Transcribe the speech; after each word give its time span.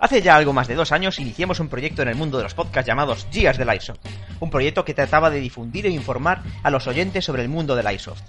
Hace 0.00 0.22
ya 0.22 0.36
algo 0.36 0.52
más 0.52 0.68
de 0.68 0.76
dos 0.76 0.92
años 0.92 1.18
iniciamos 1.18 1.58
un 1.58 1.68
proyecto 1.68 2.02
en 2.02 2.08
el 2.08 2.14
mundo 2.14 2.38
de 2.38 2.44
los 2.44 2.54
podcasts 2.54 2.86
llamados 2.86 3.26
Gears 3.32 3.58
del 3.58 3.74
iSoft, 3.74 3.98
un 4.38 4.48
proyecto 4.48 4.84
que 4.84 4.94
trataba 4.94 5.28
de 5.28 5.40
difundir 5.40 5.86
e 5.86 5.90
informar 5.90 6.42
a 6.62 6.70
los 6.70 6.86
oyentes 6.86 7.24
sobre 7.24 7.42
el 7.42 7.48
mundo 7.48 7.74
del 7.74 7.92
iSoft. 7.92 8.22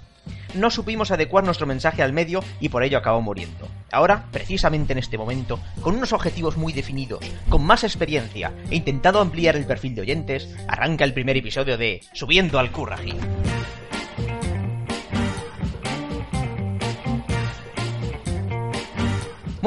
No 0.54 0.70
supimos 0.70 1.12
adecuar 1.12 1.44
nuestro 1.44 1.68
mensaje 1.68 2.02
al 2.02 2.12
medio 2.12 2.42
y 2.58 2.70
por 2.70 2.82
ello 2.82 2.98
acabó 2.98 3.20
muriendo. 3.22 3.68
Ahora, 3.92 4.24
precisamente 4.32 4.92
en 4.92 4.98
este 4.98 5.16
momento, 5.16 5.60
con 5.80 5.94
unos 5.94 6.12
objetivos 6.12 6.56
muy 6.56 6.72
definidos, 6.72 7.24
con 7.48 7.64
más 7.64 7.84
experiencia 7.84 8.52
e 8.68 8.74
intentado 8.74 9.20
ampliar 9.20 9.54
el 9.54 9.66
perfil 9.66 9.94
de 9.94 10.02
oyentes, 10.02 10.52
arranca 10.66 11.04
el 11.04 11.14
primer 11.14 11.36
episodio 11.36 11.78
de 11.78 12.00
Subiendo 12.14 12.58
al 12.58 12.72
Curraji. 12.72 13.14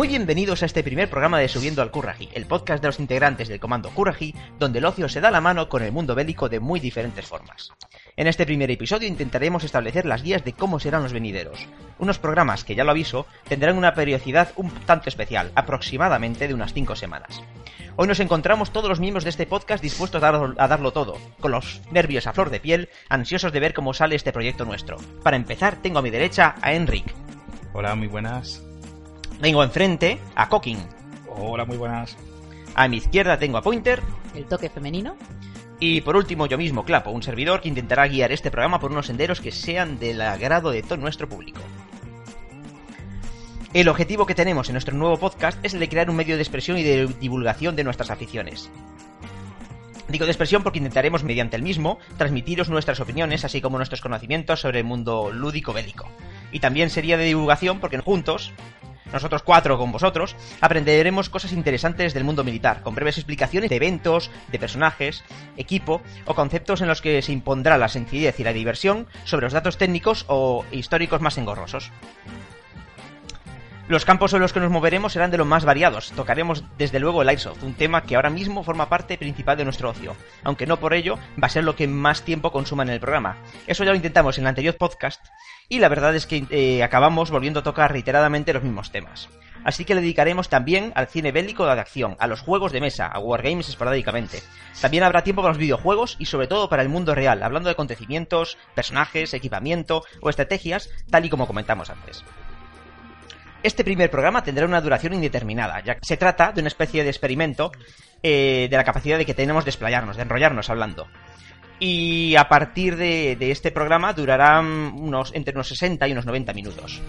Muy 0.04 0.10
bienvenidos 0.10 0.62
a 0.62 0.66
este 0.66 0.84
primer 0.84 1.10
programa 1.10 1.40
de 1.40 1.48
Subiendo 1.48 1.82
al 1.82 1.90
Curraji, 1.90 2.28
el 2.34 2.46
podcast 2.46 2.82
de 2.82 2.90
los 2.90 3.00
integrantes 3.00 3.48
del 3.48 3.62
comando 3.62 3.90
Curraji, 3.92 4.36
donde 4.60 4.80
el 4.80 4.86
ocio 4.86 5.08
se 5.08 5.22
da 5.22 5.32
la 5.32 5.40
mano 5.40 5.70
con 5.70 5.82
el 5.82 5.94
mundo 5.94 6.14
bélico 6.14 6.50
de 6.50 6.60
muy 6.60 6.82
diferentes 6.82 7.26
formas. 7.26 7.72
En 8.18 8.28
este 8.28 8.46
primer 8.46 8.70
episodio 8.70 9.08
intentaremos 9.08 9.64
establecer 9.64 10.06
las 10.06 10.22
guías 10.22 10.44
de 10.44 10.52
cómo 10.52 10.82
serán 10.82 11.04
los 11.04 11.14
venideros. 11.14 11.70
Unos 12.00 12.20
programas 12.20 12.66
que, 12.66 12.76
ya 12.76 12.84
lo 12.84 12.92
aviso, 12.92 13.28
tendrán 13.48 13.78
una 13.78 13.94
periodicidad 13.94 14.52
un 14.58 14.72
tanto 14.72 15.08
especial, 15.08 15.54
aproximadamente 15.56 16.50
de 16.50 16.54
unas 16.54 16.74
5 16.74 16.98
semanas. 16.98 17.42
Hoy 17.96 18.10
nos 18.10 18.20
encontramos 18.20 18.74
todos 18.74 18.90
los 18.90 19.00
miembros 19.00 19.24
de 19.24 19.30
este 19.30 19.46
podcast 19.46 19.82
dispuestos 19.82 20.22
a 20.22 20.28
a 20.28 20.68
darlo 20.68 20.92
todo, 20.92 21.18
con 21.40 21.52
los 21.52 21.80
nervios 21.92 22.28
a 22.28 22.34
flor 22.34 22.50
de 22.50 22.60
piel, 22.60 22.90
ansiosos 23.08 23.54
de 23.54 23.62
ver 23.62 23.74
cómo 23.74 23.94
sale 23.94 24.18
este 24.18 24.34
proyecto 24.34 24.66
nuestro. 24.66 24.98
Para 25.24 25.38
empezar, 25.38 25.82
tengo 25.82 26.00
a 26.00 26.02
mi 26.02 26.10
derecha 26.10 26.56
a 26.62 26.74
Enric. 26.74 27.06
Hola, 27.72 27.96
muy 27.96 28.08
buenas. 28.08 28.62
Tengo 29.42 29.64
enfrente 29.64 30.20
a 30.36 30.48
Cooking. 30.48 30.80
Hola, 31.28 31.66
muy 31.66 31.78
buenas. 31.78 32.16
A 32.76 32.88
mi 32.88 32.98
izquierda 32.98 33.38
tengo 33.38 33.58
a 33.58 33.62
Pointer. 33.62 34.02
El 34.36 34.46
toque 34.46 34.70
femenino. 34.70 35.16
Y 35.80 36.02
por 36.02 36.16
último, 36.16 36.46
yo 36.46 36.58
mismo, 36.58 36.86
Clapo, 36.86 37.12
un 37.12 37.24
servidor 37.24 37.62
que 37.62 37.68
intentará 37.68 38.08
guiar 38.08 38.32
este 38.32 38.52
programa 38.52 38.80
por 38.80 38.92
unos 38.92 39.08
senderos 39.08 39.42
que 39.42 39.52
sean 39.52 40.00
del 40.00 40.22
agrado 40.22 40.72
de 40.72 40.82
todo 40.82 40.98
nuestro 40.98 41.28
público. 41.28 41.60
El 43.74 43.90
objetivo 43.90 44.26
que 44.26 44.36
tenemos 44.36 44.70
en 44.70 44.74
nuestro 44.74 44.96
nuevo 44.96 45.18
podcast 45.18 45.58
es 45.66 45.74
el 45.74 45.80
de 45.80 45.90
crear 45.90 46.10
un 46.10 46.16
medio 46.16 46.36
de 46.36 46.42
expresión 46.42 46.78
y 46.78 46.84
de 46.84 47.08
divulgación 47.20 47.76
de 47.76 47.84
nuestras 47.84 48.12
aficiones. 48.12 48.70
Digo 50.08 50.26
de 50.26 50.32
expresión 50.32 50.62
porque 50.62 50.78
intentaremos, 50.78 51.24
mediante 51.24 51.56
el 51.56 51.64
mismo, 51.64 51.98
transmitiros 52.18 52.70
nuestras 52.70 53.00
opiniones, 53.00 53.46
así 53.46 53.62
como 53.62 53.78
nuestros 53.78 54.00
conocimientos 54.00 54.62
sobre 54.62 54.80
el 54.80 54.86
mundo 54.86 55.32
lúdico 55.32 55.74
bélico. 55.74 56.08
Y 56.52 56.60
también 56.60 56.92
sería 56.92 57.18
de 57.18 57.26
divulgación 57.26 57.80
porque 57.80 57.98
juntos, 57.98 58.54
nosotros 59.14 59.44
cuatro 59.44 59.78
con 59.78 59.92
vosotros, 59.92 60.36
aprenderemos 60.60 61.30
cosas 61.30 61.54
interesantes 61.54 62.14
del 62.14 62.24
mundo 62.24 62.44
militar, 62.44 62.82
con 62.82 62.96
breves 62.96 63.18
explicaciones 63.18 63.70
de 63.70 63.78
eventos, 63.78 64.32
de 64.52 64.60
personajes, 64.60 65.24
equipo 65.56 66.02
o 66.26 66.36
conceptos 66.36 66.82
en 66.82 66.88
los 66.88 67.02
que 67.02 67.22
se 67.22 67.32
impondrá 67.32 67.78
la 67.78 67.88
sencillez 67.88 68.40
y 68.40 68.44
la 68.44 68.54
diversión 68.54 69.08
sobre 69.24 69.46
los 69.46 69.54
datos 69.54 69.78
técnicos 69.78 70.26
o 70.28 70.66
históricos 70.72 71.22
más 71.22 71.38
engorrosos. 71.38 71.92
Los 73.90 74.06
campos 74.06 74.32
sobre 74.32 74.44
los 74.44 74.54
que 74.54 74.62
nos 74.62 74.72
moveremos 74.72 75.12
serán 75.12 75.30
de 75.30 75.38
los 75.38 75.46
más 75.46 75.66
variados. 75.66 76.14
Tocaremos 76.14 76.64
desde 76.78 77.00
luego 77.00 77.22
el 77.22 77.28
Airsoft, 77.28 77.64
un 77.64 77.74
tema 77.74 78.04
que 78.04 78.16
ahora 78.16 78.30
mismo 78.30 78.64
forma 78.64 78.88
parte 78.88 79.18
principal 79.18 79.58
de 79.58 79.66
nuestro 79.66 79.90
ocio, 79.90 80.16
aunque 80.42 80.66
no 80.66 80.80
por 80.80 80.94
ello 80.94 81.20
va 81.42 81.48
a 81.48 81.50
ser 81.50 81.66
lo 81.66 81.76
que 81.76 81.86
más 81.88 82.22
tiempo 82.22 82.54
consuma 82.54 82.84
en 82.84 82.90
el 82.90 83.02
programa. 83.02 83.38
Eso 83.68 83.84
ya 83.84 83.90
lo 83.90 83.98
intentamos 83.98 84.38
en 84.38 84.46
el 84.46 84.48
anterior 84.48 84.78
podcast 84.78 85.22
y 85.74 85.80
la 85.80 85.90
verdad 85.90 86.16
es 86.16 86.28
que 86.28 86.46
eh, 86.52 86.84
acabamos 86.84 87.32
volviendo 87.32 87.62
a 87.62 87.64
tocar 87.64 87.92
reiteradamente 87.92 88.54
los 88.54 88.62
mismos 88.62 88.92
temas. 88.92 89.28
Así 89.64 89.86
que 89.86 89.96
le 89.96 90.02
dedicaremos 90.02 90.48
también 90.48 90.92
al 90.94 91.08
cine 91.08 91.32
bélico 91.32 91.66
de 91.66 91.72
acción, 91.72 92.16
a 92.20 92.28
los 92.28 92.42
juegos 92.42 92.72
de 92.72 92.80
mesa, 92.80 93.08
a 93.08 93.18
wargames 93.18 93.70
esporádicamente. 93.70 94.44
También 94.80 95.04
habrá 95.04 95.24
tiempo 95.24 95.42
para 95.42 95.54
los 95.54 95.58
videojuegos 95.58 96.16
y 96.20 96.28
sobre 96.28 96.46
todo 96.46 96.70
para 96.70 96.84
el 96.84 96.90
mundo 96.90 97.16
real, 97.16 97.42
hablando 97.42 97.70
de 97.70 97.74
acontecimientos, 97.74 98.60
personajes, 98.76 99.34
equipamiento 99.34 100.04
o 100.22 100.30
estrategias, 100.30 100.92
tal 101.10 101.26
y 101.26 101.30
como 101.30 101.48
comentamos 101.48 101.90
antes. 101.90 102.24
Este 103.64 103.84
primer 103.84 104.12
programa 104.12 104.44
tendrá 104.44 104.68
una 104.68 104.80
duración 104.80 105.16
indeterminada, 105.16 105.80
ya 105.80 105.96
que 105.96 106.06
se 106.06 106.18
trata 106.18 106.52
de 106.52 106.62
una 106.62 106.68
especie 106.68 107.04
de 107.04 107.10
experimento 107.10 107.72
eh, 108.22 108.68
de 108.70 108.78
la 108.78 108.84
capacidad 108.84 109.18
de 109.18 109.26
que 109.26 109.34
tenemos 109.34 109.66
de 109.66 109.72
explayarnos, 109.72 110.18
de 110.18 110.22
enrollarnos 110.22 110.70
hablando. 110.70 111.08
Y 111.86 112.38
a 112.38 112.48
partir 112.48 112.96
de, 112.96 113.36
de 113.36 113.52
este 113.52 113.70
programa 113.70 114.14
durarán 114.14 114.66
unos, 114.96 115.32
entre 115.36 115.54
unos 115.54 115.68
60 115.68 116.08
y 116.08 116.14
unos 116.14 116.26
90 116.26 116.54
minutos. 116.54 117.02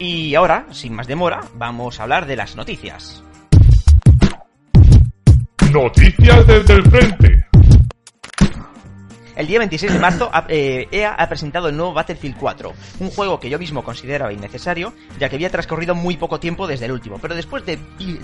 Y 0.00 0.34
ahora, 0.34 0.66
sin 0.72 0.92
más 0.92 1.06
demora, 1.06 1.40
vamos 1.54 2.00
a 2.00 2.02
hablar 2.02 2.26
de 2.26 2.34
las 2.34 2.56
noticias. 2.56 3.22
Noticias 5.72 6.46
desde 6.48 6.74
el 6.74 6.82
frente. 6.90 7.46
El 9.36 9.46
día 9.46 9.60
26 9.60 9.92
de 9.92 9.98
marzo 10.00 10.28
ha- 10.32 10.44
eh, 10.48 10.88
EA 10.90 11.14
ha 11.14 11.28
presentado 11.28 11.68
el 11.68 11.76
nuevo 11.76 11.94
Battlefield 11.94 12.36
4, 12.36 12.72
un 12.98 13.10
juego 13.10 13.38
que 13.38 13.48
yo 13.48 13.58
mismo 13.60 13.84
consideraba 13.84 14.32
innecesario, 14.32 14.94
ya 15.20 15.28
que 15.28 15.36
había 15.36 15.48
transcurrido 15.48 15.94
muy 15.94 16.16
poco 16.16 16.40
tiempo 16.40 16.66
desde 16.66 16.86
el 16.86 16.92
último, 16.92 17.18
pero 17.22 17.36
después 17.36 17.64
de, 17.64 17.78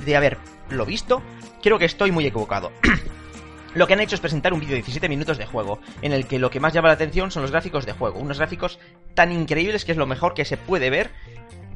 de 0.05 0.17
haberlo 0.17 0.85
visto, 0.85 1.23
creo 1.63 1.79
que 1.79 1.85
estoy 1.85 2.11
muy 2.11 2.27
equivocado. 2.27 2.73
Lo 3.75 3.87
que 3.87 3.93
han 3.93 4.01
hecho 4.01 4.15
es 4.15 4.21
presentar 4.21 4.53
un 4.53 4.61
vídeo 4.61 4.73
de 4.73 4.83
17 4.83 5.09
minutos 5.09 5.39
de 5.39 5.47
juego, 5.47 5.79
en 6.03 6.13
el 6.13 6.27
que 6.27 6.39
lo 6.39 6.51
que 6.51 6.61
más 6.61 6.73
llama 6.73 6.89
la 6.89 6.95
atención 6.95 7.31
son 7.31 7.43
los 7.43 7.51
gráficos 7.51 7.87
de 7.87 7.93
juego, 7.93 8.19
unos 8.19 8.39
gráficos 8.39 8.79
tan 9.15 9.31
increíbles 9.33 9.85
que 9.85 9.93
es 9.93 9.99
lo 9.99 10.07
mejor 10.07 10.35
que 10.35 10.45
se 10.45 10.57
puede 10.57 10.91
ver 10.91 11.11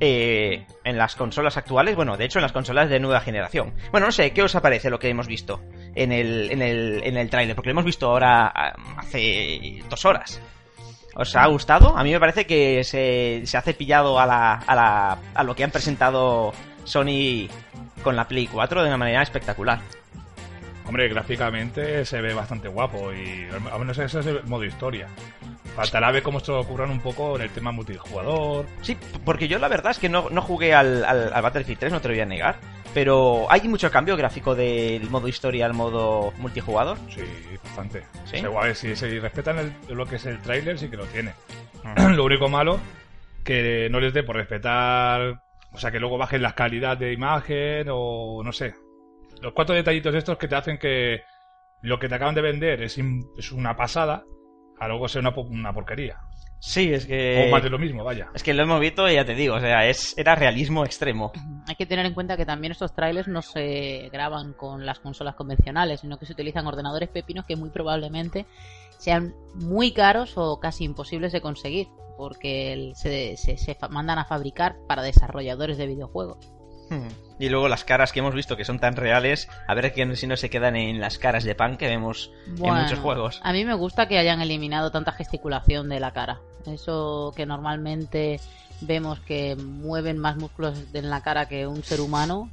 eh, 0.01 0.67
en 0.85 0.99
las 0.99 1.15
consolas 1.15 1.57
actuales, 1.57 1.95
bueno, 1.95 2.17
de 2.17 2.25
hecho 2.25 2.39
en 2.39 2.43
las 2.43 2.53
consolas 2.53 2.89
de 2.89 2.99
nueva 2.99 3.21
generación. 3.21 3.75
Bueno, 3.93 4.07
no 4.07 4.13
sé, 4.13 4.33
¿qué 4.33 4.43
os 4.43 4.55
aparece 4.57 4.91
lo 4.91 4.99
que 4.99 5.09
hemos 5.09 5.29
visto 5.29 5.61
en 5.95 6.11
el, 6.11 6.51
en 6.51 6.63
el, 6.63 7.03
en 7.05 7.17
el? 7.17 7.55
Porque 7.55 7.69
lo 7.69 7.73
hemos 7.73 7.85
visto 7.85 8.09
ahora 8.09 8.51
ah, 8.53 8.73
hace 8.97 9.83
dos 9.89 10.05
horas. 10.05 10.41
¿Os 11.15 11.37
ha 11.37 11.47
gustado? 11.47 11.97
A 11.97 12.03
mí 12.03 12.11
me 12.11 12.19
parece 12.19 12.47
que 12.47 12.83
se, 12.85 13.43
se 13.45 13.57
ha 13.57 13.63
cepillado 13.63 14.19
a, 14.19 14.27
la, 14.27 14.55
a, 14.55 14.75
la, 14.75 15.19
a 15.35 15.45
lo 15.45 15.55
que 15.55 15.63
han 15.63 15.71
presentado 15.71 16.53
Sony 16.85 17.49
con 18.03 18.17
la 18.17 18.27
Play 18.27 18.47
4 18.47 18.83
de 18.83 18.89
una 18.89 18.97
manera 18.97 19.23
espectacular. 19.23 19.81
Hombre, 20.87 21.09
gráficamente 21.09 22.05
se 22.05 22.21
ve 22.21 22.35
bastante 22.35 22.69
guapo 22.69 23.13
y 23.13 23.47
al 23.71 23.79
menos 23.79 23.97
ese 23.99 24.21
es 24.21 24.27
el 24.27 24.43
modo 24.45 24.65
historia. 24.65 25.09
Faltará 25.77 26.11
ver 26.11 26.23
cómo 26.23 26.41
se 26.41 26.53
ocurran 26.53 26.91
un 26.91 27.01
poco 27.01 27.37
en 27.37 27.43
el 27.43 27.51
tema 27.51 27.73
multijugador. 27.73 28.67
Sí, 28.83 28.97
porque 29.25 29.49
yo 29.49 29.59
la 29.59 29.69
verdad 29.69 29.93
es 29.93 29.99
que 29.99 30.09
no, 30.09 30.29
no 30.31 30.43
jugué 30.43 30.75
al, 30.75 31.05
al, 31.05 31.33
al 31.33 31.43
Battlefield 31.43 31.79
3, 31.79 31.93
no 31.93 32.01
te 32.01 32.09
lo 32.09 32.15
voy 32.15 32.21
a 32.21 32.27
negar. 32.27 32.57
Pero 32.93 33.47
hay 33.51 33.67
mucho 33.69 33.91
cambio 33.91 34.17
gráfico 34.19 34.55
del 34.55 35.09
modo 35.09 35.27
historia 35.29 35.65
al 35.65 35.73
modo 35.73 36.33
multijugador. 36.37 36.99
Sí, 37.09 37.23
bastante. 37.65 38.03
¿Sí? 38.27 38.37
O 38.37 38.41
sea, 38.41 38.41
igual, 38.41 38.75
si 38.77 38.93
respetan 39.19 39.59
el- 39.61 39.97
lo 39.97 40.05
que 40.05 40.17
es 40.17 40.27
el 40.27 40.39
tráiler, 40.43 40.79
sí 40.79 40.89
que 40.91 40.99
lo 40.99 41.07
tiene. 41.07 41.33
lo 42.15 42.25
único 42.25 42.49
malo, 42.51 42.79
que 43.45 43.89
no 43.91 43.99
les 44.01 44.13
dé 44.13 44.23
por 44.23 44.37
respetar... 44.37 45.41
O 45.75 45.79
sea, 45.79 45.91
que 45.91 45.99
luego 46.01 46.19
bajen 46.19 46.43
la 46.43 46.55
calidad 46.55 46.99
de 46.99 47.15
imagen 47.15 47.87
o 47.91 48.43
no 48.45 48.53
sé. 48.53 48.75
Los 49.43 49.53
cuatro 49.53 49.75
detallitos 49.75 50.15
estos 50.15 50.39
que 50.39 50.49
te 50.49 50.55
hacen 50.57 50.79
que 50.79 51.21
lo 51.83 51.99
que 51.99 52.09
te 52.09 52.15
acaban 52.15 52.35
de 52.35 52.43
vender 52.43 52.81
es, 52.83 52.97
es 53.37 53.53
una 53.53 53.77
pasada, 53.77 54.23
a 54.79 54.89
luego 54.89 55.09
ser 55.09 55.21
una, 55.21 55.35
una 55.37 55.73
porquería. 55.75 56.19
Sí, 56.61 56.93
es 56.95 57.07
que... 57.07 57.47
o 57.49 57.51
más 57.51 57.61
de 57.65 57.71
lo 57.71 57.79
mismo, 57.79 58.05
vaya. 58.05 58.29
Es 58.35 58.45
que 58.45 58.55
lo 58.55 58.63
hemos 58.63 58.79
visto 58.79 59.09
y 59.11 59.15
ya 59.15 59.25
te 59.25 59.35
digo, 59.35 59.57
o 59.57 59.61
sea, 59.61 59.89
es, 59.89 60.17
era 60.17 60.37
realismo 60.37 60.85
extremo. 60.85 61.33
Hay 61.67 61.75
que 61.75 61.87
tener 61.87 62.07
en 62.07 62.15
cuenta 62.15 62.37
que 62.37 62.47
también 62.47 62.71
estos 62.71 62.95
trailers 62.95 63.27
no 63.27 63.43
se 63.43 64.09
graban 64.13 64.53
con 64.53 64.87
las 64.87 65.01
consolas 65.01 65.35
convencionales, 65.35 66.01
sino 66.01 66.19
que 66.19 66.27
se 66.27 66.35
utilizan 66.35 66.67
ordenadores 66.69 67.09
pepinos 67.09 67.45
que 67.47 67.57
muy 67.57 67.71
probablemente 67.71 68.47
sean 68.99 69.35
muy 69.57 69.93
caros 69.93 70.35
o 70.37 70.61
casi 70.61 70.85
imposibles 70.85 71.33
de 71.33 71.41
conseguir, 71.41 71.89
porque 72.17 72.93
se, 72.95 73.37
se- 73.37 73.57
se 73.57 73.77
mandan 73.91 74.21
a 74.21 74.25
fabricar 74.25 74.77
para 74.87 75.03
desarrolladores 75.03 75.79
de 75.79 75.89
videojuegos. 75.89 76.39
Y 77.39 77.49
luego 77.49 77.69
las 77.69 77.85
caras 77.85 78.13
que 78.13 78.21
hemos 78.21 78.35
visto 78.35 78.57
que 78.57 78.65
son 78.65 78.79
tan 78.79 78.95
reales, 78.95 79.49
a 79.67 79.75
ver 79.75 79.93
que 79.93 80.17
si 80.17 80.27
no 80.27 80.37
se 80.37 80.49
quedan 80.51 80.77
en 80.77 81.01
las 81.01 81.19
caras 81.19 81.45
de 81.45 81.55
pan 81.55 81.77
que 81.77 81.89
vemos 81.89 82.31
en 82.47 82.75
muchos 82.75 82.99
juegos. 83.01 83.41
A 83.43 83.53
mí 83.53 83.65
me 83.65 83.75
gusta 83.75 84.07
que 84.07 84.19
hayan 84.19 84.41
eliminado 84.41 84.91
tanta 84.93 85.13
gesticulación 85.13 85.89
de 85.89 85.99
la 85.99 86.13
cara. 86.13 86.41
Eso 86.67 87.33
que 87.35 87.47
normalmente 87.47 88.41
vemos 88.81 89.19
que 89.21 89.57
mueven 89.57 90.19
más 90.19 90.37
músculos 90.37 90.79
en 90.93 91.11
la 91.11 91.23
cara 91.23 91.49
que 91.49 91.67
un 91.67 91.83
ser 91.83 92.01
humano. 92.01 92.49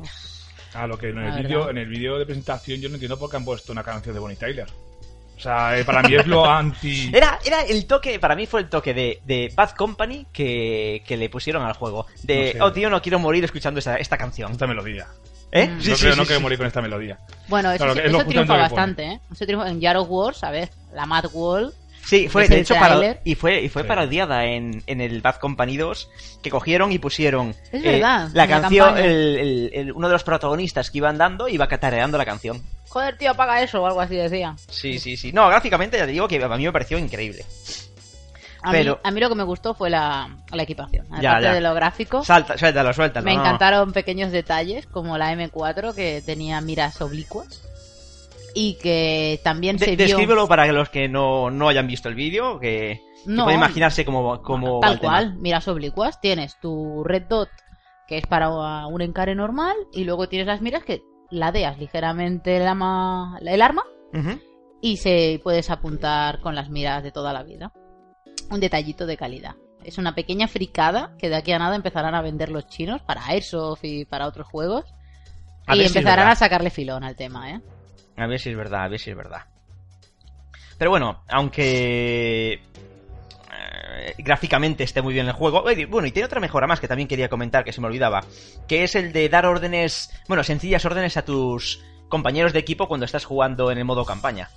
Ah, 0.73 0.87
lo 0.87 0.97
que 0.97 1.09
en 1.09 1.15
La 1.15 1.21
el 1.21 1.31
verdad. 1.31 1.41
vídeo, 1.43 1.69
en 1.69 1.77
el 1.77 1.87
vídeo 1.87 2.17
de 2.19 2.25
presentación 2.25 2.79
yo 2.79 2.89
no 2.89 2.95
entiendo 2.95 3.17
por 3.17 3.29
qué 3.29 3.37
han 3.37 3.45
puesto 3.45 3.71
una 3.71 3.83
canción 3.83 4.13
de 4.13 4.19
Bonnie 4.19 4.37
Tyler. 4.37 4.67
O 5.39 5.41
sea, 5.41 5.79
eh, 5.79 5.85
para 5.85 6.01
mí 6.03 6.13
es 6.15 6.27
lo 6.27 6.45
anti. 6.49 7.09
Era, 7.13 7.39
era 7.45 7.61
el 7.61 7.85
toque, 7.87 8.19
para 8.19 8.35
mí 8.35 8.45
fue 8.45 8.59
el 8.59 8.67
toque 8.69 8.93
de, 8.93 9.21
de 9.25 9.51
Bad 9.55 9.71
Company 9.71 10.25
que, 10.33 11.01
que 11.07 11.15
le 11.15 11.29
pusieron 11.29 11.63
al 11.63 11.73
juego. 11.73 12.05
De, 12.23 12.47
No 12.47 12.51
sé. 12.51 12.61
oh 12.61 12.73
tío, 12.73 12.89
no 12.89 13.01
quiero 13.01 13.19
morir 13.19 13.43
escuchando 13.45 13.79
esta, 13.79 13.95
esta 13.95 14.17
canción. 14.17 14.51
Esta 14.51 14.67
melodía. 14.67 15.07
¿Eh? 15.51 15.67
Mm. 15.67 15.77
no 15.89 15.95
creo, 15.95 16.15
no 16.17 16.25
quiero 16.25 16.41
morir 16.41 16.57
con 16.57 16.67
esta 16.67 16.81
melodía. 16.81 17.17
Bueno, 17.47 17.71
eso, 17.71 17.77
Claro, 17.85 17.93
sí- 17.93 18.01
que 18.01 18.05
es 18.07 18.11
lo 18.11 18.19
eso 18.19 18.27
triunfa 18.27 18.57
bastante, 18.57 19.03
¿eh? 19.05 19.19
Eso 19.31 19.45
triunfa 19.45 19.69
en 19.69 19.79
Yarrow 19.79 20.03
Wars, 20.05 20.43
a 20.43 20.51
ver, 20.51 20.69
la 20.93 21.05
Mad 21.07 21.25
Wall 21.33 21.73
Sí, 22.05 22.27
fue, 22.27 22.47
de 22.47 22.59
hecho, 22.61 22.75
para- 22.75 23.19
y 23.23 23.35
fue, 23.35 23.61
y 23.61 23.69
fue 23.69 23.83
Sí. 23.83 23.87
parodiada 23.87 24.45
en, 24.45 24.81
en 24.87 24.99
el 25.01 25.21
Bad 25.21 25.35
Company 25.35 25.77
2, 25.77 26.09
que 26.41 26.49
cogieron 26.49 26.91
y 26.91 26.97
pusieron 26.99 27.49
eh, 27.49 27.55
Es 27.73 27.83
verdad, 27.83 28.29
la 28.33 28.47
canción, 28.47 28.85
campaña. 28.87 29.05
el, 29.07 29.37
el- 29.37 29.71
el- 29.73 29.91
uno 29.91 30.07
de 30.07 30.13
los 30.13 30.23
protagonistas 30.23 30.89
que 30.91 30.97
iba 30.99 31.09
andando 31.09 31.47
iba 31.47 31.67
catareando 31.67 32.17
la 32.17 32.25
canción. 32.25 32.61
Joder, 32.89 33.17
tío, 33.17 33.31
apaga 33.31 33.61
eso 33.61 33.81
o 33.81 33.85
algo 33.85 34.01
así 34.01 34.15
decía. 34.15 34.55
Sí, 34.67 34.97
sí, 34.99 35.15
sí. 35.15 35.31
No, 35.31 35.47
gráficamente 35.47 35.97
ya 35.97 36.05
te 36.05 36.11
digo 36.11 36.27
que 36.27 36.43
a 36.43 36.47
mí 36.57 36.65
me 36.65 36.71
pareció 36.71 36.97
increíble. 36.97 37.45
A, 38.61 38.71
Pero- 38.71 38.95
mí, 38.95 38.99
a 39.03 39.11
mí 39.11 39.21
lo 39.21 39.29
que 39.29 39.35
me 39.35 39.43
gustó 39.43 39.73
fue 39.73 39.89
la, 39.89 40.35
la 40.51 40.63
equipación. 40.63 41.05
Aparte 41.05 41.23
Ya, 41.23 41.39
ya. 41.39 41.53
de 41.53 41.61
lo 41.61 41.73
gráfico, 41.73 42.23
Salta, 42.25 42.57
suéltalo, 42.57 42.91
suéltalo. 42.93 43.23
me 43.25 43.35
no. 43.35 43.41
encantaron 43.41 43.93
pequeños 43.93 44.31
detalles 44.31 44.85
como 44.87 45.17
la 45.17 45.31
M4 45.33 45.93
que 45.93 46.21
tenía 46.25 46.59
miras 46.59 46.99
oblicuas 47.01 47.61
y 48.53 48.73
que 48.81 49.39
también 49.43 49.77
De- 49.77 49.85
se 49.85 49.95
vio... 49.95 50.05
Descríbelo 50.07 50.47
para 50.47 50.65
los 50.73 50.89
que 50.89 51.07
no, 51.07 51.49
no 51.51 51.69
hayan 51.69 51.87
visto 51.87 52.09
el 52.09 52.15
vídeo, 52.15 52.59
que, 52.59 52.99
No, 53.25 53.43
pueden 53.45 53.59
imaginarse 53.59 54.03
cómo, 54.03 54.41
cómo 54.41 54.81
va 54.81 54.87
Tal 54.89 54.99
cual, 54.99 55.35
miras 55.35 55.67
oblicuas. 55.69 56.19
Tienes 56.19 56.59
tu 56.59 57.03
red 57.05 57.23
dot, 57.29 57.49
que 58.07 58.17
es 58.17 58.25
para 58.25 58.49
un 58.87 59.01
encare 59.01 59.35
normal, 59.35 59.75
y 59.93 60.03
luego 60.03 60.27
tienes 60.27 60.47
las 60.47 60.61
miras 60.61 60.83
que 60.83 61.01
ladeas 61.31 61.77
ligeramente 61.77 62.57
el 62.57 62.67
arma, 62.67 63.37
el 63.41 63.61
arma 63.61 63.83
y 64.81 64.97
se 64.97 65.39
puedes 65.43 65.69
apuntar 65.69 66.39
con 66.39 66.55
las 66.55 66.69
miras 66.69 67.03
de 67.03 67.11
toda 67.11 67.33
la 67.33 67.43
vida. 67.43 67.71
Un 68.49 68.59
detallito 68.59 69.05
de 69.05 69.17
calidad. 69.17 69.55
Es 69.83 69.97
una 69.97 70.13
pequeña 70.13 70.47
fricada 70.47 71.15
que 71.17 71.29
de 71.29 71.35
aquí 71.35 71.51
a 71.51 71.59
nada 71.59 71.75
empezarán 71.75 72.15
a 72.15 72.21
vender 72.21 72.49
los 72.49 72.67
chinos 72.67 73.01
para 73.01 73.25
Airsoft 73.25 73.83
y 73.83 74.05
para 74.05 74.27
otros 74.27 74.47
juegos. 74.47 74.85
A 75.67 75.75
y 75.75 75.81
si 75.81 75.87
empezarán 75.87 76.27
a 76.27 76.35
sacarle 76.35 76.69
filón 76.69 77.03
al 77.03 77.15
tema, 77.15 77.51
¿eh? 77.51 77.61
A 78.17 78.27
ver 78.27 78.39
si 78.39 78.49
es 78.49 78.57
verdad, 78.57 78.83
a 78.83 78.87
ver 78.89 78.99
si 78.99 79.11
es 79.11 79.15
verdad. 79.15 79.43
Pero 80.77 80.91
bueno, 80.91 81.23
aunque 81.27 82.61
eh, 83.97 84.15
gráficamente 84.17 84.83
esté 84.83 85.01
muy 85.01 85.13
bien 85.13 85.27
el 85.27 85.33
juego. 85.33 85.61
Oye, 85.61 85.85
Bueno, 85.85 86.07
y 86.07 86.11
tiene 86.11 86.25
otra 86.25 86.39
mejora 86.39 86.67
más 86.67 86.79
que 86.79 86.87
también 86.87 87.07
quería 87.07 87.29
comentar, 87.29 87.63
que 87.63 87.73
se 87.73 87.81
me 87.81 87.87
olvidaba, 87.87 88.23
que 88.67 88.83
es 88.83 88.95
el 88.95 89.11
de 89.13 89.29
dar 89.29 89.45
órdenes, 89.45 90.11
bueno, 90.27 90.43
sencillas 90.43 90.85
órdenes 90.85 91.17
a 91.17 91.23
tus 91.23 91.81
compañeros 92.07 92.53
de 92.53 92.59
equipo 92.59 92.87
cuando 92.87 93.05
estás 93.05 93.25
jugando 93.25 93.71
en 93.71 93.77
el 93.77 93.85
modo 93.85 94.05
campaña. 94.05 94.49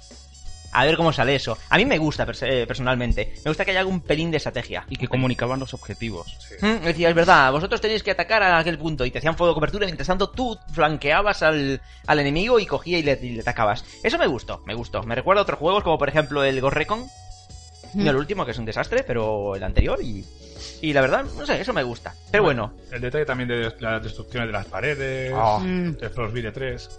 A 0.74 0.86
ver 0.86 0.96
cómo 0.96 1.12
sale 1.12 1.34
eso. 1.34 1.58
A 1.68 1.76
mí 1.76 1.84
me 1.84 1.98
gusta 1.98 2.26
eh, 2.40 2.64
personalmente. 2.66 3.34
Me 3.44 3.50
gusta 3.50 3.62
que 3.62 3.72
haya 3.72 3.80
algún 3.80 4.00
pelín 4.00 4.30
de 4.30 4.38
estrategia. 4.38 4.86
Y 4.88 4.96
que 4.96 5.06
comunicaban 5.06 5.60
los 5.60 5.74
objetivos. 5.74 6.34
Sí. 6.48 6.64
Mm, 6.64 6.84
Decía, 6.84 7.10
es 7.10 7.14
verdad, 7.14 7.52
vosotros 7.52 7.78
tenéis 7.82 8.02
que 8.02 8.10
atacar 8.10 8.42
a 8.42 8.56
aquel 8.56 8.78
punto 8.78 9.04
y 9.04 9.10
te 9.10 9.18
hacían 9.18 9.36
fuego 9.36 9.52
de 9.52 9.56
cobertura, 9.56 9.84
mientras 9.84 10.06
tanto 10.08 10.30
tú 10.30 10.58
flanqueabas 10.72 11.42
al, 11.42 11.82
al 12.06 12.18
enemigo 12.20 12.58
y 12.58 12.64
cogía 12.64 12.98
y 12.98 13.02
le, 13.02 13.18
y 13.22 13.32
le 13.32 13.42
atacabas. 13.42 13.84
Eso 14.02 14.16
me 14.16 14.26
gustó, 14.26 14.62
me 14.64 14.72
gustó. 14.72 15.02
Me 15.02 15.14
recuerda 15.14 15.40
a 15.40 15.42
otros 15.42 15.58
juegos 15.58 15.84
como 15.84 15.98
por 15.98 16.08
ejemplo 16.08 16.42
el 16.42 16.58
Ghost 16.62 16.74
Recon, 16.74 17.04
no 17.94 18.10
el 18.10 18.16
último 18.16 18.44
que 18.44 18.50
es 18.52 18.58
un 18.58 18.64
desastre, 18.64 19.02
pero 19.04 19.54
el 19.56 19.62
anterior 19.62 19.98
y, 20.02 20.24
y 20.80 20.92
la 20.92 21.00
verdad, 21.00 21.24
no 21.36 21.46
sé, 21.46 21.60
eso 21.60 21.72
me 21.72 21.82
gusta. 21.82 22.14
Pero 22.30 22.42
bueno, 22.44 22.72
El 22.90 23.00
detalle 23.00 23.24
también 23.24 23.48
de 23.48 23.72
las 23.80 24.02
destrucciones 24.02 24.48
de 24.48 24.52
las 24.52 24.66
paredes, 24.66 25.32
Oh. 25.34 25.60
El 25.62 26.10
Frostbite 26.14 26.52
3. 26.52 26.90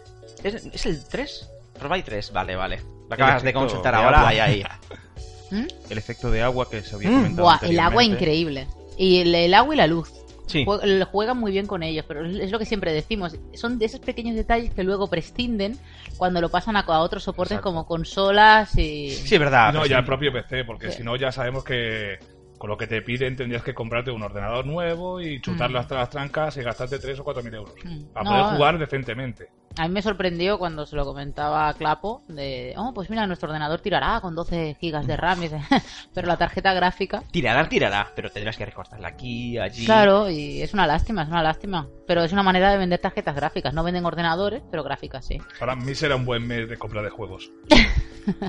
¿es, 0.43 0.53
es 0.65 0.85
el 0.85 1.03
3? 1.05 1.49
Frostbite 1.77 2.05
3, 2.11 2.31
vale, 2.33 2.55
vale. 2.55 2.81
Lo 3.09 3.13
acabas 3.15 3.43
de 3.43 3.53
consultar 3.53 3.95
de 3.95 4.01
ahora, 4.01 4.27
ahí, 4.27 4.39
ahí. 4.39 4.63
¿Mm? 5.51 5.67
El 5.89 5.97
efecto 5.97 6.31
de 6.31 6.41
agua 6.41 6.69
que 6.69 6.81
se 6.81 6.95
había 6.95 7.09
Mm, 7.09 7.15
comentado. 7.15 7.43
Buah, 7.47 7.59
el 7.63 7.79
agua 7.79 8.03
increíble. 8.03 8.67
Y 8.97 9.21
el, 9.21 9.35
el 9.35 9.53
agua 9.53 9.73
y 9.75 9.77
la 9.77 9.87
luz. 9.87 10.11
Sí. 10.45 10.65
Jue- 10.65 11.05
Juegan 11.05 11.37
muy 11.37 11.51
bien 11.51 11.65
con 11.67 11.83
ellos, 11.83 12.03
pero 12.07 12.25
es 12.25 12.51
lo 12.51 12.59
que 12.59 12.65
siempre 12.65 12.91
decimos. 12.91 13.37
Son 13.53 13.79
de 13.79 13.85
esos 13.85 13.99
pequeños 14.01 14.35
detalles 14.35 14.71
que 14.73 14.83
luego 14.83 15.07
prescinden 15.09 15.77
cuando 16.17 16.41
lo 16.41 16.49
pasan 16.49 16.75
a, 16.75 16.81
a 16.81 16.99
otros 16.99 17.23
soportes 17.23 17.53
Exacto. 17.53 17.69
como 17.69 17.85
consolas 17.87 18.77
y... 18.77 19.09
Sí, 19.11 19.35
es 19.35 19.39
verdad. 19.39 19.71
no, 19.73 19.79
pues 19.79 19.89
ya 19.89 19.95
sí. 19.97 19.99
el 20.01 20.05
propio 20.05 20.33
PC, 20.33 20.65
porque 20.65 20.91
Sí. 20.91 20.97
si 20.97 21.03
no 21.03 21.15
ya 21.15 21.31
sabemos 21.31 21.63
que 21.63 22.19
con 22.63 22.69
lo 22.69 22.77
que 22.77 22.87
te 22.87 23.01
piden 23.01 23.35
tendrías 23.35 23.61
que 23.61 23.73
comprarte 23.73 24.09
un 24.09 24.23
ordenador 24.23 24.65
nuevo 24.65 25.19
y 25.19 25.41
chutarlo 25.41 25.79
Mm. 25.79 25.81
hasta 25.81 25.95
las 25.95 26.09
trancas 26.09 26.55
y 26.55 26.61
gastarte 26.61 26.97
3 26.97 27.19
o 27.19 27.23
4 27.25 27.43
mil 27.43 27.53
euros. 27.55 27.75
Mm. 27.83 28.03
Para 28.13 28.23
No, 28.23 28.29
poder 28.31 28.55
jugar 28.55 28.79
decentemente. 28.79 29.49
A 29.77 29.85
mí 29.85 29.93
me 29.93 30.01
sorprendió 30.01 30.57
cuando 30.57 30.85
se 30.85 30.95
lo 30.95 31.03
comentaba 31.03 31.67
a 31.67 31.73
Clapo 31.73 32.21
de, 32.29 32.73
oh, 32.77 32.93
pues 32.93 33.09
mira, 33.09 33.27
nuestro 33.27 33.49
ordenador 33.49 33.81
tirará 33.81 34.21
con 34.21 34.33
12 34.33 34.77
gigas 34.79 35.05
de 35.05 35.17
RAM, 35.17 35.39
pero 36.13 36.25
la 36.25 36.37
tarjeta 36.37 36.73
gráfica... 36.73 37.21
Tirará, 37.31 37.67
tirará, 37.67 38.09
pero 38.15 38.29
tendrás 38.29 38.55
que 38.55 38.65
recortarla 38.65 39.09
aquí, 39.09 39.57
allí. 39.57 39.83
Claro, 39.83 40.29
y 40.29 40.61
es 40.61 40.73
una 40.73 40.87
lástima, 40.87 41.23
es 41.23 41.27
una 41.27 41.43
lástima. 41.43 41.89
Pero 42.07 42.23
es 42.23 42.31
una 42.31 42.43
manera 42.43 42.71
de 42.71 42.77
vender 42.77 42.99
tarjetas 43.01 43.35
gráficas. 43.35 43.73
No 43.73 43.83
venden 43.83 44.05
ordenadores, 44.05 44.63
pero 44.71 44.85
gráficas 44.85 45.25
sí. 45.25 45.37
Para 45.59 45.75
mí 45.75 45.93
será 45.95 46.15
un 46.15 46.23
buen 46.23 46.47
mes 46.47 46.69
de 46.69 46.77
compra 46.77 47.01
de 47.01 47.09
juegos. 47.09 47.51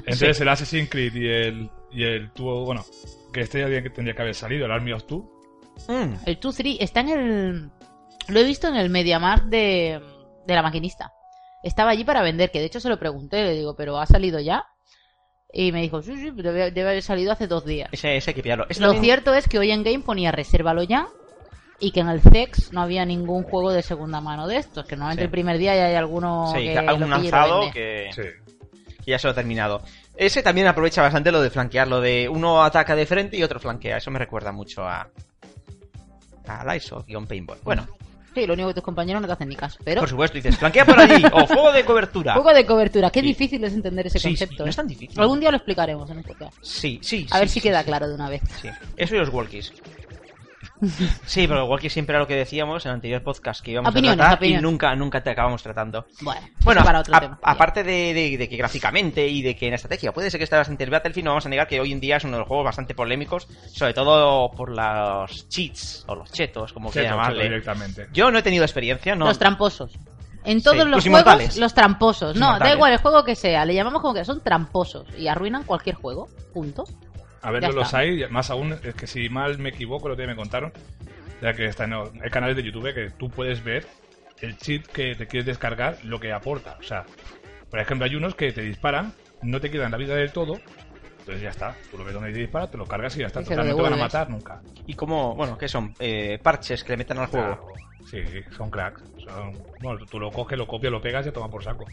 Entonces 0.07 0.41
el 0.41 0.49
Assassin's 0.49 0.89
Creed 0.89 1.15
y 1.17 1.27
el, 1.27 1.71
y 1.91 2.05
el 2.05 2.31
bueno, 2.39 2.85
que 3.35 3.43
este 3.43 3.61
ya 3.61 3.83
que 3.83 3.91
tendría 3.91 4.15
que 4.15 4.23
haber 4.23 4.35
salido, 4.35 4.65
el 4.65 4.73
Army 4.73 4.93
of 4.93 5.05
Two. 5.05 5.31
Mm. 5.89 6.15
El 6.25 6.41
2-3 6.41 6.77
está 6.81 7.01
en 7.01 7.09
el... 7.11 7.71
Lo 8.29 8.41
he 8.41 8.45
visto 8.45 8.69
en 8.69 8.77
el 8.77 8.89
MediaMarkt 8.89 9.45
de, 9.47 10.01
de 10.47 10.55
la 10.55 10.63
maquinista. 10.63 11.13
Estaba 11.63 11.91
allí 11.91 12.05
para 12.05 12.23
vender, 12.23 12.51
que 12.51 12.61
de 12.61 12.67
hecho 12.67 12.81
se 12.81 12.89
lo 12.89 12.99
pregunté, 12.99 13.43
le 13.43 13.53
digo, 13.55 13.75
¿pero 13.77 13.99
ha 13.99 14.07
salido 14.07 14.41
ya? 14.41 14.65
Y 15.53 15.73
me 15.73 15.83
dijo, 15.83 16.01
sí, 16.03 16.17
sí, 16.17 16.31
debe, 16.35 16.71
debe 16.71 16.89
haber 16.91 17.03
salido 17.03 17.33
hace 17.33 17.47
dos 17.47 17.65
días. 17.65 17.89
Ese, 17.93 18.17
ese 18.17 18.31
hay 18.31 18.35
que 18.35 18.43
pillarlo. 18.43 18.67
Lo 18.69 18.75
también- 18.75 19.03
cierto 19.05 19.35
es 19.35 19.49
que 19.49 19.59
hoy 19.59 19.71
en 19.71 19.83
Game 19.85 20.01
ponía 20.01 20.33
resérvalo 20.33 20.83
ya 20.83 21.07
y 21.81 21.91
que 21.93 22.01
en 22.01 22.09
el 22.09 22.21
CEX 22.21 22.73
no 22.73 22.81
había 22.83 23.05
ningún 23.05 23.43
juego 23.45 23.73
de 23.73 23.83
segunda 23.83 24.21
mano 24.21 24.47
de 24.47 24.57
estos, 24.57 24.87
que 24.87 24.97
normalmente 24.97 25.23
Sí. 25.23 25.27
el 25.27 25.31
primer 25.31 25.59
día 25.59 25.75
ya 25.77 25.87
hay 25.87 25.95
alguno 25.97 26.53
Sí, 26.55 26.63
que 26.65 26.79
algún 26.79 27.11
lanzado 27.11 27.61
vende. 27.61 27.73
que... 27.73 28.11
Sí. 28.13 28.23
que 29.05 29.11
ya 29.11 29.19
se 29.19 29.27
lo 29.27 29.33
ha 29.33 29.35
terminado. 29.35 29.83
Ese 30.17 30.43
también 30.43 30.67
aprovecha 30.67 31.03
bastante 31.03 31.33
lo 31.33 31.41
de 31.43 31.51
flanquear, 31.51 31.89
lo 31.89 32.01
de 32.01 32.29
uno 32.29 32.63
ataca 32.63 32.95
de 32.95 33.05
frente 33.07 33.37
y 33.37 33.43
otro 33.43 33.59
flanquea. 33.59 33.97
Eso 33.97 34.11
me 34.11 34.19
recuerda 34.19 34.53
mucho 34.53 34.85
a. 34.87 35.09
a 36.47 36.65
Lights 36.65 36.93
guion 37.07 37.27
Paintball. 37.27 37.59
Bueno, 37.65 37.87
Sí, 38.35 38.47
lo 38.49 38.55
único 38.55 38.67
que 38.71 38.75
tus 38.75 38.83
compañeros 38.83 39.23
no 39.23 39.29
te 39.29 39.33
hacen 39.35 39.49
ni 39.49 39.55
caso. 39.55 39.79
Pero 39.85 40.01
por 40.01 40.09
supuesto, 40.09 40.35
dices, 40.37 40.59
flanquea 40.59 40.85
por 40.85 40.99
allí, 40.99 41.23
o 41.33 41.47
fuego 41.47 41.71
de 41.71 41.85
cobertura. 41.85 42.33
juego 42.35 42.53
de 42.53 42.67
cobertura, 42.67 43.09
qué 43.11 43.21
Sí. 43.21 43.27
difícil 43.29 43.63
es 43.63 43.75
entender 43.75 44.09
ese 44.09 44.19
Sí, 44.19 44.23
sí, 44.23 44.29
concepto. 44.31 44.65
no 44.65 44.67
¿eh? 44.67 44.71
es 44.71 44.77
tan 44.77 44.89
difícil. 44.89 45.21
Algún 45.21 45.39
día 45.39 45.53
lo 45.53 45.57
explicaremos 45.59 46.11
en 46.11 46.17
un 46.17 46.25
podcast. 46.25 46.57
Sí, 46.61 46.99
sí. 47.01 47.29
A 47.31 47.39
ver 47.39 47.49
si 47.49 47.61
queda 47.61 47.85
claro 47.85 48.09
de 48.09 48.15
una 48.17 48.29
vez. 48.29 48.43
Sí. 48.61 48.69
Eso 48.97 49.15
y 49.15 49.19
los 49.19 49.29
walkies. 49.29 49.73
Sí, 51.27 51.47
pero 51.47 51.61
los 51.61 51.69
walkies 51.69 51.93
siempre 51.93 52.13
era 52.15 52.21
lo 52.21 52.27
que 52.27 52.35
decíamos 52.35 52.85
en 52.85 52.91
el 52.91 52.95
anterior 52.97 53.23
podcast 53.23 53.63
que 53.65 53.71
íbamos 53.73 53.91
Opiniones, 53.91 54.19
a 54.19 54.23
tratar 54.23 54.39
opiniones. 54.39 54.61
y 54.61 54.63
nunca, 54.71 54.95
nunca 54.97 55.23
te 55.23 55.31
acabamos 55.31 55.63
tratando. 55.63 56.07
Bueno, 56.21 56.41
Bueno, 56.65 56.85
para 56.85 57.01
otro 57.01 57.15
a- 57.17 57.21
tema. 57.21 57.39
aparte 57.43 57.83
de, 57.85 58.13
de- 58.15 58.37
de 58.37 58.49
que 58.49 58.57
gráficamente 58.57 59.27
y 59.27 59.43
de 59.43 59.55
que 59.57 59.69
en 59.69 59.75
estrategia 59.75 60.13
puede 60.13 60.31
ser 60.31 60.39
que 60.39 60.45
esté 60.45 60.57
bastante 60.57 60.85
el 60.85 60.91
Battlefield, 60.91 61.25
no 61.25 61.31
vamos 61.31 61.47
a 61.47 61.49
negar 61.49 61.67
que 61.69 61.81
hoy 61.81 61.93
en 61.93 62.01
día 62.01 62.17
es 62.17 62.25
uno 62.25 62.35
de 62.35 62.39
los 62.41 62.49
juegos 62.49 62.65
bastante 62.65 62.95
polémicos, 62.95 63.47
sobre 63.73 63.95
todo 63.95 64.51
por 64.51 64.71
los 64.71 65.49
cheats 65.49 66.05
o 66.09 66.15
los 66.15 66.31
chetos, 66.33 66.73
como 66.73 66.89
Cheto, 66.91 67.01
quieran 67.01 67.11
cheto 67.13 67.23
llamarle. 67.23 67.45
directamente. 67.45 68.07
Yo 68.13 68.31
no 68.31 68.39
he 68.39 68.43
tenido 68.43 68.65
experiencia, 68.65 69.15
no. 69.15 69.27
Los 69.27 69.39
tramposos. 69.39 69.93
En 70.47 70.63
todos 70.63 70.77
Sí, 70.77 70.83
los, 70.91 71.07
los 71.07 71.09
juegos, 71.25 71.57
los 71.57 71.73
tramposos. 71.73 72.37
Los 72.37 72.39
no, 72.39 72.59
da 72.59 72.75
igual 72.75 72.93
el 72.93 72.99
juego 72.99 73.25
que 73.25 73.35
sea, 73.35 73.65
le 73.65 73.73
llamamos 73.75 74.03
como 74.03 74.13
que 74.13 74.27
son 74.27 74.43
tramposos 74.43 75.07
y 75.17 75.27
arruinan 75.29 75.63
cualquier 75.63 75.97
juego. 75.97 76.29
Punto. 76.53 76.85
A 77.45 77.51
ver, 77.51 77.63
no 77.63 77.73
los 77.73 77.87
está. 77.87 77.99
hay, 77.99 78.27
más 78.31 78.51
aún, 78.51 78.73
es 78.83 78.95
que 78.95 79.07
si 79.07 79.29
mal 79.29 79.59
me 79.59 79.69
equivoco, 79.69 80.09
lo 80.09 80.17
que 80.17 80.27
me 80.27 80.35
contaron, 80.35 80.73
ya 81.43 81.53
que 81.53 81.67
está 81.67 81.85
en 81.85 81.93
hay 81.93 82.31
canales 82.31 82.57
de 82.57 82.63
YouTube 82.63 82.93
que 82.95 83.11
tú 83.11 83.29
puedes 83.31 83.63
ver 83.63 83.87
el 84.41 84.57
cheat 84.57 84.87
que 84.87 85.15
te 85.15 85.27
quieres 85.27 85.47
descargar, 85.47 85.99
lo 86.05 86.19
que 86.19 86.33
aporta. 86.33 86.77
O 86.81 86.83
sea, 86.83 87.05
por 87.71 87.81
ejemplo, 87.81 88.07
hay 88.07 88.17
unos 88.17 88.35
que 88.35 88.51
te 88.53 88.63
disparan, 88.63 89.13
no 89.43 89.61
te 89.61 89.71
quitan 89.71 89.91
la 89.91 89.99
vida 89.99 90.15
del 90.15 90.33
todo, 90.33 90.59
entonces 91.19 91.43
ya 91.43 91.51
está. 91.51 91.77
Tú 91.91 91.99
lo 91.99 92.05
ves 92.05 92.15
donde 92.15 92.33
te 92.33 92.39
dispara, 92.39 92.67
te 92.71 92.79
lo 92.79 92.87
cargas 92.87 93.15
y 93.17 93.21
ya 93.21 93.27
está. 93.27 93.41
Y 93.43 93.45
Total, 93.45 93.69
no 93.69 93.77
te 93.77 93.83
van 93.83 93.93
a 93.93 93.97
matar 93.97 94.31
nunca. 94.31 94.63
Y 94.87 94.95
como, 94.95 95.35
bueno, 95.35 95.57
¿qué 95.59 95.69
son? 95.69 95.95
Eh, 95.99 96.39
parches 96.43 96.83
que 96.83 96.93
le 96.93 96.97
meten 96.99 97.19
al 97.19 97.27
juego. 97.27 97.47
Claro. 97.47 97.75
Sí, 98.11 98.23
son 98.57 98.71
cracks. 98.71 99.03
Son- 99.25 99.55
bueno, 99.81 100.05
tú, 100.07 100.19
lo 100.21 100.31
coges, 100.31 100.59
lo 100.59 100.67
copias, 100.67 100.93
lo 100.93 101.01
pegas 101.01 101.27
y 101.27 101.31
toma 101.31 101.51
por 101.51 101.65
saco. 101.65 101.85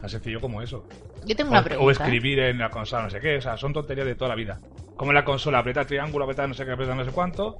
Tan 0.00 0.10
sencillo 0.10 0.40
como 0.40 0.60
eso. 0.60 0.84
Yo 1.24 1.36
tengo 1.36 1.50
O, 1.50 1.52
una 1.52 1.60
o 1.60 1.64
pregunta. 1.64 1.90
¿eh? 1.90 1.92
escribir 1.92 2.40
en 2.40 2.58
la 2.58 2.70
consola, 2.70 3.04
no 3.04 3.10
sé 3.10 3.20
qué. 3.20 3.36
O 3.36 3.40
sea, 3.40 3.56
son 3.56 3.72
tonterías 3.72 4.06
de 4.06 4.16
toda 4.16 4.30
la 4.30 4.34
vida. 4.34 4.58
Como 4.96 5.10
en 5.10 5.16
la 5.16 5.24
consola, 5.24 5.58
aprieta 5.58 5.84
triángulo, 5.84 6.24
aprieta 6.24 6.46
no 6.46 6.54
sé 6.54 6.64
qué, 6.64 6.72
aprieta 6.72 6.94
no 6.94 7.04
sé 7.04 7.10
cuánto. 7.10 7.56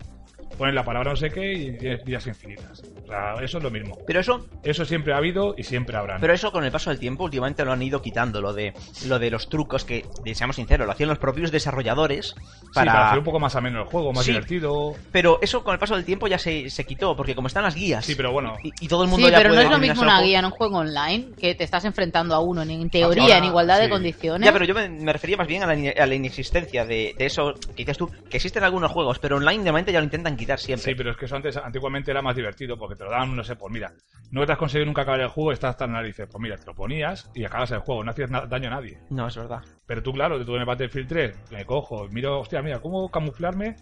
Pones 0.59 0.75
la 0.75 0.85
palabra 0.85 1.11
no 1.11 1.17
sé 1.17 1.31
qué 1.31 1.53
y 1.53 1.77
tienes 1.79 2.05
vidas 2.05 2.27
infinitas. 2.27 2.83
O 3.05 3.07
sea, 3.07 3.35
eso 3.43 3.59
es 3.59 3.65
lo 3.65 3.71
mismo. 3.71 3.99
Pero 4.07 4.21
eso, 4.21 4.47
Eso 4.63 4.85
siempre 4.85 5.13
ha 5.13 5.17
habido 5.19 5.55
y 5.59 5.65
siempre 5.65 5.97
habrá. 5.97 6.19
pero 6.19 6.33
eso 6.33 6.53
con 6.53 6.65
el 6.65 6.71
paso 6.73 6.91
del 6.91 6.99
tiempo 6.99 7.25
últimamente 7.25 7.65
lo 7.65 7.73
han 7.73 7.83
ido 7.83 8.01
quitando, 8.01 8.41
lo 8.41 8.53
de 8.53 8.73
lo 9.07 9.19
de 9.19 9.31
los 9.31 9.49
trucos 9.49 9.85
que, 9.85 10.05
seamos 10.35 10.57
sinceros, 10.57 10.87
lo 10.87 10.93
hacían 10.93 11.09
los 11.11 11.19
propios 11.19 11.51
desarrolladores 11.51 12.35
para... 12.73 12.93
para, 12.93 13.07
hacer 13.09 13.19
un 13.19 13.25
poco 13.25 13.41
más 13.41 13.55
ameno 13.57 13.81
el 13.81 13.87
juego, 13.87 14.13
más 14.13 14.25
Sí. 14.25 14.31
divertido. 14.31 14.95
Pero 15.13 15.39
eso 15.43 15.63
con 15.65 15.75
el 15.75 15.79
paso 15.79 15.97
del 15.97 16.05
tiempo 16.05 16.29
ya 16.29 16.39
se, 16.39 16.71
se 16.71 16.85
quitó, 16.85 17.15
porque 17.17 17.35
como 17.35 17.49
están 17.49 17.65
las 17.65 17.75
guías 17.75 18.05
Sí, 18.07 18.15
pero 18.15 18.33
bueno. 18.33 18.57
y, 18.63 18.73
y 18.81 18.89
todo 18.89 19.03
el 19.05 19.11
mundo 19.11 19.27
Sí, 19.27 19.33
ya 19.33 19.39
pero 19.39 19.53
no 19.55 19.61
es 19.61 19.71
lo 19.71 19.79
mismo 19.79 20.03
una 20.03 20.23
guía 20.23 20.39
en 20.39 20.45
un 20.47 20.51
juego 20.53 20.79
online 20.79 21.33
que 21.39 21.55
te 21.55 21.65
estás 21.65 21.85
enfrentando 21.85 22.35
a 22.35 22.41
uno 22.41 22.63
en, 22.63 22.71
en 22.71 22.91
teoría 22.91 23.23
Ahora, 23.25 23.39
en 23.39 23.45
igualdad 23.45 23.81
de 23.81 23.89
condiciones. 23.91 24.47
Ya, 24.47 24.53
pero 24.53 24.65
yo 24.65 24.75
me, 24.75 24.89
me 24.89 25.13
refería 25.13 25.37
más 25.37 25.47
bien 25.49 25.63
a 25.63 25.67
la, 25.67 25.75
ine- 25.75 25.95
a 25.99 26.07
la 26.07 26.15
inexistencia 26.15 26.87
de, 26.87 27.15
de 27.19 27.27
eso 27.27 27.55
que 27.77 27.83
dices 27.85 27.99
tú, 27.99 28.09
que 28.31 28.37
existen 28.39 28.63
algunos 28.65 28.91
juegos, 28.91 29.19
pero 29.19 29.37
online 29.37 29.63
de 29.65 29.71
momento 29.73 29.91
ya 29.91 29.99
lo 29.99 30.05
intentan 30.05 30.37
quitar 30.37 30.44
quitar 30.45 30.59
siempre. 30.59 30.85
Sí, 30.85 30.95
pero 30.95 31.11
es 31.11 31.17
que 31.17 31.25
eso 31.27 31.37
antes, 31.37 31.57
antiguamente 31.57 32.11
era 32.11 32.23
más 32.23 32.37
divertido 32.37 32.77
porque 32.79 32.97
te 32.97 33.05
lo 33.05 33.11
daban, 33.11 33.35
no 33.35 33.43
sé, 33.45 33.57
pues 33.57 33.73
mira, 33.73 33.93
no 34.31 34.45
te 34.47 34.53
has 34.53 34.59
conseguido 34.59 34.87
nunca 34.87 35.03
acabar 35.03 35.21
el 35.21 35.29
juego, 35.29 35.53
estás 35.53 35.71
hasta 35.71 35.85
en 35.87 35.93
narices. 35.93 36.29
Pues 36.31 36.41
mira, 36.43 36.57
te 36.57 36.67
lo 36.67 36.75
ponías 36.75 37.31
y 37.35 37.45
acabas 37.45 37.71
el 37.73 37.79
juego, 37.81 38.05
no 38.05 38.11
hacías 38.11 38.31
daño 38.31 38.69
a 38.69 38.73
nadie. 38.73 38.99
No, 39.11 39.27
es 39.29 39.37
verdad. 39.37 39.63
Pero 39.87 40.03
tú, 40.03 40.13
claro, 40.13 40.45
tú 40.45 40.55
en 40.55 40.61
el 40.61 40.67
Battlefield 40.67 41.09
3, 41.09 41.35
me 41.51 41.65
cojo, 41.65 42.09
miro, 42.09 42.41
hostia, 42.41 42.63
mira, 42.63 42.81
¿cómo 42.81 43.11
camuflarme? 43.11 43.77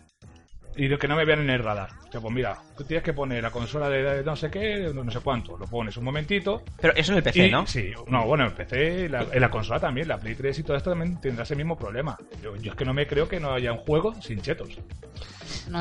Y 0.75 0.97
que 0.97 1.07
no 1.07 1.17
me 1.17 1.27
vean 1.27 1.41
en 1.41 1.51
el 1.51 1.63
radar. 1.63 1.91
O 2.09 2.11
sea, 2.11 2.21
pues 2.23 2.33
mira, 2.33 2.57
tú 2.79 2.85
tienes 2.85 3.05
que 3.05 3.13
poner 3.13 3.43
la 3.43 3.51
consola 3.51 3.91
de, 3.91 4.03
de 4.03 4.25
no 4.25 4.35
sé 4.35 4.51
qué, 4.51 4.91
no 4.95 5.11
sé 5.11 5.21
cuánto. 5.21 5.59
Lo 5.59 5.67
pones 5.67 5.99
un 5.99 6.05
momentito. 6.05 6.63
Pero 6.81 6.95
eso 6.97 7.13
en 7.13 7.19
el 7.19 7.23
PC, 7.25 7.49
y, 7.49 7.51
¿no? 7.51 7.67
Sí, 7.67 7.91
no, 8.09 8.27
bueno, 8.27 8.47
en 8.47 8.55
PC, 8.55 9.09
la- 9.11 9.27
en 9.31 9.41
la 9.41 9.51
consola 9.51 9.79
también, 9.81 10.09
la 10.09 10.19
Play 10.19 10.35
3 10.35 10.59
y 10.59 10.63
todo 10.63 10.77
esto 10.79 10.89
también 10.91 11.21
tendrá 11.21 11.43
ese 11.43 11.57
mismo 11.57 11.77
problema. 11.77 12.17
Yo, 12.43 12.57
yo 12.57 12.71
es 12.71 12.77
que 12.77 12.87
no 12.87 12.95
me 12.95 13.07
creo 13.07 13.29
que 13.29 13.39
no 13.39 13.53
haya 13.53 13.71
un 13.73 13.79
juego 13.81 14.15
sin 14.23 14.41
chetos. 14.41 14.79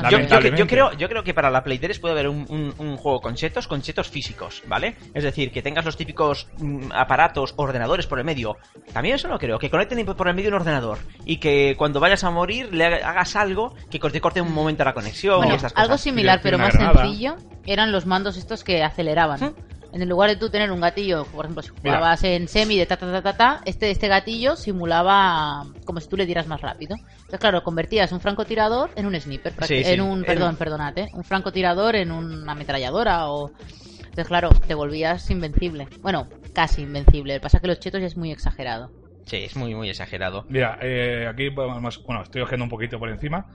No 0.00 0.08
Yo, 0.56 0.66
creo, 0.66 0.92
yo 0.92 1.08
creo 1.08 1.22
que 1.24 1.34
para 1.34 1.50
la 1.50 1.62
Play 1.62 1.78
3 1.78 1.98
puede 1.98 2.12
haber 2.12 2.28
un, 2.28 2.46
un- 2.48 2.72
un 2.78 2.96
juego 2.96 3.20
con 3.20 3.34
chetos, 3.34 3.66
con 3.66 3.82
chetos 3.82 4.08
físicos, 4.08 4.62
¿vale? 4.66 4.96
Es 5.12 5.24
decir, 5.24 5.50
que 5.50 5.60
tengas 5.60 5.84
los 5.84 5.96
típicos 5.96 6.46
mm, 6.58 6.92
aparatos, 6.94 7.52
ordenadores 7.56 8.06
por 8.06 8.18
el 8.18 8.24
medio. 8.24 8.56
También 8.92 9.16
eso 9.16 9.28
no 9.28 9.38
creo, 9.38 9.58
que 9.58 9.68
conecten 9.68 9.98
por 10.06 10.28
el 10.28 10.34
medio 10.34 10.48
un 10.48 10.54
ordenador 10.54 10.98
y 11.24 11.36
que 11.38 11.74
cuando 11.76 12.00
vayas 12.00 12.24
a 12.24 12.30
morir 12.30 12.72
le 12.72 12.84
haga- 12.86 13.08
hagas 13.10 13.36
algo 13.36 13.74
que 13.90 13.98
te 13.98 14.20
corte 14.20 14.40
un 14.40 14.52
momento 14.52 14.82
la 14.84 14.94
conexión 14.94 15.38
Bueno, 15.38 15.52
y 15.52 15.56
esas 15.56 15.72
cosas. 15.72 15.84
algo 15.84 15.98
similar, 15.98 16.40
pero 16.42 16.58
más 16.58 16.74
granada. 16.74 17.02
sencillo, 17.04 17.36
eran 17.66 17.92
los 17.92 18.06
mandos 18.06 18.36
estos 18.36 18.64
que 18.64 18.82
aceleraban. 18.82 19.40
¿Mm? 19.40 19.54
En 19.92 20.00
el 20.00 20.08
lugar 20.08 20.30
de 20.30 20.36
tú 20.36 20.48
tener 20.48 20.72
un 20.72 20.80
gatillo, 20.80 21.26
por 21.26 21.44
ejemplo, 21.44 21.62
si 21.62 21.68
jugabas 21.68 22.24
en 22.24 22.48
semi 22.48 22.78
de 22.78 22.86
ta 22.86 22.96
ta 22.96 23.10
ta 23.12 23.22
ta 23.22 23.36
ta, 23.36 23.60
este, 23.66 23.90
este 23.90 24.08
gatillo 24.08 24.56
simulaba 24.56 25.66
como 25.84 26.00
si 26.00 26.08
tú 26.08 26.16
le 26.16 26.24
dieras 26.26 26.46
más 26.46 26.60
rápido. 26.62 26.96
Entonces, 26.96 27.38
claro, 27.40 27.62
convertías 27.62 28.10
un 28.12 28.20
francotirador 28.20 28.90
en 28.96 29.06
un 29.06 29.20
sniper, 29.20 29.52
Sí, 29.66 29.84
sí. 29.84 29.90
en 29.92 30.00
un, 30.00 30.20
En- 30.20 30.24
perdón, 30.24 30.56
perdonate, 30.56 31.10
un 31.12 31.24
francotirador 31.24 31.96
en 31.96 32.10
una 32.10 32.52
ametralladora 32.52 33.28
o... 33.30 33.52
Entonces, 33.98 34.28
claro, 34.28 34.50
te 34.66 34.74
volvías 34.74 35.30
invencible. 35.30 35.88
Bueno, 36.02 36.26
casi 36.54 36.82
invencible. 36.82 37.34
El 37.34 37.40
que 37.40 37.44
pasa 37.44 37.58
es 37.58 37.60
que 37.62 37.68
los 37.68 37.78
chetos 37.80 38.00
ya 38.00 38.06
es 38.06 38.16
muy 38.16 38.30
exagerado. 38.30 38.90
Sí, 39.26 39.36
es 39.36 39.56
muy, 39.56 39.74
muy 39.74 39.88
exagerado. 39.88 40.44
Mira, 40.48 40.78
eh, 40.82 41.26
aquí, 41.30 41.50
podemos- 41.50 42.02
bueno, 42.06 42.22
estoy 42.22 42.42
cogiendo 42.42 42.64
un 42.64 42.70
poquito 42.70 42.98
por 42.98 43.08
encima. 43.08 43.46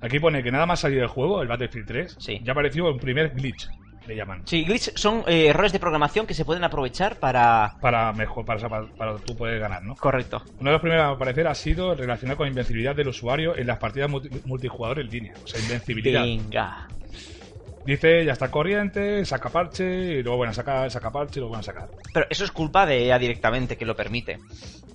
Aquí 0.00 0.18
pone 0.18 0.42
que 0.42 0.50
nada 0.50 0.66
más 0.66 0.80
salir 0.80 0.98
del 0.98 1.08
juego, 1.08 1.40
el 1.42 1.48
Battlefield 1.48 1.86
3, 1.86 2.16
Sí. 2.18 2.40
ya 2.42 2.52
apareció 2.52 2.90
un 2.90 2.98
primer 2.98 3.30
glitch, 3.34 3.68
le 4.06 4.16
llaman. 4.16 4.42
Sí, 4.46 4.64
glitch 4.64 4.92
son 4.96 5.24
eh, 5.26 5.46
errores 5.46 5.72
de 5.72 5.78
programación 5.78 6.26
que 6.26 6.34
se 6.34 6.44
pueden 6.44 6.64
aprovechar 6.64 7.16
para... 7.16 7.74
Para 7.80 8.12
mejor, 8.12 8.44
para, 8.44 8.68
para, 8.68 8.86
para 8.96 9.16
tú 9.18 9.36
poder 9.36 9.58
ganar, 9.60 9.82
¿no? 9.84 9.94
Correcto. 9.96 10.42
Uno 10.58 10.70
de 10.70 10.72
los 10.74 10.80
primeros 10.80 11.04
a 11.04 11.10
aparecer 11.10 11.46
ha 11.46 11.54
sido 11.54 11.94
relacionado 11.94 12.36
con 12.36 12.48
invencibilidad 12.48 12.94
del 12.96 13.08
usuario 13.08 13.56
en 13.56 13.66
las 13.66 13.78
partidas 13.78 14.10
multi- 14.10 14.30
multijugador 14.44 15.00
en 15.00 15.08
línea. 15.08 15.34
O 15.42 15.46
sea, 15.46 15.60
invencibilidad. 15.60 16.22
Venga. 16.22 16.88
Dice, 17.84 18.24
ya 18.24 18.32
está 18.32 18.48
corriente, 18.50 19.24
saca 19.24 19.48
parche, 19.48 19.84
y 19.84 20.22
luego 20.22 20.38
van 20.38 20.50
a 20.50 20.54
sacar, 20.54 20.88
saca 20.90 21.10
parche, 21.10 21.38
y 21.38 21.40
luego 21.40 21.52
van 21.52 21.60
a 21.60 21.64
sacar. 21.64 21.88
Pero 22.12 22.26
eso 22.30 22.44
es 22.44 22.52
culpa 22.52 22.86
de 22.86 23.06
EA 23.06 23.18
directamente, 23.18 23.76
que 23.76 23.84
lo 23.84 23.96
permite. 23.96 24.38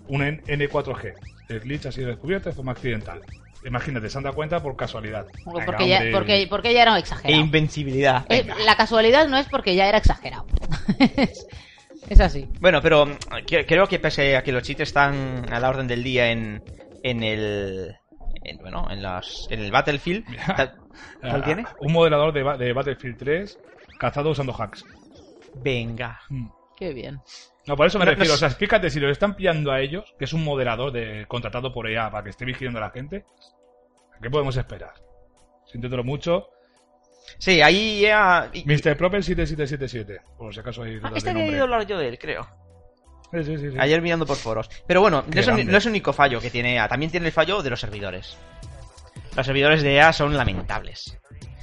Un 0.08 0.24
N- 0.24 0.42
N4G. 0.48 1.14
El 1.50 1.60
glitch 1.60 1.86
ha 1.88 1.92
sido 1.92 2.08
descubierto 2.08 2.48
de 2.50 2.56
forma 2.56 2.72
accidental. 2.72 3.22
Imagínate, 3.67 4.09
se 4.09 4.17
han 4.17 4.24
dado 4.24 4.36
cuenta 4.36 4.62
por 4.62 4.75
casualidad. 4.75 5.25
Venga, 5.45 5.65
Porque 5.65 5.88
ya, 5.88 5.97
hombre. 5.97 6.12
porque, 6.13 6.47
porque 6.50 6.74
ya 6.74 6.81
era 6.83 6.95
E 6.95 7.00
exagerado. 7.00 7.41
invencibilidad. 7.41 8.25
Eh, 8.29 8.43
venga. 8.43 8.55
la 8.63 8.75
casualidad 8.77 9.27
no 9.27 9.38
es 9.38 9.47
porque 9.47 9.75
ya 9.75 9.88
era 9.89 9.97
exagerado. 9.97 10.45
es, 12.09 12.19
así. 12.19 12.47
Bueno, 12.62 12.81
pero 12.81 13.07
que- 13.45 13.65
creo 13.65 13.88
que 13.88 14.00
pese 14.00 14.38
a 14.38 14.43
que 14.43 14.51
los 14.51 14.63
cheats 14.63 14.81
están 14.81 15.51
a 15.51 15.59
la 15.59 15.69
orden 15.69 15.88
del 15.88 16.03
día 16.03 16.31
en, 16.31 16.63
en 17.03 17.24
el... 17.24 17.95
en, 18.43 18.57
bueno, 18.59 18.88
en, 18.89 19.01
las, 19.03 19.47
en 19.50 19.59
el 19.59 19.71
Battlefield... 19.71 20.25
ta- 20.55 20.74
¿Cuál 21.21 21.41
Ah, 21.41 21.43
tiene? 21.43 21.65
Un 21.81 21.93
modelador 21.93 22.33
de, 22.33 22.43
ba- 22.43 22.57
de 22.57 22.74
Battlefield 22.74 23.17
3 23.17 23.59
cazado 24.00 24.29
usando 24.31 24.53
hacks. 24.57 24.83
Venga. 25.55 26.19
Mm. 26.29 26.47
Qué 26.77 26.93
bien. 26.93 27.19
No, 27.65 27.75
por 27.75 27.88
eso 27.88 28.00
me 28.00 28.05
No, 28.05 28.12
refiero. 28.12 28.29
no 28.31 28.36
O 28.36 28.38
sea, 28.38 28.50
fíjate, 28.50 28.89
si 28.89 29.00
lo 29.00 29.09
están 29.09 29.36
pillando 29.36 29.71
a 29.71 29.81
ellos, 29.81 30.13
que 30.17 30.25
es 30.25 30.33
un 30.33 30.43
moderador 30.43 30.91
de, 30.91 31.25
contratado 31.27 31.74
por 31.74 31.89
EA 31.89 32.09
para 32.09 32.24
que 32.24 32.29
esté 32.29 32.45
vigilando 32.45 32.79
a 32.79 32.83
la 32.83 32.91
gente, 32.91 33.25
¿a 33.27 33.57
qué 34.21 34.29
podemos 34.29 34.55
esperar? 34.57 34.93
Siéntetelo 35.65 36.03
mucho. 36.03 36.50
Sí, 37.38 37.62
ahí 37.62 38.01
ya... 38.01 38.50
y- 38.53 38.63
Mr. 38.65 38.95
Proper 38.97 39.24
7777, 39.24 40.21
por 40.38 40.53
si 40.53 40.59
acaso 40.62 40.83
hay 40.83 41.00
Ah, 41.03 41.12
este 41.15 41.33
nombre. 41.33 41.51
ido 41.51 41.59
a 41.62 41.63
hablar 41.63 41.86
yo 41.86 41.97
de 41.97 42.07
él, 42.07 42.17
creo. 42.17 42.47
Sí, 43.33 43.43
sí, 43.43 43.57
sí. 43.57 43.77
Ayer 43.77 44.01
mirando 44.01 44.25
por 44.25 44.38
foros. 44.38 44.69
Pero 44.88 45.01
bueno, 45.01 45.24
no 45.27 45.39
es, 45.39 45.47
un- 45.47 45.55
grande. 45.55 45.71
no 45.71 45.77
es 45.77 45.86
el 45.86 45.89
único 45.91 46.13
fallo 46.13 46.39
que 46.39 46.50
tiene 46.50 46.75
EA. 46.75 46.88
También 46.88 47.12
tiene 47.12 47.25
el 47.27 47.33
fallo 47.33 47.62
de 47.62 47.69
los 47.69 47.79
servidores. 47.81 48.38
Los 49.36 49.45
servidores 49.45 49.83
de 49.83 49.95
EA 49.95 50.13
son 50.13 50.36
lamentables. 50.38 51.17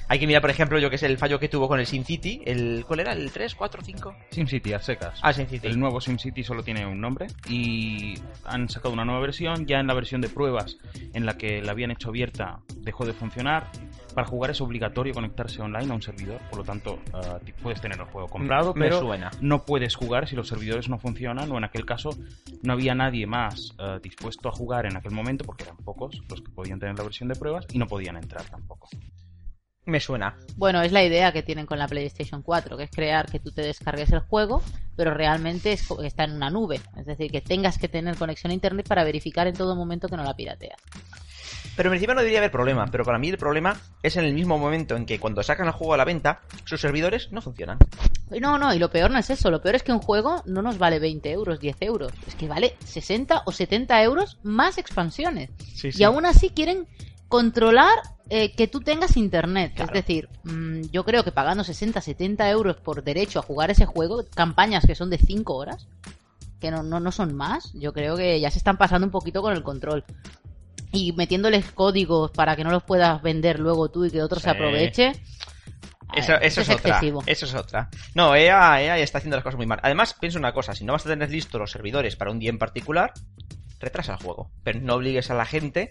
Hay 0.07 0.19
que 0.19 0.27
mirar, 0.27 0.43
por 0.43 0.51
ejemplo, 0.51 0.79
yo 0.79 0.91
que 0.91 0.99
sé, 0.99 1.07
el 1.07 1.17
fallo 1.17 1.39
que 1.41 1.49
tuvo 1.49 1.67
con 1.67 1.81
el 1.81 1.87
SimCity. 1.87 2.43
El, 2.45 2.85
¿Cuál 2.87 3.01
era? 3.01 3.13
¿El 3.15 3.31
3, 3.33 3.55
4, 3.55 3.83
5? 3.83 4.15
SimCity 4.31 4.73
a 4.75 4.79
secas. 4.79 5.19
Ah, 5.23 5.33
SimCity. 5.33 5.67
El 5.67 5.81
nuevo 5.81 5.99
SimCity 6.01 6.45
solo 6.45 6.63
tiene 6.63 6.85
un 6.87 7.01
nombre 7.01 7.27
y 7.49 8.15
han 8.45 8.69
sacado 8.69 8.93
una 8.93 9.05
nueva 9.07 9.21
versión. 9.23 9.67
Ya 9.67 9.81
en 9.81 9.87
la 9.87 9.95
versión 9.95 10.21
de 10.21 10.29
pruebas 10.29 10.77
en 11.15 11.25
la 11.25 11.39
que 11.39 11.63
la 11.63 11.73
habían 11.73 11.91
hecho 11.91 12.11
abierta 12.11 12.61
dejó 12.77 13.07
de 13.07 13.15
funcionar. 13.15 13.71
Para 14.15 14.29
jugar 14.29 14.51
es 14.53 14.61
obligatorio 14.61 15.13
conectarse 15.15 15.61
online 15.61 15.91
a 15.91 15.95
un 15.97 16.03
servidor, 16.03 16.39
por 16.51 16.59
lo 16.61 16.65
tanto 16.65 17.01
ti- 17.45 17.53
puedes 17.53 17.81
tener 17.81 17.99
el 17.99 18.05
juego 18.05 18.29
comprado, 18.29 18.73
Me 18.75 18.85
pero 18.87 19.01
suena. 19.01 19.31
no 19.41 19.65
puedes 19.65 19.97
jugar 19.97 20.29
si 20.29 20.37
los 20.37 20.47
servidores 20.47 20.89
no 20.89 20.99
funcionan 20.99 21.51
o 21.51 21.59
en 21.59 21.65
aquel 21.65 21.85
caso 21.85 22.11
no 22.63 22.75
había 22.75 22.95
nadie 22.95 23.27
más 23.27 23.75
ah, 23.79 23.99
dispuesto 24.01 24.49
a 24.49 24.53
jugar 24.53 24.87
en 24.87 24.97
aquel 24.97 25.11
momento 25.11 25.45
porque 25.45 25.65
eran 25.65 25.79
pocos 25.79 26.23
los 26.29 26.41
que 26.43 26.53
podían 26.53 26.79
tener 26.79 26.97
la 26.97 27.03
versión 27.03 27.29
de 27.29 27.35
pruebas 27.35 27.67
y 27.73 27.79
no 27.79 27.89
podían 27.89 28.17
entrar 28.17 28.45
tampoco. 28.45 28.89
Me 29.87 30.01
suena. 30.01 30.37
Bueno, 30.57 30.81
es 30.83 30.93
la 30.93 31.05
idea 31.05 31.33
que 31.33 31.43
tienen 31.43 31.67
con 31.67 31.79
la 31.79 31.87
PlayStation 31.87 32.43
4, 32.43 32.77
que 32.77 32.85
es 32.85 32.91
crear 32.91 33.31
que 33.31 33.39
tú 33.39 33.51
te 33.53 33.63
descargues 33.63 34.11
el 34.13 34.21
juego, 34.21 34.63
pero 34.97 35.13
realmente 35.13 35.73
es 35.73 35.87
está 36.03 36.25
en 36.25 36.33
una 36.33 36.51
nube. 36.51 36.81
Es 36.97 37.05
decir, 37.07 37.31
que 37.31 37.43
tengas 37.43 37.79
que 37.79 37.89
tener 37.89 38.17
conexión 38.17 38.51
a 38.51 38.55
internet 38.55 38.89
para 38.89 39.05
verificar 39.05 39.47
en 39.47 39.55
todo 39.55 39.77
momento 39.77 40.09
que 40.09 40.17
no 40.17 40.25
la 40.25 40.35
pirateas. 40.35 40.81
Pero 41.77 41.89
en 41.89 41.93
principio 41.93 42.15
no 42.15 42.21
debería 42.21 42.39
haber 42.39 42.53
problema. 42.53 42.87
Pero 42.87 43.05
para 43.05 43.19
mí 43.19 43.29
el 43.29 43.39
problema 43.39 43.77
es 44.03 44.17
en 44.17 44.25
el 44.25 44.33
mismo 44.33 44.59
momento 44.59 44.97
en 44.97 45.07
que 45.07 45.19
cuando 45.19 45.43
sacan 45.43 45.67
el 45.67 45.73
juego 45.73 45.95
a 45.95 45.97
la 45.97 46.05
venta, 46.05 46.41
sus 46.65 46.81
servidores 46.81 47.33
no 47.33 47.43
funcionan. 47.43 47.79
No, 48.41 48.59
no, 48.59 48.73
y 48.73 48.79
lo 48.79 48.91
peor 48.91 49.11
no 49.11 49.19
es 49.19 49.29
eso. 49.31 49.51
Lo 49.51 49.61
peor 49.61 49.75
es 49.75 49.83
que 49.83 49.93
un 49.93 50.01
juego 50.01 50.43
no 50.47 50.63
nos 50.63 50.79
vale 50.79 50.99
20 50.99 51.31
euros, 51.33 51.61
10 51.61 51.77
euros. 51.81 52.13
Es 52.27 52.35
que 52.37 52.49
vale 52.49 52.77
60 52.85 53.43
o 53.45 53.53
70 53.53 54.03
euros 54.03 54.39
más 54.43 54.79
expansiones. 54.79 55.51
Y 55.83 56.05
aún 56.05 56.27
así 56.27 56.51
quieren 56.51 56.87
controlar 57.29 57.99
eh, 58.31 58.55
que 58.55 58.69
tú 58.69 58.81
tengas 58.81 59.17
internet. 59.17 59.73
Claro. 59.75 59.93
Es 59.93 60.05
decir, 60.07 60.29
mm, 60.45 60.83
yo 60.93 61.05
creo 61.05 61.25
que 61.25 61.33
pagando 61.33 61.65
60, 61.65 62.01
70 62.01 62.49
euros 62.51 62.77
por 62.77 63.03
derecho 63.03 63.39
a 63.39 63.43
jugar 63.43 63.71
ese 63.71 63.87
juego, 63.87 64.25
campañas 64.35 64.87
que 64.87 64.95
son 64.95 65.11
de 65.11 65.19
5 65.19 65.55
horas, 65.55 65.87
que 66.61 66.71
no, 66.71 66.83
no, 66.83 67.01
no 67.01 67.13
son 67.13 67.35
más, 67.35 67.73
yo 67.75 67.93
creo 67.93 68.17
que 68.17 68.41
ya 68.41 68.51
se 68.51 68.59
están 68.59 68.79
pasando 68.79 69.07
un 69.07 69.11
poquito 69.11 69.43
con 69.43 69.53
el 69.53 69.63
control. 69.63 70.05
Y 70.93 71.13
metiéndoles 71.13 71.73
códigos 71.73 72.31
para 72.31 72.55
que 72.57 72.65
no 72.65 72.71
los 72.71 72.85
puedas 72.85 73.21
vender 73.21 73.59
luego 73.59 73.91
tú 73.91 74.05
y 74.05 74.11
que 74.11 74.23
otro 74.23 74.39
Sí. 74.39 74.45
se 74.45 74.51
aproveche. 74.51 75.13
Eso, 76.15 76.35
eso 76.35 76.61
es, 76.61 76.71
otra. 76.71 76.91
excesivo. 76.91 77.23
Eso 77.27 77.47
es 77.47 77.55
otra. 77.55 77.89
No, 78.15 78.37
EA, 78.37 78.81
EA 78.81 78.99
está 78.99 79.19
haciendo 79.19 79.37
las 79.37 79.43
cosas 79.43 79.57
muy 79.57 79.67
mal. 79.67 79.81
Además, 79.83 80.15
pienso 80.15 80.39
una 80.39 80.53
cosa: 80.53 80.73
si 80.75 80.85
no 80.85 80.93
vas 80.93 81.05
a 81.05 81.09
tener 81.09 81.29
listos 81.31 81.61
los 81.61 81.73
servidores 81.73 82.15
para 82.15 82.31
un 82.31 82.39
día 82.39 82.51
en 82.51 82.59
particular, 82.59 83.13
retrasa 83.81 84.13
el 84.13 84.19
juego. 84.23 84.51
Pero 84.63 84.81
no 84.81 84.95
obligues 84.95 85.31
a 85.31 85.35
la 85.35 85.45
gente 85.45 85.91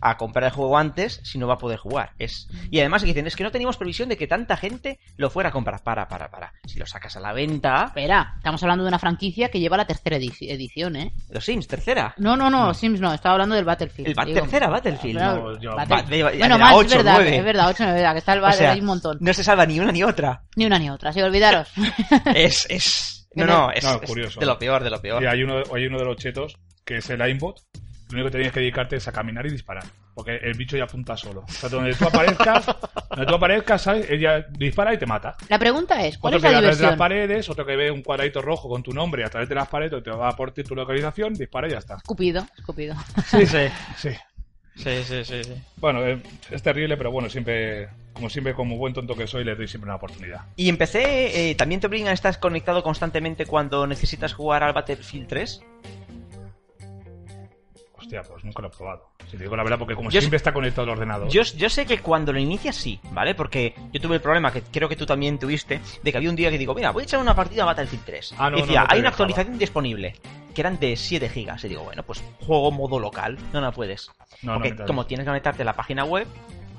a 0.00 0.16
comprar 0.16 0.44
el 0.44 0.50
juego 0.50 0.78
antes 0.78 1.20
si 1.24 1.38
no 1.38 1.46
va 1.46 1.54
a 1.54 1.58
poder 1.58 1.78
jugar. 1.78 2.12
Es... 2.18 2.48
Y 2.70 2.78
además 2.80 3.02
dicen, 3.02 3.26
es 3.26 3.34
que 3.36 3.42
no 3.44 3.50
teníamos 3.50 3.76
previsión 3.76 4.08
de 4.08 4.16
que 4.16 4.26
tanta 4.26 4.56
gente 4.56 4.98
lo 5.16 5.30
fuera 5.30 5.48
a 5.48 5.52
comprar. 5.52 5.82
Para, 5.82 6.06
para, 6.08 6.30
para. 6.30 6.52
Si 6.66 6.78
lo 6.78 6.86
sacas 6.86 7.16
a 7.16 7.20
la 7.20 7.32
venta, 7.32 7.84
Espera, 7.86 8.34
estamos 8.36 8.62
hablando 8.62 8.84
de 8.84 8.88
una 8.88 8.98
franquicia 8.98 9.48
que 9.50 9.60
lleva 9.60 9.76
la 9.76 9.86
tercera 9.86 10.16
edici- 10.16 10.50
edición, 10.50 10.96
¿eh? 10.96 11.12
los 11.30 11.44
Sims, 11.44 11.66
tercera. 11.66 12.14
No, 12.18 12.36
no, 12.36 12.48
no, 12.50 12.74
Sims 12.74 13.00
no, 13.00 13.12
estaba 13.12 13.34
hablando 13.34 13.54
del 13.54 13.64
Battlefield. 13.64 14.08
El 14.08 14.14
ba- 14.14 14.24
digo. 14.24 14.40
tercera 14.40 14.68
Battlefield. 14.68 15.18
No, 15.20 15.60
yo- 15.60 15.74
Battle- 15.76 16.02
de- 16.08 16.30
de- 16.30 16.38
bueno, 16.38 16.58
más, 16.58 16.74
ocho, 16.74 16.88
es 16.98 17.04
verdad, 17.04 17.26
es 17.26 17.44
verdad, 17.44 17.68
8, 17.68 17.84
9, 17.84 18.08
que 18.12 18.18
está 18.18 18.32
el 18.34 18.38
O 18.38 18.42
Battle, 18.42 18.58
sea, 18.58 18.72
hay 18.72 18.80
un 18.80 18.86
montón. 18.86 19.18
no 19.20 19.32
se 19.34 19.42
salva 19.44 19.66
ni 19.66 19.78
una 19.80 19.92
ni 19.92 20.02
otra. 20.02 20.42
Ni 20.56 20.66
una 20.66 20.78
ni 20.78 20.90
otra, 20.90 21.12
sí, 21.12 21.20
olvidaros. 21.20 21.68
Es, 22.34 22.66
es... 22.68 23.28
No, 23.34 23.46
no, 23.46 23.70
es, 23.74 23.84
No, 23.84 24.00
es 24.02 24.08
curioso. 24.08 24.40
de 24.40 24.46
lo 24.46 24.58
peor, 24.58 24.82
de 24.82 24.90
lo 24.90 25.00
peor. 25.00 25.22
Y 25.22 25.26
hay 25.26 25.42
uno, 25.42 25.62
hay 25.74 25.86
uno 25.86 25.98
de 25.98 26.04
los 26.04 26.16
chetos 26.16 26.56
que 26.84 26.96
es 26.98 27.10
el 27.10 27.20
aimbot. 27.22 27.60
Lo 28.10 28.14
único 28.14 28.26
que 28.30 28.38
tienes 28.38 28.52
que 28.52 28.60
dedicarte 28.60 28.96
es 28.96 29.06
a 29.08 29.12
caminar 29.12 29.44
y 29.46 29.50
disparar. 29.50 29.84
Porque 30.14 30.36
el 30.36 30.54
bicho 30.56 30.76
ya 30.76 30.84
apunta 30.84 31.16
solo. 31.16 31.44
O 31.46 31.52
sea, 31.52 31.68
donde 31.68 31.94
tú 31.94 32.06
aparezcas, 32.06 32.66
donde 33.10 33.26
tú 33.26 33.34
aparezcas, 33.34 33.82
¿sabes? 33.82 34.10
Ella 34.10 34.46
dispara 34.50 34.94
y 34.94 34.98
te 34.98 35.06
mata. 35.06 35.36
La 35.48 35.58
pregunta 35.58 36.04
es, 36.04 36.18
¿cuál 36.18 36.34
Otro 36.34 36.48
es 36.48 36.50
que 36.50 36.54
la 36.56 36.60
ve 36.60 36.66
a 36.66 36.70
través 36.70 36.78
de 36.78 36.82
las 36.84 36.96
diversión? 36.96 36.98
paredes, 36.98 37.48
otro 37.50 37.66
que 37.66 37.76
ve 37.76 37.90
un 37.90 38.02
cuadradito 38.02 38.42
rojo 38.42 38.68
con 38.68 38.82
tu 38.82 38.92
nombre 38.92 39.24
a 39.24 39.28
través 39.28 39.48
de 39.48 39.54
las 39.54 39.68
paredes, 39.68 40.02
te 40.02 40.10
va 40.10 40.28
a 40.28 40.36
por 40.36 40.52
ti 40.52 40.64
tu 40.64 40.74
localización, 40.74 41.34
dispara 41.34 41.68
y 41.68 41.72
ya 41.72 41.78
está. 41.78 41.96
Escupido, 41.96 42.46
escupido. 42.56 42.96
Sí, 43.26 43.46
sí. 43.46 43.58
Sí. 43.96 44.10
Sí, 44.74 45.02
sí, 45.02 45.24
sí, 45.24 45.42
sí. 45.42 45.54
Bueno, 45.76 46.06
eh, 46.06 46.22
es 46.52 46.62
terrible, 46.62 46.96
pero 46.96 47.10
bueno, 47.10 47.28
siempre, 47.28 47.88
como 48.12 48.30
siempre, 48.30 48.54
como 48.54 48.76
buen 48.76 48.94
tonto 48.94 49.16
que 49.16 49.26
soy, 49.26 49.42
le 49.42 49.56
doy 49.56 49.66
siempre 49.66 49.88
una 49.88 49.96
oportunidad. 49.96 50.42
Y 50.54 50.68
en 50.68 50.76
PC, 50.76 51.50
eh, 51.50 51.54
¿también 51.56 51.80
te 51.80 51.88
obligan 51.88 52.08
a 52.08 52.12
estar 52.12 52.38
conectado 52.38 52.84
constantemente 52.84 53.44
cuando 53.44 53.88
necesitas 53.88 54.32
jugar 54.32 54.62
al 54.62 54.72
Battlefield 54.72 55.26
3? 55.26 55.62
Hostia, 58.08 58.22
pues 58.22 58.42
nunca 58.42 58.62
lo 58.62 58.68
he 58.68 58.70
probado. 58.70 59.10
Si 59.26 59.36
te 59.36 59.42
digo 59.42 59.54
la 59.54 59.62
verdad, 59.62 59.78
porque 59.78 59.94
como 59.94 60.08
Yo 60.08 60.22
siempre 60.22 60.38
está 60.38 60.54
conectado 60.54 60.84
al 60.84 60.96
ordenador. 60.96 61.28
Yo, 61.28 61.42
yo 61.42 61.68
sé 61.68 61.84
que 61.84 61.98
cuando 61.98 62.32
lo 62.32 62.38
inicias 62.38 62.74
sí, 62.74 62.98
¿vale? 63.12 63.34
Porque 63.34 63.74
yo 63.92 64.00
tuve 64.00 64.14
el 64.14 64.22
problema 64.22 64.50
que 64.50 64.62
creo 64.62 64.88
que 64.88 64.96
tú 64.96 65.04
también 65.04 65.38
tuviste, 65.38 65.78
de 66.02 66.10
que 66.10 66.16
había 66.16 66.30
un 66.30 66.36
día 66.36 66.50
que 66.50 66.56
digo, 66.56 66.74
mira, 66.74 66.90
voy 66.90 67.02
a 67.02 67.04
echar 67.04 67.20
una 67.20 67.36
partida 67.36 67.64
a 67.64 67.66
Battlefield 67.66 68.04
3. 68.06 68.34
Ah, 68.38 68.48
no, 68.48 68.56
y 68.56 68.62
decía, 68.62 68.80
no, 68.80 68.82
no 68.84 68.88
te 68.88 68.94
hay 68.94 69.00
una 69.00 69.10
dejaba. 69.10 69.24
actualización 69.26 69.58
disponible, 69.58 70.14
que 70.54 70.60
eran 70.62 70.78
de 70.78 70.96
7 70.96 71.28
gigas. 71.28 71.62
Y 71.64 71.68
digo, 71.68 71.84
bueno, 71.84 72.02
pues 72.02 72.24
juego 72.40 72.70
modo 72.70 72.98
local. 72.98 73.36
No, 73.52 73.60
no 73.60 73.72
puedes. 73.72 74.10
Porque 74.42 74.74
como 74.86 75.04
tienes 75.04 75.24
que 75.24 75.28
conectarte 75.28 75.60
a 75.60 75.66
la 75.66 75.74
página 75.74 76.04
web, 76.04 76.26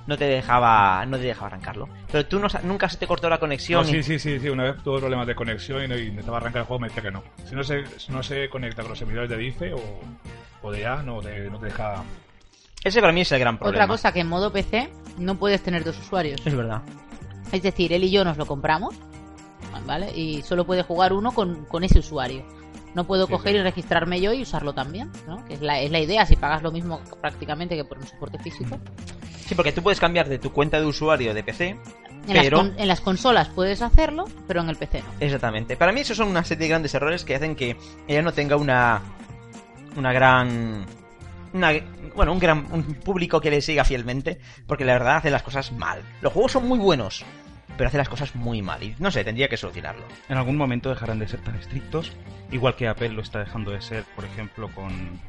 no 0.09 0.17
te 0.17 0.25
dejaba, 0.25 1.05
no 1.05 1.17
te 1.17 1.23
dejaba 1.23 1.47
arrancarlo. 1.47 1.87
Pero 2.11 2.25
tú 2.25 2.39
no, 2.39 2.47
nunca 2.63 2.89
se 2.89 2.97
te 2.97 3.07
cortó 3.07 3.29
la 3.29 3.37
conexión. 3.37 3.83
No, 3.83 3.87
y- 3.89 3.91
sí, 3.91 4.03
sí, 4.03 4.19
sí, 4.19 4.39
sí, 4.39 4.49
una 4.49 4.63
vez 4.63 4.83
tuve 4.83 4.99
problemas 4.99 5.27
de 5.27 5.35
conexión 5.35 5.83
y 5.83 5.87
no- 5.87 5.95
y 5.97 6.07
intentaba 6.07 6.37
arrancar 6.37 6.61
el 6.61 6.65
juego, 6.67 6.81
me 6.81 6.87
decía 6.87 7.03
que 7.03 7.11
no. 7.11 7.23
Si 7.47 7.55
no 7.55 7.63
se, 7.63 7.85
si 7.99 8.11
no 8.11 8.21
se 8.23 8.49
conecta 8.49 8.81
con 8.81 8.89
los 8.89 8.99
servidores 8.99 9.29
de 9.29 9.37
DICE 9.37 9.73
o, 9.73 9.81
o 10.63 10.71
de 10.71 10.85
A, 10.85 11.03
no 11.03 11.21
te, 11.21 11.49
no 11.49 11.59
te 11.59 11.67
deja... 11.67 12.03
Ese 12.83 12.99
para 13.01 13.13
mí 13.13 13.21
es 13.21 13.31
el 13.31 13.39
gran 13.39 13.57
problema. 13.57 13.83
Otra 13.85 13.93
cosa 13.93 14.11
que 14.11 14.21
en 14.21 14.27
modo 14.27 14.51
PC 14.51 14.89
no 15.17 15.35
puedes 15.35 15.61
tener 15.61 15.83
dos 15.83 15.97
usuarios. 15.99 16.41
Es 16.45 16.55
verdad. 16.55 16.81
Es 17.51 17.61
decir, 17.61 17.93
él 17.93 18.03
y 18.03 18.09
yo 18.11 18.23
nos 18.25 18.37
lo 18.37 18.45
compramos, 18.45 18.95
¿vale? 19.85 20.11
Y 20.17 20.41
solo 20.43 20.65
puede 20.65 20.83
jugar 20.83 21.13
uno 21.13 21.31
con, 21.31 21.65
con 21.65 21.83
ese 21.83 21.99
usuario. 21.99 22.43
No 22.95 23.05
puedo 23.05 23.25
Sí, 23.27 23.31
coger 23.33 23.51
sí. 23.53 23.57
y 23.59 23.61
registrarme 23.61 24.19
yo 24.21 24.33
y 24.33 24.41
usarlo 24.41 24.73
también, 24.73 25.11
¿no? 25.27 25.45
Que 25.45 25.53
es 25.55 25.61
la, 25.61 25.79
es 25.79 25.91
la 25.91 25.99
idea, 25.99 26.25
si 26.25 26.35
pagas 26.35 26.63
lo 26.63 26.71
mismo 26.71 26.99
prácticamente 27.21 27.75
que 27.75 27.85
por 27.85 27.97
un 27.99 28.07
soporte 28.07 28.39
físico. 28.39 28.77
Sí, 29.45 29.55
porque 29.55 29.71
tú 29.71 29.81
puedes 29.83 29.99
cambiar 29.99 30.27
de 30.29 30.39
tu 30.39 30.51
cuenta 30.51 30.79
de 30.79 30.85
usuario 30.85 31.33
de 31.33 31.43
PC. 31.43 31.69
En, 32.27 32.35
las, 32.35 32.43
Pero- 32.43 32.57
con- 32.57 32.73
en 32.79 32.87
las 32.87 33.01
consolas 33.01 33.47
puedes 33.49 33.81
hacerlo, 33.81 34.25
pero 34.47 34.61
en 34.61 34.69
el 34.69 34.75
PC 34.75 35.01
no. 35.01 35.07
Exactamente. 35.19 35.77
Para 35.77 35.91
mí 35.91 36.01
esos 36.01 36.17
son 36.17 36.27
una 36.27 36.43
serie 36.43 36.63
de 36.63 36.69
grandes 36.69 36.93
errores 36.93 37.23
que 37.23 37.35
hacen 37.35 37.55
que 37.55 37.75
ella 38.07 38.21
no 38.21 38.31
tenga 38.33 38.55
una 38.57 39.01
una 39.95 40.13
gran 40.13 40.85
una, 41.53 41.71
bueno, 42.15 42.31
un 42.33 42.39
gran 42.39 42.67
un 42.71 42.83
público 42.95 43.41
que 43.41 43.49
le 43.49 43.61
siga 43.61 43.83
fielmente, 43.83 44.39
porque 44.67 44.85
la 44.85 44.93
verdad 44.93 45.17
hace 45.17 45.31
las 45.31 45.41
cosas 45.41 45.71
mal. 45.71 46.01
Los 46.21 46.31
juegos 46.33 46.51
son 46.51 46.67
muy 46.67 46.77
buenos, 46.77 47.25
pero 47.77 47.87
hace 47.87 47.97
las 47.97 48.09
cosas 48.09 48.35
muy 48.35 48.61
mal 48.61 48.81
y 48.83 48.95
no 48.99 49.11
sé, 49.11 49.23
tendría 49.23 49.47
que 49.47 49.57
solucionarlo. 49.57 50.05
En 50.27 50.37
algún 50.37 50.57
momento 50.57 50.89
dejarán 50.89 51.19
de 51.19 51.27
ser 51.27 51.41
tan 51.41 51.55
estrictos, 51.55 52.11
igual 52.51 52.75
que 52.75 52.87
Apple 52.87 53.09
lo 53.09 53.21
está 53.21 53.39
dejando 53.39 53.71
de 53.71 53.81
ser, 53.81 54.03
por 54.15 54.25
ejemplo, 54.25 54.69
con, 54.73 55.19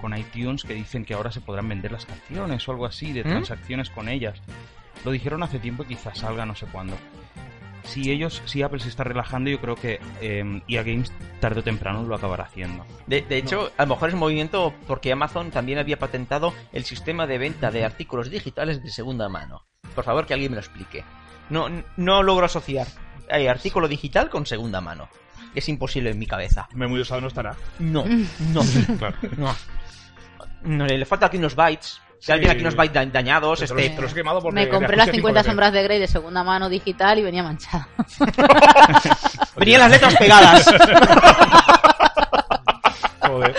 con 0.00 0.16
iTunes, 0.16 0.64
que 0.64 0.74
dicen 0.74 1.04
que 1.04 1.14
ahora 1.14 1.30
se 1.30 1.40
podrán 1.40 1.68
vender 1.68 1.92
las 1.92 2.06
canciones 2.06 2.68
o 2.68 2.72
algo 2.72 2.86
así, 2.86 3.12
de 3.12 3.24
¿Mm? 3.24 3.28
transacciones 3.28 3.90
con 3.90 4.08
ellas. 4.08 4.40
Lo 5.04 5.10
dijeron 5.10 5.42
hace 5.42 5.58
tiempo 5.58 5.82
y 5.84 5.86
quizás 5.86 6.18
salga 6.18 6.44
no 6.46 6.54
sé 6.54 6.66
cuándo. 6.66 6.96
Si 7.84 8.10
ellos, 8.10 8.42
si 8.44 8.62
Apple 8.62 8.80
se 8.80 8.88
está 8.88 9.04
relajando, 9.04 9.50
yo 9.50 9.60
creo 9.60 9.74
que 9.74 10.00
eh, 10.20 10.62
EA 10.68 10.82
Games 10.82 11.12
tarde 11.40 11.60
o 11.60 11.64
temprano 11.64 12.02
lo 12.02 12.14
acabará 12.14 12.44
haciendo. 12.44 12.84
De, 13.06 13.22
de 13.22 13.38
hecho, 13.38 13.72
a 13.76 13.84
lo 13.84 13.94
mejor 13.94 14.08
es 14.08 14.14
un 14.14 14.20
movimiento 14.20 14.74
porque 14.86 15.10
Amazon 15.10 15.50
también 15.50 15.78
había 15.78 15.98
patentado 15.98 16.52
el 16.72 16.84
sistema 16.84 17.26
de 17.26 17.38
venta 17.38 17.70
de 17.70 17.84
artículos 17.84 18.30
digitales 18.30 18.82
de 18.82 18.90
segunda 18.90 19.28
mano. 19.28 19.64
Por 19.94 20.04
favor, 20.04 20.26
que 20.26 20.34
alguien 20.34 20.52
me 20.52 20.56
lo 20.56 20.60
explique. 20.60 21.04
No, 21.50 21.68
no 21.96 22.22
logro 22.22 22.46
asociar 22.46 22.86
eh, 23.28 23.48
artículo 23.48 23.88
digital 23.88 24.28
con 24.30 24.46
segunda 24.46 24.80
mano. 24.80 25.08
Es 25.54 25.68
imposible 25.68 26.10
en 26.10 26.18
mi 26.18 26.26
cabeza. 26.26 26.68
Me 26.74 26.86
muy 26.86 27.00
usado 27.00 27.20
no 27.20 27.26
estará. 27.28 27.56
No, 27.80 28.04
no, 28.04 28.62
Claro. 28.98 29.16
no. 29.36 29.54
No, 30.62 30.86
le 30.86 31.04
falta 31.06 31.26
aquí 31.26 31.38
unos 31.38 31.54
bytes. 31.56 32.00
Si 32.20 32.26
Sí. 32.26 32.32
alguien 32.32 32.50
aquí 32.50 32.60
unos 32.60 32.76
bytes 32.76 32.92
da- 32.94 33.06
dañados, 33.06 33.60
Te 33.60 33.66
los, 33.66 33.78
este... 33.82 33.96
te 33.96 34.02
los 34.02 34.12
quemado 34.12 34.42
porque 34.42 34.54
Me 34.60 34.68
compré 34.68 34.94
las 34.96 35.04
ajuste 35.08 35.16
50 35.16 35.40
5 35.42 35.50
sombras 35.50 35.72
de 35.72 35.82
Grey 35.82 35.98
de 35.98 36.06
segunda 36.06 36.44
mano 36.44 36.68
digital 36.68 37.18
y 37.18 37.22
venía 37.22 37.42
manchada. 37.42 37.88
Venían 39.56 39.80
las 39.80 39.90
letras 39.90 40.14
pegadas. 40.16 40.66
Joder. 43.20 43.56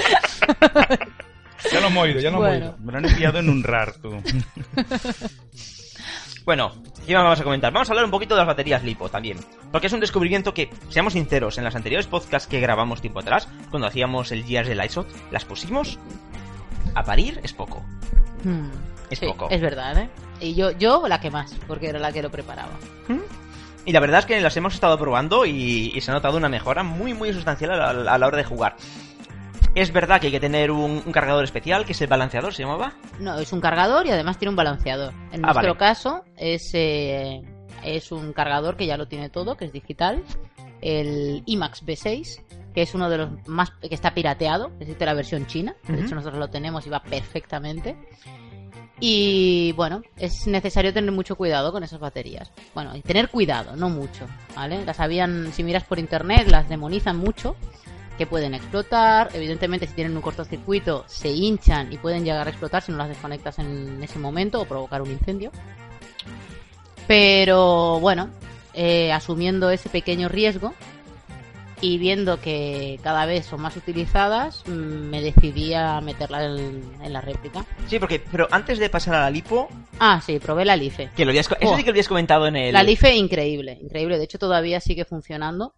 ya 1.71 1.79
lo 1.81 1.87
hemos 1.87 2.03
oído, 2.03 2.19
ya 2.19 2.29
lo 2.31 2.37
Bueno. 2.37 2.55
hemos 2.55 2.73
oído. 2.73 2.77
Me 2.85 2.91
lo 2.91 2.97
han 2.99 3.05
enviado 3.05 3.39
en 3.39 3.49
un 3.49 3.63
RAR, 3.63 3.93
tú. 3.93 4.21
Bueno, 6.51 6.73
¿qué 7.07 7.13
más 7.13 7.23
vamos 7.23 7.39
a 7.39 7.43
comentar? 7.45 7.71
Vamos 7.71 7.89
a 7.89 7.93
hablar 7.93 8.03
un 8.03 8.11
poquito 8.11 8.35
de 8.35 8.39
las 8.39 8.47
baterías 8.47 8.83
lipo 8.83 9.07
también. 9.07 9.37
Porque 9.71 9.87
es 9.87 9.93
un 9.93 10.01
descubrimiento 10.01 10.53
que, 10.53 10.69
seamos 10.89 11.13
sinceros, 11.13 11.57
en 11.57 11.63
las 11.63 11.77
anteriores 11.77 12.07
podcasts 12.07 12.45
que 12.45 12.59
grabamos 12.59 12.99
tiempo 12.99 13.21
atrás, 13.21 13.47
cuando 13.69 13.87
hacíamos 13.87 14.33
el 14.33 14.43
Gears 14.43 14.67
de 14.67 14.75
Lightshot, 14.75 15.07
las 15.31 15.45
pusimos 15.45 15.97
a 16.93 17.03
parir 17.05 17.39
es 17.41 17.53
poco. 17.53 17.85
Hmm, 18.43 18.67
Es 19.09 19.19
sí, 19.19 19.27
poco. 19.27 19.47
Es 19.49 19.61
verdad, 19.61 19.97
¿eh? 19.97 20.09
Y 20.41 20.53
yo, 20.53 20.71
yo 20.71 21.07
la 21.07 21.21
que 21.21 21.31
más, 21.31 21.55
porque 21.69 21.87
era 21.87 21.99
la 21.99 22.11
que 22.11 22.21
lo 22.21 22.29
preparaba. 22.29 22.73
Y 23.85 23.93
la 23.93 24.01
verdad 24.01 24.19
es 24.19 24.25
que 24.25 24.41
las 24.41 24.57
hemos 24.57 24.73
estado 24.73 24.97
probando 24.99 25.45
y, 25.45 25.93
y 25.95 26.01
se 26.01 26.11
ha 26.11 26.13
notado 26.13 26.35
una 26.35 26.49
mejora 26.49 26.83
muy 26.83 27.13
muy 27.13 27.31
sustancial 27.31 27.71
a 27.71 27.93
la, 27.93 28.13
a 28.13 28.17
la 28.17 28.27
hora 28.27 28.35
de 28.35 28.43
jugar. 28.43 28.75
Es 29.75 29.93
verdad 29.93 30.19
que 30.19 30.27
hay 30.27 30.31
que 30.33 30.39
tener 30.39 30.69
un, 30.71 31.01
un 31.05 31.11
cargador 31.11 31.43
especial, 31.43 31.85
que 31.85 31.93
es 31.93 32.01
el 32.01 32.07
balanceador, 32.07 32.53
¿se 32.53 32.63
llamaba? 32.63 32.93
No, 33.19 33.39
es 33.39 33.53
un 33.53 33.61
cargador 33.61 34.05
y 34.05 34.11
además 34.11 34.37
tiene 34.37 34.49
un 34.49 34.55
balanceador. 34.57 35.13
En 35.31 35.43
Ah, 35.45 35.53
nuestro 35.53 35.75
vale. 35.75 35.77
caso 35.77 36.23
es, 36.35 36.71
eh, 36.73 37.41
es 37.83 38.11
un 38.11 38.33
cargador 38.33 38.75
que 38.75 38.85
ya 38.85 38.97
lo 38.97 39.07
tiene 39.07 39.29
todo, 39.29 39.55
que 39.55 39.65
es 39.65 39.71
digital. 39.71 40.23
El 40.81 41.43
IMAX 41.45 41.85
B6, 41.85 42.41
que 42.73 42.81
es 42.81 42.93
uno 42.95 43.09
de 43.09 43.17
los 43.19 43.29
más 43.47 43.71
que 43.71 43.93
está 43.95 44.13
pirateado, 44.13 44.71
existe 44.79 45.05
la 45.05 45.13
versión 45.13 45.45
china. 45.47 45.73
De 45.87 46.01
hecho 46.01 46.15
nosotros 46.15 46.39
lo 46.39 46.49
tenemos 46.49 46.85
y 46.85 46.89
va 46.89 47.01
perfectamente. 47.03 47.95
Y 48.99 49.71
bueno, 49.73 50.03
es 50.17 50.45
necesario 50.45 50.93
tener 50.93 51.11
mucho 51.11 51.35
cuidado 51.35 51.71
con 51.71 51.83
esas 51.83 51.99
baterías. 51.99 52.51
Bueno, 52.75 52.95
y 52.95 53.01
tener 53.01 53.29
cuidado, 53.29 53.75
no 53.75 53.89
mucho, 53.89 54.27
¿vale? 54.55 54.85
Las 54.85 54.99
habían, 54.99 55.51
si 55.53 55.63
miras 55.63 55.83
por 55.85 55.97
internet, 55.97 56.47
las 56.47 56.69
demonizan 56.69 57.17
mucho, 57.17 57.55
que 58.21 58.27
pueden 58.27 58.53
explotar. 58.53 59.29
Evidentemente, 59.33 59.87
si 59.87 59.93
tienen 59.95 60.15
un 60.15 60.21
cortocircuito, 60.21 61.03
se 61.07 61.29
hinchan 61.29 61.91
y 61.91 61.97
pueden 61.97 62.23
llegar 62.23 62.45
a 62.45 62.51
explotar 62.51 62.83
si 62.83 62.91
no 62.91 62.99
las 62.99 63.07
desconectas 63.09 63.57
en 63.57 63.99
ese 64.03 64.19
momento 64.19 64.61
o 64.61 64.65
provocar 64.65 65.01
un 65.01 65.09
incendio. 65.09 65.51
Pero 67.07 67.99
bueno, 67.99 68.29
eh, 68.75 69.11
asumiendo 69.11 69.71
ese 69.71 69.89
pequeño 69.89 70.29
riesgo 70.29 70.75
y 71.81 71.97
viendo 71.97 72.39
que 72.39 72.99
cada 73.01 73.25
vez 73.25 73.47
son 73.47 73.59
más 73.61 73.75
utilizadas, 73.75 74.61
mm, 74.67 74.71
me 74.71 75.19
decidí 75.19 75.73
a 75.73 75.99
meterla 75.99 76.45
en, 76.45 76.83
en 77.01 77.11
la 77.13 77.21
réplica. 77.21 77.65
Sí, 77.87 77.97
porque, 77.97 78.19
pero 78.31 78.47
antes 78.51 78.77
de 78.77 78.87
pasar 78.91 79.15
a 79.15 79.21
la 79.21 79.29
lipo, 79.31 79.67
Ah, 79.97 80.21
sí, 80.23 80.37
probé 80.37 80.63
la 80.63 80.75
Life. 80.75 81.09
que 81.15 81.25
lo 81.25 81.31
habías, 81.31 81.47
eso 81.47 81.57
Oh. 81.71 81.75
sí 81.75 81.81
que 81.83 81.89
lo 81.89 81.93
habías 81.93 82.07
comentado 82.07 82.45
en 82.45 82.55
el... 82.55 82.73
La 82.73 82.83
Life 82.83 83.11
increíble, 83.15 83.79
increíble. 83.81 84.19
De 84.19 84.25
hecho, 84.25 84.37
todavía 84.37 84.79
sigue 84.79 85.05
funcionando. 85.05 85.73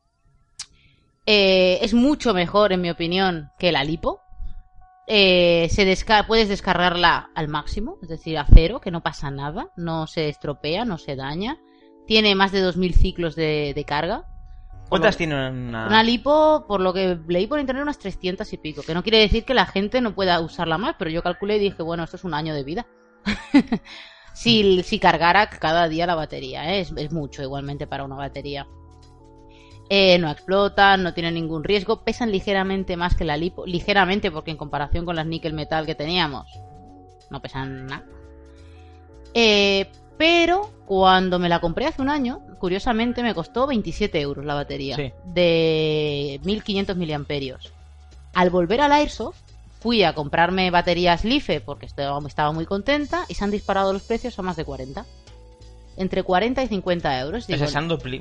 Eh, 1.25 1.79
es 1.81 1.93
mucho 1.93 2.33
mejor, 2.33 2.73
en 2.73 2.81
mi 2.81 2.89
opinión, 2.89 3.51
que 3.57 3.71
la 3.71 3.83
Lipo. 3.83 4.21
Eh, 5.07 5.67
se 5.69 5.85
desca- 5.85 6.25
puedes 6.25 6.47
descargarla 6.49 7.29
al 7.35 7.47
máximo, 7.49 7.97
es 8.01 8.09
decir, 8.09 8.37
a 8.37 8.45
cero, 8.53 8.79
que 8.79 8.91
no 8.91 9.01
pasa 9.03 9.31
nada, 9.31 9.69
no 9.75 10.07
se 10.07 10.29
estropea, 10.29 10.85
no 10.85 10.97
se 10.97 11.15
daña. 11.15 11.57
Tiene 12.07 12.35
más 12.35 12.51
de 12.51 12.61
2000 12.61 12.93
ciclos 12.93 13.35
de, 13.35 13.73
de 13.75 13.83
carga. 13.85 14.25
¿Cuántas 14.89 15.17
tiene 15.17 15.49
una...? 15.49 15.87
Una 15.87 16.03
lipo, 16.03 16.65
por 16.67 16.79
lo 16.79 16.93
que 16.93 17.17
leí 17.27 17.47
por 17.47 17.59
internet, 17.59 17.83
unas 17.83 17.99
300 17.99 18.51
y 18.53 18.57
pico. 18.57 18.81
Que 18.83 18.93
no 18.93 19.03
quiere 19.03 19.17
decir 19.19 19.43
que 19.43 19.53
la 19.53 19.65
gente 19.65 20.01
no 20.01 20.13
pueda 20.13 20.39
usarla 20.39 20.77
más, 20.77 20.95
pero 20.99 21.09
yo 21.09 21.23
calculé 21.23 21.57
y 21.57 21.59
dije, 21.59 21.81
bueno, 21.81 22.03
esto 22.03 22.17
es 22.17 22.23
un 22.23 22.33
año 22.33 22.53
de 22.53 22.63
vida. 22.63 22.85
si, 24.33 24.83
si 24.83 24.99
cargara 24.99 25.49
cada 25.49 25.87
día 25.87 26.05
la 26.05 26.15
batería, 26.15 26.73
¿eh? 26.75 26.81
es, 26.81 26.93
es 26.95 27.11
mucho 27.11 27.41
igualmente 27.41 27.87
para 27.87 28.03
una 28.03 28.15
batería. 28.15 28.67
Eh, 29.89 30.17
no 30.17 30.29
explotan, 30.31 31.03
no 31.03 31.13
tienen 31.13 31.33
ningún 31.35 31.63
riesgo, 31.63 32.01
pesan 32.03 32.31
ligeramente 32.31 32.97
más 32.97 33.15
que 33.15 33.25
la 33.25 33.37
lipo, 33.37 33.65
ligeramente 33.65 34.31
porque 34.31 34.51
en 34.51 34.57
comparación 34.57 35.05
con 35.05 35.15
las 35.15 35.25
níquel 35.25 35.53
metal 35.53 35.85
que 35.85 35.93
teníamos, 35.95 36.47
no 37.29 37.41
pesan 37.41 37.85
nada. 37.85 38.03
Eh, 39.33 39.87
pero 40.17 40.69
cuando 40.85 41.39
me 41.39 41.49
la 41.49 41.59
compré 41.59 41.85
hace 41.87 42.01
un 42.01 42.09
año, 42.09 42.41
curiosamente 42.59 43.23
me 43.23 43.33
costó 43.33 43.67
27 43.67 44.19
euros 44.21 44.45
la 44.45 44.53
batería 44.53 44.95
Sí. 44.95 45.11
de 45.25 46.39
1500 46.43 46.95
miliamperios. 46.95 47.73
Al 48.33 48.49
volver 48.49 48.81
al 48.81 48.91
Airsoft, 48.93 49.37
fui 49.79 50.03
a 50.03 50.13
comprarme 50.15 50.71
baterías 50.71 51.25
Life 51.25 51.59
porque 51.61 51.85
estaba, 51.85 52.25
estaba 52.25 52.51
muy 52.51 52.65
contenta 52.65 53.25
y 53.27 53.33
se 53.33 53.43
han 53.43 53.51
disparado 53.51 53.91
los 53.91 54.03
precios 54.03 54.39
a 54.39 54.41
más 54.41 54.55
de 54.55 54.63
40. 54.63 55.05
Entre 55.95 56.23
40 56.23 56.63
y 56.63 56.67
50 56.67 57.19
euros. 57.19 57.43
Ese 57.43 57.53
Digo, 57.53 57.65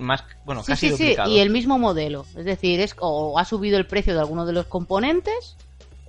más, 0.00 0.24
bueno, 0.44 0.62
Sí, 0.62 0.72
casi 0.72 0.90
sí, 0.90 0.96
sí, 0.96 1.02
duplicado. 1.04 1.30
y 1.30 1.38
el 1.38 1.50
mismo 1.50 1.78
modelo. 1.78 2.26
Es 2.36 2.44
decir, 2.44 2.80
es 2.80 2.94
o 3.00 3.38
ha 3.38 3.44
subido 3.44 3.78
el 3.78 3.86
precio 3.86 4.12
de 4.14 4.20
alguno 4.20 4.44
de 4.44 4.52
los 4.52 4.66
componentes 4.66 5.56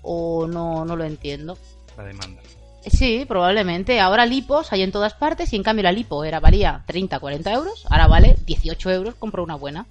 o 0.02 0.48
no, 0.48 0.84
no 0.86 0.96
lo 0.96 1.06
entiendo. 1.06 1.58
La 1.98 2.04
demanda. 2.04 2.42
Sí, 2.86 3.24
probablemente. 3.28 4.00
Ahora 4.02 4.26
lipos 4.26 4.74
hay 4.74 4.82
en 4.82 4.92
todas 4.92 5.14
partes 5.14 5.54
y 5.54 5.56
en 5.56 5.64
cambio 5.64 5.84
la 5.84 5.92
lipo 5.92 6.24
era 6.26 6.40
valía 6.42 6.84
30, 6.86 7.20
40 7.20 7.54
euros. 7.54 7.86
Ahora 7.90 8.08
vale 8.08 8.36
18 8.46 8.92
euros, 8.92 9.16
compro 9.16 9.44
una 9.44 9.56
buena 9.56 9.86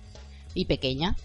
y 0.55 0.67
pequeña. 0.67 1.17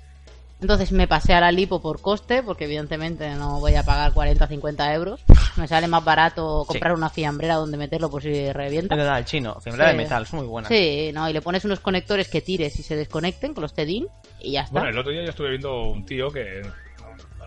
Entonces 0.59 0.91
me 0.91 1.07
pasé 1.07 1.33
a 1.33 1.39
la 1.39 1.51
lipo 1.51 1.79
por 1.81 2.01
coste, 2.01 2.41
porque 2.41 2.65
evidentemente 2.65 3.29
no 3.35 3.59
voy 3.59 3.75
a 3.75 3.83
pagar 3.83 4.11
40, 4.13 4.47
50 4.47 4.93
euros. 4.95 5.23
Me 5.55 5.67
sale 5.67 5.87
más 5.87 6.03
barato 6.03 6.65
comprar 6.67 6.93
una 6.93 7.09
fiambrera 7.09 7.55
donde 7.55 7.77
meterlo 7.77 8.09
por 8.09 8.23
si 8.23 8.51
revienta. 8.51 8.95
Es 8.95 8.99
verdad, 8.99 9.19
el 9.19 9.25
chino, 9.25 9.59
fiambrera 9.61 9.91
Sí. 9.91 9.97
de 9.97 10.03
metal, 10.03 10.25
son 10.25 10.39
muy 10.39 10.47
buenas. 10.47 10.69
Sí, 10.69 11.11
no, 11.13 11.29
y 11.29 11.33
le 11.33 11.41
pones 11.41 11.63
unos 11.65 11.79
conectores 11.79 12.27
que 12.27 12.41
tires 12.41 12.79
y 12.79 12.83
se 12.83 12.95
desconecten 12.95 13.53
con 13.53 13.61
los 13.61 13.73
TEDIN 13.73 14.07
y 14.39 14.53
ya 14.53 14.61
está. 14.61 14.73
Bueno, 14.73 14.89
el 14.89 14.97
otro 14.97 15.11
día 15.11 15.23
yo 15.23 15.29
estuve 15.29 15.49
viendo 15.49 15.83
un 15.83 16.05
tío 16.05 16.29
que 16.31 16.63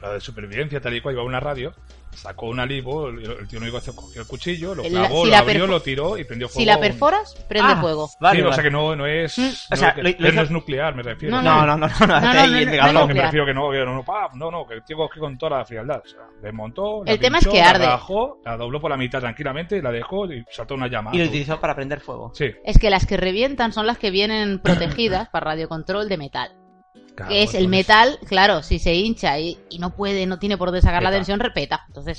la 0.00 0.12
de 0.14 0.20
supervivencia, 0.20 0.80
tal 0.80 0.94
y 0.94 1.00
cual, 1.00 1.14
iba 1.14 1.22
a 1.22 1.26
una 1.26 1.40
radio, 1.40 1.74
sacó 2.12 2.46
una 2.46 2.66
lipo, 2.66 3.08
el, 3.08 3.46
tío 3.48 3.58
único 3.60 3.78
cogió 3.94 4.20
el 4.22 4.26
cuchillo, 4.26 4.74
lo 4.74 4.82
La- 4.82 4.88
clavó, 4.88 5.18
si 5.20 5.24
lo 5.26 5.30
la 5.30 5.38
abrió, 5.38 5.66
lo 5.66 5.80
tiró 5.82 6.18
y 6.18 6.24
prendió 6.24 6.48
fuego. 6.48 6.60
Si 6.60 6.66
la 6.66 6.78
perforas, 6.80 7.34
prende 7.48 7.72
Ah, 7.72 7.80
fuego. 7.80 8.08
Vale, 8.20 8.36
sí, 8.36 8.42
o 8.42 8.44
vale. 8.46 8.54
sea 8.54 8.64
que 8.64 8.70
no, 8.70 8.96
no 8.96 9.06
es. 9.06 9.38
Mm. 9.38 9.42
no, 9.42 9.48
O 9.72 9.76
sea, 9.76 9.94
que- 9.94 10.02
lo- 10.02 10.10
lo 10.18 10.32
no 10.32 10.42
es 10.42 10.50
nuclear, 10.50 10.94
me 10.94 11.02
refiero. 11.02 11.36
No, 11.36 11.42
No, 11.42 11.66
no, 11.66 11.76
no, 11.76 11.88
no, 11.88 11.88
no, 11.88 12.06
no, 12.06 12.06
no, 12.06 12.20
no. 12.20 12.92
No, 12.92 13.06
que 13.08 13.14
me 13.14 13.22
refiero 13.22 13.46
que 13.46 13.54
no, 13.54 13.70
que 13.70 13.78
no, 13.78 13.94
no, 13.94 14.04
pa, 14.04 14.28
no, 14.34 14.50
no, 14.50 14.66
que 14.66 14.74
el 14.74 14.84
tío 14.84 14.96
cogió 14.96 15.20
con 15.20 15.38
toda 15.38 15.58
la 15.58 15.64
frialdad. 15.64 16.02
O 16.04 16.08
sea, 16.08 16.20
desmontó, 16.42 17.02
la 17.04 17.12
El 17.12 17.18
tema 17.20 17.38
es 17.38 17.44
pinchó, 17.44 17.56
que 17.56 17.62
la 17.62 17.70
arde. 17.70 17.86
bajó, 17.86 18.38
la 18.44 18.56
dobló 18.56 18.80
por 18.80 18.90
la 18.90 18.96
mitad 18.96 19.20
tranquilamente 19.20 19.80
la 19.82 19.90
dejó 19.92 20.30
y 20.30 20.44
saltó 20.50 20.74
una 20.74 20.88
llama. 20.88 21.10
Y 21.14 21.18
lo 21.18 21.24
utilizó 21.24 21.60
para 21.60 21.74
prender 21.74 22.00
fuego. 22.00 22.32
Sí. 22.34 22.46
Es 22.64 22.78
que 22.78 22.90
las 22.90 23.06
que 23.06 23.16
revientan 23.16 23.72
son 23.72 23.86
las 23.86 23.98
que 23.98 24.10
vienen 24.10 24.58
protegidas 24.58 25.28
para 25.32 25.46
radiocontrol 25.52 26.08
de 26.08 26.16
metal. 26.18 26.52
Claro, 27.14 27.30
que 27.30 27.42
es 27.42 27.54
el 27.54 27.68
metal, 27.68 28.18
claro, 28.26 28.62
si 28.62 28.78
se 28.78 28.94
hincha 28.94 29.38
y, 29.38 29.58
y 29.68 29.78
no 29.78 29.94
puede, 29.94 30.24
no 30.26 30.38
tiene 30.38 30.56
por 30.56 30.68
dónde 30.68 30.80
sacar 30.80 31.02
la 31.02 31.10
tensión, 31.10 31.38
repeta. 31.40 31.84
Entonces, 31.88 32.18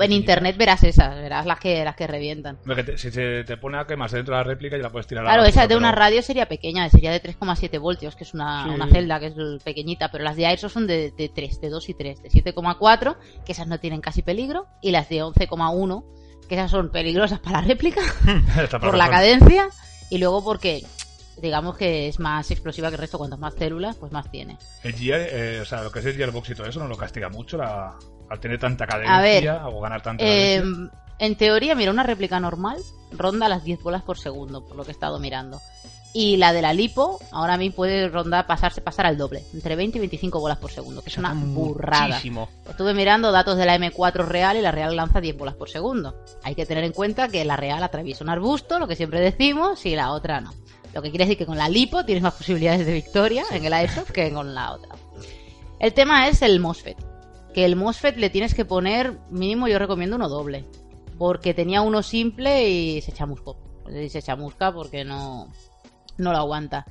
en 0.00 0.12
internet 0.12 0.56
verás 0.56 0.82
esas, 0.82 1.14
verás 1.14 1.46
las 1.46 1.60
que, 1.60 1.84
las 1.84 1.94
que 1.94 2.06
revientan. 2.06 2.58
Que 2.64 2.98
si 2.98 3.10
se 3.10 3.44
te 3.44 3.56
pone 3.56 3.78
a 3.78 3.86
quemarse 3.86 4.16
dentro 4.16 4.34
de 4.34 4.40
la 4.40 4.44
réplica, 4.44 4.76
ya 4.76 4.82
la 4.82 4.90
puedes 4.90 5.06
tirar 5.06 5.24
a 5.24 5.28
Claro, 5.28 5.42
la 5.42 5.48
esa 5.48 5.66
de 5.66 5.76
una 5.76 5.92
radio 5.92 6.22
sería 6.22 6.46
pequeña, 6.46 6.88
sería 6.90 7.12
de 7.12 7.22
3,7 7.22 7.78
voltios, 7.80 8.16
que 8.16 8.24
es 8.24 8.34
una, 8.34 8.64
Sí. 8.64 8.70
una 8.70 8.88
celda 8.88 9.20
que 9.20 9.26
es 9.26 9.34
pequeñita, 9.62 10.10
pero 10.10 10.24
las 10.24 10.36
de 10.36 10.46
Airsoft 10.46 10.72
son 10.72 10.86
de, 10.86 11.12
de 11.12 11.28
3, 11.28 11.60
de 11.60 11.68
2 11.68 11.88
y 11.90 11.94
3, 11.94 12.22
de 12.22 12.28
7,4, 12.30 13.16
que 13.44 13.52
esas 13.52 13.66
no 13.68 13.78
tienen 13.78 14.00
casi 14.00 14.22
peligro, 14.22 14.66
y 14.82 14.90
las 14.90 15.08
de 15.08 15.22
11,1, 15.22 16.04
que 16.48 16.54
esas 16.56 16.70
son 16.70 16.90
peligrosas 16.90 17.38
para 17.40 17.60
la 17.60 17.66
réplica, 17.68 18.00
por 18.80 18.96
la 18.96 19.08
cadencia, 19.08 19.68
y 20.10 20.18
luego 20.18 20.42
porque 20.44 20.82
digamos 21.40 21.76
que 21.76 22.08
es 22.08 22.18
más 22.20 22.50
explosiva 22.50 22.88
que 22.88 22.94
el 22.94 23.00
resto, 23.00 23.18
cuantas 23.18 23.38
más 23.38 23.54
células, 23.54 23.96
pues 23.96 24.12
más 24.12 24.30
tiene. 24.30 24.58
El 24.82 24.94
gear, 24.94 25.20
eh, 25.30 25.60
o 25.60 25.64
sea, 25.64 25.82
lo 25.82 25.90
que 25.90 25.98
es 26.00 26.06
el 26.06 26.16
gearbox 26.16 26.50
y 26.50 26.54
todo 26.54 26.66
eso 26.66 26.80
no 26.80 26.88
lo 26.88 26.96
castiga 26.96 27.28
mucho 27.28 27.56
la, 27.56 27.94
al 28.30 28.40
tener 28.40 28.58
tanta 28.58 28.84
A 28.84 28.98
ver, 28.98 29.06
cadencia 29.44 29.68
o 29.68 29.80
ganar 29.80 30.02
tanta 30.02 30.24
Eh, 30.24 30.58
cadencia. 30.60 30.90
en 31.18 31.36
teoría, 31.36 31.74
mira, 31.74 31.90
una 31.90 32.02
réplica 32.02 32.40
normal 32.40 32.78
ronda 33.12 33.48
las 33.48 33.64
10 33.64 33.82
bolas 33.82 34.02
por 34.02 34.18
segundo, 34.18 34.66
por 34.66 34.76
lo 34.76 34.84
que 34.84 34.90
he 34.90 34.92
estado 34.92 35.18
mirando. 35.18 35.60
Y 36.16 36.36
la 36.36 36.52
de 36.52 36.62
la 36.62 36.72
lipo, 36.72 37.18
ahora 37.32 37.56
mismo 37.56 37.74
puede 37.74 38.08
rondar, 38.08 38.46
pasarse, 38.46 38.80
pasar 38.80 39.04
al 39.04 39.18
doble, 39.18 39.42
entre 39.52 39.74
20 39.74 39.98
y 39.98 40.00
25 40.00 40.38
bolas 40.38 40.58
por 40.58 40.70
segundo, 40.70 41.02
que 41.02 41.08
es 41.10 41.18
una 41.18 41.34
burrada. 41.34 42.06
Muchísimo. 42.06 42.48
Estuve 42.68 42.94
mirando 42.94 43.32
datos 43.32 43.56
de 43.56 43.66
la 43.66 43.76
M4 43.76 44.24
real 44.24 44.56
y 44.56 44.60
la 44.60 44.70
real 44.70 44.94
lanza 44.94 45.20
10 45.20 45.36
bolas 45.36 45.56
por 45.56 45.68
segundo. 45.70 46.14
Hay 46.44 46.54
que 46.54 46.66
tener 46.66 46.84
en 46.84 46.92
cuenta 46.92 47.26
que 47.26 47.44
la 47.44 47.56
real 47.56 47.82
atraviesa 47.82 48.22
un 48.22 48.30
arbusto, 48.30 48.78
lo 48.78 48.86
que 48.86 48.94
siempre 48.94 49.18
decimos, 49.20 49.84
y 49.86 49.96
la 49.96 50.12
otra 50.12 50.40
no. 50.40 50.52
Lo 50.94 51.02
que 51.02 51.10
quiere 51.10 51.24
decir 51.24 51.38
que 51.38 51.46
con 51.46 51.58
la 51.58 51.68
lipo 51.68 52.04
tienes 52.04 52.22
más 52.22 52.34
posibilidades 52.34 52.86
de 52.86 52.92
victoria 52.92 53.44
en 53.50 53.64
el 53.64 53.72
airsoft 53.72 54.12
que 54.12 54.32
con 54.32 54.54
la 54.54 54.72
otra. 54.72 54.94
El 55.80 55.92
tema 55.92 56.28
es 56.28 56.40
el 56.40 56.60
MOSFET. 56.60 56.96
Que 57.52 57.64
el 57.64 57.74
MOSFET 57.74 58.16
le 58.16 58.30
tienes 58.30 58.54
que 58.54 58.64
poner, 58.64 59.18
mínimo 59.30 59.66
yo 59.66 59.78
recomiendo 59.78 60.16
uno 60.16 60.28
doble. 60.28 60.64
Porque 61.18 61.52
tenía 61.52 61.82
uno 61.82 62.02
simple 62.02 62.68
y 62.68 63.00
se 63.00 63.12
chamuscó. 63.12 63.56
Y 63.92 64.08
se 64.08 64.22
chamusca 64.22 64.72
porque 64.72 65.04
no, 65.04 65.48
no 66.16 66.32
lo 66.32 66.38
aguanta. 66.38 66.86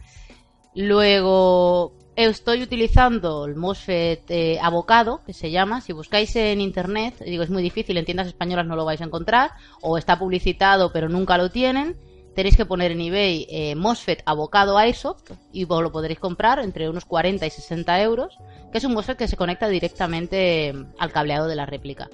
Luego 0.75 1.93
estoy 2.17 2.61
utilizando 2.61 3.45
el 3.45 3.55
MOSFET 3.55 4.29
eh, 4.29 4.59
abocado, 4.61 5.21
que 5.25 5.33
se 5.33 5.49
llama. 5.49 5.79
Si 5.79 5.93
buscáis 5.93 6.35
en 6.35 6.59
internet, 6.59 7.23
digo, 7.25 7.43
es 7.43 7.49
muy 7.49 7.63
difícil, 7.63 7.97
en 7.97 8.05
tiendas 8.05 8.27
españolas 8.27 8.67
no 8.67 8.75
lo 8.75 8.83
vais 8.83 8.99
a 8.99 9.05
encontrar. 9.05 9.51
O 9.81 9.97
está 9.97 10.19
publicitado 10.19 10.91
pero 10.91 11.07
nunca 11.07 11.37
lo 11.37 11.49
tienen. 11.49 11.95
Tenéis 12.35 12.57
que 12.57 12.65
poner 12.65 12.91
en 12.91 13.01
eBay 13.01 13.45
eh, 13.49 13.75
MOSFET 13.75 14.23
abocado 14.25 14.77
Airsoft 14.77 15.31
y 15.51 15.65
vos 15.65 15.83
lo 15.83 15.91
podréis 15.91 16.19
comprar 16.19 16.59
entre 16.59 16.89
unos 16.89 17.05
40 17.05 17.45
y 17.45 17.49
60 17.49 18.01
euros, 18.01 18.37
que 18.71 18.79
es 18.79 18.83
un 18.83 18.93
MOSFET 18.93 19.17
que 19.17 19.27
se 19.27 19.37
conecta 19.37 19.67
directamente 19.67 20.69
eh, 20.69 20.85
al 20.97 21.11
cableado 21.11 21.47
de 21.47 21.55
la 21.55 21.67
réplica. 21.67 22.09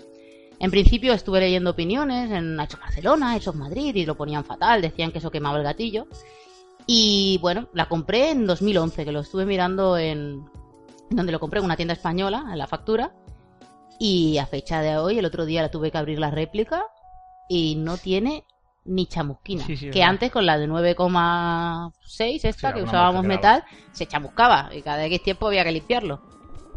En 0.60 0.72
principio 0.72 1.14
estuve 1.14 1.40
leyendo 1.40 1.70
opiniones 1.70 2.32
en 2.32 2.60
Airsoft 2.60 2.82
Barcelona, 2.82 3.32
Airsoft 3.32 3.56
Madrid 3.56 3.96
y 3.96 4.06
lo 4.06 4.16
ponían 4.16 4.44
fatal, 4.44 4.82
decían 4.82 5.12
que 5.12 5.20
eso 5.20 5.32
quemaba 5.32 5.58
el 5.58 5.64
gatillo. 5.64 6.08
Y 6.86 7.38
bueno, 7.42 7.70
la 7.74 7.88
compré 7.88 8.32
en 8.32 8.46
2011, 8.46 9.06
que 9.06 9.12
lo 9.14 9.22
estuve 9.22 9.46
mirando 9.46 9.98
en 9.98 10.44
donde 11.10 11.32
lo 11.32 11.40
compré 11.40 11.60
en 11.60 11.66
una 11.66 11.78
tienda 11.78 11.94
española, 11.94 12.46
en 12.52 12.58
la 12.58 12.68
factura. 12.68 13.14
Y 14.00 14.38
a 14.38 14.46
fecha 14.46 14.82
de 14.82 14.98
hoy, 14.98 15.18
el 15.18 15.26
otro 15.26 15.46
día 15.46 15.62
la 15.62 15.72
tuve 15.72 15.92
que 15.92 15.98
abrir 15.98 16.20
la 16.20 16.32
réplica 16.32 16.86
y 17.48 17.76
no 17.76 17.98
tiene 17.98 18.44
ni 18.86 19.06
chamusquina. 19.08 19.64
Sí, 19.66 19.78
sí, 19.78 19.88
es 19.88 19.94
que 19.94 20.00
verdad. 20.00 20.10
antes 20.10 20.32
con 20.32 20.46
la 20.46 20.58
de 20.58 20.68
9,6 20.68 22.46
esta 22.46 22.70
Sí, 22.70 22.76
que 22.76 22.84
usábamos 22.84 23.24
metal, 23.24 23.64
se 23.92 24.08
chamuscaba 24.08 24.70
y 24.74 24.82
cada 24.82 25.06
X 25.06 25.24
tiempo 25.24 25.48
había 25.48 25.64
que 25.64 25.72
limpiarlo. 25.72 26.22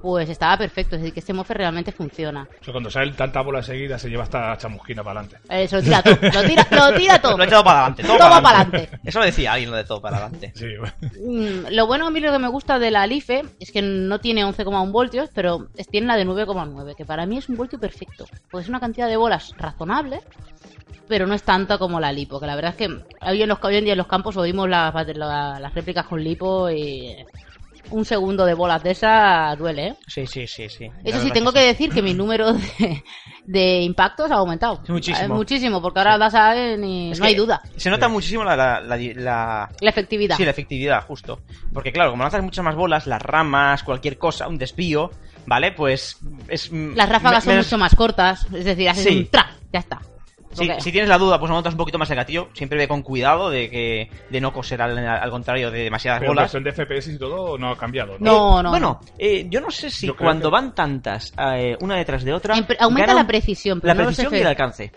Pues 0.02 0.28
estaba 0.28 0.56
perfecto, 0.58 0.96
es 0.96 1.02
decir, 1.02 1.14
que 1.14 1.20
este 1.20 1.32
mofe 1.32 1.54
realmente 1.54 1.92
funciona. 1.92 2.48
O 2.60 2.64
sea, 2.64 2.72
cuando 2.72 2.90
sale 2.90 3.12
tanta 3.12 3.40
bola 3.40 3.62
seguida 3.62 3.98
se 4.00 4.10
lleva 4.10 4.24
hasta 4.24 4.56
chamusquina 4.58 5.04
para 5.04 5.20
adelante. 5.20 5.46
Eh, 5.48 5.68
se 5.68 5.76
lo 5.76 5.82
tira 5.82 6.02
todo, 6.02 6.16
lo 6.20 6.42
tira, 6.42 6.66
lo 6.70 6.94
tira 6.94 7.18
todo. 7.22 7.36
Lo 7.38 7.44
he 7.44 7.46
echado 7.46 7.62
para 7.64 7.78
adelante. 7.86 8.02
Todo, 8.02 8.16
Todo 8.18 8.28
para 8.28 8.42
para 8.42 8.56
adelante. 8.58 8.76
adelante. 8.78 9.08
Eso 9.08 9.18
lo 9.20 9.24
decía 9.24 9.52
alguien, 9.52 9.70
lo 9.70 9.76
de 9.76 9.84
todo 9.84 10.00
para 10.02 10.16
adelante. 10.16 10.52
Sí, 10.56 10.66
bueno. 10.76 10.94
Mm, 11.24 11.66
Lo 11.74 11.86
bueno 11.86 12.06
a 12.08 12.10
mí 12.10 12.18
lo 12.20 12.32
que 12.32 12.38
me 12.40 12.48
gusta 12.48 12.78
de 12.80 12.90
la 12.90 13.06
Life 13.06 13.42
es 13.60 13.70
que 13.70 13.80
no 13.80 14.18
tiene 14.18 14.44
11,1 14.44 14.90
voltios, 14.90 15.30
pero 15.32 15.68
es- 15.76 15.86
tiene 15.86 16.08
la 16.08 16.16
de 16.16 16.24
9,9, 16.26 16.96
que 16.96 17.04
para 17.04 17.24
mí 17.24 17.38
es 17.38 17.48
un 17.48 17.56
voltio 17.56 17.78
perfecto. 17.78 18.26
Pues 18.50 18.64
es 18.64 18.68
una 18.68 18.80
cantidad 18.80 19.06
de 19.08 19.16
bolas 19.16 19.54
razonable, 19.56 20.20
pero 21.08 21.26
no 21.28 21.34
es 21.34 21.42
tanta 21.44 21.78
como 21.78 22.00
la 22.00 22.10
Lipo, 22.12 22.40
que 22.40 22.46
la 22.46 22.56
verdad 22.56 22.72
es 22.72 22.76
que 22.76 23.02
hoy 23.26 23.42
en, 23.42 23.48
los, 23.48 23.58
hoy 23.62 23.76
en 23.76 23.84
día 23.84 23.92
en 23.92 23.98
los 23.98 24.06
campos 24.08 24.36
oímos 24.36 24.68
las, 24.68 24.92
la- 25.16 25.60
las 25.60 25.74
réplicas 25.74 26.06
con 26.06 26.22
Lipo 26.22 26.70
y 26.70 27.14
un 27.92 28.04
segundo 28.04 28.44
de 28.44 28.54
bolas 28.54 28.82
de 28.82 28.90
esa 28.92 29.54
duele, 29.56 29.86
¿eh? 29.88 29.94
Sí, 30.06 30.26
sí, 30.26 30.46
sí, 30.46 30.68
sí. 30.68 30.88
Eso 31.04 31.20
sí, 31.20 31.30
tengo 31.30 31.52
que 31.52 31.60
decir 31.60 31.90
que 31.90 32.02
mi 32.02 32.14
número 32.14 32.52
de, 32.52 33.02
de 33.44 33.80
impactos 33.82 34.30
ha 34.30 34.34
aumentado. 34.36 34.82
Muchísimo. 34.88 35.24
Eh, 35.24 35.28
Muchísimo, 35.28 35.80
porque 35.82 36.00
ahora 36.00 36.18
das 36.18 36.34
a 36.34 36.56
él 36.56 36.84
y 36.84 37.12
Es 37.12 37.20
no 37.20 37.26
hay 37.26 37.34
duda. 37.34 37.62
Se 37.76 37.90
nota 37.90 38.08
muchísimo 38.08 38.44
la, 38.44 38.56
la, 38.56 38.80
la- 38.80 38.96
la- 38.96 39.70
La 39.80 39.90
efectividad. 39.90 40.36
Sí, 40.36 40.44
la 40.44 40.50
efectividad, 40.50 41.04
justo. 41.06 41.40
Porque 41.72 41.92
claro, 41.92 42.10
como 42.10 42.22
lanzas 42.22 42.42
muchas 42.42 42.64
más 42.64 42.74
bolas, 42.74 43.06
las 43.06 43.22
ramas, 43.22 43.82
cualquier 43.82 44.18
cosa, 44.18 44.48
un 44.48 44.58
desvío, 44.58 45.10
¿vale? 45.46 45.72
Pues 45.72 46.18
es... 46.48 46.70
mm, 46.72 46.94
Las 46.94 47.08
ráfagas 47.08 47.46
me- 47.46 47.52
son 47.54 47.58
mucho 47.64 47.78
más 47.78 47.94
cortas, 47.94 48.46
es 48.52 48.64
decir, 48.64 48.88
haces 48.88 49.04
Sí. 49.04 49.16
un 49.18 49.26
tra, 49.28 49.50
ya 49.72 49.80
está. 49.80 50.00
Si, 50.52 50.92
tienes 50.92 51.08
la 51.08 51.18
duda, 51.18 51.38
pues 51.38 51.50
montas 51.50 51.74
un 51.74 51.78
poquito 51.78 51.98
más 51.98 52.10
el 52.10 52.16
gatillo. 52.16 52.48
Siempre 52.52 52.78
ve 52.78 52.88
con 52.88 53.02
cuidado 53.02 53.50
de 53.50 53.70
que 53.70 54.10
de 54.30 54.40
no 54.40 54.52
coser 54.52 54.82
al, 54.82 54.96
al 54.98 55.30
contrario 55.30 55.70
de 55.70 55.84
demasiadas 55.84 56.20
Pero 56.20 56.30
bolas. 56.32 56.50
cuestión 56.52 56.64
de 56.64 56.72
FPS 56.72 57.12
y 57.14 57.18
todo 57.18 57.56
no 57.58 57.70
ha 57.70 57.76
cambiado. 57.78 58.16
¿no? 58.18 58.24
No, 58.24 58.60
Eh, 58.60 58.62
no. 58.62 58.70
Bueno, 58.70 59.00
eh, 59.18 59.46
yo 59.48 59.60
no 59.60 59.70
sé 59.70 59.90
si 59.90 60.06
Yo 60.06 60.16
cuando 60.16 60.48
que- 60.48 60.52
van 60.52 60.74
tantas 60.74 61.32
eh, 61.38 61.76
una 61.80 61.96
detrás 61.96 62.24
de 62.24 62.32
otra. 62.32 62.56
En 62.56 62.64
pre- 62.64 62.76
aumenta 62.80 63.14
la 63.14 63.26
precisión, 63.26 63.80
pero 63.80 63.94
la 63.94 64.00
no 64.02 64.06
precisión 64.06 64.34
y 64.34 64.38
el 64.38 64.46
alcance. 64.46 64.92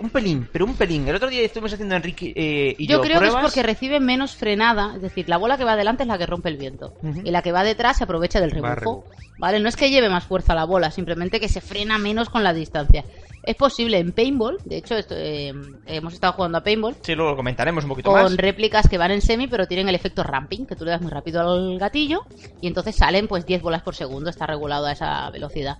Un 0.00 0.10
pelín, 0.10 0.46
pero 0.52 0.66
un 0.66 0.74
pelín. 0.74 1.08
El 1.08 1.14
otro 1.14 1.30
día 1.30 1.40
estuvimos 1.40 1.72
haciendo 1.72 1.94
Enrique 1.96 2.34
eh, 2.36 2.74
y 2.76 2.86
yo, 2.86 2.96
Yo 2.98 3.02
creo 3.02 3.20
que 3.20 3.28
es 3.28 3.34
porque 3.36 3.62
recibe 3.62 4.00
menos 4.00 4.36
frenada, 4.36 4.92
es 4.96 5.00
decir, 5.00 5.30
la 5.30 5.38
bola 5.38 5.56
que 5.56 5.64
va 5.64 5.72
adelante 5.72 6.02
es 6.02 6.08
la 6.08 6.18
que 6.18 6.26
rompe 6.26 6.50
el 6.50 6.58
viento 6.58 6.92
y 7.24 7.30
la 7.30 7.40
que 7.40 7.52
va 7.52 7.64
detrás 7.64 7.96
se 7.96 8.04
aprovecha 8.04 8.38
del 8.38 8.50
rebufo. 8.50 9.04
¿Vale? 9.38 9.60
No 9.60 9.68
es 9.68 9.76
que 9.76 9.88
lleve 9.88 10.10
más 10.10 10.24
fuerza 10.24 10.54
la 10.54 10.64
bola, 10.64 10.90
simplemente 10.90 11.38
que 11.40 11.48
se 11.48 11.60
frena 11.62 11.96
menos 11.96 12.28
con 12.28 12.42
la 12.42 12.52
distancia. 12.52 13.04
Es 13.48 13.56
posible 13.56 13.96
en 13.98 14.12
paintball, 14.12 14.58
de 14.66 14.76
hecho 14.76 14.94
esto, 14.94 15.14
eh, 15.16 15.54
hemos 15.86 16.12
estado 16.12 16.34
jugando 16.34 16.58
a 16.58 16.62
paintball 16.62 16.94
Sí, 17.00 17.14
luego 17.14 17.30
lo 17.30 17.36
comentaremos 17.38 17.82
un 17.82 17.88
poquito 17.88 18.10
con 18.10 18.22
más. 18.22 18.36
réplicas 18.36 18.86
que 18.86 18.98
van 18.98 19.10
en 19.10 19.22
semi 19.22 19.46
pero 19.46 19.66
tienen 19.66 19.88
el 19.88 19.94
efecto 19.94 20.22
ramping, 20.22 20.66
que 20.66 20.76
tú 20.76 20.84
le 20.84 20.90
das 20.90 21.00
muy 21.00 21.10
rápido 21.10 21.40
al 21.40 21.78
gatillo 21.78 22.26
y 22.60 22.66
entonces 22.66 22.94
salen 22.96 23.26
pues 23.26 23.46
10 23.46 23.62
bolas 23.62 23.80
por 23.82 23.94
segundo, 23.94 24.28
está 24.28 24.46
regulado 24.46 24.84
a 24.84 24.92
esa 24.92 25.30
velocidad. 25.30 25.78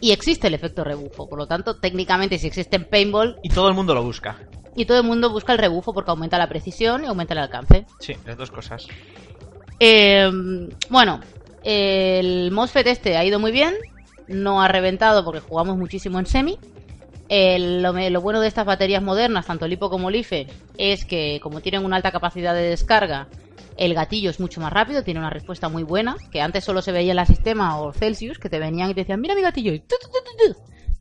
Y 0.00 0.12
existe 0.12 0.46
el 0.46 0.54
efecto 0.54 0.82
rebufo, 0.82 1.28
por 1.28 1.38
lo 1.38 1.46
tanto, 1.46 1.76
técnicamente 1.76 2.38
si 2.38 2.46
existe 2.46 2.76
en 2.76 2.84
paintball 2.86 3.36
Y 3.42 3.50
todo 3.50 3.68
el 3.68 3.74
mundo 3.74 3.92
lo 3.94 4.02
busca. 4.02 4.38
y 4.74 4.86
todo 4.86 4.96
el 5.00 5.04
mundo 5.04 5.28
busca 5.28 5.52
el 5.52 5.58
rebufo 5.58 5.92
porque 5.92 6.10
aumenta 6.12 6.38
la 6.38 6.48
precisión 6.48 7.04
y 7.04 7.06
aumenta 7.06 7.34
el 7.34 7.40
alcance. 7.40 7.84
Sí, 7.98 8.14
las 8.24 8.38
dos 8.38 8.50
cosas. 8.50 8.86
Eh, 9.78 10.30
bueno, 10.88 11.20
el 11.64 12.50
MOSFET 12.50 12.86
este 12.86 13.16
ha 13.18 13.24
ido 13.26 13.38
muy 13.38 13.52
bien, 13.52 13.74
no 14.26 14.62
ha 14.62 14.68
reventado 14.68 15.22
porque 15.22 15.40
jugamos 15.40 15.76
muchísimo 15.76 16.18
en 16.18 16.24
semi. 16.24 16.58
El- 17.30 17.80
lo, 17.80 18.20
bueno 18.20 18.40
de 18.40 18.48
estas 18.48 18.66
baterías 18.66 19.02
modernas, 19.04 19.46
tanto 19.46 19.68
LiPo 19.68 19.88
como 19.88 20.10
LiFe, 20.10 20.48
es 20.76 21.04
que 21.04 21.38
como 21.40 21.60
tienen 21.60 21.84
una 21.84 21.94
alta 21.94 22.10
capacidad 22.10 22.54
de 22.54 22.62
descarga, 22.62 23.28
el 23.76 23.94
gatillo 23.94 24.30
es 24.30 24.40
mucho 24.40 24.60
más 24.60 24.72
rápido, 24.72 25.04
tiene 25.04 25.20
una 25.20 25.30
respuesta 25.30 25.68
muy 25.68 25.84
buena, 25.84 26.16
que 26.32 26.40
antes 26.40 26.64
solo 26.64 26.82
se 26.82 26.90
veía 26.90 27.12
en 27.12 27.16
la 27.16 27.26
sistema 27.26 27.80
o 27.80 27.92
Celsius, 27.92 28.40
que 28.40 28.50
te 28.50 28.58
venían 28.58 28.90
y 28.90 28.94
te 28.94 29.02
decían, 29.02 29.20
mira 29.20 29.36
mi 29.36 29.42
gatillo, 29.42 29.72
y 29.72 29.78
tu. 29.78 29.94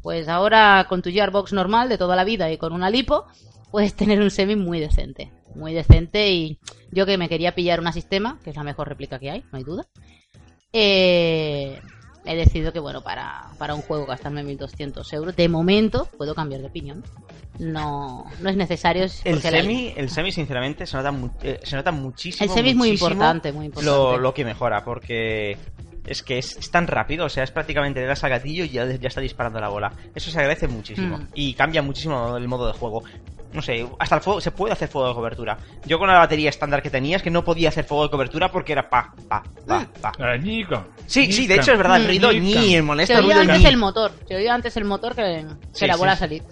Pues 0.03 0.27
ahora 0.29 0.85
con 0.87 1.01
tu 1.01 1.09
Gearbox 1.09 1.51
normal 1.51 1.89
de 1.89 1.97
toda 1.97 2.15
la 2.15 2.23
vida 2.23 2.51
y 2.51 2.57
con 2.57 2.73
una 2.73 2.91
lipo, 2.91 3.25
puedes 3.71 3.95
tener 3.95 4.21
un 4.21 4.29
semi 4.29 4.55
muy 4.55 4.79
decente. 4.79 5.31
Muy 5.55 5.73
decente 5.73 6.29
y 6.31 6.59
yo 6.91 7.07
que 7.07 7.17
me 7.17 7.27
quería 7.27 7.55
pillar 7.55 7.79
una 7.79 7.91
sistema, 7.91 8.39
que 8.43 8.51
es 8.51 8.55
la 8.55 8.63
mejor 8.63 8.87
réplica 8.87 9.17
que 9.17 9.31
hay, 9.31 9.43
no 9.51 9.57
hay 9.57 9.63
duda. 9.63 9.87
eh, 10.73 11.81
he 12.31 12.35
decidido 12.35 12.71
que, 12.71 12.79
bueno, 12.79 13.01
para, 13.01 13.49
para 13.57 13.73
un 13.75 13.81
juego 13.81 14.05
gastarme 14.05 14.43
1200 14.43 15.11
euros, 15.13 15.35
de 15.35 15.49
momento 15.49 16.07
puedo 16.17 16.35
cambiar 16.35 16.61
de 16.61 16.67
opinión. 16.67 17.03
No, 17.57 18.25
no 18.41 18.49
es 18.49 18.55
necesario. 18.55 19.03
es 19.03 19.21
El 19.25 19.35
la- 19.35 19.41
semi, 19.41 19.93
el 19.97 20.09
semi, 20.09 20.31
sinceramente, 20.31 20.85
se 20.85 20.95
nota, 20.97 21.13
eh, 21.43 21.59
se 21.63 21.75
nota 21.75 21.91
muchísimo. 21.91 22.45
El 22.45 22.55
semi 22.57 22.69
es 22.69 22.75
muy 22.75 22.89
muchísimo 22.89 23.09
importante, 23.11 23.51
muy 23.51 23.65
importante. 23.65 23.91
Lo, 23.91 24.17
lo 24.17 24.33
que 24.33 24.45
mejora, 24.45 24.83
porque 24.85 25.57
Es 26.05 26.23
que 26.23 26.37
es, 26.39 26.55
es 26.57 26.71
tan 26.71 26.87
rápido, 26.87 27.25
o 27.25 27.29
sea, 27.29 27.43
es 27.43 27.51
prácticamente 27.51 27.99
le 27.99 28.07
das 28.07 28.23
al 28.23 28.29
gatillo 28.31 28.63
y 28.63 28.69
ya, 28.69 28.85
ya 28.85 29.07
está 29.09 29.21
disparando 29.21 29.59
la 29.59 29.67
bola. 29.69 29.91
Eso 30.15 30.31
se 30.31 30.39
agradece 30.39 30.67
muchísimo. 30.67 31.17
Mm. 31.17 31.27
Y 31.35 31.53
cambia 31.53 31.81
muchísimo 31.81 32.37
el 32.37 32.47
modo 32.47 32.67
de 32.67 32.73
juego. 32.73 33.03
No 33.51 33.61
sé, 33.63 33.87
hasta 33.97 34.15
el 34.15 34.21
fuego, 34.21 34.39
se 34.41 34.51
puede 34.51 34.73
hacer 34.73 34.87
fuego 34.89 35.07
de 35.07 35.13
cobertura. 35.15 35.57
Yo 35.85 35.97
con 35.97 36.07
la 36.07 36.19
batería 36.19 36.49
estándar 36.49 36.83
que 36.83 36.89
tenía 36.91 37.17
es 37.17 37.23
que 37.23 37.31
no 37.31 37.43
podía 37.43 37.69
hacer 37.69 37.83
fuego 37.83 38.03
de 38.03 38.11
cobertura 38.11 38.51
porque 38.51 38.73
era 38.73 38.87
pa, 38.89 39.11
pa, 39.27 39.41
pa, 39.65 39.87
pa. 40.01 40.11
Ah, 40.19 40.37
ñica, 40.37 40.85
Sí, 41.07 41.31
sí, 41.31 41.47
de 41.47 41.55
hecho 41.55 41.71
es 41.71 41.77
verdad, 41.79 41.97
el 41.97 42.03
Mm. 42.03 42.07
ruido 42.07 42.31
ni, 42.33 42.53
el 42.53 42.71
Se 42.71 42.81
molesto 42.83 43.13
oía 43.13 43.21
ruido 43.21 43.39
antes 43.41 43.65
el 43.65 43.77
motor, 43.77 44.11
se 44.27 44.35
oía 44.35 44.53
antes 44.53 44.77
el 44.77 44.85
motor 44.85 45.15
que, 45.15 45.23
que 45.23 45.79
Sí, 45.79 45.87
la 45.87 45.95
bola 45.95 46.11
sí, 46.11 46.17
a 46.17 46.19
salir. 46.19 46.43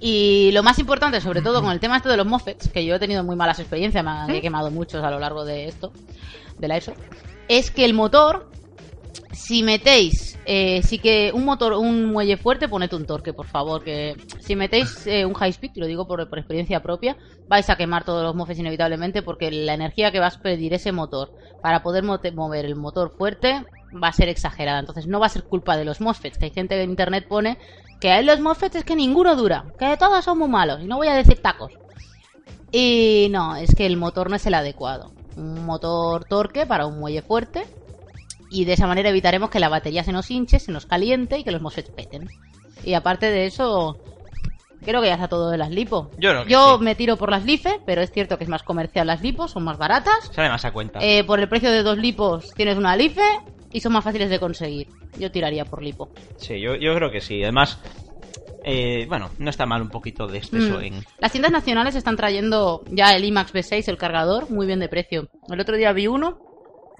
Y 0.00 0.50
lo 0.52 0.62
más 0.62 0.78
importante, 0.78 1.20
sobre 1.20 1.40
todo 1.40 1.62
con 1.62 1.70
el 1.72 1.80
tema 1.80 1.96
este 1.96 2.08
de 2.08 2.16
los 2.16 2.26
MOSFETs, 2.26 2.68
que 2.68 2.84
yo 2.84 2.94
he 2.94 2.98
tenido 2.98 3.24
muy 3.24 3.36
malas 3.36 3.58
experiencias, 3.58 4.04
me 4.26 4.38
he 4.38 4.40
quemado 4.40 4.70
muchos 4.70 5.02
a 5.02 5.10
lo 5.10 5.18
largo 5.18 5.44
de 5.44 5.66
esto, 5.68 5.92
de 6.58 6.68
la 6.68 6.76
ESO, 6.76 6.92
es 7.48 7.70
que 7.70 7.84
el 7.84 7.94
motor, 7.94 8.50
si 9.32 9.62
metéis, 9.62 10.38
eh, 10.46 10.82
sí 10.82 10.98
que 10.98 11.32
un 11.34 11.44
motor, 11.44 11.74
un 11.74 12.06
muelle 12.06 12.36
fuerte, 12.36 12.68
poned 12.68 12.92
un 12.92 13.06
torque, 13.06 13.32
por 13.32 13.46
favor, 13.46 13.82
que 13.82 14.16
si 14.40 14.56
metéis 14.56 15.06
eh, 15.06 15.24
un 15.24 15.34
high 15.34 15.50
speed, 15.50 15.72
lo 15.76 15.86
digo 15.86 16.06
por, 16.06 16.20
experiencia 16.20 16.82
propia, 16.82 17.16
vais 17.48 17.68
a 17.70 17.76
quemar 17.76 18.04
todos 18.04 18.22
los 18.22 18.34
MOSFETs 18.34 18.60
inevitablemente, 18.60 19.22
porque 19.22 19.50
la 19.50 19.74
energía 19.74 20.10
que 20.12 20.20
va 20.20 20.28
a 20.28 20.42
pedir 20.42 20.74
ese 20.74 20.92
motor 20.92 21.32
para 21.62 21.82
poder 21.82 22.04
mover 22.04 22.64
el 22.64 22.76
motor 22.76 23.10
fuerte 23.16 23.64
va 24.02 24.08
a 24.08 24.12
ser 24.12 24.28
exagerada. 24.28 24.80
Entonces 24.80 25.06
no 25.06 25.20
va 25.20 25.26
a 25.26 25.30
ser 25.30 25.44
culpa 25.44 25.76
de 25.76 25.84
los 25.84 26.00
MOSFETs, 26.00 26.38
que 26.38 26.46
hay 26.46 26.50
gente 26.50 26.74
que 26.74 26.82
en 26.82 26.90
internet 26.90 27.26
pone 27.28 27.58
que 28.00 28.10
hay 28.10 28.24
los 28.24 28.40
MOSFETs 28.40 28.76
es 28.76 28.84
que 28.84 28.96
ninguno 28.96 29.34
dura, 29.36 29.64
que 29.78 29.96
todos 29.96 30.24
son 30.24 30.38
muy 30.38 30.48
malos, 30.48 30.82
y 30.82 30.86
no 30.86 30.96
voy 30.96 31.08
a 31.08 31.14
decir 31.14 31.40
tacos. 31.40 31.72
Y 32.70 33.28
no, 33.30 33.56
es 33.56 33.74
que 33.74 33.86
el 33.86 33.96
motor 33.96 34.28
no 34.28 34.36
es 34.36 34.46
el 34.46 34.54
adecuado. 34.54 35.12
Un 35.36 35.64
motor 35.64 36.24
torque 36.24 36.66
para 36.66 36.86
un 36.86 36.98
muelle 36.98 37.22
fuerte. 37.22 37.64
Y 38.54 38.64
de 38.64 38.74
esa 38.74 38.86
manera 38.86 39.08
evitaremos 39.10 39.50
que 39.50 39.58
la 39.58 39.68
batería 39.68 40.04
se 40.04 40.12
nos 40.12 40.30
hinche, 40.30 40.60
se 40.60 40.70
nos 40.70 40.86
caliente 40.86 41.38
y 41.38 41.44
que 41.44 41.50
los 41.50 41.60
MOSFETs 41.60 41.90
peten. 41.90 42.28
Y 42.84 42.94
aparte 42.94 43.30
de 43.30 43.46
eso, 43.46 43.98
creo 44.84 45.00
que 45.00 45.08
ya 45.08 45.14
está 45.14 45.26
todo 45.28 45.50
de 45.50 45.58
las 45.58 45.70
lipo. 45.70 46.10
Yo 46.18 46.30
creo 46.30 46.44
que 46.44 46.50
Yo 46.50 46.76
sí. 46.78 46.84
me 46.84 46.94
tiro 46.94 47.16
por 47.16 47.30
las 47.30 47.44
LIFE, 47.44 47.80
pero 47.84 48.00
es 48.00 48.12
cierto 48.12 48.38
que 48.38 48.44
es 48.44 48.50
más 48.50 48.62
comercial 48.62 49.06
las 49.08 49.22
lipos, 49.22 49.50
son 49.50 49.64
más 49.64 49.76
baratas. 49.76 50.30
Sale 50.32 50.48
más 50.50 50.64
a 50.64 50.72
cuenta. 50.72 51.00
Eh, 51.02 51.24
por 51.24 51.40
el 51.40 51.48
precio 51.48 51.70
de 51.72 51.82
dos 51.82 51.98
lipos 51.98 52.52
tienes 52.54 52.76
una 52.78 52.96
LIFE 52.96 53.22
y 53.72 53.80
son 53.80 53.92
más 53.92 54.04
fáciles 54.04 54.30
de 54.30 54.38
conseguir. 54.38 54.86
Yo 55.18 55.32
tiraría 55.32 55.64
por 55.64 55.82
lipo. 55.82 56.10
Sí, 56.36 56.60
yo, 56.60 56.76
yo 56.76 56.94
creo 56.94 57.10
que 57.10 57.20
sí. 57.20 57.42
Además, 57.42 57.80
eh, 58.64 59.06
bueno, 59.08 59.30
no 59.38 59.50
está 59.50 59.66
mal 59.66 59.82
un 59.82 59.88
poquito 59.90 60.26
de 60.26 60.38
exceso 60.38 60.78
Mm. 60.78 60.84
en. 60.84 61.04
Las 61.18 61.32
tiendas 61.32 61.50
nacionales 61.52 61.94
están 61.96 62.16
trayendo 62.16 62.82
ya 62.90 63.14
el 63.16 63.24
IMAX 63.24 63.52
B6, 63.52 63.88
el 63.88 63.96
cargador, 63.98 64.48
muy 64.50 64.66
bien 64.66 64.78
de 64.80 64.88
precio. 64.88 65.28
El 65.48 65.60
otro 65.60 65.76
día 65.76 65.92
vi 65.92 66.06
uno, 66.06 66.38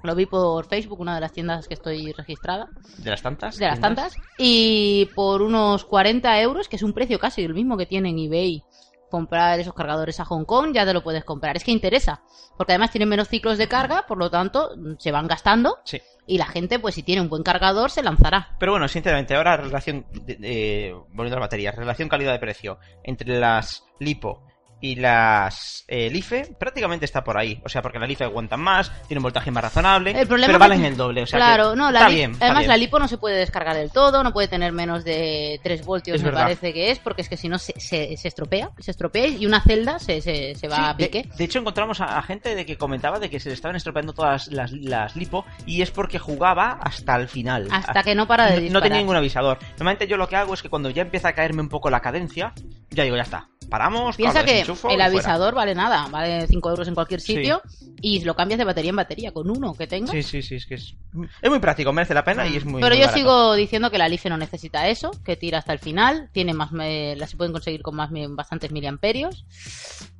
lo 0.04 0.14
vi 0.14 0.26
por 0.26 0.66
Facebook, 0.66 1.00
una 1.00 1.14
de 1.14 1.20
las 1.20 1.32
tiendas 1.32 1.66
que 1.68 1.74
estoy 1.74 2.12
registrada, 2.12 2.68
¿De 2.98 3.10
las 3.10 3.22
tantas? 3.22 3.56
de 3.56 3.66
las 3.66 3.80
tiendas? 3.80 4.12
tantas, 4.12 4.28
y 4.38 5.10
por 5.14 5.42
unos 5.42 5.84
40 5.84 6.40
euros, 6.40 6.68
que 6.68 6.76
es 6.76 6.82
un 6.82 6.92
precio 6.92 7.18
casi 7.18 7.42
el 7.42 7.54
mismo 7.54 7.76
que 7.76 7.86
tiene 7.86 8.10
en 8.10 8.18
eBay, 8.18 8.62
comprar 9.10 9.60
esos 9.60 9.74
cargadores 9.74 10.18
a 10.18 10.24
Hong 10.24 10.44
Kong, 10.44 10.72
ya 10.74 10.84
te 10.84 10.92
lo 10.92 11.02
puedes 11.04 11.24
comprar. 11.24 11.56
Es 11.56 11.62
que 11.62 11.70
interesa, 11.70 12.22
porque 12.56 12.72
además 12.72 12.90
tienen 12.90 13.08
menos 13.08 13.28
ciclos 13.28 13.58
de 13.58 13.68
carga, 13.68 14.04
por 14.08 14.18
lo 14.18 14.28
tanto, 14.28 14.70
se 14.98 15.12
van 15.12 15.28
gastando, 15.28 15.76
Sí. 15.84 16.00
y 16.26 16.36
la 16.38 16.46
gente, 16.46 16.80
pues 16.80 16.96
si 16.96 17.04
tiene 17.04 17.20
un 17.22 17.28
buen 17.28 17.44
cargador, 17.44 17.90
se 17.92 18.02
lanzará. 18.02 18.56
Pero 18.58 18.72
bueno, 18.72 18.88
sinceramente, 18.88 19.36
ahora 19.36 19.56
relación, 19.56 20.04
de- 20.10 20.34
de- 20.36 20.94
volviendo 21.10 21.36
a 21.36 21.40
las 21.40 21.46
baterías, 21.46 21.76
relación 21.76 22.08
calidad 22.08 22.32
de 22.32 22.40
precio 22.40 22.78
entre 23.04 23.38
las 23.38 23.84
LiPo 24.00 24.42
y 24.84 24.96
las 24.96 25.84
eh, 25.88 26.10
LIFE 26.10 26.54
prácticamente 26.58 27.06
está 27.06 27.24
por 27.24 27.38
ahí. 27.38 27.58
O 27.64 27.68
sea, 27.70 27.80
porque 27.80 27.98
las 27.98 28.06
LIFE 28.08 28.24
aguantan 28.24 28.60
más, 28.60 28.90
tienen 29.06 29.18
un 29.20 29.22
voltaje 29.22 29.50
más 29.50 29.64
razonable, 29.64 30.10
El 30.10 30.26
problema 30.26 30.46
pero 30.52 30.58
es 30.64 30.68
que- 30.68 30.68
valen 30.76 30.84
el 30.84 30.96
doble. 30.98 31.22
O 31.22 31.26
sea, 31.26 31.38
claro, 31.38 31.70
que 31.70 31.76
no, 31.78 31.90
la 31.90 32.00
está 32.00 32.08
li- 32.10 32.14
bien. 32.16 32.32
está 32.32 32.44
además 32.46 32.60
bien. 32.60 32.68
la 32.68 32.76
lipo 32.76 32.98
no 32.98 33.08
se 33.08 33.16
puede 33.16 33.36
descargar 33.38 33.76
del 33.76 33.90
todo, 33.90 34.22
no 34.22 34.32
puede 34.34 34.48
tener 34.48 34.72
menos 34.72 35.02
de 35.04 35.58
3 35.62 35.86
voltios, 35.86 36.16
Es 36.16 36.22
me 36.22 36.26
verdad. 36.28 36.42
parece 36.42 36.74
que 36.74 36.90
es, 36.90 36.98
porque 36.98 37.22
es 37.22 37.28
que 37.30 37.36
si 37.38 37.48
no 37.48 37.58
se, 37.58 37.72
se, 37.80 38.14
se 38.18 38.28
estropea, 38.28 38.70
se 38.78 38.90
estropea 38.90 39.26
y 39.28 39.46
una 39.46 39.62
celda 39.62 39.98
se, 39.98 40.20
se, 40.20 40.54
se 40.54 40.68
va 40.68 40.76
Sí, 40.76 40.82
a 40.84 40.96
pique. 40.98 41.28
de 41.34 41.44
hecho, 41.44 41.58
encontramos 41.60 42.02
a, 42.02 42.18
a 42.18 42.22
gente 42.22 42.54
de 42.54 42.66
que 42.66 42.76
comentaba 42.76 43.18
de 43.18 43.30
que 43.30 43.40
se 43.40 43.48
le 43.48 43.54
estaban 43.54 43.76
estropeando 43.76 44.12
todas 44.12 44.48
las, 44.48 44.70
las 44.72 45.16
lipo 45.16 45.46
y 45.64 45.80
es 45.80 45.90
porque 45.90 46.18
jugaba 46.18 46.78
hasta 46.82 47.16
el 47.16 47.28
final. 47.28 47.68
Hasta 47.70 48.02
que 48.02 48.14
no 48.14 48.26
para 48.26 48.44
de 48.44 48.50
no, 48.50 48.56
no 48.56 48.60
disparar. 48.62 48.82
tenía 48.82 48.98
ningún 48.98 49.16
avisador. 49.16 49.58
Normalmente 49.78 50.06
yo 50.06 50.16
lo 50.18 50.28
que 50.28 50.36
hago 50.36 50.52
es 50.52 50.62
que 50.62 50.68
cuando 50.68 50.90
ya 50.90 51.00
empieza 51.02 51.28
a 51.28 51.32
caerme 51.32 51.62
un 51.62 51.68
poco 51.70 51.88
la 51.88 52.00
cadencia, 52.00 52.52
ya 52.90 53.04
digo, 53.04 53.16
ya 53.16 53.22
está. 53.22 53.48
Paramos, 53.70 54.16
Piensa 54.16 54.44
que 54.44 54.62
el 54.74 54.78
fuera. 54.80 55.04
avisador 55.06 55.54
vale 55.54 55.74
nada, 55.74 56.06
vale 56.08 56.46
5 56.46 56.70
euros 56.70 56.86
en 56.88 56.94
cualquier 56.94 57.20
Sí. 57.20 57.34
sitio 57.36 57.62
y 58.00 58.20
lo 58.24 58.34
cambias 58.36 58.58
de 58.58 58.64
batería 58.64 58.90
en 58.90 58.96
batería 58.96 59.32
con 59.32 59.50
uno 59.50 59.74
que 59.74 59.86
tengas. 59.86 60.10
Sí, 60.10 60.22
sí, 60.22 60.42
sí, 60.42 60.56
es 60.56 60.66
que 60.66 60.74
es, 60.74 60.94
es 61.42 61.50
muy 61.50 61.58
práctico, 61.58 61.92
merece 61.92 62.14
la 62.14 62.24
pena 62.24 62.46
y 62.46 62.56
es 62.56 62.64
muy 62.64 62.80
Pero 62.82 62.94
muy 62.94 62.98
yo 63.00 63.06
barato. 63.06 63.18
sigo 63.18 63.54
diciendo 63.54 63.90
que 63.90 63.98
la 63.98 64.08
Life 64.08 64.28
no 64.28 64.36
necesita 64.36 64.88
eso, 64.88 65.10
que 65.24 65.36
tira 65.36 65.58
hasta 65.58 65.72
el 65.72 65.78
final, 65.78 66.28
tiene 66.32 66.52
más, 66.54 66.72
me- 66.72 67.16
la 67.16 67.26
se 67.26 67.36
pueden 67.36 67.52
conseguir 67.52 67.82
con 67.82 67.96
más 67.96 68.10
bastantes 68.30 68.70
miliamperios. 68.72 69.44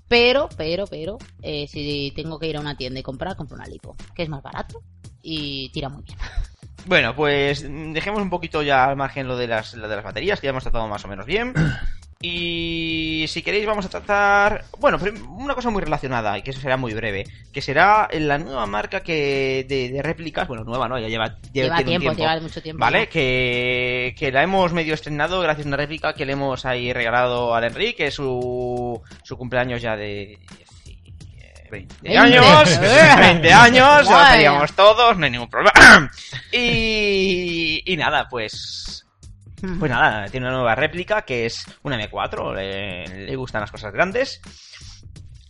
Pero, 0.09 0.49
pero, 0.57 0.87
pero, 0.87 1.19
eh, 1.43 1.67
si 1.67 2.12
tengo 2.14 2.38
que 2.38 2.47
ir 2.49 2.57
a 2.57 2.61
una 2.61 2.77
tienda 2.77 3.01
y 3.01 3.03
comprar, 3.03 3.37
compro 3.37 3.57
una 3.57 3.67
lipo, 3.67 3.97
que 4.14 4.23
es 4.23 4.29
más 4.29 4.43
barato 4.43 4.83
y 5.23 5.71
tira 5.71 5.88
muy 5.88 6.03
bien. 6.03 6.19
Bueno, 6.87 7.17
pues 7.17 7.62
dejemos 7.67 8.21
un 8.21 8.29
poquito 8.29 8.62
ya 8.62 8.85
al 8.85 8.95
margen 8.97 9.27
lo 9.27 9.38
de 9.38 9.47
las, 9.47 9.73
lo 9.73 9.88
de 9.88 9.97
las 9.97 10.05
baterías, 10.05 10.38
que 10.38 10.47
ya 10.49 10.51
hemos 10.51 10.64
tratado 10.64 10.87
más 10.87 11.03
o 11.07 11.09
menos 11.09 11.25
bien. 11.25 11.55
Y 12.26 13.26
si 13.28 13.42
queréis 13.42 13.66
vamos 13.66 13.84
a 13.84 13.90
tratar, 13.90 14.64
bueno, 14.78 14.98
una 15.28 15.54
cosa 15.54 15.68
muy 15.68 15.82
relacionada 15.82 16.38
y 16.38 16.42
que 16.42 16.52
eso 16.52 16.60
será 16.60 16.78
muy 16.78 16.94
breve, 16.94 17.24
que 17.52 17.60
será 17.60 18.08
la 18.12 18.38
nueva 18.38 18.64
marca 18.64 19.00
que 19.00 19.66
de, 19.68 19.90
de 19.90 20.02
réplicas, 20.02 20.48
bueno, 20.48 20.64
nueva 20.64 20.88
no, 20.88 20.98
ya 20.98 21.08
lleva, 21.08 21.37
Lleva 21.52 21.80
un 21.80 21.84
tiempo, 21.84 22.12
lleva 22.14 22.40
mucho 22.40 22.62
tiempo. 22.62 22.80
¿Vale? 22.80 23.10
Que, 23.10 24.14
que 24.18 24.32
la 24.32 24.42
hemos 24.42 24.72
medio 24.72 24.94
estrenado 24.94 25.42
gracias 25.42 25.66
a 25.66 25.68
una 25.68 25.76
réplica 25.76 26.14
que 26.14 26.24
le 26.24 26.32
hemos 26.32 26.64
ahí 26.64 26.94
regalado 26.94 27.54
al 27.54 27.64
Enrique, 27.64 28.10
su, 28.10 29.02
su 29.22 29.37
cumpleaños 29.37 29.82
ya 29.82 29.94
de 29.94 30.38
20 31.70 31.94
Veinte. 32.00 32.18
años, 32.18 32.80
20 33.20 33.52
años, 33.52 34.04
lo 34.04 34.10
sabíamos 34.10 34.72
todos, 34.72 35.18
no 35.18 35.26
hay 35.26 35.30
ningún 35.30 35.50
problema. 35.50 36.10
Y, 36.52 37.82
y 37.84 37.96
nada, 37.98 38.28
pues... 38.30 39.04
Pues 39.79 39.90
nada, 39.90 40.27
tiene 40.29 40.47
una 40.47 40.57
nueva 40.57 40.75
réplica 40.75 41.23
que 41.23 41.47
es 41.47 41.64
una 41.83 41.97
M4, 41.99 42.55
le, 42.55 43.27
le 43.27 43.37
gustan 43.37 43.61
las 43.62 43.71
cosas 43.71 43.93
grandes. 43.93 44.40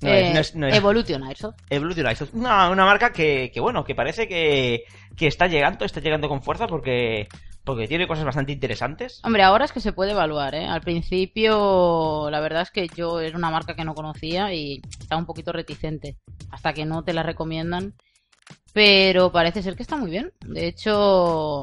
No 0.01 0.09
Eh, 0.11 0.29
es, 0.29 0.33
no 0.35 0.40
es- 0.40 0.55
no 0.57 0.67
es- 0.69 0.77
Evolution 0.77 1.25
Airsoft. 1.25 1.57
Evolution 1.71 2.07
Airsoft. 2.07 2.35
Una, 2.35 2.69
una 2.71 2.85
marca 2.85 3.12
que, 3.12 3.51
que, 3.53 3.61
bueno, 3.61 3.85
que 3.85 3.95
parece 3.95 4.29
que, 4.29 4.85
que 5.17 5.27
está 5.27 5.47
llegando, 5.47 5.85
está 5.85 6.01
llegando 6.01 6.29
con 6.29 6.43
fuerza 6.43 6.67
porque, 6.67 7.27
porque 7.64 7.88
tiene 7.88 8.07
cosas 8.07 8.25
bastante 8.27 8.53
interesantes. 8.53 9.21
Hombre, 9.25 9.43
ahora 9.43 9.64
es 9.64 9.73
que 9.73 9.81
se 9.81 9.93
puede 9.93 10.12
evaluar, 10.12 10.55
¿eh? 10.55 10.67
Al 10.67 10.83
principio, 10.83 12.29
la 12.31 12.40
verdad 12.40 12.62
es 12.62 12.71
que 12.71 12.87
yo 12.95 13.21
era 13.21 13.37
una 13.38 13.51
marca 13.51 13.75
que 13.75 13.85
no 13.85 13.95
conocía 13.95 14.53
y 14.53 14.81
estaba 15.01 15.19
un 15.21 15.27
poquito 15.27 15.53
reticente 15.53 16.19
hasta 16.51 16.73
que 16.73 16.85
no 16.85 17.03
te 17.03 17.14
la 17.14 17.23
recomiendan. 17.23 17.95
Pero 18.75 19.33
parece 19.33 19.62
ser 19.62 19.77
que 19.77 19.83
está 19.83 19.97
muy 19.97 20.11
bien. 20.11 20.33
De 20.45 20.67
hecho, 20.67 21.62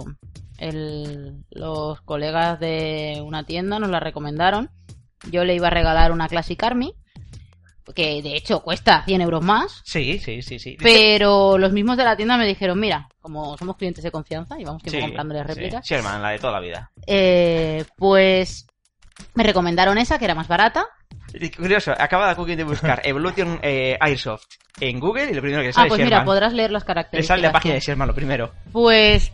el- 0.62 1.44
los 1.50 2.02
colegas 2.02 2.60
de 2.60 3.22
una 3.24 3.44
tienda 3.46 3.80
nos 3.80 3.90
la 3.90 4.00
recomendaron. 4.00 4.70
Yo 5.30 5.44
le 5.44 5.56
iba 5.56 5.68
a 5.68 5.72
regalar 5.72 6.12
una 6.12 6.28
Classic 6.28 6.62
Army, 6.64 6.94
que 7.96 8.22
de 8.22 8.36
hecho 8.38 8.62
cuesta 8.62 9.04
100 9.06 9.22
euros 9.22 9.44
más. 9.44 9.82
Sí, 9.84 10.18
sí, 10.20 10.42
sí, 10.42 10.60
sí. 10.60 10.78
Pero 10.82 11.58
los 11.58 11.72
mismos 11.74 11.98
de 11.98 12.04
la 12.06 12.16
tienda 12.16 12.38
me 12.38 12.46
dijeron, 12.48 12.80
mira, 12.80 13.10
como 13.22 13.58
somos 13.58 13.76
clientes 13.76 14.04
de 14.04 14.12
confianza 14.12 14.60
y 14.60 14.64
vamos 14.64 14.82
tiempo 14.82 14.98
Sí, 15.00 15.06
comprándoles 15.06 15.44
sí. 15.44 15.48
réplicas, 15.54 15.86
Sherman, 15.86 16.22
la 16.22 16.30
de 16.30 16.40
toda 16.40 16.54
la 16.54 16.60
vida. 16.60 16.90
eh, 17.08 17.84
pues 17.98 18.66
me 19.36 19.44
recomendaron 19.44 19.98
esa, 19.98 20.18
que 20.18 20.26
era 20.26 20.36
más 20.36 20.48
barata. 20.48 20.86
Curioso, 21.58 21.92
acaba 21.98 22.30
de 22.30 22.36
Cookie 22.36 22.56
de 22.56 22.64
buscar 22.64 23.02
Evolution 23.06 23.60
eh, 23.62 23.98
Airsoft 24.00 24.46
en 24.80 25.00
Google 25.00 25.32
y 25.32 25.34
lo 25.34 25.42
primero 25.42 25.62
que 25.62 25.68
le 25.68 25.72
Ah, 25.72 25.74
sale 25.74 25.90
pues 25.90 26.00
es 26.00 26.06
mira, 26.06 26.24
podrás 26.26 26.54
leer 26.54 26.72
las 26.72 26.84
Le 26.84 26.88
características. 26.88 27.28
sale 27.28 27.42
la 27.44 27.52
página 27.52 27.74
de 27.76 27.80
Sherman 27.82 28.08
lo 28.08 28.16
primero. 28.16 28.52
Pues 28.72 29.32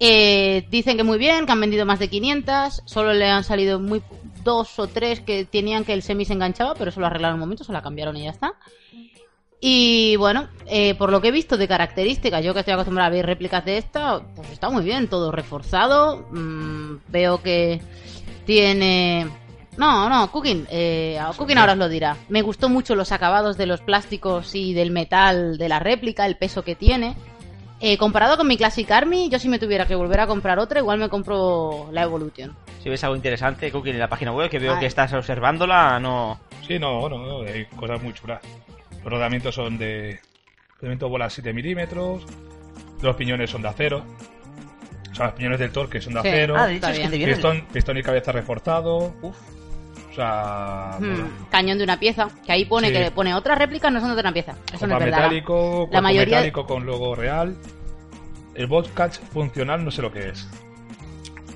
eh, 0.00 0.66
dicen 0.70 0.96
que 0.96 1.04
muy 1.04 1.18
bien, 1.18 1.46
que 1.46 1.52
han 1.52 1.60
vendido 1.60 1.86
más 1.86 1.98
de 1.98 2.08
500, 2.08 2.82
solo 2.84 3.12
le 3.12 3.28
han 3.28 3.44
salido 3.44 3.80
muy 3.80 4.02
dos 4.42 4.78
o 4.78 4.86
tres 4.86 5.20
que 5.20 5.44
tenían 5.44 5.84
que 5.84 5.92
el 5.92 6.02
semi 6.02 6.24
se 6.24 6.34
enganchaba, 6.34 6.74
pero 6.74 6.90
eso 6.90 7.00
lo 7.00 7.06
arreglaron 7.06 7.34
un 7.34 7.40
momento, 7.40 7.64
se 7.64 7.72
la 7.72 7.82
cambiaron 7.82 8.16
y 8.16 8.24
ya 8.24 8.30
está. 8.30 8.54
Y 9.66 10.16
bueno, 10.16 10.48
eh, 10.66 10.94
por 10.94 11.10
lo 11.10 11.22
que 11.22 11.28
he 11.28 11.32
visto 11.32 11.56
de 11.56 11.66
características, 11.66 12.44
yo 12.44 12.52
que 12.52 12.60
estoy 12.60 12.74
acostumbrada 12.74 13.06
a 13.06 13.10
ver 13.10 13.24
réplicas 13.24 13.64
de 13.64 13.78
esta, 13.78 14.20
pues 14.36 14.50
está 14.50 14.68
muy 14.68 14.84
bien, 14.84 15.08
todo 15.08 15.32
reforzado. 15.32 16.26
mm, 16.30 16.96
veo 17.08 17.42
que 17.42 17.80
tiene... 18.44 19.26
No, 19.76 20.08
no, 20.08 20.30
Cooking, 20.30 20.66
eh, 20.70 21.18
Cooking 21.36 21.58
ahora 21.58 21.72
os 21.72 21.78
lo 21.78 21.88
dirá. 21.88 22.16
Me 22.28 22.42
gustó 22.42 22.68
mucho 22.68 22.94
los 22.94 23.10
acabados 23.10 23.56
de 23.56 23.66
los 23.66 23.80
plásticos 23.80 24.54
y 24.54 24.72
del 24.72 24.90
metal 24.90 25.58
de 25.58 25.68
la 25.68 25.80
réplica, 25.80 26.26
el 26.26 26.36
peso 26.36 26.62
que 26.62 26.76
tiene. 26.76 27.16
Eh, 27.86 27.98
comparado 27.98 28.38
con 28.38 28.46
mi 28.48 28.56
Classic 28.56 28.90
Army, 28.90 29.28
yo 29.28 29.38
si 29.38 29.46
me 29.46 29.58
tuviera 29.58 29.84
que 29.86 29.94
volver 29.94 30.18
a 30.20 30.26
comprar 30.26 30.58
otra, 30.58 30.80
igual 30.80 30.98
me 30.98 31.10
compro 31.10 31.90
la 31.92 32.02
Evolution. 32.04 32.56
Si 32.82 32.88
ves 32.88 33.04
algo 33.04 33.14
interesante, 33.14 33.70
Cookie 33.70 33.90
en 33.90 33.98
la 33.98 34.08
página 34.08 34.32
web, 34.32 34.48
que 34.48 34.58
veo 34.58 34.72
Ay. 34.72 34.80
que 34.80 34.86
estás 34.86 35.12
observándola, 35.12 36.00
no... 36.00 36.40
Sí, 36.66 36.78
no, 36.78 37.06
no, 37.10 37.18
no, 37.18 37.40
hay 37.42 37.66
cosas 37.66 38.02
muy 38.02 38.14
chulas. 38.14 38.40
Los 39.02 39.12
rodamientos 39.12 39.54
son 39.54 39.76
de 39.76 40.18
rodamiento 40.80 41.10
bola 41.10 41.28
7 41.28 41.52
milímetros, 41.52 42.24
Los 43.02 43.16
piñones 43.16 43.50
son 43.50 43.60
de 43.60 43.68
acero. 43.68 44.02
O 45.12 45.14
sea, 45.14 45.26
los 45.26 45.34
piñones 45.34 45.58
del 45.58 45.70
torque 45.70 46.00
son 46.00 46.14
de 46.14 46.22
Sí. 46.22 46.28
acero. 46.28 46.56
Ah, 46.56 46.66
de 46.66 46.76
hecho 46.76 46.86
Está 46.86 46.90
es 46.90 46.94
que 46.94 46.98
bien. 47.00 47.10
te 47.10 47.16
viene... 47.18 47.32
el- 47.32 47.36
Pistón, 47.38 47.66
pistón 47.70 47.98
y 47.98 48.02
cabeza 48.02 48.32
reforzado. 48.32 49.12
Uf. 49.20 49.36
O 50.14 50.16
sea, 50.16 50.96
bueno, 51.00 51.24
Hmm, 51.24 51.44
Cañón 51.50 51.78
de 51.78 51.84
una 51.84 51.98
pieza, 51.98 52.28
que 52.46 52.52
ahí 52.52 52.64
pone 52.64 52.86
Sí. 52.88 52.92
que 52.94 53.10
pone 53.10 53.34
otras 53.34 53.58
réplicas 53.58 53.92
no 53.92 54.00
son 54.00 54.14
de 54.14 54.20
una 54.20 54.32
pieza. 54.32 54.54
Eso 54.72 54.86
no 54.86 54.94
es 54.96 55.04
verdad. 55.04 55.18
metálico, 55.22 55.88
cuerpo 55.88 56.02
mayoría- 56.02 56.36
metálico 56.36 56.66
con 56.66 56.86
logo 56.86 57.14
real. 57.16 57.56
El 58.54 58.68
bot 58.68 58.94
catch 58.94 59.18
funcional 59.32 59.84
no 59.84 59.90
sé 59.90 60.02
lo 60.02 60.12
que 60.12 60.28
es. 60.28 60.48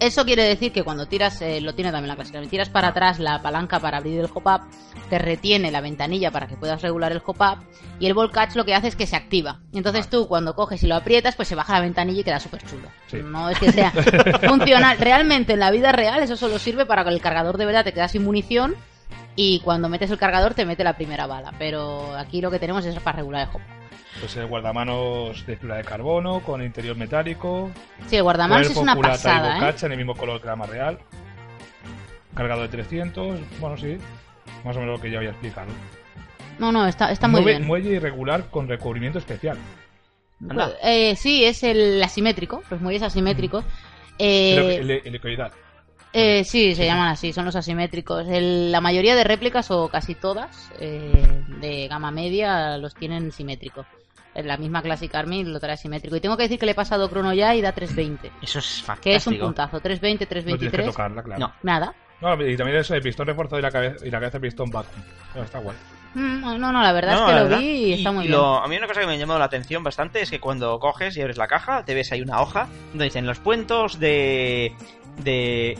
Eso 0.00 0.24
quiere 0.24 0.44
decir 0.44 0.72
que 0.72 0.84
cuando 0.84 1.06
tiras, 1.06 1.40
eh, 1.42 1.60
lo 1.60 1.74
tiene 1.74 1.90
también 1.90 2.08
la 2.08 2.14
clásica, 2.14 2.40
si 2.42 2.48
tiras 2.48 2.68
para 2.68 2.88
atrás 2.88 3.18
la 3.18 3.42
palanca 3.42 3.80
para 3.80 3.98
abrir 3.98 4.20
el 4.20 4.28
hop-up, 4.32 4.62
te 5.10 5.18
retiene 5.18 5.70
la 5.70 5.80
ventanilla 5.80 6.30
para 6.30 6.46
que 6.46 6.56
puedas 6.56 6.82
regular 6.82 7.10
el 7.12 7.22
hop-up, 7.24 7.64
y 7.98 8.06
el 8.06 8.14
ball 8.14 8.30
catch 8.30 8.54
lo 8.54 8.64
que 8.64 8.74
hace 8.74 8.88
es 8.88 8.96
que 8.96 9.06
se 9.06 9.16
activa. 9.16 9.60
Y 9.72 9.78
entonces 9.78 10.08
tú, 10.08 10.28
cuando 10.28 10.54
coges 10.54 10.82
y 10.82 10.86
lo 10.86 10.94
aprietas, 10.94 11.34
pues 11.34 11.48
se 11.48 11.54
baja 11.54 11.74
la 11.74 11.80
ventanilla 11.80 12.20
y 12.20 12.24
queda 12.24 12.38
súper 12.38 12.62
chulo. 12.64 12.88
Sí. 13.08 13.18
No 13.24 13.50
es 13.50 13.58
que 13.58 13.72
sea 13.72 13.90
funcional. 14.48 14.98
Realmente, 14.98 15.54
en 15.54 15.60
la 15.60 15.70
vida 15.70 15.90
real, 15.92 16.22
eso 16.22 16.36
solo 16.36 16.58
sirve 16.58 16.86
para 16.86 17.02
que 17.02 17.10
el 17.10 17.20
cargador 17.20 17.56
de 17.58 17.66
verdad 17.66 17.84
te 17.84 17.92
queda 17.92 18.08
sin 18.08 18.24
munición, 18.24 18.76
y 19.40 19.60
cuando 19.60 19.88
metes 19.88 20.10
el 20.10 20.18
cargador 20.18 20.54
te 20.54 20.66
mete 20.66 20.82
la 20.82 20.94
primera 20.96 21.28
bala. 21.28 21.52
Pero 21.60 22.12
aquí 22.16 22.40
lo 22.40 22.50
que 22.50 22.58
tenemos 22.58 22.84
es 22.84 22.98
para 22.98 23.18
regular 23.18 23.42
el 23.42 23.48
hop-up. 23.54 23.62
Pues 24.18 24.36
el 24.36 24.46
guardamanos 24.46 25.46
de 25.46 25.56
fibra 25.56 25.76
de 25.76 25.84
carbono 25.84 26.40
con 26.40 26.60
interior 26.60 26.96
metálico. 26.96 27.70
Sí, 28.08 28.16
el 28.16 28.24
guardamanos 28.24 28.68
es 28.68 28.76
una 28.76 28.96
culata 28.96 29.14
y 29.14 29.16
pasada, 29.18 29.50
¿eh? 29.52 29.60
bocacha 29.60 29.86
en 29.86 29.92
el 29.92 29.98
mismo 29.98 30.16
color 30.16 30.40
que 30.40 30.48
la 30.48 30.56
más 30.56 30.68
real. 30.68 30.98
Cargado 32.34 32.62
de 32.62 32.68
300. 32.68 33.38
Bueno, 33.60 33.76
sí. 33.76 33.96
Más 34.64 34.76
o 34.76 34.80
menos 34.80 34.96
lo 34.96 35.00
que 35.02 35.10
ya 35.10 35.18
había 35.18 35.30
explicado. 35.30 35.68
No, 36.58 36.72
no, 36.72 36.88
está, 36.88 37.12
está 37.12 37.28
muy 37.28 37.40
Muelle- 37.42 37.44
bien. 37.58 37.66
Muelle 37.66 37.90
irregular 37.90 38.46
con 38.50 38.66
recubrimiento 38.68 39.20
especial. 39.20 39.56
Eh, 40.82 41.14
sí, 41.16 41.44
es 41.44 41.62
el 41.62 42.02
asimétrico, 42.02 42.62
los 42.70 42.80
muelles 42.80 43.02
asimétricos. 43.02 43.64
Eh, 44.18 44.78
el, 44.80 44.90
el 44.90 45.06
helicoidal. 45.06 45.52
Eh, 46.12 46.44
sí, 46.44 46.74
se 46.74 46.86
llaman 46.86 47.08
así, 47.08 47.32
son 47.32 47.44
los 47.44 47.56
asimétricos. 47.56 48.26
El- 48.28 48.72
la 48.72 48.80
mayoría 48.80 49.14
de 49.14 49.24
réplicas, 49.24 49.70
o 49.70 49.88
casi 49.88 50.14
todas, 50.14 50.70
eh, 50.80 51.42
de 51.60 51.88
gama 51.88 52.10
media, 52.10 52.76
los 52.78 52.94
tienen 52.94 53.30
simétricos. 53.32 53.86
En 54.34 54.46
la 54.46 54.56
misma 54.56 54.82
Classic 54.82 55.12
Army 55.14 55.42
lo 55.44 55.58
trae 55.58 55.76
simétrico. 55.76 56.14
Y 56.14 56.20
tengo 56.20 56.36
que 56.36 56.44
decir 56.44 56.58
que 56.60 56.66
le 56.66 56.72
he 56.72 56.74
pasado 56.76 57.10
crono 57.10 57.32
ya 57.34 57.54
y 57.56 57.60
da 57.60 57.72
320. 57.72 58.30
Eso 58.40 58.58
es 58.60 58.82
fantástico. 58.82 59.02
Que 59.02 59.16
es 59.16 59.26
un 59.26 59.38
puntazo. 59.38 59.80
320, 59.80 60.24
No 60.24 60.28
tienes 60.28 60.58
que 60.58 60.76
323. 60.76 60.86
tocarla, 60.94 61.22
claro. 61.22 61.40
No. 61.40 61.54
Nada. 61.62 61.94
No, 62.20 62.34
y 62.46 62.56
también 62.56 62.78
eso 62.78 62.94
de 62.94 63.00
pistón 63.00 63.26
reforzado 63.26 63.58
y 63.58 63.62
la 63.62 63.70
cabeza, 63.70 64.06
y 64.06 64.10
la 64.10 64.18
cabeza 64.20 64.38
de 64.38 64.42
pistón 64.48 64.70
vacuum. 64.70 65.02
No, 65.34 65.42
está 65.42 65.58
guay. 65.58 65.76
Mm, 66.14 66.40
No, 66.40 66.58
no, 66.72 66.82
la 66.82 66.92
verdad 66.92 67.12
No, 67.14 67.20
es 67.20 67.26
que 67.26 67.38
lo 67.38 67.44
verdad. 67.44 67.58
vi 67.58 67.66
y 67.66 67.92
está 67.94 68.12
muy 68.12 68.24
y 68.24 68.28
bien. 68.28 68.38
lo- 68.40 68.58
a 68.62 68.68
mí 68.68 68.76
una 68.76 68.86
cosa 68.86 69.00
que 69.00 69.06
me 69.06 69.14
ha 69.14 69.16
llamado 69.16 69.38
la 69.40 69.44
atención 69.46 69.82
bastante 69.82 70.22
es 70.22 70.30
que 70.30 70.40
cuando 70.40 70.78
coges 70.78 71.16
y 71.16 71.20
abres 71.20 71.36
la 71.36 71.48
caja, 71.48 71.84
te 71.84 71.94
ves 71.94 72.10
ahí 72.12 72.20
una 72.22 72.40
hoja 72.40 72.68
donde 72.90 73.04
dicen 73.06 73.26
los 73.26 73.38
puentos 73.40 73.98
de... 73.98 74.72
de... 75.22 75.76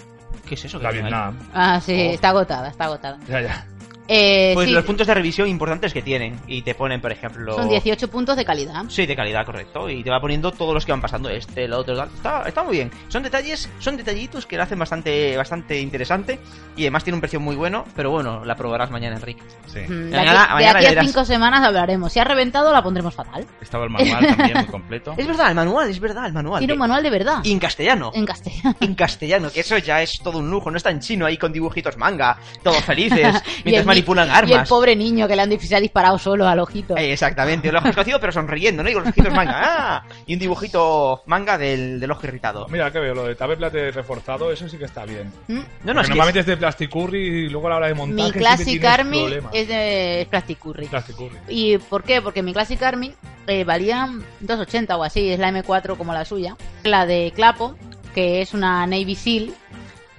¿Qué 0.47 0.55
es 0.55 0.65
eso? 0.65 0.79
que 0.79 0.85
La 0.85 0.91
ahí? 0.91 1.01
Vietnam. 1.01 1.39
Ah, 1.53 1.81
sí, 1.81 1.93
Oh. 2.11 2.15
está 2.15 2.29
agotada, 2.31 2.69
está 2.69 2.85
agotada. 2.85 3.19
Ya, 3.29 3.41
ya. 3.41 3.67
Eh, 4.09 4.53
Pues 4.55 4.69
sí, 4.69 4.75
los 4.75 4.85
puntos 4.85 5.07
de 5.07 5.15
revisión 5.15 5.47
importantes 5.49 5.93
que 5.93 6.03
tienen. 6.03 6.41
Y 6.47 6.63
te 6.63 6.75
ponen, 6.75 7.01
por 7.01 7.13
ejemplo... 7.13 7.55
son 7.55 7.69
18 7.69 8.09
puntos 8.09 8.37
de 8.37 8.45
calidad. 8.45 8.85
Sí, 8.89 9.05
de 9.07 9.15
calidad, 9.15 9.45
correcto. 9.45 9.89
Y 9.91 10.03
te 10.03 10.11
va 10.11 10.21
poniendo 10.21 10.51
todos 10.51 10.73
los 10.75 10.85
que 10.87 10.93
van 10.93 11.01
pasando. 11.01 11.29
Este, 11.29 11.65
el 11.65 11.73
otro, 11.75 11.95
tal. 11.97 12.09
Está, 12.15 12.43
está 12.49 12.63
muy 12.65 12.77
bien. 12.77 12.91
Son 13.09 13.23
detalles, 13.23 13.69
son 13.79 13.97
detallitos 13.97 14.47
que 14.47 14.57
lo 14.57 14.63
hacen 14.63 14.79
bastante, 14.79 15.37
bastante 15.37 15.79
interesante. 15.81 16.39
Y 16.77 16.83
además 16.83 17.05
tiene 17.05 17.17
un 17.17 17.21
precio 17.21 17.39
muy 17.39 17.55
bueno. 17.55 17.85
Pero 17.95 18.11
bueno, 18.11 18.45
la 18.45 18.57
probarás 18.57 18.91
mañana, 18.91 19.17
Enrique. 19.17 19.43
Sí. 19.67 19.81
Mm, 19.81 20.11
De 20.11 20.17
Mañana- 20.17 20.43
aquí, 20.45 20.49
de 20.49 20.55
mañana 20.55 20.79
aquí 20.79 20.95
ya 20.95 21.01
a 21.01 21.05
cinco 21.05 21.25
semanas 21.25 21.63
hablaremos. 21.67 22.13
Si 22.13 22.19
ha 22.19 22.25
reventado, 22.25 22.73
la 22.73 22.83
pondremos 22.83 23.15
fatal. 23.15 23.47
Estaba 23.61 23.85
el 23.85 23.91
manual 23.91 24.27
también 24.27 24.57
muy 24.59 24.67
completo. 24.67 25.15
Es 25.19 25.27
verdad, 25.27 25.51
el 25.51 25.55
manual, 25.55 25.91
es 25.91 26.01
verdad, 26.01 26.27
el 26.27 26.33
manual. 26.33 26.61
Tiene 26.61 26.73
un 26.73 26.79
manual 26.79 27.03
de 27.03 27.11
verdad. 27.11 27.41
Y 27.45 27.53
en 27.53 27.59
castellano. 27.59 28.11
En 28.15 28.25
castellano. 28.25 28.75
En 28.81 28.95
castellano, 28.95 29.51
que 29.51 29.61
eso 29.61 29.77
ya 29.79 30.01
es 30.01 30.19
todo 30.23 30.39
un 30.39 30.51
lujo. 30.51 30.71
No 30.71 30.77
está 30.79 30.91
en 30.91 31.01
chino 31.01 31.27
ahí 31.27 31.37
con 31.37 31.53
dibujitos 31.53 31.97
manga. 31.99 32.39
Todos 32.63 32.83
felices. 32.85 33.43
Mientras 33.65 33.85
manipulan 33.99 34.29
ni- 34.29 34.33
Y 34.35 34.37
el 34.53 34.53
armas. 34.55 34.69
pobre 34.69 34.97
niño 34.97 35.29
que 35.29 35.37
le 35.37 35.43
han, 35.43 35.61
se 35.61 35.77
ha 35.77 35.81
disparado 35.81 36.19
solo 36.19 36.47
al 36.47 36.59
ojito. 36.59 36.97
Eh, 36.97 37.13
exactamente, 37.13 37.69
el 37.69 37.77
ojo 37.77 37.89
escocido 37.89 38.19
pero 38.21 38.33
sonriendo, 38.33 38.83
¿no? 38.83 38.91
Y 38.91 38.93
con 38.95 39.03
los 39.05 39.11
ojitos 39.11 39.33
manga. 39.33 39.53
¡Ah! 39.57 40.05
Y 40.27 40.35
un 40.35 40.39
dibujito 40.41 41.23
manga 41.27 41.59
del, 41.59 42.01
del 42.01 42.11
ojo 42.11 42.27
irritado. 42.27 42.67
Mira, 42.71 42.91
que 42.91 42.99
veo, 43.01 43.15
lo 43.15 43.25
de 43.25 43.35
tablet 43.35 43.59
reforzado, 43.95 44.51
eso 44.53 44.69
sí 44.69 44.77
que 44.79 44.85
está 44.85 45.05
bien. 45.05 45.33
¿Mm? 45.49 45.55
No, 45.55 45.59
no, 45.59 45.65
Porque 45.65 46.01
es 46.01 46.07
que 46.07 46.09
normalmente 46.11 46.41
es 46.41 46.47
de 46.47 46.57
Plasticurri 46.57 47.19
y 47.47 47.49
luego 47.49 47.67
a 47.67 47.71
la 47.71 47.77
hora 47.77 47.87
de 47.89 47.95
montar. 47.95 48.27
Mi 48.27 48.33
Classic 48.33 48.85
Army 48.85 49.35
es 49.53 49.69
de 49.69 50.23
es 50.23 50.29
Plastic 50.29 50.59
Curry. 50.59 50.87
Plasticurri. 50.87 51.37
¿Y 51.49 51.79
por 51.79 52.03
qué? 52.03 52.21
Porque 52.23 52.43
mi 52.43 52.53
Classic 52.53 52.83
Army 52.83 53.13
eh, 53.47 53.65
valía 53.65 54.09
2.80 54.43 54.97
o 54.99 55.05
así, 55.05 55.31
es 55.31 55.39
la 55.39 55.51
M4 55.51 55.97
como 55.97 56.13
la 56.13 56.25
suya. 56.25 56.57
La 56.85 57.07
de 57.07 57.33
Clapo, 57.35 57.77
que 58.15 58.41
es 58.43 58.55
una 58.55 58.87
Navy 58.87 59.15
Seal, 59.15 59.53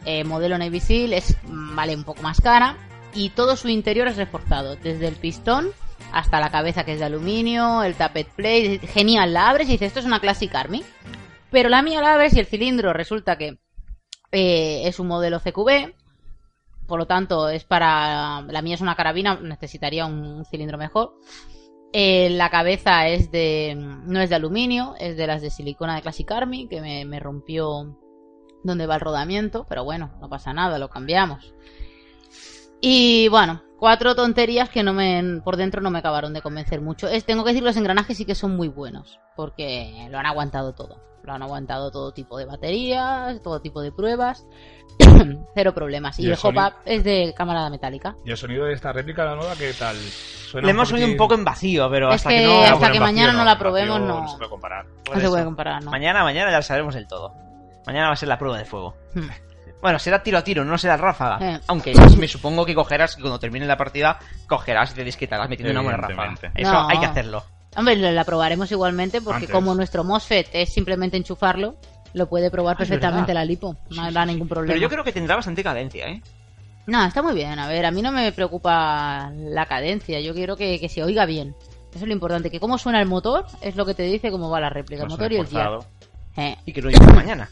eh, 0.06 0.24
modelo 0.24 0.58
Navy 0.58 0.80
Seal, 0.80 1.14
es, 1.14 1.36
vale 1.44 1.96
un 1.96 2.04
poco 2.04 2.22
más 2.22 2.40
cara. 2.42 2.76
Y 3.14 3.30
todo 3.30 3.56
su 3.56 3.70
interior 3.70 4.08
es 4.08 4.18
reforzado, 4.18 4.76
desde 4.76 5.08
el 5.08 5.16
pistón 5.16 5.72
hasta 6.12 6.40
la 6.40 6.50
cabeza 6.50 6.84
que 6.84 6.94
es 6.94 7.00
de 7.00 7.06
aluminio, 7.06 7.84
el 7.84 7.96
tapet 7.96 8.28
plate, 8.30 8.80
genial, 8.88 9.34
la 9.34 9.50
abres 9.50 9.68
y 9.70 9.74
dices, 9.74 9.88
esto 9.88 10.00
es 10.00 10.06
una 10.06 10.20
Classic 10.20 10.54
Army. 10.54 10.84
Pero 11.52 11.70
la 11.70 11.82
mía 11.82 12.02
la 12.02 12.14
abres 12.14 12.36
y 12.36 12.40
el 12.40 12.46
cilindro 12.46 12.94
resulta 12.94 13.38
que 13.38 13.60
eh, 14.32 14.88
es 14.88 15.00
un 15.00 15.08
modelo 15.08 15.40
CQB, 15.40 15.94
por 16.88 17.00
lo 17.00 17.08
tanto 17.08 17.50
es 17.50 17.64
para... 17.64 18.42
La 18.42 18.62
mía 18.62 18.76
es 18.76 18.82
una 18.82 18.96
carabina, 18.96 19.40
necesitaría 19.40 20.06
un 20.06 20.46
cilindro 20.46 20.78
mejor. 20.78 21.14
Eh, 21.92 22.30
la 22.32 22.50
cabeza 22.50 23.08
es 23.08 23.32
de... 23.32 23.76
no 23.76 24.20
es 24.20 24.30
de 24.30 24.36
aluminio, 24.36 24.96
es 25.00 25.18
de 25.18 25.28
las 25.28 25.42
de 25.42 25.50
silicona 25.50 25.96
de 25.96 26.02
Classic 26.02 26.30
Army, 26.32 26.68
que 26.68 26.82
me, 26.82 27.06
me 27.06 27.20
rompió 27.20 27.98
donde 28.64 28.88
va 28.88 28.96
el 28.96 29.02
rodamiento, 29.02 29.66
pero 29.68 29.84
bueno, 29.84 30.12
no 30.20 30.30
pasa 30.30 30.54
nada, 30.54 30.78
lo 30.80 30.90
cambiamos. 30.90 31.54
Y 32.82 33.28
bueno, 33.30 33.62
cuatro 33.78 34.16
tonterías 34.16 34.70
que 34.70 34.84
no 34.84 34.94
me, 34.94 35.42
por 35.44 35.58
dentro 35.58 35.82
no 35.82 35.92
me 35.92 36.00
acabaron 36.00 36.34
de 36.34 36.42
convencer 36.42 36.82
mucho. 36.82 37.08
Es, 37.08 37.26
tengo 37.26 37.44
que 37.44 37.52
decir, 37.52 37.64
los 37.64 37.78
engranajes 37.78 38.18
sí 38.18 38.26
que 38.26 38.36
son 38.36 38.56
muy 38.56 38.68
buenos, 38.68 39.20
porque 39.36 40.08
lo 40.10 40.18
han 40.18 40.26
aguantado 40.26 40.74
todo. 40.74 41.02
Lo 41.24 41.34
han 41.34 41.44
aguantado 41.44 41.92
todo 41.92 42.14
tipo 42.14 42.38
de 42.38 42.46
baterías, 42.46 43.42
todo 43.42 43.60
tipo 43.62 43.82
de 43.82 43.92
pruebas. 43.92 44.46
Cero 45.54 45.74
problemas. 45.74 46.18
Y, 46.20 46.24
¿Y 46.24 46.26
el 46.28 46.32
el 46.32 46.38
hop-up 46.42 46.74
es 46.86 47.04
de 47.04 47.34
cámara 47.36 47.70
metálica. 47.70 48.16
¿Y 48.26 48.32
el 48.32 48.38
sonido 48.38 48.66
de 48.66 48.74
esta 48.74 48.94
réplica, 48.94 49.26
la 49.26 49.36
nueva, 49.36 49.54
qué 49.56 49.74
tal? 49.74 49.96
Suena 49.98 50.66
le 50.66 50.72
hemos 50.72 50.92
oído 50.92 51.08
un 51.08 51.18
poco 51.18 51.36
en 51.36 51.44
vacío, 51.44 51.90
pero 51.92 52.10
Es 52.10 52.16
hasta 52.16 52.30
que 52.30 52.38
que, 52.38 52.46
no. 52.46 52.62
hasta 52.62 52.76
bueno, 52.76 52.94
que 52.94 53.00
mañana 53.02 53.34
no 53.34 53.44
la 53.44 53.60
probemos, 53.60 54.00
no. 54.00 54.22
No 54.22 54.28
se 54.28 54.38
puede 54.38 54.50
comparar. 54.50 54.86
No 55.14 55.20
se 55.20 55.28
puede 55.28 55.44
comparar, 55.44 55.84
¿no? 55.84 55.92
Mañana, 55.92 56.24
mañana 56.24 56.52
ya 56.52 56.62
sabremos 56.62 56.96
el 56.96 57.06
todo. 57.08 57.34
Mañana 57.86 58.08
va 58.08 58.14
a 58.14 58.18
ser 58.18 58.30
la 58.30 58.40
prueba 58.40 58.58
de 58.58 58.66
fuego. 58.66 58.96
Bueno, 59.82 59.98
será 60.00 60.22
tiro 60.22 60.38
a 60.38 60.44
tiro, 60.44 60.66
no 60.66 60.78
será 60.78 60.98
ráfaga. 60.98 61.56
Eh. 61.56 61.60
Aunque 61.68 61.94
me 62.20 62.28
supongo 62.28 62.66
que 62.66 62.76
cogerás, 62.76 63.16
que 63.16 63.22
cuando 63.22 63.40
termine 63.40 63.66
la 63.66 63.78
partida, 63.78 64.20
cogerás 64.48 64.92
y 64.92 64.96
te 64.96 65.04
desquitarás 65.04 65.48
metiendo 65.50 65.72
una 65.72 65.82
buena 65.82 65.98
ráfaga. 65.98 66.36
Eso 66.56 66.72
No. 66.72 66.90
hay 66.90 67.00
que 67.00 67.06
hacerlo. 67.06 67.44
Hombre, 67.78 67.96
la 67.96 68.24
probaremos 68.26 68.72
igualmente 68.72 69.22
porque 69.22 69.46
Antes. 69.46 69.52
como 69.52 69.76
nuestro 69.76 70.04
MOSFET 70.04 70.50
es 70.54 70.74
simplemente 70.74 71.16
enchufarlo, 71.18 71.78
lo 72.14 72.28
puede 72.28 72.50
probar 72.50 72.76
Ah, 72.76 72.78
perfectamente 72.80 73.34
la 73.34 73.46
lipo. 73.46 73.76
No 73.90 73.96
Sí, 73.96 74.00
habrá 74.02 74.24
sí, 74.24 74.28
sí. 74.30 74.34
ningún 74.34 74.48
problema. 74.48 74.74
Pero 74.74 74.82
yo 74.82 74.90
creo 74.90 75.04
que 75.04 75.12
tendrá 75.14 75.36
bastante 75.36 75.64
cadencia, 75.64 76.08
¿eh? 76.08 76.22
No, 76.88 77.06
está 77.06 77.22
muy 77.22 77.36
bien. 77.36 77.60
A 77.60 77.68
ver, 77.68 77.86
a 77.86 77.92
mí 77.92 78.02
no 78.02 78.12
me 78.12 78.32
preocupa 78.32 79.32
la 79.36 79.66
cadencia. 79.68 80.20
Yo 80.20 80.34
quiero 80.34 80.58
que, 80.58 80.80
que 80.80 80.90
se 80.90 81.04
oiga 81.04 81.26
bien. 81.28 81.56
Eso 81.92 82.00
es 82.00 82.08
lo 82.08 82.14
importante. 82.14 82.50
Que 82.50 82.60
cómo 82.60 82.80
suena 82.80 83.00
el 83.00 83.08
motor 83.08 83.46
es 83.62 83.76
lo 83.76 83.86
que 83.86 83.94
te 83.94 84.04
dice 84.04 84.32
cómo 84.32 84.50
va 84.50 84.60
la 84.60 84.70
réplica. 84.72 85.04
El 85.04 85.10
motor 85.10 85.32
y 85.32 85.36
el 85.38 85.46
forzado. 85.46 85.86
Eh, 86.36 86.58
Y 86.66 86.74
que 86.74 86.82
lo 86.82 86.90
diga 86.90 87.06
mañana. 87.14 87.48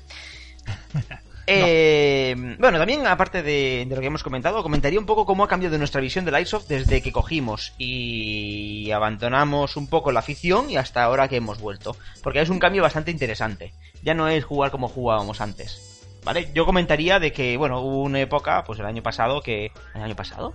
Eh, 1.47 2.35
Bueno, 2.59 2.77
también 2.77 3.07
aparte 3.07 3.41
de, 3.41 3.87
lo 3.89 3.99
que 3.99 4.07
hemos 4.07 4.23
comentado, 4.23 4.61
comentaría 4.63 4.99
un 4.99 5.05
poco 5.05 5.25
cómo 5.25 5.43
ha 5.43 5.47
cambiado 5.47 5.77
nuestra 5.77 6.01
visión 6.01 6.25
del 6.25 6.35
Airsoft 6.35 6.67
desde 6.67 7.01
que 7.01 7.11
cogimos 7.11 7.73
y 7.77 8.91
abandonamos 8.91 9.77
un 9.77 9.87
poco 9.87 10.11
la 10.11 10.19
afición 10.19 10.69
y 10.69 10.75
hasta 10.75 11.03
ahora 11.03 11.27
que 11.27 11.37
hemos 11.37 11.59
vuelto. 11.59 11.95
Porque 12.21 12.41
es 12.41 12.49
un 12.49 12.59
cambio 12.59 12.83
bastante 12.83 13.11
interesante. 13.11 13.73
Ya 14.03 14.13
no 14.13 14.27
es 14.27 14.43
jugar 14.43 14.71
como 14.71 14.89
jugábamos 14.89 15.41
antes. 15.41 15.81
¿Vale? 16.23 16.49
Yo 16.53 16.65
comentaría 16.65 17.19
de 17.19 17.31
que, 17.31 17.55
bueno, 17.55 17.79
hubo 17.79 18.01
una 18.01 18.19
época, 18.19 18.65
pues 18.65 18.79
el 18.79 18.85
año 18.85 19.01
pasado, 19.01 19.41
que... 19.41 19.71
¿El 19.95 20.01
año 20.01 20.15
pasado? 20.15 20.53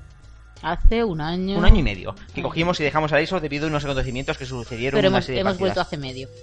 Hace 0.62 1.04
un 1.04 1.20
año. 1.20 1.58
Un 1.58 1.64
año 1.64 1.80
y 1.80 1.82
medio. 1.82 2.14
Que 2.34 2.42
cogimos 2.42 2.78
y 2.80 2.84
dejamos 2.84 3.12
a 3.12 3.16
Airsoft 3.16 3.42
debido 3.42 3.66
a 3.66 3.68
unos 3.68 3.84
acontecimientos 3.84 4.38
que 4.38 4.46
sucedieron 4.46 4.98
Pero 4.98 5.08
en 5.08 5.14
una 5.14 5.18
hemos, 5.18 5.28
hemos 5.28 5.58
vuelto 5.58 5.80
hace 5.80 5.96
medio. 5.96 6.28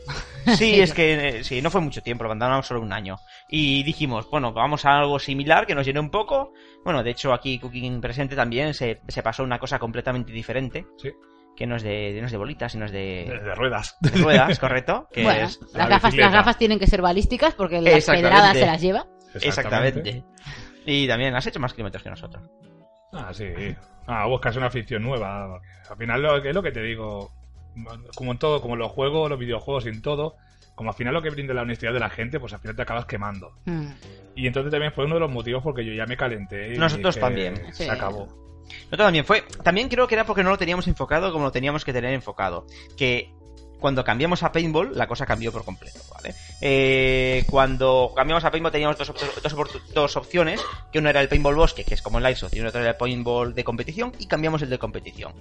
Sí, 0.58 0.80
es 0.80 0.94
que 0.94 1.28
eh, 1.40 1.44
sí, 1.44 1.62
no 1.62 1.70
fue 1.70 1.80
mucho 1.82 2.02
tiempo, 2.02 2.24
lo 2.24 2.30
abandonamos 2.30 2.66
solo 2.66 2.82
un 2.82 2.92
año. 2.92 3.18
Y 3.50 3.84
dijimos, 3.84 4.28
bueno, 4.32 4.52
vamos 4.52 4.84
a 4.86 4.98
algo 4.98 5.20
similar 5.20 5.68
que 5.68 5.76
nos 5.76 5.86
llene 5.86 6.00
un 6.00 6.10
poco. 6.10 6.54
Bueno, 6.84 7.04
de 7.04 7.12
hecho 7.12 7.34
aquí 7.34 7.60
Cooking 7.60 8.02
presente 8.02 8.36
también 8.36 8.74
se, 8.74 9.02
se 9.08 9.22
pasó 9.22 9.44
una 9.44 9.60
cosa 9.60 9.78
completamente 9.78 10.32
diferente, 10.32 10.88
Sí, 10.98 11.12
que 11.56 11.68
no 11.68 11.76
es 11.76 11.84
de, 11.84 12.18
no 12.20 12.26
es 12.26 12.32
de 12.32 12.38
bolitas, 12.38 12.72
sino 12.72 12.86
es 12.86 12.92
de, 12.92 13.26
de, 13.28 13.40
de 13.40 13.54
ruedas. 13.54 13.98
de 14.00 14.10
ruedas, 14.12 14.58
¿correcto? 14.62 15.08
Que 15.12 15.24
bueno, 15.24 15.46
es... 15.46 15.60
las 15.62 15.74
la 15.74 15.88
gafas, 15.88 16.16
las 16.16 16.34
gafas 16.34 16.58
tienen 16.58 16.80
que 16.80 16.88
ser 16.88 17.02
balísticas 17.02 17.54
porque 17.54 17.82
las 17.82 18.06
pedradas 18.06 18.58
se 18.58 18.66
las 18.66 18.82
lleva. 18.82 19.06
Exactamente. 19.36 20.24
Y 20.86 21.08
también 21.08 21.36
has 21.36 21.46
hecho 21.46 21.60
más 21.60 21.74
kilómetros 21.74 22.02
que 22.02 22.10
nosotros. 22.10 22.44
Ah, 23.12 23.32
sí. 23.34 23.46
Ah, 24.12 24.26
buscas 24.26 24.56
una 24.56 24.66
afición 24.68 25.04
nueva. 25.04 25.48
porque 25.50 25.68
Al 25.90 25.98
final 25.98 26.22
lo, 26.22 26.38
es 26.38 26.56
lo 26.56 26.64
que 26.64 26.72
te 26.72 26.82
digo. 26.82 27.32
Como 28.16 28.32
en 28.32 28.40
todo, 28.40 28.60
como 28.62 28.74
en 28.74 28.80
los 28.80 28.92
juegos, 28.92 29.30
los 29.30 29.40
videojuegos 29.40 29.86
y 29.86 29.90
en 29.90 30.02
todo. 30.02 30.36
como 30.76 30.90
al 30.92 30.96
final 30.96 31.14
lo 31.14 31.22
que 31.22 31.30
brinda 31.30 31.54
la 31.54 31.62
honestidad 31.62 31.94
de 31.94 32.00
la 32.00 32.10
gente, 32.10 32.40
pues 32.40 32.54
al 32.54 32.60
final 32.60 32.76
te 32.76 32.82
acabas 32.82 33.06
quemando. 33.06 33.52
Mm. 33.66 33.88
Y 34.36 34.48
entonces 34.48 34.72
también 34.72 34.92
fue 34.94 35.06
uno 35.06 35.16
de 35.16 35.20
los 35.20 35.30
motivos 35.32 35.62
porque 35.62 35.86
yo 35.86 35.94
ya 35.94 36.06
me 36.06 36.16
calenté. 36.18 36.74
y 36.74 36.78
Nosotros 36.78 37.16
dije, 37.16 37.26
también. 37.26 37.56
Se 37.74 37.84
Sí. 37.84 37.90
acabó. 37.90 38.28
No 38.92 38.98
también 38.98 39.26
fue. 39.26 39.44
También 39.64 39.90
creo 39.90 40.08
que 40.08 40.16
era 40.16 40.26
porque 40.26 40.44
no 40.44 40.50
lo 40.52 40.58
teníamos 40.58 40.88
enfocado 40.88 41.32
como 41.34 41.46
lo 41.46 41.52
teníamos 41.52 41.84
que 41.86 41.92
tener 41.94 42.14
enfocado. 42.14 42.66
Que 42.98 43.32
cuando 43.80 44.04
cambiamos 44.04 44.44
a 44.44 44.52
paintball, 44.52 44.98
la 44.98 45.08
cosa 45.08 45.26
cambió 45.26 45.52
por 45.52 45.64
completo, 45.64 46.00
¿vale? 46.14 46.36
Eh, 46.62 47.46
cuando 47.50 48.12
cambiamos 48.16 48.44
a 48.44 48.52
paintball 48.52 48.72
teníamos 48.72 48.98
dos, 48.98 49.14
dos, 49.94 50.16
opciones, 50.18 50.62
que 50.92 51.00
uno 51.00 51.10
era 51.10 51.22
el 51.22 51.30
paintball 51.30 51.56
bosque, 51.56 51.84
que 51.84 51.94
es 51.94 52.02
como 52.02 52.18
el 52.18 52.26
Airsoft, 52.26 52.56
y 52.56 52.62
otro 52.62 52.82
era 52.82 52.92
el 52.92 52.98
paintball 52.98 53.56
de 53.56 53.64
competición, 53.64 54.12
y 54.20 54.28
cambiamos 54.28 54.62
el 54.62 54.70
de 54.70 54.78
competición. 54.78 55.34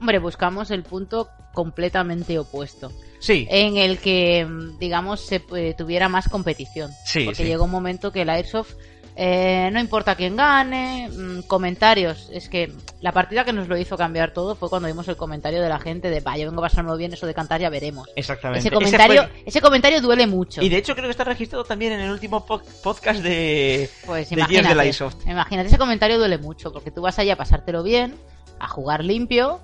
Hombre, 0.00 0.18
buscamos 0.18 0.70
el 0.70 0.84
punto 0.84 1.28
completamente 1.52 2.38
opuesto. 2.38 2.92
Sí, 3.18 3.48
En 3.50 3.76
el 3.76 3.98
que, 3.98 4.44
mm, 4.44 4.78
digamos, 4.78 5.20
se 5.20 5.42
eh, 5.56 5.74
tuviera 5.76 6.08
más 6.08 6.28
competición. 6.28 6.92
Sí, 7.04 7.24
Porque 7.24 7.42
sí. 7.42 7.48
llegó 7.48 7.64
un 7.64 7.72
momento 7.72 8.12
que 8.12 8.22
el 8.22 8.30
Airsoft, 8.30 8.74
eh, 9.20 9.68
no 9.72 9.80
importa 9.80 10.14
quién 10.14 10.36
gane, 10.36 11.08
mm, 11.10 11.40
comentarios. 11.48 12.28
Es 12.32 12.48
que 12.48 12.72
la 13.00 13.10
partida 13.10 13.44
que 13.44 13.52
nos 13.52 13.66
lo 13.66 13.76
hizo 13.76 13.96
cambiar 13.96 14.32
todo 14.32 14.54
fue 14.54 14.70
cuando 14.70 14.86
vimos 14.86 15.08
el 15.08 15.16
comentario 15.16 15.60
de 15.60 15.68
la 15.68 15.80
gente 15.80 16.08
de, 16.08 16.20
vaya, 16.20 16.46
vengo 16.46 16.60
a 16.64 16.68
pasarme 16.68 16.96
bien, 16.96 17.12
eso 17.12 17.26
de 17.26 17.34
cantar 17.34 17.60
ya 17.60 17.68
veremos. 17.68 18.08
exactamente. 18.14 18.60
Ese 18.60 18.70
comentario, 18.70 19.24
fue- 19.24 19.42
ese 19.46 19.60
comentario 19.60 20.00
duele 20.00 20.28
mucho. 20.28 20.62
Y 20.62 20.68
de 20.68 20.76
hecho 20.76 20.94
creo 20.94 21.06
que 21.06 21.10
está 21.10 21.24
registrado 21.24 21.64
también 21.64 21.92
en 21.94 22.00
el 22.00 22.10
último 22.12 22.46
po- 22.46 22.62
podcast 22.82 23.20
de... 23.20 23.90
Pues 24.06 24.30
de 24.30 24.36
imagínate, 24.36 24.80
Airsoft. 24.80 25.26
imagínate, 25.26 25.68
ese 25.68 25.78
comentario 25.78 26.16
duele 26.18 26.38
mucho, 26.38 26.72
porque 26.72 26.92
tú 26.92 27.02
vas 27.02 27.18
allá 27.18 27.32
a 27.32 27.36
pasártelo 27.36 27.82
bien, 27.82 28.14
a 28.60 28.68
jugar 28.68 29.04
limpio, 29.04 29.60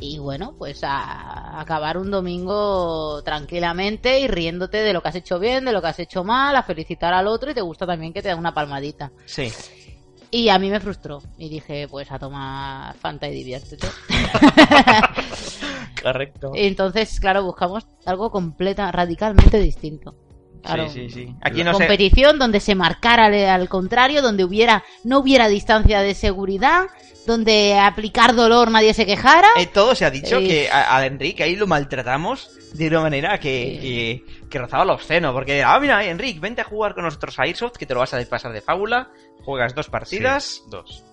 y 0.00 0.18
bueno, 0.18 0.54
pues 0.58 0.82
a 0.82 1.60
acabar 1.60 1.98
un 1.98 2.10
domingo 2.10 3.22
tranquilamente 3.22 4.20
y 4.20 4.26
riéndote 4.28 4.78
de 4.78 4.92
lo 4.92 5.02
que 5.02 5.08
has 5.08 5.14
hecho 5.16 5.38
bien, 5.38 5.64
de 5.64 5.72
lo 5.72 5.80
que 5.80 5.88
has 5.88 5.98
hecho 5.98 6.24
mal, 6.24 6.56
a 6.56 6.62
felicitar 6.62 7.12
al 7.12 7.26
otro 7.26 7.50
y 7.50 7.54
te 7.54 7.60
gusta 7.60 7.86
también 7.86 8.12
que 8.12 8.22
te 8.22 8.28
da 8.28 8.36
una 8.36 8.54
palmadita. 8.54 9.12
Sí. 9.26 9.52
Y 10.32 10.48
a 10.48 10.58
mí 10.58 10.70
me 10.70 10.78
frustró, 10.78 11.20
y 11.38 11.48
dije, 11.48 11.88
pues 11.88 12.10
a 12.12 12.18
tomar 12.18 12.94
Fanta 12.96 13.28
y 13.28 13.34
diviértete. 13.34 13.88
Correcto. 16.02 16.52
Entonces, 16.54 17.18
claro, 17.18 17.42
buscamos 17.42 17.86
algo 18.06 18.30
completa, 18.30 18.90
radicalmente 18.92 19.58
distinto. 19.58 20.14
Claro, 20.62 20.88
Sí, 20.88 21.08
sí, 21.08 21.26
sí. 21.26 21.34
Aquí 21.40 21.64
no 21.64 21.72
sé... 21.72 21.78
competición 21.78 22.38
donde 22.38 22.60
se 22.60 22.74
marcara 22.74 23.26
al, 23.54 23.68
contrario, 23.68 24.22
donde 24.22 24.44
hubiera 24.44 24.84
no 25.04 25.18
hubiera 25.18 25.48
distancia 25.48 26.00
de 26.00 26.14
seguridad, 26.14 26.86
donde 27.26 27.78
aplicar 27.78 28.34
dolor 28.34 28.70
nadie 28.70 28.94
se 28.94 29.06
quejara. 29.06 29.48
Eh, 29.56 29.66
todo 29.66 29.94
se 29.94 30.04
ha 30.04 30.10
dicho 30.10 30.38
Eh, 30.38 30.46
que 30.46 30.70
a, 30.70 30.96
a 30.96 31.06
Enrique 31.06 31.42
ahí 31.42 31.56
lo 31.56 31.66
maltratamos 31.66 32.50
de 32.74 32.88
una 32.88 33.00
manera 33.00 33.38
que, 33.38 33.78
que, 34.28 34.48
que 34.48 34.58
rozaba 34.58 34.84
lo 34.84 34.94
obsceno. 34.94 35.32
Porque, 35.32 35.62
ah, 35.62 35.78
mira, 35.80 36.04
Enrique, 36.04 36.40
vente 36.40 36.60
a 36.60 36.64
jugar 36.64 36.94
con 36.94 37.04
nosotros 37.04 37.38
a 37.38 37.42
Airsoft, 37.42 37.76
que 37.76 37.86
te 37.86 37.94
lo 37.94 38.00
vas 38.00 38.14
a 38.14 38.24
pasar 38.24 38.52
de 38.52 38.60
fábula. 38.60 39.10
Juegas 39.44 39.74
dos 39.74 39.88
partidas, 39.88 40.44
Sí, 40.44 40.62
dos. 40.68 41.04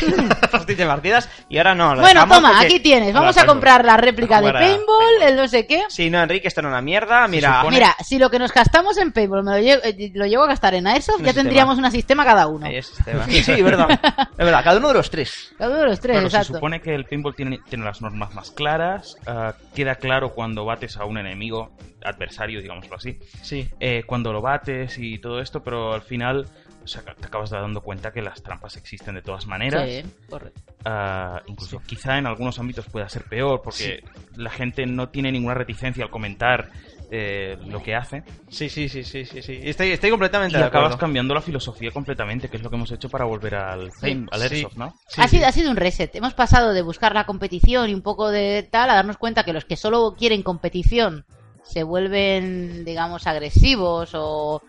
dos 0.52 0.66
partidas, 0.86 1.28
y 1.48 1.58
ahora 1.58 1.74
no. 1.74 1.94
lo 1.94 2.00
bueno, 2.02 2.26
toma, 2.26 2.50
porque- 2.52 2.66
aquí 2.66 2.80
tienes. 2.80 3.12
Vamos 3.12 3.36
a 3.36 3.46
comprar 3.46 3.84
la 3.84 3.96
réplica 3.96 4.40
de 4.40 4.52
paintball, 4.52 5.22
el 5.22 5.36
no 5.36 5.48
sé 5.48 5.66
qué. 5.66 5.84
Sí, 5.88 6.10
no, 6.10 6.22
Enrique, 6.22 6.48
esto 6.48 6.60
era 6.60 6.68
una 6.68 6.80
mierda. 6.80 7.26
Mira, 7.28 7.60
supone- 7.62 7.76
Mira, 7.76 7.96
si 8.04 8.18
lo 8.18 8.30
que 8.30 8.38
nos 8.38 8.52
gastamos 8.52 8.96
en 8.98 9.12
paintball 9.12 9.42
me 9.44 9.52
lo, 9.52 9.58
llevo, 9.58 9.82
eh, 9.84 10.10
lo 10.14 10.26
llevo 10.26 10.44
a 10.44 10.46
gastar 10.48 10.74
en 10.74 10.86
Airsoft, 10.86 11.16
Un 11.18 11.22
ya 11.24 11.26
sistema. 11.28 11.42
tendríamos 11.44 11.78
una 11.78 11.90
sistema 11.90 12.24
cada 12.24 12.46
uno. 12.46 12.66
Ahí 12.66 12.76
es. 12.76 12.92
Sí, 13.28 13.42
sí, 13.42 13.62
verdad. 13.62 13.88
Es 13.92 14.36
verdad, 14.44 14.62
cada 14.64 14.78
uno 14.78 14.88
de 14.88 14.94
los 14.94 15.10
tres. 15.10 15.52
Cada 15.58 15.70
uno 15.70 15.80
de 15.80 15.86
los 15.86 16.00
tres, 16.00 16.14
Claro, 16.16 16.30
se 16.30 16.36
exacto. 16.36 16.54
supone 16.54 16.80
que 16.80 16.94
el 16.94 17.04
paintball 17.04 17.34
tiene, 17.34 17.60
tiene 17.68 17.84
las 17.84 18.00
normas 18.02 18.34
más 18.34 18.50
claras, 18.50 19.16
ah, 19.26 19.54
queda 19.74 19.94
claro 19.96 20.30
cuando 20.34 20.64
bates 20.64 20.96
a 20.96 21.04
un 21.04 21.18
enemigo, 21.18 21.72
adversario, 22.04 22.60
digámoslo 22.60 22.96
así, 22.96 23.18
Sí. 23.42 23.68
eh, 23.80 24.02
cuando 24.06 24.32
lo 24.32 24.42
bates 24.42 24.98
y 24.98 25.18
todo 25.18 25.40
esto, 25.40 25.62
pero 25.62 25.94
al 25.94 26.02
final 26.02 26.46
o 26.84 26.88
sea, 26.88 27.02
te 27.02 27.26
acabas 27.26 27.50
dando 27.50 27.80
cuenta 27.80 28.12
que 28.12 28.22
las 28.22 28.42
trampas 28.42 28.76
existen 28.76 29.14
de 29.14 29.22
todas 29.22 29.46
maneras. 29.46 29.88
Sí, 29.88 30.02
correcto. 30.28 30.60
Ah, 30.84 31.42
incluso 31.46 31.80
quizá 31.86 32.18
en 32.18 32.26
algunos 32.26 32.58
ámbitos 32.58 32.86
pueda 32.86 33.08
ser 33.08 33.24
peor 33.24 33.62
porque 33.64 34.04
la 34.36 34.50
gente 34.50 34.84
no 34.86 35.08
tiene 35.08 35.32
ninguna 35.32 35.54
reticencia 35.54 36.04
al 36.04 36.10
comentar 36.10 36.70
eh, 37.10 37.56
lo 37.66 37.82
que 37.82 37.94
hace 37.94 38.22
Sí, 38.50 38.68
sí, 38.68 38.88
sí, 38.88 39.02
sí, 39.04 39.24
sí, 39.24 39.40
sí. 39.42 39.60
Estoy, 39.62 39.92
estoy 39.92 40.08
y 40.08 40.10
completamente 40.10 40.58
de 40.58 40.64
acabas 40.64 40.88
acuerdo. 40.88 40.98
cambiando 41.00 41.34
la 41.34 41.40
filosofía 41.40 41.90
completamente, 41.90 42.48
que 42.48 42.56
es 42.56 42.62
lo 42.62 42.70
que 42.70 42.76
hemos 42.76 42.90
hecho 42.92 43.08
para 43.08 43.24
volver 43.24 43.54
al, 43.54 43.90
paint- 43.92 44.28
al 44.30 44.40
sí. 44.42 44.54
Airsoft, 44.56 44.76
¿no? 44.76 44.94
Sí, 45.08 45.20
ha, 45.20 45.28
sí. 45.28 45.36
sido, 45.36 45.48
ha 45.48 45.52
sido 45.52 45.70
un 45.70 45.76
reset. 45.76 46.14
Hemos 46.14 46.34
pasado 46.34 46.72
de 46.72 46.82
buscar 46.82 47.14
la 47.14 47.24
competición 47.24 47.88
y 47.90 47.94
un 47.94 48.02
poco 48.02 48.30
de 48.30 48.66
tal 48.70 48.90
a 48.90 48.94
darnos 48.94 49.16
cuenta 49.16 49.44
que 49.44 49.52
los 49.52 49.64
que 49.64 49.76
solo 49.76 50.14
quieren 50.18 50.42
competición 50.42 51.24
se 51.62 51.82
vuelven, 51.82 52.84
digamos, 52.84 53.26
agresivos 53.26 54.10
o... 54.14 54.62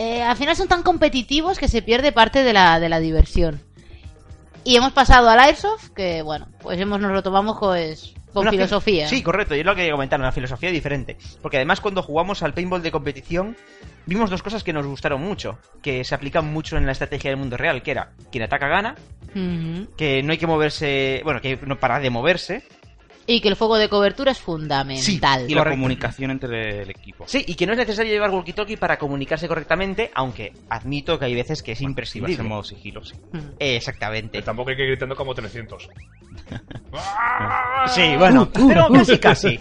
eh, 0.00 0.22
al 0.22 0.36
final 0.36 0.54
son 0.54 0.68
tan 0.68 0.84
competitivos 0.84 1.58
que 1.58 1.66
se 1.66 1.82
pierde 1.82 2.12
parte 2.12 2.44
de 2.44 2.52
la, 2.52 2.78
de 2.78 2.88
la 2.88 3.00
diversión. 3.00 3.60
Y 4.62 4.76
hemos 4.76 4.92
pasado 4.92 5.28
al 5.28 5.40
Airsoft, 5.40 5.88
que 5.88 6.22
bueno, 6.22 6.46
pues 6.60 6.80
hemos, 6.80 7.00
nos 7.00 7.10
lo 7.10 7.20
tomamos 7.20 7.56
pues, 7.58 8.14
con 8.32 8.42
Una 8.42 8.52
filosofía. 8.52 9.08
Sí, 9.08 9.24
correcto, 9.24 9.56
y 9.56 9.60
es 9.60 9.66
lo 9.66 9.72
que 9.72 9.78
quería 9.80 9.94
comentar, 9.94 10.20
una 10.20 10.30
filosofía 10.30 10.70
diferente. 10.70 11.16
Porque 11.42 11.56
además 11.56 11.80
cuando 11.80 12.04
jugamos 12.04 12.44
al 12.44 12.54
paintball 12.54 12.80
de 12.80 12.92
competición, 12.92 13.56
vimos 14.06 14.30
dos 14.30 14.40
cosas 14.40 14.62
que 14.62 14.72
nos 14.72 14.86
gustaron 14.86 15.20
mucho, 15.20 15.58
que 15.82 16.04
se 16.04 16.14
aplican 16.14 16.46
mucho 16.46 16.76
en 16.76 16.86
la 16.86 16.92
estrategia 16.92 17.30
del 17.30 17.40
mundo 17.40 17.56
real, 17.56 17.82
que 17.82 17.90
era 17.90 18.12
quien 18.30 18.44
ataca 18.44 18.68
gana, 18.68 18.94
que 19.96 20.22
no 20.22 20.30
hay 20.30 20.38
que 20.38 20.46
moverse, 20.46 21.22
bueno, 21.24 21.40
que 21.40 21.58
no 21.66 21.80
para 21.80 21.98
de 21.98 22.10
moverse. 22.10 22.62
Y 23.30 23.42
que 23.42 23.48
el 23.48 23.56
fuego 23.56 23.76
de 23.76 23.90
cobertura 23.90 24.32
es 24.32 24.38
fundamental. 24.38 25.44
Y 25.48 25.54
la 25.54 25.60
Correcto. 25.60 25.76
comunicación 25.76 26.30
entre 26.30 26.82
el 26.82 26.88
equipo. 26.90 27.24
Sí, 27.28 27.44
y 27.46 27.54
que 27.56 27.66
no 27.66 27.72
es 27.72 27.78
necesario 27.78 28.10
llevar 28.10 28.30
walkie-talkie 28.30 28.78
para 28.78 28.96
comunicarse 28.98 29.46
correctamente, 29.46 30.10
aunque 30.14 30.54
admito 30.70 31.18
que 31.18 31.26
hay 31.26 31.34
veces 31.34 31.62
que 31.62 31.72
es 31.72 31.78
vas 31.78 31.82
imprescindible. 31.82 32.42
en 32.42 32.48
modo 32.48 32.64
sigilo, 32.64 33.04
sí. 33.04 33.16
Eh, 33.58 33.76
Exactamente. 33.76 34.30
Pero 34.32 34.44
tampoco 34.44 34.70
hay 34.70 34.76
que 34.76 34.82
ir 34.84 34.88
gritando 34.88 35.14
como 35.14 35.34
300. 35.34 35.90
Sí, 37.88 38.16
bueno, 38.16 38.48
pero 38.50 38.88
casi 38.88 39.18
casi. 39.18 39.60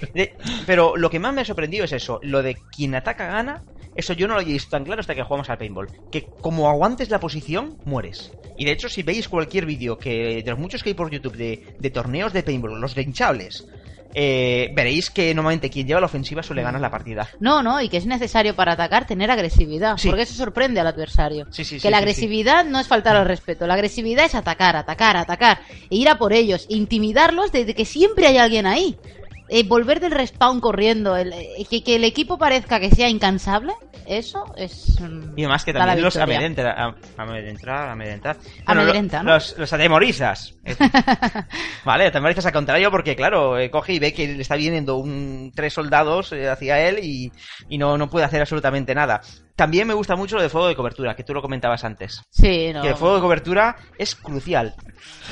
Pero 0.66 0.96
lo 0.96 1.10
que 1.10 1.20
más 1.20 1.34
me 1.34 1.42
ha 1.42 1.46
sorprendido 1.46 1.84
es 1.86 1.92
eso, 1.92 2.20
lo 2.24 2.42
de 2.42 2.56
quien 2.74 2.96
ataca 2.96 3.28
gana, 3.28 3.62
eso 3.98 4.14
yo 4.14 4.28
no 4.28 4.36
lo 4.36 4.42
he 4.42 4.46
visto 4.46 4.70
tan 4.70 4.86
claro 4.86 5.02
hasta 5.02 5.16
que 5.16 5.24
jugamos 5.24 5.50
al 5.50 5.58
paintball. 5.58 5.90
Que 6.12 6.30
como 6.40 6.70
aguantes 6.70 7.10
la 7.10 7.20
posición, 7.20 7.78
mueres. 7.84 8.32
Y 8.56 8.66
de 8.66 8.72
hecho, 8.72 8.90
si 8.90 9.04
veis 9.04 9.28
cualquier 9.28 9.66
vídeo 9.66 9.98
que 10.00 10.42
de 10.44 10.50
los 10.52 10.60
muchos 10.60 10.82
que 10.84 10.90
hay 10.90 10.94
por 10.96 11.12
YouTube 11.12 11.36
de, 11.36 11.64
de 11.78 11.90
torneos 11.90 12.34
de 12.34 12.44
paintball, 12.44 12.80
los 12.80 12.96
de 12.96 13.04
hinchables, 13.04 13.66
eh, 14.14 14.70
veréis 14.74 15.12
que 15.12 15.34
normalmente 15.36 15.70
quien 15.70 15.86
lleva 15.86 16.00
la 16.00 16.08
ofensiva 16.08 16.42
suele 16.42 16.64
ganar 16.64 16.82
la 16.82 16.90
partida. 16.90 17.30
No, 17.40 17.62
no, 17.62 17.80
y 17.82 17.90
que 17.90 17.98
es 17.98 18.06
necesario 18.08 18.56
para 18.56 18.74
atacar 18.74 19.06
tener 19.06 19.30
agresividad, 19.30 19.98
Sí. 19.98 20.08
porque 20.08 20.24
eso 20.24 20.34
sorprende 20.34 20.80
al 20.80 20.88
adversario. 20.88 21.46
Sí, 21.52 21.64
sí, 21.64 21.80
que 21.80 21.92
la 21.92 21.98
agresividad 22.00 22.66
no 22.66 22.80
es 22.80 22.88
faltar 22.88 23.16
al 23.16 23.28
respeto, 23.28 23.68
la 23.68 23.76
agresividad 23.76 24.26
es 24.26 24.34
atacar, 24.34 24.76
atacar, 24.76 25.18
atacar, 25.18 25.60
e 25.90 25.96
ir 25.98 26.10
a 26.10 26.18
por 26.18 26.34
ellos, 26.34 26.66
intimidarlos 26.70 27.52
desde 27.52 27.76
que 27.76 27.86
siempre 27.86 28.26
hay 28.26 28.38
alguien 28.38 28.66
ahí. 28.66 28.98
Eh, 29.50 29.64
volver 29.64 30.00
del 30.00 30.12
respawn 30.12 30.60
corriendo, 30.60 31.16
el- 31.16 31.32
eh, 31.34 31.66
que, 31.70 31.84
que 31.84 31.96
el 31.96 32.04
equipo 32.04 32.38
parezca 32.38 32.80
que 32.80 32.90
sea 32.92 33.08
incansable, 33.10 33.74
eso 34.06 34.44
es... 34.58 35.00
mm, 35.00 35.38
Y 35.38 35.44
además 35.44 35.64
que 35.64 35.74
también 35.74 36.02
los 36.02 36.14
victoria. 36.16 36.38
amedrentan, 36.38 36.68
am- 36.80 36.96
amedrentar, 37.18 37.90
amedrentar. 37.90 38.38
Amedrenta, 38.66 39.18
lo- 39.20 39.24
¿no? 39.24 39.34
Los, 39.36 39.58
los 39.58 39.72
atemorizas. 39.72 40.54
Vale, 41.86 42.08
atemorizas 42.08 42.46
al 42.46 42.52
contrario 42.52 42.92
porque, 42.92 43.16
claro, 43.16 43.58
eh, 43.58 43.70
coge 43.72 43.94
y 43.94 44.00
ve 44.00 44.14
que 44.14 44.28
le 44.28 44.42
está 44.42 44.56
viniendo 44.56 44.98
un, 44.98 45.52
tres 45.56 45.74
soldados 45.74 46.34
hacia 46.34 46.80
él 46.88 47.00
y, 47.02 47.32
y 47.70 47.78
no, 47.78 47.98
no 47.98 48.10
puede 48.10 48.26
hacer 48.26 48.42
absolutamente 48.42 48.94
nada. 48.94 49.22
También 49.58 49.88
me 49.88 49.96
gusta 49.96 50.16
mucho 50.16 50.36
lo 50.36 50.44
de 50.44 50.50
fuego 50.50 50.68
de 50.68 50.76
cobertura, 50.76 51.16
que 51.16 51.24
tú 51.24 51.34
lo 51.34 51.42
comentabas 51.42 51.84
antes. 51.84 52.22
Sí, 52.30 52.72
no. 52.72 52.84
Que 52.84 52.90
el 52.90 52.96
fuego 52.96 53.16
de 53.16 53.22
cobertura 53.22 53.76
es 53.98 54.14
crucial. 54.14 54.76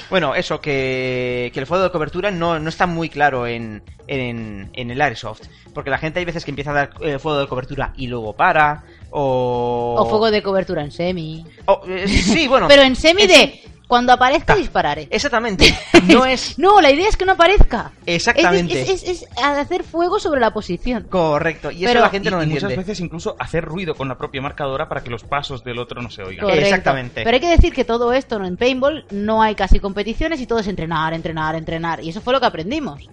Bueno, 0.09 0.33
eso, 0.33 0.59
que, 0.59 1.51
que 1.53 1.59
el 1.59 1.67
fuego 1.67 1.83
de 1.83 1.91
cobertura 1.91 2.31
no, 2.31 2.57
no 2.59 2.69
está 2.69 2.87
muy 2.87 3.07
claro 3.09 3.45
en, 3.45 3.83
en, 4.07 4.71
en 4.73 4.89
el 4.89 4.99
Airsoft. 4.99 5.43
Porque 5.75 5.91
la 5.91 5.99
gente 5.99 6.17
hay 6.17 6.25
veces 6.25 6.43
que 6.43 6.49
empieza 6.49 6.71
a 6.71 6.73
dar 6.73 6.89
eh, 7.01 7.19
fuego 7.19 7.37
de 7.37 7.47
cobertura 7.47 7.93
y 7.97 8.07
luego 8.07 8.33
para. 8.33 8.83
O. 9.11 9.95
O 9.99 10.09
fuego 10.09 10.31
de 10.31 10.41
cobertura 10.41 10.81
en 10.81 10.91
semi. 10.91 11.45
o, 11.65 11.83
eh, 11.87 12.07
sí, 12.07 12.47
bueno. 12.47 12.67
Pero 12.69 12.81
en 12.81 12.95
semi 12.95 13.27
de... 13.27 13.61
Cuando 13.87 14.13
aparezca 14.13 14.55
dispararé. 14.55 15.07
Exactamente. 15.11 15.77
No 16.05 16.25
es. 16.25 16.57
No, 16.59 16.81
la 16.81 16.91
idea 16.91 17.07
es 17.09 17.17
que 17.17 17.25
no 17.25 17.31
aparezca. 17.33 17.91
Exactamente. 18.05 18.81
Es, 18.81 18.89
es- 18.89 19.03
es- 19.03 19.21
es 19.23 19.27
hacer 19.43 19.83
fuego 19.83 20.19
sobre 20.19 20.39
la 20.39 20.51
posición. 20.51 21.03
Correcto. 21.09 21.71
Y 21.71 21.83
eso 21.83 21.87
Pero- 21.93 22.01
la 22.01 22.09
gente 22.09 22.29
Y, 22.29 22.31
no 22.31 22.37
lo 22.37 22.43
y 22.43 22.47
muchas 22.47 22.63
entiende. 22.63 22.83
veces 22.83 22.99
incluso 22.99 23.35
hacer 23.39 23.63
ruido 23.65 23.95
con 23.95 24.07
la 24.07 24.17
propia 24.17 24.41
marcadora 24.41 24.87
para 24.89 25.03
que 25.03 25.09
los 25.09 25.23
pasos 25.23 25.63
del 25.63 25.79
otro 25.79 26.01
no 26.01 26.09
se 26.11 26.21
oigan. 26.23 26.45
Correcto. 26.45 26.63
Exactamente. 26.65 27.23
Pero 27.23 27.35
hay 27.35 27.41
que 27.41 27.49
decir 27.49 27.73
que 27.73 27.85
todo 27.85 28.13
esto 28.13 28.37
¿no? 28.39 28.45
en 28.45 28.57
paintball 28.57 29.05
no 29.11 29.41
hay 29.41 29.55
casi 29.55 29.79
competiciones 29.79 30.39
y 30.41 30.47
todo 30.47 30.59
es 30.59 30.67
entrenar, 30.67 31.13
entrenar, 31.13 31.55
entrenar. 31.55 32.03
Y 32.03 32.09
eso 32.09 32.21
fue 32.21 32.33
lo 32.33 32.39
que 32.39 32.45
aprendimos. 32.47 33.09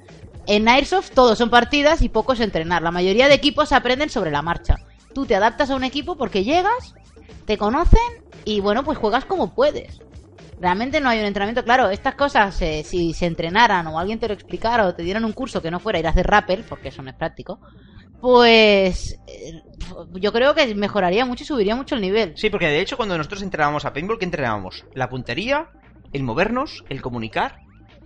En 0.46 0.68
Airsoft 0.68 1.10
todos 1.12 1.38
son 1.38 1.50
partidas 1.50 2.02
y 2.02 2.08
poco 2.08 2.32
es 2.34 2.40
entrenar. 2.40 2.82
La 2.82 2.90
mayoría 2.90 3.28
de 3.28 3.34
equipos 3.34 3.72
aprenden 3.72 4.10
sobre 4.10 4.30
la 4.30 4.42
marcha. 4.42 4.76
Tú 5.14 5.24
te 5.26 5.36
adaptas 5.36 5.70
a 5.70 5.76
un 5.76 5.84
equipo 5.84 6.16
porque 6.16 6.44
llegas, 6.44 6.94
te 7.46 7.56
conocen 7.58 8.00
y 8.44 8.60
bueno, 8.60 8.82
pues 8.84 8.98
juegas 8.98 9.24
como 9.24 9.54
puedes. 9.54 10.00
Realmente 10.62 11.00
no 11.00 11.08
hay 11.08 11.18
un 11.18 11.24
entrenamiento. 11.24 11.64
Claro, 11.64 11.90
estas 11.90 12.14
cosas, 12.14 12.62
eh, 12.62 12.84
si 12.84 13.12
se 13.14 13.26
entrenaran 13.26 13.84
o 13.88 13.98
alguien 13.98 14.20
te 14.20 14.28
lo 14.28 14.34
explicara 14.34 14.86
o 14.86 14.94
te 14.94 15.02
dieran 15.02 15.24
un 15.24 15.32
curso 15.32 15.60
que 15.60 15.72
no 15.72 15.80
fuera 15.80 15.98
ir 15.98 16.06
a 16.06 16.10
hacer 16.10 16.24
rappel, 16.24 16.64
porque 16.68 16.90
eso 16.90 17.02
no 17.02 17.10
es 17.10 17.16
práctico, 17.16 17.58
pues 18.20 19.18
eh, 19.26 19.60
yo 20.20 20.32
creo 20.32 20.54
que 20.54 20.72
mejoraría 20.76 21.26
mucho 21.26 21.42
y 21.42 21.46
subiría 21.48 21.74
mucho 21.74 21.96
el 21.96 22.00
nivel. 22.00 22.34
Sí, 22.36 22.48
porque 22.48 22.68
de 22.68 22.80
hecho 22.80 22.96
cuando 22.96 23.18
nosotros 23.18 23.42
entrenábamos 23.42 23.84
a 23.84 23.92
paintball, 23.92 24.20
¿qué 24.20 24.24
entrenábamos? 24.24 24.84
La 24.94 25.08
puntería, 25.08 25.68
el 26.12 26.22
movernos, 26.22 26.84
el 26.88 27.02
comunicar. 27.02 27.56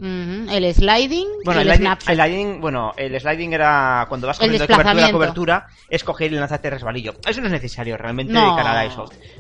El 0.01 0.75
sliding, 0.75 1.27
Bueno, 1.45 1.61
el, 1.61 1.69
el, 1.69 1.75
sliding, 1.75 1.87
snapshot. 1.87 2.11
el 2.11 2.19
sliding- 2.19 2.61
bueno, 2.61 2.93
el 2.97 3.21
sliding 3.21 3.53
era 3.55 4.05
cuando 4.09 4.27
vas 4.27 4.39
El 4.41 4.47
corriendo 4.51 4.67
de 4.67 4.75
cobertura 4.75 5.07
a 5.07 5.13
cobertura, 5.13 5.67
es 5.89 6.05
coger 6.05 6.33
y 6.33 6.37
lanzarte 6.37 6.71
resbalillo. 6.71 7.15
Eso 7.27 7.41
no 7.41 7.47
es 7.47 7.53
necesario 7.53 7.97
realmente 7.97 8.33
No. 8.33 8.51
de 8.57 8.63
cara 8.63 8.81
a. 8.81 8.85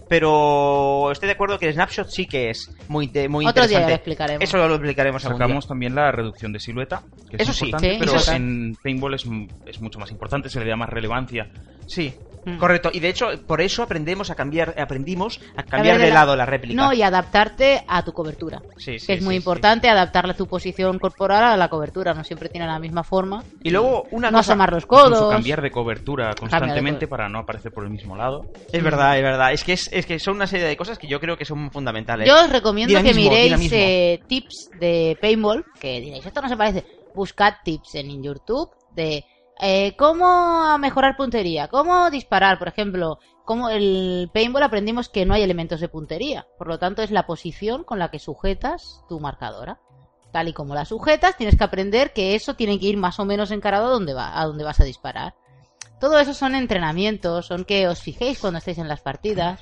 Pero 0.08 1.10
estoy 1.12 1.26
de 1.26 1.32
acuerdo 1.32 1.58
que 1.58 1.66
el 1.66 1.74
snapshot 1.74 2.08
sí 2.08 2.26
que 2.26 2.50
es 2.50 2.70
muy, 2.88 3.10
muy 3.28 3.46
Otro 3.46 3.66
día 3.66 3.80
interesante. 3.80 3.88
lo 3.90 3.94
explicaremos. 3.96 4.42
Eso 4.44 4.56
lo 4.56 4.74
explicaremos 4.74 5.24
algún 5.24 5.38
día. 5.38 5.46
Sacamos 5.46 5.66
también 5.68 5.94
la 5.94 6.12
reducción 6.12 6.52
de 6.52 6.60
silueta, 6.60 7.02
que 7.28 7.36
es 7.36 7.42
Eso 7.42 7.52
sí, 7.52 7.66
importante, 7.66 7.92
sí, 7.94 7.96
pero 8.00 8.16
eso 8.16 8.30
sí. 8.30 8.36
en 8.36 8.76
paintball 8.82 9.14
es, 9.14 9.24
es 9.66 9.80
mucho 9.80 9.98
más 9.98 10.10
importante, 10.10 10.48
se 10.48 10.60
le 10.60 10.68
da 10.70 10.76
más 10.76 10.88
relevancia. 10.88 11.48
Sí, 11.86 12.14
Mm. 12.46 12.58
correcto. 12.58 12.90
Y 12.92 13.00
de 13.00 13.08
hecho, 13.08 13.26
por 13.46 13.60
eso 13.60 13.82
aprendemos 13.82 14.30
a 14.30 14.34
cambiar, 14.34 14.74
aprendimos 14.80 15.40
a 15.56 15.62
A 15.62 15.64
cambiar 15.64 15.96
ver, 15.98 16.06
de 16.06 16.08
la- 16.14 16.20
lado 16.20 16.36
la 16.36 16.46
réplica. 16.46 16.80
No, 16.80 16.92
y 16.92 17.02
adaptarte 17.02 17.82
a 17.88 18.02
tu 18.04 18.12
cobertura. 18.12 18.62
Sí, 18.76 18.98
sí, 18.98 19.06
que 19.08 19.12
es 19.14 19.20
muy 19.22 19.34
sí, 19.34 19.38
sí. 19.40 19.42
importante 19.42 19.88
adaptarle 19.90 20.34
tu 20.34 20.46
posición 20.46 20.98
corporal 20.98 21.42
a 21.42 21.56
la 21.56 21.68
cobertura. 21.68 22.14
No 22.14 22.22
siempre 22.24 22.48
tiene 22.48 22.66
la 22.66 22.78
misma 22.78 23.02
forma. 23.04 23.42
Y 23.62 23.70
luego 23.70 24.04
una 24.12 24.30
no 24.30 24.38
cosa... 24.38 24.52
asomar 24.52 24.72
los 24.72 24.86
codos. 24.86 25.28
cambiar 25.30 25.60
de 25.60 25.70
cobertura 25.70 26.34
constantemente 26.38 27.06
cobertura. 27.06 27.08
para 27.10 27.28
no 27.28 27.38
aparecer 27.40 27.72
por 27.72 27.84
el 27.84 27.90
mismo 27.90 28.16
lado. 28.16 28.46
Es 28.72 28.82
verdad, 28.82 29.16
es 29.16 29.22
verdad. 29.22 29.52
Es 29.52 29.64
que, 29.64 29.72
es, 29.72 29.88
es 29.92 30.06
que 30.06 30.18
son 30.20 30.36
una 30.36 30.46
serie 30.46 30.66
de 30.66 30.76
cosas 30.76 30.98
que 30.98 31.08
yo 31.08 31.18
creo 31.20 31.36
que 31.36 31.44
son 31.44 31.70
fundamentales. 31.72 32.28
Yo 32.28 32.44
os 32.44 32.50
recomiendo 32.50 32.90
Dinamismo, 32.96 33.30
que 33.30 33.36
miréis 33.36 33.72
eh, 33.72 34.20
tips 34.28 34.70
de 34.78 35.18
paintball, 35.20 35.64
que 35.80 36.00
diréis, 36.00 36.24
esto 36.24 36.40
no 36.40 36.48
se 36.48 36.56
parece. 36.56 36.84
Buscad 37.14 37.54
tips 37.64 37.96
en 37.96 38.22
YouTube 38.22 38.70
de 38.94 39.24
eh, 39.60 39.96
cómo 39.96 40.76
mejorar 40.78 41.16
puntería, 41.16 41.68
cómo 41.68 42.10
disparar, 42.10 42.58
por 42.58 42.68
ejemplo. 42.68 43.18
Como 43.44 43.68
el 43.70 44.28
paintball 44.34 44.64
aprendimos 44.64 45.08
que 45.08 45.24
no 45.24 45.34
hay 45.34 45.42
elementos 45.42 45.80
de 45.80 45.88
puntería, 45.88 46.48
por 46.58 46.66
lo 46.66 46.80
tanto 46.80 47.02
es 47.02 47.12
la 47.12 47.26
posición 47.26 47.84
con 47.84 48.00
la 48.00 48.10
que 48.10 48.18
sujetas 48.18 49.04
tu 49.08 49.20
marcadora. 49.20 49.78
Tal 50.32 50.48
y 50.48 50.52
como 50.52 50.74
la 50.74 50.84
sujetas, 50.84 51.36
tienes 51.36 51.56
que 51.56 51.64
aprender 51.64 52.12
que 52.12 52.34
eso 52.34 52.54
tiene 52.54 52.80
que 52.80 52.86
ir 52.86 52.96
más 52.96 53.20
o 53.20 53.24
menos 53.24 53.52
encarado 53.52 53.86
a 53.86 53.90
donde, 53.90 54.14
va, 54.14 54.38
a 54.38 54.44
donde 54.46 54.64
vas 54.64 54.80
a 54.80 54.84
disparar. 54.84 55.34
Todo 56.00 56.18
eso 56.18 56.34
son 56.34 56.54
entrenamientos, 56.54 57.46
son 57.46 57.64
que 57.64 57.88
os 57.88 58.02
fijéis 58.02 58.40
cuando 58.40 58.58
estéis 58.58 58.78
en 58.78 58.88
las 58.88 59.00
partidas. 59.00 59.60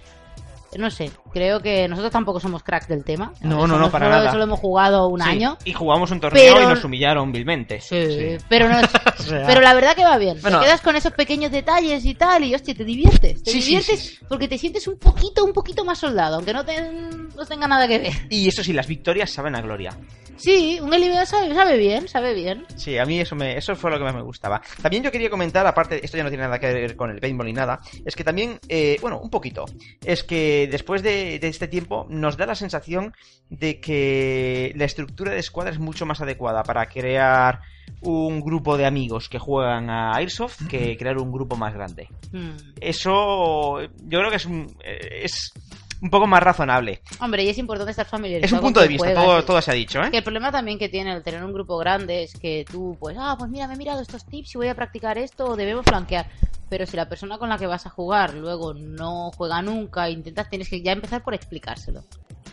No 0.78 0.90
sé, 0.90 1.10
creo 1.32 1.60
que 1.60 1.86
nosotros 1.88 2.12
tampoco 2.12 2.40
somos 2.40 2.62
cracks 2.62 2.88
del 2.88 3.04
tema. 3.04 3.32
No, 3.40 3.58
Eso 3.58 3.66
no, 3.68 3.78
no, 3.78 3.90
para 3.90 4.06
solo, 4.06 4.16
nada. 4.18 4.30
Solo 4.32 4.42
hemos 4.44 4.58
jugado 4.60 5.08
un 5.08 5.20
Sí, 5.22 5.28
año. 5.28 5.56
Y 5.64 5.72
jugamos 5.72 6.10
un 6.10 6.20
torneo 6.20 6.54
Pero- 6.54 6.62
y 6.64 6.66
nos 6.74 6.84
humillaron 6.84 7.30
vilmente. 7.32 7.80
Sí, 7.80 8.06
Sí. 8.06 8.44
pero 8.48 8.68
no 8.68 8.76
pero 9.46 9.60
la 9.60 9.74
verdad 9.74 9.94
que 9.94 10.04
va 10.04 10.16
bien. 10.18 10.38
Bueno. 10.42 10.58
te 10.60 10.66
quedas 10.66 10.80
con 10.80 10.96
esos 10.96 11.12
pequeños 11.12 11.50
detalles 11.52 12.04
y 12.04 12.14
tal 12.14 12.44
y 12.44 12.54
hostia, 12.54 12.74
te 12.74 12.84
diviertes. 12.84 13.42
Te 13.42 13.50
Sí, 13.52 13.60
diviertes 13.60 14.20
porque 14.28 14.48
te 14.48 14.58
sientes 14.58 14.86
un 14.88 14.98
poquito, 14.98 15.44
un 15.44 15.52
poquito 15.52 15.84
más 15.84 15.98
soldado, 15.98 16.36
aunque 16.36 16.52
no, 16.52 16.64
te- 16.64 16.90
no 16.90 17.46
tenga 17.48 17.68
nada 17.68 17.86
que 17.88 17.98
ver. 17.98 18.12
Y 18.30 18.48
eso 18.48 18.62
sí, 18.64 18.72
las 18.72 18.86
victorias 18.86 19.30
saben 19.30 19.54
a 19.54 19.60
gloria. 19.60 19.96
Sí, 20.36 20.78
un 20.80 20.92
eliminado 20.92 21.26
sabe, 21.26 21.54
sabe 21.54 21.76
bien, 21.76 22.08
sabe 22.08 22.34
bien. 22.34 22.66
Sí, 22.76 22.98
a 22.98 23.04
mí 23.04 23.20
eso 23.20 23.36
me, 23.36 23.56
eso 23.56 23.74
fue 23.76 23.90
lo 23.90 23.98
que 23.98 24.04
más 24.04 24.14
me 24.14 24.22
gustaba. 24.22 24.60
También 24.82 25.02
yo 25.02 25.10
quería 25.10 25.30
comentar, 25.30 25.66
aparte, 25.66 26.04
esto 26.04 26.16
ya 26.16 26.24
no 26.24 26.30
tiene 26.30 26.44
nada 26.44 26.58
que 26.58 26.72
ver 26.72 26.96
con 26.96 27.10
el 27.10 27.20
paintball 27.20 27.46
ni 27.46 27.52
nada, 27.52 27.80
es 28.04 28.14
que 28.16 28.24
también, 28.24 28.58
eh, 28.68 28.98
bueno, 29.00 29.18
un 29.20 29.30
poquito, 29.30 29.64
es 30.04 30.24
que 30.24 30.68
después 30.70 31.02
de, 31.02 31.38
de 31.38 31.48
este 31.48 31.68
tiempo 31.68 32.06
nos 32.08 32.36
da 32.36 32.46
la 32.46 32.54
sensación 32.54 33.14
de 33.48 33.80
que 33.80 34.72
la 34.76 34.84
estructura 34.84 35.32
de 35.32 35.38
escuadra 35.38 35.72
es 35.72 35.78
mucho 35.78 36.06
más 36.06 36.20
adecuada 36.20 36.62
para 36.62 36.86
crear 36.86 37.60
un 38.00 38.40
grupo 38.40 38.76
de 38.76 38.86
amigos 38.86 39.28
que 39.28 39.38
juegan 39.38 39.90
a 39.90 40.14
Airsoft 40.14 40.66
que 40.68 40.96
crear 40.96 41.18
un 41.18 41.32
grupo 41.32 41.56
más 41.56 41.74
grande. 41.74 42.08
Hmm. 42.32 42.56
Eso 42.80 43.80
yo 43.80 44.18
creo 44.18 44.30
que 44.30 44.36
es 44.36 44.46
un, 44.46 44.76
es 44.82 45.52
un 46.00 46.10
poco 46.10 46.26
más 46.26 46.42
razonable. 46.42 47.00
Hombre, 47.20 47.44
y 47.44 47.48
es 47.48 47.58
importante 47.58 47.90
estar 47.90 48.06
familiarizado 48.06 48.46
Es 48.46 48.52
un 48.52 48.60
punto 48.60 48.80
de 48.80 48.88
vista, 48.88 49.06
juegas. 49.06 49.24
todo, 49.24 49.44
todo 49.44 49.62
se 49.62 49.70
ha 49.70 49.74
dicho, 49.74 50.02
¿eh? 50.02 50.10
Que 50.10 50.18
el 50.18 50.24
problema 50.24 50.52
también 50.52 50.78
que 50.78 50.88
tiene 50.88 51.12
el 51.12 51.22
tener 51.22 51.44
un 51.44 51.52
grupo 51.52 51.76
grande 51.78 52.24
es 52.24 52.34
que 52.34 52.64
tú, 52.70 52.96
pues, 52.98 53.16
ah, 53.18 53.36
pues 53.38 53.50
mira, 53.50 53.66
me 53.66 53.74
he 53.74 53.76
mirado 53.76 54.00
estos 54.00 54.24
tips 54.26 54.54
y 54.54 54.58
voy 54.58 54.68
a 54.68 54.74
practicar 54.74 55.18
esto, 55.18 55.46
o 55.46 55.56
debemos 55.56 55.84
flanquear. 55.84 56.26
Pero 56.68 56.86
si 56.86 56.96
la 56.96 57.08
persona 57.08 57.38
con 57.38 57.48
la 57.48 57.58
que 57.58 57.66
vas 57.66 57.86
a 57.86 57.90
jugar 57.90 58.34
luego 58.34 58.74
no 58.74 59.30
juega 59.36 59.62
nunca, 59.62 60.08
intentas, 60.10 60.48
tienes 60.48 60.68
que 60.68 60.82
ya 60.82 60.92
empezar 60.92 61.22
por 61.22 61.34
explicárselo. 61.34 62.04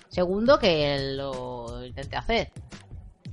Segundo, 0.09 0.59
que 0.59 1.13
lo 1.15 1.85
intente 1.85 2.17
hacer. 2.17 2.51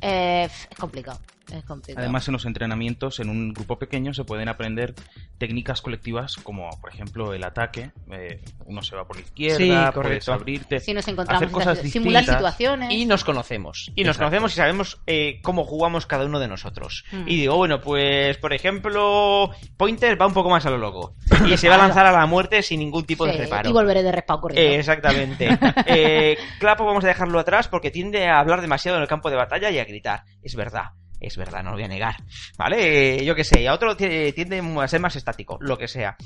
Eh, 0.01 0.49
es 0.71 0.79
complicado. 0.79 1.19
Es 1.53 1.65
complicado. 1.65 2.05
Además, 2.05 2.29
en 2.29 2.33
los 2.33 2.45
entrenamientos, 2.45 3.21
en 3.21 3.31
un 3.31 3.53
grupo 3.55 3.79
pequeño, 3.79 4.13
se 4.13 4.25
pueden 4.25 4.49
aprender 4.49 4.95
técnicas 5.39 5.81
colectivas 5.81 6.37
como, 6.37 6.69
por 6.81 6.93
ejemplo, 6.93 7.33
el 7.33 7.43
ataque. 7.45 7.91
Eh, 8.13 8.41
uno 8.67 8.83
se 8.83 8.95
va 8.97 9.07
por 9.07 9.17
la 9.17 9.23
izquierda, 9.23 9.93
Sí, 9.93 9.93
puedes 10.01 10.29
abrirte. 10.29 10.81
si 10.81 10.93
nos 10.95 11.09
encontramos 11.09 11.43
hacer 11.43 11.53
cosas 11.53 11.79
estas- 11.79 11.93
simular 11.93 12.23
distintas. 12.23 12.37
situaciones. 12.55 12.91
Y 12.93 13.07
nos 13.07 13.25
conocemos. 13.25 13.91
Y 13.95 14.03
nos 14.05 14.17
Exacto. 14.17 14.19
conocemos 14.31 14.53
y 14.53 14.57
sabemos 14.57 15.01
eh, 15.07 15.41
cómo 15.43 15.65
jugamos 15.65 16.07
cada 16.07 16.27
uno 16.27 16.39
de 16.39 16.49
nosotros. 16.49 17.05
Hmm. 17.13 17.23
Y 17.27 17.37
digo, 17.37 17.57
bueno, 17.57 17.81
pues, 17.81 18.37
por 18.39 18.53
ejemplo, 18.53 19.51
Pointer 19.77 20.21
va 20.21 20.27
un 20.27 20.35
poco 20.35 20.51
más 20.51 20.67
a 20.67 20.71
lo 20.71 20.79
loco. 20.79 21.15
Y 21.49 21.57
se 21.57 21.69
va 21.69 21.77
a 21.77 21.79
lanzar 21.79 22.07
a 22.07 22.13
la 22.13 22.27
muerte 22.27 22.63
sin 22.63 22.81
ningún 22.81 23.05
tipo 23.05 23.25
de 23.27 23.33
Sí, 23.33 23.39
reparo. 23.39 23.71
y 23.71 23.73
volveré 23.73 24.03
de 24.03 24.13
respawn 24.13 24.41
corriendo. 24.41 24.71
Eh, 24.73 24.79
exactamente. 24.79 25.49
Eh, 25.87 26.37
Clapo 26.59 26.85
vamos 26.85 27.05
a 27.05 27.09
dejarlo 27.09 27.39
atrás 27.39 27.69
porque 27.69 27.91
tiende 27.91 28.27
a 28.29 28.39
hablar 28.41 28.61
demasiado 28.61 28.97
en 28.99 29.03
el 29.03 29.09
campo 29.09 29.31
de 29.31 29.37
batalla 29.37 29.71
y 29.71 29.79
a 29.79 29.85
gritar. 29.85 30.25
Es 30.43 30.55
verdad. 30.55 30.91
Es 31.21 31.37
verdad, 31.37 31.63
no 31.63 31.71
lo 31.71 31.77
voy 31.77 31.85
a 31.85 31.89
negar. 31.89 32.17
¿Vale? 32.57 33.17
Eh, 33.21 33.25
yo 33.25 33.35
qué 33.35 33.45
sé. 33.45 33.67
A 33.69 33.75
otro 33.75 33.97
ti- 33.97 34.33
tiende 34.33 34.61
a 34.81 34.89
ser 34.89 35.01
más 35.01 35.17
estático, 35.17 35.59
lo 35.61 35.77
que 35.79 35.89
sea. 35.89 36.17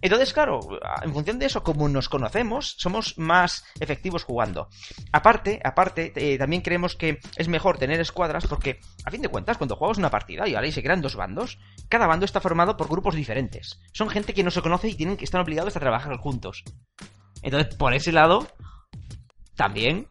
Entonces, 0.00 0.32
claro, 0.32 0.60
en 1.02 1.12
función 1.12 1.40
de 1.40 1.46
eso, 1.46 1.64
como 1.64 1.88
nos 1.88 2.08
conocemos, 2.08 2.76
somos 2.78 3.18
más 3.18 3.64
efectivos 3.80 4.22
jugando. 4.22 4.68
Aparte, 5.10 5.58
aparte, 5.64 6.12
eh, 6.14 6.38
también 6.38 6.62
creemos 6.62 6.94
que 6.94 7.18
es 7.36 7.48
mejor 7.48 7.78
tener 7.78 7.98
escuadras 7.98 8.46
porque, 8.46 8.78
a 9.04 9.10
fin 9.10 9.22
de 9.22 9.28
cuentas, 9.28 9.58
cuando 9.58 9.74
jugamos 9.74 9.98
una 9.98 10.10
partida 10.10 10.46
y 10.46 10.54
ahora 10.54 10.68
y 10.68 10.72
se 10.72 10.84
crean 10.84 11.00
dos 11.02 11.16
bandos, 11.16 11.58
cada 11.88 12.06
bando 12.06 12.26
está 12.26 12.40
formado 12.40 12.76
por 12.76 12.88
grupos 12.88 13.16
diferentes. 13.16 13.80
Son 13.92 14.08
gente 14.08 14.34
que 14.34 14.44
no 14.44 14.52
se 14.52 14.62
conoce 14.62 14.88
y 14.88 14.94
tienen 14.94 15.16
que 15.16 15.24
estar 15.24 15.40
obligados 15.40 15.74
a 15.76 15.80
trabajar 15.80 16.16
juntos. 16.18 16.62
Entonces, 17.42 17.74
por 17.74 17.92
ese 17.92 18.12
lado, 18.12 18.46
también, 19.56 20.06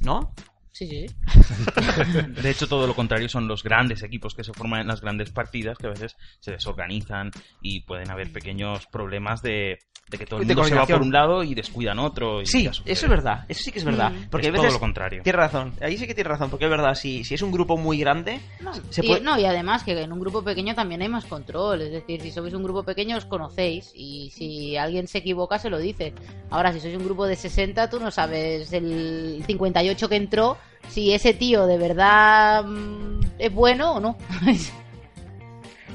¿no? 0.00 0.34
Sí, 0.76 0.86
sí. 0.86 1.06
De 2.42 2.50
hecho, 2.50 2.68
todo 2.68 2.86
lo 2.86 2.94
contrario 2.94 3.30
son 3.30 3.48
los 3.48 3.62
grandes 3.62 4.02
equipos 4.02 4.34
que 4.34 4.44
se 4.44 4.52
forman 4.52 4.82
en 4.82 4.88
las 4.88 5.00
grandes 5.00 5.30
partidas, 5.30 5.78
que 5.78 5.86
a 5.86 5.90
veces 5.90 6.18
se 6.38 6.50
desorganizan 6.50 7.30
y 7.62 7.80
pueden 7.80 8.10
haber 8.10 8.30
pequeños 8.30 8.86
problemas 8.86 9.40
de, 9.40 9.78
de 10.08 10.18
que 10.18 10.24
todo 10.26 10.40
el 10.40 10.46
mundo 10.46 10.64
se 10.64 10.74
va 10.76 10.86
por 10.86 11.02
un 11.02 11.12
lado 11.12 11.42
y 11.42 11.54
descuidan 11.54 11.98
otro. 11.98 12.40
Y 12.40 12.46
Sí, 12.46 12.64
eso 12.66 12.82
es 12.84 13.08
verdad, 13.08 13.44
eso 13.48 13.60
sí 13.64 13.72
que 13.72 13.80
es 13.80 13.84
verdad. 13.84 14.12
Mm. 14.12 14.28
Porque 14.30 14.46
Es 14.46 14.52
a 14.52 14.54
todo 14.54 14.62
veces. 14.62 14.74
lo 14.74 14.80
contrario. 14.80 15.22
Tienes 15.24 15.36
razón, 15.40 15.72
ahí 15.80 15.98
sí 15.98 16.06
que 16.06 16.14
tienes 16.14 16.30
razón, 16.30 16.48
porque 16.48 16.66
es 16.66 16.70
verdad, 16.70 16.94
si, 16.94 17.24
si 17.24 17.34
es 17.34 17.42
un 17.42 17.50
grupo 17.50 17.76
muy 17.76 17.98
grande, 17.98 18.38
No, 18.60 18.72
se 18.90 19.04
y, 19.04 19.08
puede- 19.08 19.20
no, 19.22 19.36
y 19.38 19.44
además 19.46 19.82
que 19.82 20.00
en 20.00 20.12
un 20.12 20.20
grupo 20.20 20.42
pequeño 20.44 20.74
también 20.76 21.02
hay 21.02 21.08
más 21.08 21.24
control. 21.24 21.82
Es 21.82 21.90
decir, 21.90 22.20
si 22.22 22.30
sois 22.30 22.54
un 22.54 22.62
grupo 22.62 22.84
pequeño 22.84 23.16
os 23.16 23.24
conocéis 23.24 23.90
y 23.96 24.30
si 24.30 24.76
alguien 24.76 25.08
se 25.08 25.18
equivoca 25.18 25.58
se 25.58 25.70
lo 25.70 25.78
dice. 25.78 26.12
Ahora, 26.50 26.72
si 26.72 26.78
sois 26.80 26.96
un 26.96 27.04
grupo 27.04 27.26
de 27.26 27.34
60, 27.34 27.90
tú 27.90 27.98
no 27.98 28.10
sabes 28.12 28.72
el 28.72 29.42
58 29.44 30.08
que 30.08 30.16
entró, 30.16 30.56
si 30.88 31.12
ese 31.12 31.34
tío 31.34 31.66
de 31.66 31.78
verdad 31.78 32.64
mm, 32.64 33.20
es 33.40 33.52
bueno 33.52 33.94
o 33.94 34.00
no. 34.00 34.16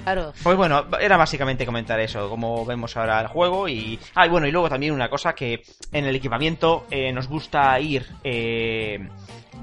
claro. 0.03 0.33
Pues 0.43 0.57
bueno, 0.57 0.85
era 0.99 1.17
básicamente 1.17 1.65
comentar 1.65 1.99
eso, 1.99 2.29
como 2.29 2.65
vemos 2.65 2.95
ahora 2.97 3.21
el 3.21 3.27
juego 3.27 3.67
y... 3.67 3.99
Ah, 4.15 4.25
y 4.25 4.29
bueno, 4.29 4.47
y 4.47 4.51
luego 4.51 4.69
también 4.69 4.93
una 4.93 5.09
cosa 5.09 5.33
que 5.33 5.63
en 5.91 6.05
el 6.05 6.15
equipamiento 6.15 6.85
eh, 6.89 7.11
nos 7.11 7.27
gusta 7.27 7.79
ir 7.79 8.05
eh, 8.23 9.07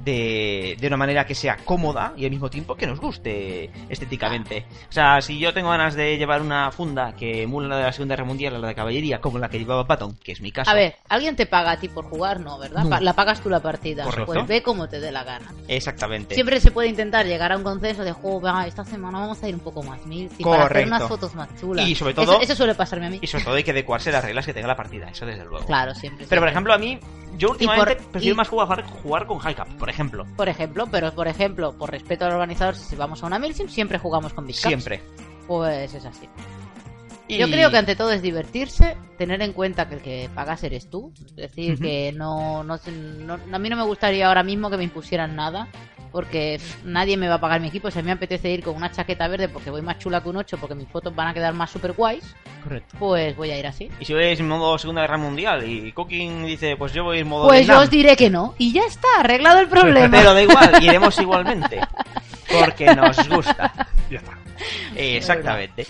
de, 0.08 0.76
de 0.80 0.86
una 0.86 0.96
manera 0.96 1.26
que 1.26 1.34
sea 1.34 1.56
cómoda 1.64 2.12
y 2.16 2.24
al 2.24 2.30
mismo 2.30 2.48
tiempo 2.48 2.74
que 2.74 2.86
nos 2.86 3.00
guste 3.00 3.70
estéticamente. 3.88 4.64
O 4.88 4.92
sea, 4.92 5.20
si 5.20 5.38
yo 5.38 5.52
tengo 5.52 5.68
ganas 5.70 5.94
de 5.94 6.16
llevar 6.16 6.40
una 6.40 6.70
funda 6.70 7.12
que 7.14 7.42
emula 7.42 7.68
la 7.68 7.76
de 7.78 7.82
la 7.84 7.92
Segunda 7.92 8.14
Guerra 8.14 8.26
Mundial, 8.26 8.60
la 8.60 8.68
de 8.68 8.74
caballería, 8.74 9.20
como 9.20 9.38
la 9.38 9.48
que 9.48 9.58
llevaba 9.58 9.86
Patton, 9.86 10.16
que 10.22 10.32
es 10.32 10.40
mi 10.40 10.50
caso... 10.52 10.70
A 10.70 10.74
ver, 10.74 10.96
¿alguien 11.08 11.36
te 11.36 11.46
paga 11.46 11.72
a 11.72 11.76
ti 11.78 11.88
por 11.88 12.04
jugar? 12.06 12.40
No, 12.40 12.58
¿verdad? 12.58 12.84
No. 12.84 13.00
La 13.00 13.12
pagas 13.12 13.40
tú 13.40 13.50
la 13.50 13.60
partida. 13.60 14.04
Correcto. 14.04 14.26
Pues 14.32 14.46
ve 14.46 14.62
como 14.62 14.88
te 14.88 15.00
dé 15.00 15.12
la 15.12 15.24
gana. 15.24 15.52
Exactamente. 15.68 16.34
Siempre 16.34 16.60
se 16.60 16.70
puede 16.70 16.88
intentar 16.88 17.26
llegar 17.26 17.52
a 17.52 17.56
un 17.56 17.62
consenso 17.62 18.02
de 18.04 18.12
juego, 18.12 18.40
venga, 18.40 18.66
esta 18.66 18.84
semana 18.84 19.20
vamos 19.20 19.42
a 19.42 19.48
ir 19.48 19.54
un 19.54 19.60
poco 19.60 19.82
más 19.82 20.04
mil 20.06 20.30
para 20.42 20.64
hacer 20.64 20.86
unas 20.86 21.08
fotos 21.08 21.34
más 21.34 21.48
chulas. 21.60 21.86
Y 21.86 21.94
sobre 21.94 22.14
todo- 22.14 22.34
Eso, 22.34 22.42
eso 22.42 22.54
suele 22.56 22.74
pasarme 22.74 23.06
a 23.06 23.10
mí. 23.10 23.18
Y 23.20 23.26
sobre 23.26 23.44
todo 23.44 23.54
hay 23.54 23.64
que 23.64 23.70
adecuarse 23.72 24.10
las 24.12 24.24
reglas 24.24 24.46
que 24.46 24.54
tenga 24.54 24.68
la 24.68 24.76
partida, 24.76 25.08
eso 25.08 25.26
desde 25.26 25.44
luego. 25.44 25.66
Claro, 25.66 25.94
siempre. 25.94 26.26
Pero 26.28 26.40
por 26.40 26.48
ejemplo, 26.48 26.72
a 26.72 26.78
mí, 26.78 26.98
yo 27.36 27.50
últimamente 27.50 27.96
por- 27.96 28.10
prefiero 28.12 28.34
y- 28.34 28.36
más 28.36 28.48
jugar, 28.48 28.84
jugar 29.02 29.26
con 29.26 29.38
high 29.38 29.54
cap, 29.54 29.68
por 29.78 29.90
ejemplo. 29.90 30.26
Por 30.36 30.48
ejemplo, 30.48 30.86
pero 30.90 31.12
por 31.14 31.28
ejemplo, 31.28 31.76
por 31.76 31.90
respeto 31.90 32.24
al 32.24 32.32
organizador, 32.32 32.74
si 32.76 32.96
vamos 32.96 33.22
a 33.22 33.26
una 33.26 33.38
Milsim, 33.38 33.68
siempre 33.68 33.98
jugamos 33.98 34.32
con 34.32 34.46
Big. 34.46 34.56
Siempre. 34.56 35.02
Pues 35.46 35.92
es 35.94 36.04
así. 36.04 36.28
Y- 37.26 37.36
Yo 37.38 37.46
creo 37.50 37.70
que 37.70 37.76
ante 37.76 37.94
todo 37.94 38.10
es 38.12 38.22
divertirse, 38.22 38.96
tener 39.18 39.42
en 39.42 39.52
cuenta 39.52 39.86
que 39.88 39.96
el 39.96 40.00
que 40.00 40.30
pagas 40.34 40.62
eres 40.64 40.88
tú. 40.88 41.12
Es 41.26 41.36
decir, 41.36 41.78
que 41.78 42.10
no, 42.12 42.64
no, 42.64 42.78
no- 43.26 43.38
A 43.52 43.58
mí 43.58 43.68
no 43.68 43.76
me 43.76 43.82
gustaría 43.84 44.26
ahora 44.28 44.42
mismo 44.42 44.70
que 44.70 44.78
me 44.78 44.84
impusieran 44.84 45.36
nada. 45.36 45.68
Porque 46.10 46.60
nadie 46.84 47.16
me 47.16 47.28
va 47.28 47.34
a 47.36 47.40
pagar 47.40 47.60
mi 47.60 47.68
equipo. 47.68 47.90
Si 47.90 47.98
a 47.98 48.02
mí 48.02 48.06
me 48.06 48.12
apetece 48.12 48.50
ir 48.50 48.62
con 48.62 48.76
una 48.76 48.90
chaqueta 48.90 49.28
verde 49.28 49.48
porque 49.48 49.70
voy 49.70 49.82
más 49.82 49.98
chula 49.98 50.22
que 50.22 50.28
un 50.28 50.36
8, 50.36 50.58
porque 50.58 50.74
mis 50.74 50.88
fotos 50.88 51.14
van 51.14 51.28
a 51.28 51.34
quedar 51.34 51.54
más 51.54 51.70
super 51.70 51.92
guays, 51.92 52.34
Correcto. 52.62 52.96
pues 52.98 53.36
voy 53.36 53.50
a 53.50 53.58
ir 53.58 53.66
así. 53.66 53.90
Y 54.00 54.04
si 54.04 54.14
vais 54.14 54.38
en 54.40 54.48
modo 54.48 54.78
Segunda 54.78 55.02
Guerra 55.02 55.18
Mundial 55.18 55.68
y 55.68 55.92
Cooking 55.92 56.46
dice, 56.46 56.76
pues 56.76 56.92
yo 56.92 57.04
voy 57.04 57.18
en 57.20 57.28
modo 57.28 57.48
Pues 57.48 57.66
yo 57.66 57.78
os 57.80 57.90
diré 57.90 58.16
que 58.16 58.30
no. 58.30 58.54
Y 58.58 58.72
ya 58.72 58.82
está, 58.86 59.08
arreglado 59.18 59.60
el 59.60 59.68
problema. 59.68 60.16
pero 60.16 60.34
da 60.34 60.42
igual, 60.42 60.70
iremos 60.82 61.18
igualmente. 61.18 61.80
Porque 62.60 62.94
nos 62.94 63.28
gusta. 63.28 63.72
Ya 64.10 64.18
está. 64.18 64.38
Exactamente. 64.96 65.86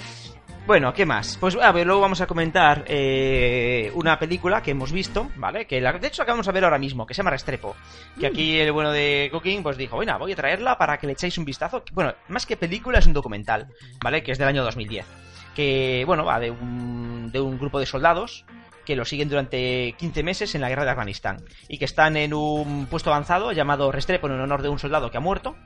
Bueno, 0.68 0.92
¿qué 0.92 1.06
más? 1.06 1.38
Pues 1.38 1.56
a 1.56 1.72
ver, 1.72 1.86
luego 1.86 2.02
vamos 2.02 2.20
a 2.20 2.26
comentar 2.26 2.84
eh, 2.88 3.90
una 3.94 4.18
película 4.18 4.62
que 4.62 4.72
hemos 4.72 4.92
visto, 4.92 5.30
¿vale? 5.36 5.66
Que 5.66 5.80
la, 5.80 5.94
de 5.94 6.08
hecho 6.08 6.20
acabamos 6.20 6.44
de 6.44 6.52
ver 6.52 6.64
ahora 6.64 6.78
mismo, 6.78 7.06
que 7.06 7.14
se 7.14 7.20
llama 7.20 7.30
Restrepo. 7.30 7.74
Que 8.20 8.26
aquí 8.26 8.58
el 8.58 8.70
bueno 8.70 8.90
de 8.90 9.30
Cooking 9.32 9.62
pues 9.62 9.78
dijo, 9.78 9.96
bueno, 9.96 10.18
voy 10.18 10.32
a 10.32 10.36
traerla 10.36 10.76
para 10.76 10.98
que 10.98 11.06
le 11.06 11.14
echéis 11.14 11.38
un 11.38 11.46
vistazo. 11.46 11.82
Bueno, 11.92 12.12
más 12.28 12.44
que 12.44 12.58
película 12.58 12.98
es 12.98 13.06
un 13.06 13.14
documental, 13.14 13.68
¿vale? 14.04 14.22
Que 14.22 14.32
es 14.32 14.36
del 14.36 14.46
año 14.46 14.62
2010. 14.62 15.06
Que, 15.54 16.04
bueno, 16.06 16.26
va 16.26 16.38
de 16.38 16.50
un, 16.50 17.30
de 17.32 17.40
un 17.40 17.58
grupo 17.58 17.80
de 17.80 17.86
soldados 17.86 18.44
que 18.84 18.94
lo 18.94 19.06
siguen 19.06 19.30
durante 19.30 19.94
15 19.96 20.22
meses 20.22 20.54
en 20.54 20.60
la 20.60 20.68
guerra 20.68 20.84
de 20.84 20.90
Afganistán. 20.90 21.38
Y 21.68 21.78
que 21.78 21.86
están 21.86 22.14
en 22.18 22.34
un 22.34 22.88
puesto 22.90 23.10
avanzado 23.10 23.52
llamado 23.52 23.90
Restrepo 23.90 24.26
en 24.26 24.34
honor 24.38 24.60
de 24.60 24.68
un 24.68 24.78
soldado 24.78 25.10
que 25.10 25.16
ha 25.16 25.20
muerto. 25.20 25.56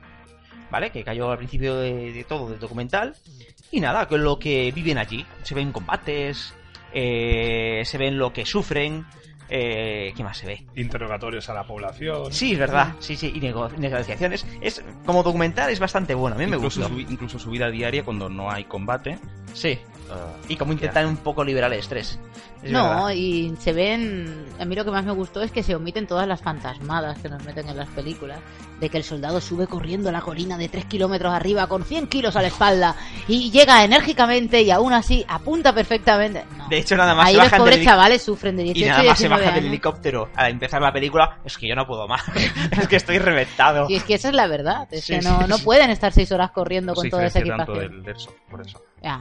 ¿Vale? 0.73 0.89
Que 0.89 1.03
cayó 1.03 1.29
al 1.29 1.37
principio 1.37 1.75
de, 1.75 2.11
de 2.11 2.23
todo 2.23 2.49
del 2.49 2.57
documental. 2.57 3.15
Y 3.69 3.79
nada, 3.79 4.07
con 4.07 4.23
lo 4.23 4.39
que 4.39 4.71
viven 4.71 4.97
allí. 4.97 5.23
Se 5.43 5.53
ven 5.53 5.71
combates, 5.71 6.55
eh, 6.91 7.83
se 7.85 7.97
ven 7.99 8.17
lo 8.17 8.33
que 8.33 8.43
sufren. 8.43 9.05
Eh, 9.49 10.13
¿Qué 10.17 10.23
más 10.23 10.37
se 10.39 10.47
ve? 10.47 10.65
Interrogatorios 10.75 11.47
a 11.49 11.53
la 11.53 11.63
población. 11.67 12.33
Sí, 12.33 12.53
es 12.53 12.57
verdad. 12.57 12.95
Sí, 12.97 13.15
sí, 13.15 13.31
y 13.35 13.39
nego- 13.39 13.69
negociaciones. 13.77 14.47
Es, 14.61 14.83
como 15.05 15.21
documental 15.21 15.69
es 15.69 15.79
bastante 15.79 16.15
bueno. 16.15 16.37
A 16.37 16.39
mí 16.39 16.47
me 16.47 16.57
su, 16.71 16.99
incluso 16.99 17.37
su 17.37 17.51
vida 17.51 17.69
diaria 17.69 18.03
cuando 18.03 18.27
no 18.27 18.49
hay 18.49 18.63
combate. 18.63 19.19
Sí. 19.53 19.79
ah, 20.11 20.33
Y 20.47 20.55
como 20.57 20.73
intentan 20.73 21.05
un 21.07 21.17
poco 21.17 21.43
liberar 21.43 21.71
el 21.73 21.79
estrés. 21.79 22.19
Es 22.61 22.71
no, 22.71 22.87
verdad. 22.87 23.09
y 23.13 23.53
se 23.59 23.73
ven. 23.73 24.45
A 24.57 24.63
mí 24.63 24.73
lo 24.73 24.85
que 24.85 24.91
más 24.91 25.03
me 25.03 25.11
gustó 25.11 25.41
es 25.41 25.51
que 25.51 25.63
se 25.63 25.75
omiten 25.75 26.07
todas 26.07 26.25
las 26.25 26.41
fantasmadas 26.41 27.17
que 27.19 27.27
nos 27.27 27.43
meten 27.43 27.67
en 27.67 27.75
las 27.75 27.89
películas. 27.89 28.39
De 28.79 28.89
que 28.89 28.97
el 28.97 29.03
soldado 29.03 29.39
sube 29.41 29.67
corriendo 29.67 30.11
la 30.13 30.21
colina 30.21 30.57
de 30.57 30.67
3 30.69 30.85
kilómetros 30.85 31.33
arriba 31.33 31.67
con 31.67 31.83
100 31.83 32.07
kilos 32.07 32.35
a 32.37 32.41
la 32.41 32.47
espalda 32.47 32.95
y 33.27 33.51
llega 33.51 33.83
enérgicamente 33.83 34.61
y 34.61 34.71
aún 34.71 34.93
así 34.93 35.25
apunta 35.27 35.73
perfectamente. 35.73 36.45
No. 36.57 36.67
De 36.69 36.77
hecho, 36.79 36.95
nada 36.97 37.13
más 37.15 37.27
Ahí 37.27 37.33
se 37.33 37.37
los 37.39 37.45
bajan 37.47 37.59
pobres 37.59 37.75
del, 37.77 37.85
chavales 37.85 38.21
sufren 38.23 38.55
de 38.57 38.63
y 38.63 38.73
18 38.73 38.89
nada 38.91 39.03
y 39.03 39.07
más 39.09 39.17
se 39.17 39.23
19 39.25 39.41
bajan 39.45 39.55
del 39.61 39.65
helicóptero 39.69 40.29
al 40.35 40.51
empezar 40.51 40.81
la 40.81 40.91
película. 40.93 41.39
Es 41.45 41.57
que 41.57 41.67
yo 41.67 41.75
no 41.75 41.85
puedo 41.85 42.07
más. 42.07 42.23
es 42.71 42.87
que 42.87 42.95
estoy 42.95 43.19
reventado. 43.19 43.87
Y 43.89 43.95
es 43.95 44.03
que 44.03 44.15
esa 44.15 44.29
es 44.29 44.35
la 44.35 44.47
verdad. 44.47 44.87
Es 44.91 45.03
Sí, 45.05 45.15
que 45.15 45.21
sí, 45.21 45.27
no, 45.27 45.47
no 45.47 45.57
sí. 45.57 45.63
pueden 45.65 45.89
estar 45.89 46.11
6 46.13 46.31
horas 46.31 46.51
corriendo 46.51 46.93
con 46.93 47.03
se 47.03 47.09
toda 47.09 47.25
esa 47.25 47.39
diferencia 47.39 47.65
tanto 47.65 47.81
equipación. 47.81 48.03
del 48.03 48.13
Derso, 48.13 48.35
por 48.49 48.61
eso. 48.61 48.81
Ya, 49.03 49.19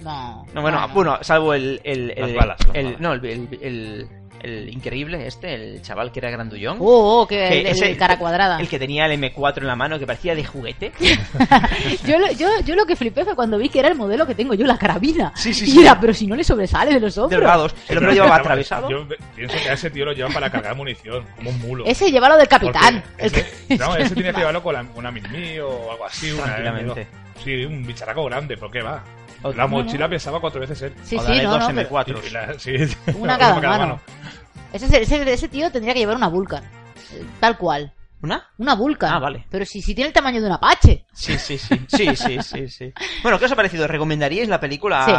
no. 0.00 0.44
No, 0.54 0.62
bueno, 0.62 0.80
no, 0.80 0.88
no. 0.88 0.94
bueno, 0.94 1.18
salvo 1.22 1.54
el. 1.54 1.80
el, 1.84 2.08
Las 2.08 2.28
el- 2.30 2.36
balas, 2.36 2.66
las 2.66 2.76
el- 2.76 2.84
balas. 2.84 3.00
No, 3.00 3.12
el, 3.14 3.24
el, 3.24 3.48
el- 3.62 4.08
el 4.42 4.68
increíble 4.70 5.24
este, 5.28 5.54
el 5.54 5.82
chaval 5.82 6.10
que 6.10 6.18
era 6.18 6.28
grandullón. 6.28 6.78
Oh, 6.80 7.20
oh, 7.22 7.26
que, 7.28 7.36
Que 7.76 7.90
el, 7.90 7.96
cara 7.96 8.18
cuadrada. 8.18 8.58
El 8.58 8.66
que 8.68 8.76
tenía 8.76 9.06
el 9.06 9.12
M4 9.20 9.58
en 9.58 9.66
la 9.68 9.76
mano 9.76 10.00
que 10.00 10.06
parecía 10.06 10.34
de 10.34 10.44
juguete. 10.44 10.90
yo, 12.04 12.18
lo, 12.18 12.32
yo, 12.32 12.48
yo 12.64 12.74
lo 12.74 12.84
que 12.84 12.96
flipé 12.96 13.24
fue 13.24 13.36
cuando 13.36 13.56
vi 13.56 13.68
que 13.68 13.78
era 13.78 13.86
el 13.88 13.94
modelo 13.94 14.26
que 14.26 14.34
tengo 14.34 14.54
yo, 14.54 14.66
la 14.66 14.78
carabina. 14.78 15.32
Sí, 15.36 15.54
sí, 15.54 15.66
y 15.66 15.70
sí. 15.70 15.80
era, 15.82 16.00
pero 16.00 16.12
si 16.12 16.26
no 16.26 16.34
le 16.34 16.42
sobresale 16.42 16.92
de 16.92 16.98
los 16.98 17.16
hombros. 17.18 17.38
Delgados. 17.40 17.74
El 17.88 17.98
hombre 17.98 18.14
llevaba 18.14 18.34
atravesado. 18.36 18.90
Yo 18.90 19.06
pienso 19.36 19.56
que 19.62 19.70
a 19.70 19.74
ese 19.74 19.90
tío 19.92 20.04
lo 20.06 20.12
llevan 20.12 20.32
para 20.32 20.50
cargar 20.50 20.74
munición, 20.74 21.24
como 21.36 21.50
un 21.50 21.58
mulo. 21.60 21.84
Ese 21.86 22.10
llévalo 22.10 22.36
del 22.36 22.48
capitán. 22.48 23.00
Ese- 23.18 23.46
que- 23.68 23.78
no, 23.78 23.94
ese 23.96 24.12
tiene 24.14 24.32
que 24.32 24.38
llevarlo 24.40 24.60
con 24.62 24.74
la- 24.74 24.84
una 24.96 25.12
mini 25.12 25.60
o 25.60 25.92
algo 25.92 26.04
así. 26.04 26.32
Una, 26.32 26.44
Tranquilamente. 26.46 27.06
Sí, 27.44 27.64
un 27.64 27.86
bicharaco 27.86 28.24
grande, 28.24 28.56
¿por 28.56 28.72
qué 28.72 28.82
va? 28.82 29.04
La 29.42 29.64
no, 29.64 29.68
mochila 29.68 30.08
pesaba 30.08 30.40
cuatro 30.40 30.60
veces 30.60 30.80
él. 30.82 30.94
Sí, 31.04 31.16
O 31.16 31.22
sí, 31.22 31.40
no, 31.42 31.58
no, 31.58 31.68
M4. 31.68 31.74
pero- 31.74 31.88
Cuatro. 31.88 32.20
Y 32.26 32.30
la- 32.30 32.58
sí, 32.58 32.74
Una 33.18 33.38
cada 33.38 33.60
mano. 33.60 34.00
Ese, 34.72 34.86
ese, 35.02 35.32
ese 35.32 35.48
tío 35.48 35.70
tendría 35.70 35.92
que 35.94 36.00
llevar 36.00 36.16
una 36.16 36.28
Vulcan. 36.28 36.64
Eh, 36.64 37.24
Tal 37.40 37.58
cual. 37.58 37.92
¿Una? 38.22 38.48
Una 38.58 38.74
Vulcan. 38.76 39.12
Ah, 39.12 39.18
vale. 39.18 39.46
Pero 39.50 39.64
si, 39.66 39.82
si 39.82 39.94
tiene 39.94 40.08
el 40.08 40.14
tamaño 40.14 40.40
de 40.40 40.46
un 40.46 40.52
Apache. 40.52 41.06
Sí, 41.12 41.36
sí, 41.38 41.58
sí. 41.58 41.74
Sí, 41.88 42.14
sí, 42.16 42.42
sí, 42.42 42.68
sí. 42.68 42.92
Bueno, 43.22 43.38
¿qué 43.38 43.46
os 43.46 43.52
ha 43.52 43.56
parecido? 43.56 43.86
¿Recomendaríais 43.88 44.48
la 44.48 44.60
película 44.60 45.04
Sí. 45.04 45.12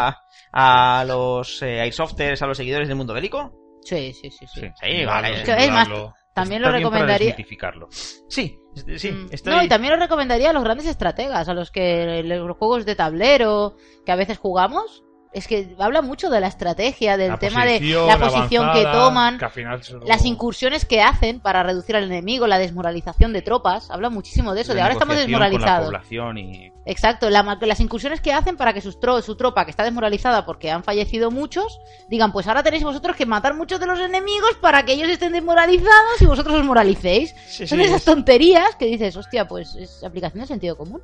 a, 0.54 1.00
a 1.00 1.04
los 1.06 1.62
eh, 1.62 1.82
airsofters, 1.82 2.42
a 2.42 2.48
los 2.48 2.56
seguidores 2.58 2.88
del 2.88 2.96
mundo 2.98 3.14
bélico? 3.14 3.54
Sí, 3.84 4.14
sí, 4.14 4.32
sí. 4.32 4.48
sí. 4.48 4.62
Sí. 4.62 4.68
Sí, 4.82 5.06
vale. 5.06 5.40
Es 5.42 5.44
que 5.44 5.52
es 5.66 5.70
más. 5.72 5.88
También 6.34 6.62
Está 6.64 6.72
lo 6.72 6.78
bien 6.78 6.90
para 6.90 6.96
recomendaría. 6.98 7.28
desmitificarlo. 7.28 7.88
Sí, 7.92 8.60
sí, 8.98 9.12
Mm, 9.12 9.28
estoy... 9.32 9.54
No, 9.54 9.62
y 9.64 9.68
también 9.68 9.94
lo 9.94 10.00
recomendaría 10.00 10.50
a 10.50 10.54
los 10.54 10.64
grandes 10.64 10.88
estrategas, 10.88 11.48
a 11.48 11.54
los 11.54 11.70
que 11.70 12.24
los 12.24 12.58
juegos 12.58 12.86
de 12.86 12.96
tablero 12.96 13.76
que 14.06 14.12
a 14.12 14.16
veces 14.16 14.38
jugamos. 14.40 15.04
Es 15.34 15.48
que 15.48 15.76
habla 15.80 16.04
mucho 16.04 16.30
de 16.30 16.40
la 16.40 16.48
estrategia, 16.48 17.18
del 17.18 17.30
La 17.32 17.40
tema 17.40 17.66
de 17.66 17.80
la 17.80 18.20
posición 18.20 18.72
que 18.72 18.84
toman, 18.84 19.40
que 19.40 19.46
al 19.46 19.52
final 19.52 19.84
solo- 19.84 20.06
las 20.06 20.26
incursiones 20.26 20.86
que 20.86 21.02
hacen 21.02 21.40
para 21.40 21.64
reducir 21.64 21.96
al 21.96 22.04
enemigo, 22.04 22.46
la 22.46 22.60
desmoralización 22.60 23.34
de 23.34 23.42
tropas. 23.42 23.90
Habla 23.90 24.12
muchísimo 24.12 24.54
de 24.54 24.62
eso, 24.62 24.76
de 24.76 24.82
ahora 24.82 24.94
estamos 24.94 25.16
con 25.16 25.24
desmoralizados. 25.26 25.92
la 25.92 26.00
población 26.00 26.38
y 26.38 26.72
Exacto, 26.86 27.30
la- 27.32 27.58
las 27.62 27.80
incursiones 27.80 28.22
que 28.22 28.32
hacen 28.34 28.58
para 28.58 28.74
que 28.74 28.82
sus 28.82 29.00
tro- 29.00 29.22
su 29.24 29.36
tropa, 29.36 29.66
que 29.66 29.72
está 29.72 29.84
desmoralizada 29.84 30.46
porque 30.46 30.70
han 30.70 30.84
fallecido 30.84 31.32
muchos, 31.32 31.80
digan, 32.10 32.32
pues 32.32 32.46
ahora 32.48 32.62
tenéis 32.62 32.84
vosotros 32.84 33.16
que 33.16 33.26
matar 33.26 33.56
muchos 33.56 33.80
de 33.80 33.88
los 33.88 34.00
enemigos 34.00 34.56
para 34.62 34.84
que 34.86 34.94
ellos 34.94 35.10
estén 35.10 35.34
desmoralizados 35.34 36.22
y 36.22 36.26
vosotros 36.26 36.56
os 36.60 36.66
moralicéis. 36.66 37.34
Sí, 37.48 37.66
Son 37.66 37.80
sí, 37.80 37.86
esas 37.86 37.98
es- 38.02 38.06
tonterías 38.06 38.76
que 38.76 38.86
dices, 38.86 39.16
hostia, 39.18 39.48
pues 39.48 39.74
es 39.76 40.04
aplicación 40.04 40.42
de 40.42 40.48
sentido 40.48 40.78
común. 40.78 41.02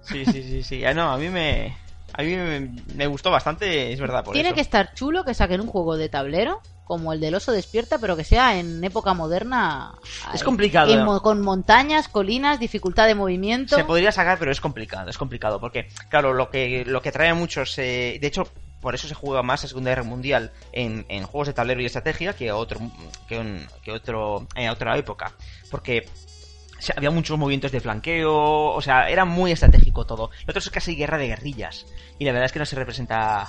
Sí, 0.00 0.24
sí, 0.24 0.42
sí, 0.42 0.62
sí. 0.64 0.84
Ah, 0.84 0.94
no, 0.94 1.12
a 1.12 1.16
mí 1.16 1.28
me... 1.28 1.76
A 2.14 2.22
mí 2.22 2.34
me, 2.36 2.70
me 2.94 3.06
gustó 3.06 3.30
bastante, 3.30 3.92
es 3.92 4.00
verdad, 4.00 4.22
por 4.24 4.34
Tiene 4.34 4.50
eso. 4.50 4.54
que 4.56 4.60
estar 4.60 4.92
chulo 4.94 5.24
que 5.24 5.34
saquen 5.34 5.60
un 5.60 5.66
juego 5.66 5.96
de 5.96 6.08
tablero 6.08 6.60
como 6.84 7.12
el 7.14 7.20
del 7.20 7.34
oso 7.34 7.52
despierta, 7.52 7.96
pero 7.98 8.16
que 8.16 8.24
sea 8.24 8.58
en 8.58 8.82
época 8.84 9.14
moderna. 9.14 9.94
Es 10.34 10.42
eh, 10.42 10.44
complicado. 10.44 10.92
en 10.92 11.04
mo- 11.04 11.22
con 11.22 11.40
montañas, 11.40 12.08
colinas, 12.08 12.60
dificultad 12.60 13.06
de 13.06 13.14
movimiento. 13.14 13.76
Se 13.76 13.84
podría 13.84 14.12
sacar, 14.12 14.38
pero 14.38 14.50
es 14.50 14.60
complicado, 14.60 15.08
es 15.08 15.16
complicado, 15.16 15.58
porque, 15.58 15.88
claro, 16.10 16.34
lo 16.34 16.50
que, 16.50 16.84
lo 16.84 17.00
que 17.00 17.08
atrae 17.08 17.30
a 17.30 17.34
muchos, 17.34 17.78
eh, 17.78 18.18
de 18.20 18.26
hecho, 18.26 18.46
por 18.80 18.94
eso 18.94 19.06
se 19.08 19.14
juega 19.14 19.42
más 19.42 19.64
a 19.64 19.68
Segunda 19.68 19.90
Guerra 19.90 20.02
Mundial 20.02 20.52
en, 20.72 21.06
en 21.08 21.22
juegos 21.24 21.46
de 21.46 21.54
tablero 21.54 21.80
y 21.80 21.86
estrategia 21.86 22.34
que 22.34 22.52
otro, 22.52 22.78
que, 23.28 23.38
un- 23.38 23.66
que 23.82 23.92
otro, 23.92 24.46
en 24.54 24.68
otra 24.68 24.98
época, 24.98 25.32
porque 25.70 26.04
sea, 26.82 26.94
había 26.98 27.10
muchos 27.10 27.38
movimientos 27.38 27.72
de 27.72 27.80
flanqueo, 27.80 28.32
o 28.74 28.80
sea, 28.82 29.08
era 29.08 29.24
muy 29.24 29.52
estratégico 29.52 30.04
todo. 30.06 30.30
Lo 30.46 30.50
otro 30.50 30.58
es 30.58 30.70
casi 30.70 30.94
guerra 30.96 31.18
de 31.18 31.28
guerrillas, 31.28 31.86
y 32.18 32.24
la 32.24 32.32
verdad 32.32 32.46
es 32.46 32.52
que 32.52 32.58
no 32.58 32.66
se 32.66 32.76
representa 32.76 33.48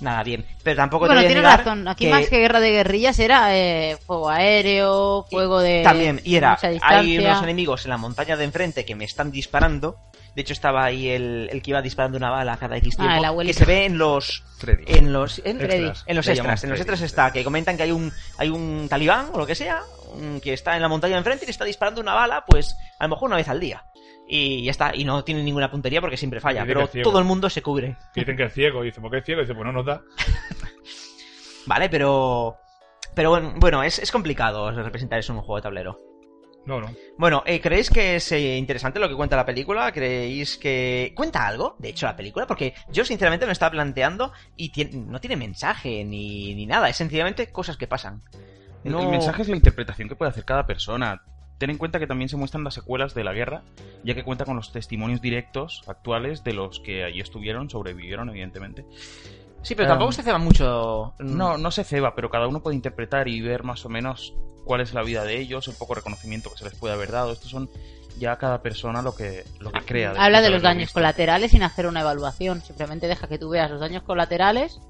nada 0.00 0.22
bien, 0.24 0.44
pero 0.64 0.76
tampoco 0.76 1.06
bueno, 1.06 1.20
te 1.20 1.20
voy 1.20 1.24
a 1.26 1.28
tienes 1.28 1.44
negar 1.44 1.58
razón. 1.64 1.86
Aquí 1.86 2.06
que- 2.06 2.10
más 2.10 2.28
que 2.28 2.38
guerra 2.40 2.58
de 2.60 2.70
guerrillas 2.72 3.18
era 3.20 3.56
eh, 3.56 3.96
fuego 4.04 4.30
aéreo, 4.30 5.26
fuego 5.30 5.60
de. 5.60 5.82
También, 5.82 6.20
y 6.24 6.36
era, 6.36 6.58
hay 6.82 7.18
unos 7.18 7.42
enemigos 7.42 7.84
en 7.84 7.90
la 7.90 7.98
montaña 7.98 8.36
de 8.36 8.44
enfrente 8.44 8.84
que 8.84 8.94
me 8.94 9.04
están 9.04 9.30
disparando. 9.30 9.96
De 10.34 10.40
hecho, 10.40 10.54
estaba 10.54 10.82
ahí 10.82 11.10
el, 11.10 11.50
el 11.52 11.60
que 11.60 11.72
iba 11.72 11.82
disparando 11.82 12.16
una 12.16 12.30
bala 12.30 12.56
cada 12.56 12.78
X 12.78 12.94
Ah, 12.98 13.18
tiempo. 13.18 13.40
el 13.42 13.46
que 13.48 13.52
se 13.52 13.66
ve 13.66 13.84
en 13.84 13.98
los. 13.98 14.42
Freddy. 14.58 14.84
En 14.86 15.12
los, 15.12 15.38
en, 15.44 15.60
Extras. 15.60 16.04
en 16.06 16.16
los 16.16 16.26
extras. 16.26 16.64
En 16.64 16.70
los 16.70 16.78
extras 16.80 17.00
está, 17.02 17.30
que 17.32 17.44
comentan 17.44 17.76
que 17.76 17.82
hay 17.82 17.92
un, 17.92 18.10
hay 18.38 18.48
un 18.48 18.86
talibán 18.88 19.28
o 19.34 19.38
lo 19.38 19.46
que 19.46 19.54
sea, 19.54 19.82
que 20.42 20.52
está 20.52 20.76
en 20.76 20.82
la 20.82 20.88
montaña 20.88 21.14
de 21.14 21.18
enfrente 21.18 21.44
y 21.44 21.46
le 21.46 21.50
está 21.52 21.64
disparando 21.64 22.00
una 22.00 22.14
bala, 22.14 22.44
pues 22.46 22.76
a 22.98 23.04
lo 23.04 23.10
mejor 23.10 23.28
una 23.28 23.36
vez 23.36 23.48
al 23.48 23.60
día. 23.60 23.84
Y 24.28 24.64
ya 24.64 24.70
está, 24.70 24.94
y 24.94 25.04
no 25.04 25.24
tiene 25.24 25.42
ninguna 25.42 25.70
puntería 25.70 26.00
porque 26.00 26.16
siempre 26.16 26.40
falla, 26.40 26.64
pero 26.66 26.80
todo 27.02 27.18
el 27.18 27.24
mundo 27.24 27.50
se 27.50 27.60
cubre. 27.62 27.96
Dicen 28.14 28.36
que 28.36 28.44
es 28.44 28.52
ciego. 28.54 28.82
Y 28.82 28.86
dice, 28.86 29.00
¿por 29.00 29.10
qué 29.10 29.18
es 29.18 29.24
ciego? 29.24 29.40
Y 29.40 29.44
dice, 29.44 29.54
pues 29.54 29.66
no 29.66 29.72
nos 29.72 29.84
da. 29.86 30.00
Vale, 31.66 31.88
pero. 31.88 32.56
Pero 33.14 33.54
bueno, 33.56 33.82
es, 33.82 33.98
es 33.98 34.10
complicado 34.10 34.70
representar 34.70 35.18
eso 35.18 35.32
en 35.32 35.38
un 35.38 35.44
juego 35.44 35.56
de 35.56 35.62
tablero. 35.62 36.00
No, 36.64 36.80
no. 36.80 36.94
Bueno, 37.18 37.42
eh, 37.44 37.60
¿creéis 37.60 37.90
que 37.90 38.14
es 38.16 38.30
eh, 38.32 38.56
interesante 38.56 39.00
lo 39.00 39.08
que 39.08 39.16
cuenta 39.16 39.36
la 39.36 39.44
película? 39.44 39.90
¿Creéis 39.92 40.56
que 40.56 41.12
cuenta 41.14 41.46
algo, 41.46 41.74
de 41.78 41.88
hecho, 41.90 42.06
la 42.06 42.16
película? 42.16 42.46
Porque 42.46 42.72
yo 42.88 43.04
sinceramente 43.04 43.44
me 43.44 43.48
lo 43.48 43.52
estaba 43.52 43.72
planteando 43.72 44.32
y 44.56 44.70
tiene- 44.70 44.92
no 44.96 45.20
tiene 45.20 45.36
mensaje 45.36 46.04
ni, 46.04 46.54
ni 46.54 46.64
nada, 46.64 46.88
es 46.88 46.96
sencillamente 46.96 47.48
cosas 47.50 47.76
que 47.76 47.88
pasan. 47.88 48.22
El- 48.84 48.92
No- 48.92 49.00
El 49.00 49.08
mensaje 49.08 49.42
es 49.42 49.48
la 49.48 49.56
interpretación 49.56 50.08
que 50.08 50.16
puede 50.16 50.30
hacer 50.30 50.44
cada 50.44 50.66
persona. 50.66 51.22
Ten 51.58 51.70
en 51.70 51.78
cuenta 51.78 51.98
que 52.00 52.06
también 52.08 52.28
se 52.28 52.36
muestran 52.36 52.64
las 52.64 52.74
secuelas 52.74 53.14
de 53.14 53.22
la 53.22 53.32
guerra, 53.32 53.62
ya 54.02 54.14
que 54.14 54.24
cuenta 54.24 54.44
con 54.44 54.56
los 54.56 54.72
testimonios 54.72 55.20
directos 55.20 55.82
actuales 55.86 56.42
de 56.42 56.54
los 56.54 56.80
que 56.80 57.04
allí 57.04 57.20
estuvieron, 57.20 57.70
sobrevivieron, 57.70 58.28
evidentemente. 58.30 58.84
Sí, 59.62 59.76
pero 59.76 59.86
Um, 59.86 59.90
tampoco 59.92 60.10
se 60.12 60.24
ceba 60.24 60.38
mucho. 60.38 61.14
No, 61.20 61.56
no 61.58 61.70
se 61.70 61.84
ceba, 61.84 62.16
pero 62.16 62.30
cada 62.30 62.48
uno 62.48 62.60
puede 62.64 62.74
interpretar 62.74 63.28
y 63.28 63.40
ver 63.40 63.62
más 63.62 63.84
o 63.86 63.88
menos 63.88 64.34
cuál 64.64 64.80
es 64.80 64.92
la 64.92 65.02
vida 65.02 65.22
de 65.24 65.38
ellos, 65.38 65.68
el 65.68 65.74
poco 65.76 65.94
reconocimiento 65.94 66.50
que 66.50 66.58
se 66.58 66.64
les 66.64 66.74
puede 66.74 66.94
haber 66.94 67.12
dado. 67.12 67.30
Estos 67.32 67.50
son 67.52 67.70
ya 68.18 68.36
cada 68.38 68.60
persona 68.60 69.00
lo 69.00 69.14
que, 69.14 69.44
lo 69.60 69.70
que 69.70 69.82
crea. 69.82 70.14
Habla 70.18 70.40
de 70.42 70.50
los 70.50 70.62
daños 70.62 70.84
visto. 70.86 70.94
colaterales 70.94 71.52
sin 71.52 71.62
hacer 71.62 71.86
una 71.86 72.00
evaluación. 72.00 72.60
Simplemente 72.60 73.06
deja 73.06 73.28
que 73.28 73.38
tú 73.38 73.50
veas 73.50 73.70
los 73.70 73.78
daños 73.80 74.02
colaterales, 74.02 74.80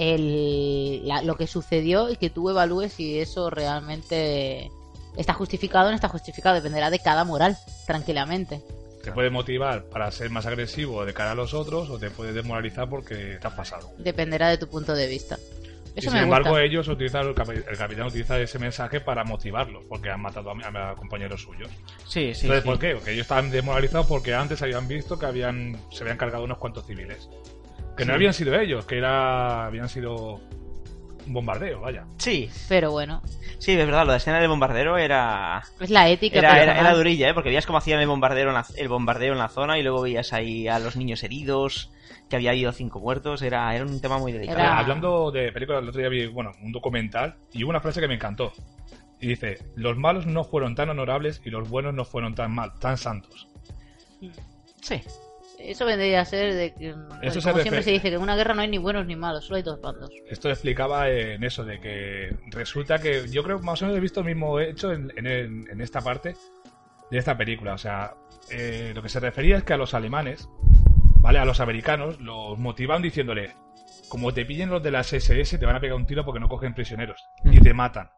el, 0.00 1.06
la- 1.06 1.22
lo 1.22 1.36
que 1.36 1.46
sucedió 1.46 2.08
y 2.10 2.16
que 2.16 2.30
tú 2.30 2.48
evalúes 2.48 2.94
si 2.94 3.18
eso 3.18 3.50
realmente 3.50 4.70
está 5.16 5.34
justificado 5.34 5.86
o 5.86 5.90
no 5.90 5.94
está 5.94 6.08
justificado, 6.08 6.54
dependerá 6.54 6.88
de 6.90 6.98
cada 7.00 7.24
moral, 7.24 7.56
tranquilamente. 7.86 8.62
Te 9.04 9.12
puede 9.12 9.30
motivar 9.30 9.84
para 9.84 10.10
ser 10.10 10.30
más 10.30 10.46
agresivo 10.46 11.04
de 11.04 11.12
cara 11.14 11.32
a 11.32 11.34
los 11.34 11.52
otros 11.54 11.90
o 11.90 11.98
te 11.98 12.10
puede 12.10 12.32
desmoralizar 12.32 12.88
porque 12.88 13.38
te 13.40 13.46
has 13.46 13.54
pasado. 13.54 13.90
Dependerá 13.98 14.48
de 14.48 14.58
tu 14.58 14.68
punto 14.68 14.94
de 14.94 15.06
vista. 15.06 15.38
Y 15.96 16.02
sin 16.02 16.12
me 16.12 16.20
embargo, 16.20 16.50
gusta. 16.50 16.64
ellos 16.64 16.86
utilizan, 16.86 17.26
el, 17.28 17.34
capi- 17.34 17.64
el 17.68 17.76
capitán 17.76 18.06
utiliza 18.06 18.38
ese 18.38 18.58
mensaje 18.58 19.00
para 19.00 19.24
motivarlos, 19.24 19.84
porque 19.88 20.08
han 20.10 20.20
matado 20.22 20.50
a, 20.52 20.94
compañeros 20.94 21.42
suyos. 21.42 21.68
Sí, 22.06 22.32
sí. 22.34 22.42
Entonces, 22.46 22.62
sí. 22.62 22.68
¿por 22.68 22.78
qué? 22.78 22.94
Porque 22.94 23.10
ellos 23.12 23.22
estaban 23.22 23.50
desmoralizados 23.50 24.06
porque 24.06 24.32
antes 24.34 24.62
habían 24.62 24.86
visto 24.86 25.18
que 25.18 25.26
habían 25.26 25.76
se 25.90 26.04
habían 26.04 26.16
cargado 26.16 26.44
unos 26.44 26.58
cuantos 26.58 26.86
civiles. 26.86 27.28
Que 28.00 28.06
no 28.06 28.14
habían 28.14 28.32
sido 28.34 28.58
ellos, 28.58 28.84
que 28.86 28.98
era 28.98 29.66
habían 29.66 29.88
sido 29.88 30.40
un 31.26 31.32
bombardeo, 31.34 31.80
vaya. 31.80 32.04
Sí, 32.18 32.50
Pero 32.68 32.90
bueno, 32.90 33.22
sí, 33.58 33.72
es 33.72 33.76
verdad, 33.86 34.04
lo 34.06 34.12
de 34.12 34.18
escena 34.18 34.40
del 34.40 34.48
bombardero 34.48 34.96
era... 34.98 35.62
es 35.78 35.90
la 35.90 36.08
ética. 36.08 36.38
Era, 36.38 36.62
era, 36.62 36.80
era 36.80 36.94
durilla, 36.94 37.28
¿eh? 37.28 37.34
Porque 37.34 37.50
veías 37.50 37.66
cómo 37.66 37.78
hacían 37.78 38.00
el 38.00 38.08
bombardeo, 38.08 38.48
en 38.48 38.54
la, 38.54 38.66
el 38.76 38.88
bombardeo 38.88 39.32
en 39.32 39.38
la 39.38 39.48
zona 39.48 39.78
y 39.78 39.82
luego 39.82 40.02
veías 40.02 40.32
ahí 40.32 40.66
a 40.66 40.78
los 40.78 40.96
niños 40.96 41.22
heridos, 41.22 41.92
que 42.28 42.36
había 42.36 42.50
habido 42.50 42.72
cinco 42.72 43.00
muertos, 43.00 43.42
era, 43.42 43.74
era 43.74 43.84
un 43.84 44.00
tema 44.00 44.18
muy 44.18 44.32
delicado. 44.32 44.58
Era- 44.58 44.78
Hablando 44.78 45.30
de 45.30 45.52
películas, 45.52 45.82
el 45.82 45.88
otro 45.90 46.00
día 46.00 46.08
vi 46.08 46.26
bueno, 46.26 46.52
un 46.62 46.72
documental 46.72 47.36
y 47.52 47.62
hubo 47.64 47.70
una 47.70 47.80
frase 47.80 48.00
que 48.00 48.08
me 48.08 48.14
encantó. 48.14 48.52
Y 49.20 49.26
dice, 49.26 49.58
los 49.76 49.98
malos 49.98 50.24
no 50.26 50.44
fueron 50.44 50.74
tan 50.74 50.88
honorables 50.88 51.42
y 51.44 51.50
los 51.50 51.68
buenos 51.68 51.92
no 51.92 52.04
fueron 52.06 52.34
tan 52.34 52.52
mal, 52.54 52.72
tan 52.80 52.96
santos. 52.96 53.46
Sí. 54.80 55.02
Eso 55.60 55.84
vendría 55.84 56.22
a 56.22 56.24
ser 56.24 56.54
de 56.54 56.74
que, 56.74 56.94
se 57.30 57.40
como 57.42 57.58
siempre 57.58 57.82
se 57.82 57.90
dice, 57.92 58.10
que 58.10 58.16
en 58.16 58.22
una 58.22 58.36
guerra 58.36 58.54
no 58.54 58.62
hay 58.62 58.68
ni 58.68 58.78
buenos 58.78 59.06
ni 59.06 59.16
malos, 59.16 59.44
solo 59.44 59.56
hay 59.56 59.62
dos 59.62 59.80
bandos. 59.80 60.10
Esto 60.28 60.48
explicaba 60.48 61.08
en 61.10 61.44
eso, 61.44 61.64
de 61.64 61.80
que 61.80 62.36
resulta 62.50 62.98
que 62.98 63.28
yo 63.28 63.42
creo 63.42 63.58
que 63.58 63.66
más 63.66 63.80
o 63.82 63.84
menos 63.84 63.98
he 63.98 64.00
visto 64.00 64.20
el 64.20 64.26
mismo 64.26 64.58
hecho 64.58 64.92
en, 64.92 65.12
en, 65.16 65.68
en 65.70 65.80
esta 65.80 66.00
parte 66.00 66.34
de 67.10 67.18
esta 67.18 67.36
película. 67.36 67.74
O 67.74 67.78
sea, 67.78 68.14
eh, 68.50 68.92
lo 68.94 69.02
que 69.02 69.08
se 69.08 69.20
refería 69.20 69.56
es 69.56 69.64
que 69.64 69.74
a 69.74 69.76
los 69.76 69.94
alemanes, 69.94 70.48
¿vale? 71.20 71.38
A 71.38 71.44
los 71.44 71.60
americanos, 71.60 72.20
los 72.20 72.58
motivan 72.58 73.02
diciéndole, 73.02 73.54
como 74.08 74.32
te 74.32 74.44
pillen 74.44 74.70
los 74.70 74.82
de 74.82 74.90
las 74.90 75.12
SS, 75.12 75.58
te 75.58 75.66
van 75.66 75.76
a 75.76 75.80
pegar 75.80 75.96
un 75.96 76.06
tiro 76.06 76.24
porque 76.24 76.40
no 76.40 76.48
cogen 76.48 76.74
prisioneros 76.74 77.22
y 77.44 77.60
te 77.60 77.74
matan. 77.74 78.10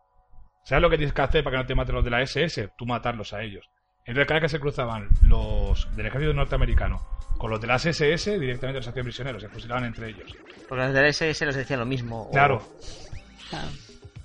¿Sabes 0.64 0.82
lo 0.82 0.90
que 0.90 0.96
tienes 0.96 1.14
que 1.14 1.22
hacer 1.22 1.42
para 1.42 1.56
que 1.56 1.62
no 1.62 1.66
te 1.66 1.74
maten 1.74 1.94
los 1.96 2.04
de 2.04 2.10
la 2.10 2.22
SS? 2.22 2.70
Tú 2.76 2.86
matarlos 2.86 3.32
a 3.32 3.42
ellos. 3.42 3.68
Entonces, 4.04 4.26
cada 4.26 4.40
vez 4.40 4.50
que 4.50 4.56
se 4.56 4.60
cruzaban 4.60 5.08
los 5.22 5.94
del 5.96 6.06
ejército 6.06 6.32
norteamericano 6.34 7.00
con 7.38 7.50
los 7.50 7.60
de 7.60 7.66
las 7.68 7.84
SS, 7.86 8.38
directamente 8.38 8.78
los 8.80 8.88
hacían 8.88 9.04
prisioneros, 9.04 9.42
se 9.42 9.48
fusilaban 9.48 9.84
entre 9.84 10.08
ellos. 10.10 10.34
Porque 10.68 10.84
los 10.84 10.92
del 10.94 11.06
SS 11.06 11.46
les 11.46 11.56
decían 11.56 11.80
lo 11.80 11.86
mismo. 11.86 12.22
o- 12.22 12.30
Claro, 12.30 12.62
Claro. 13.50 13.68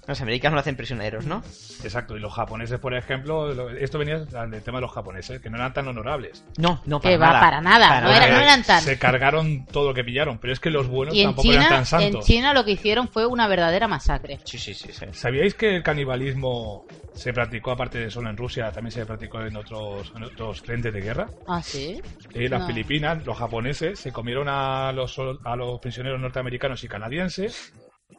Los 0.08 0.22
americanos 0.22 0.55
lo 0.55 0.62
hacen 0.62 0.78
prisioneros, 0.78 1.26
¿no? 1.26 1.43
Exacto, 1.84 2.16
y 2.16 2.20
los 2.22 2.34
japoneses, 2.34 2.80
por 2.80 2.95
ejemplo, 2.95 3.53
lo- 3.53 3.70
esto 3.72 3.99
venía 3.99 4.20
del 4.20 4.62
tema 4.64 4.78
de 4.78 4.82
los 4.84 4.91
japoneses, 4.93 5.41
que 5.41 5.49
no 5.49 5.58
eran 5.58 5.74
tan 5.74 5.88
honorables. 5.88 6.45
No, 6.58 6.82
no, 6.86 7.01
Que 7.01 7.18
va 7.18 7.39
para 7.39 7.60
nada, 7.60 7.99
no, 8.01 8.10
era- 8.10 8.28
no 8.30 8.39
eran 8.39 8.64
tan... 8.64 8.82
Se 8.82 8.97
cargaron 8.97 9.66
todo 9.66 9.89
lo 9.89 9.93
que 9.93 10.03
pillaron, 10.05 10.38
pero 10.39 10.53
es 10.53 10.60
que 10.62 10.70
los 10.70 10.88
buenos 10.88 11.14
Y 11.14 11.22
en 11.22 11.28
tampoco 11.28 11.49
eran 11.51 11.64
China, 11.64 11.70
tan 11.70 11.80
en 11.80 11.86
santos. 11.86 12.26
China 12.26 12.53
lo 12.53 12.64
que 12.64 12.72
hicieron 12.72 13.10
fue 13.10 13.26
una 13.26 13.47
verdadera 13.47 13.88
masacre. 13.89 14.39
Sí, 14.45 14.58
sí, 14.58 14.74
sí, 14.74 14.93
sí. 14.93 15.05
¿Sabíais 15.12 15.53
que 15.55 15.76
el 15.76 15.84
canibalismo 15.84 16.86
se 17.14 17.34
practicó, 17.34 17.72
aparte 17.72 17.97
de 17.99 18.10
solo 18.10 18.30
en 18.30 18.38
Rusia, 18.38 18.72
también 18.72 18.91
se 18.91 19.05
practicó 19.05 19.41
en 19.41 19.58
otros, 19.58 20.14
en 20.16 20.24
otros 20.24 20.62
frentes 20.62 20.93
de 20.93 21.01
guerra? 21.01 21.28
Ah, 21.47 21.62
sí. 21.62 22.01
En 22.34 22.49
las 22.51 22.62
No. 22.62 22.68
Filipinas, 22.68 23.26
los 23.26 23.38
japoneses 23.38 23.99
se 23.99 24.12
comieron 24.14 24.47
a 24.49 24.91
los, 24.93 25.18
a 25.43 25.55
los 25.58 25.80
prisioneros 25.82 26.20
norteamericanos 26.22 26.84
y 26.84 26.88
canadienses, 26.88 27.74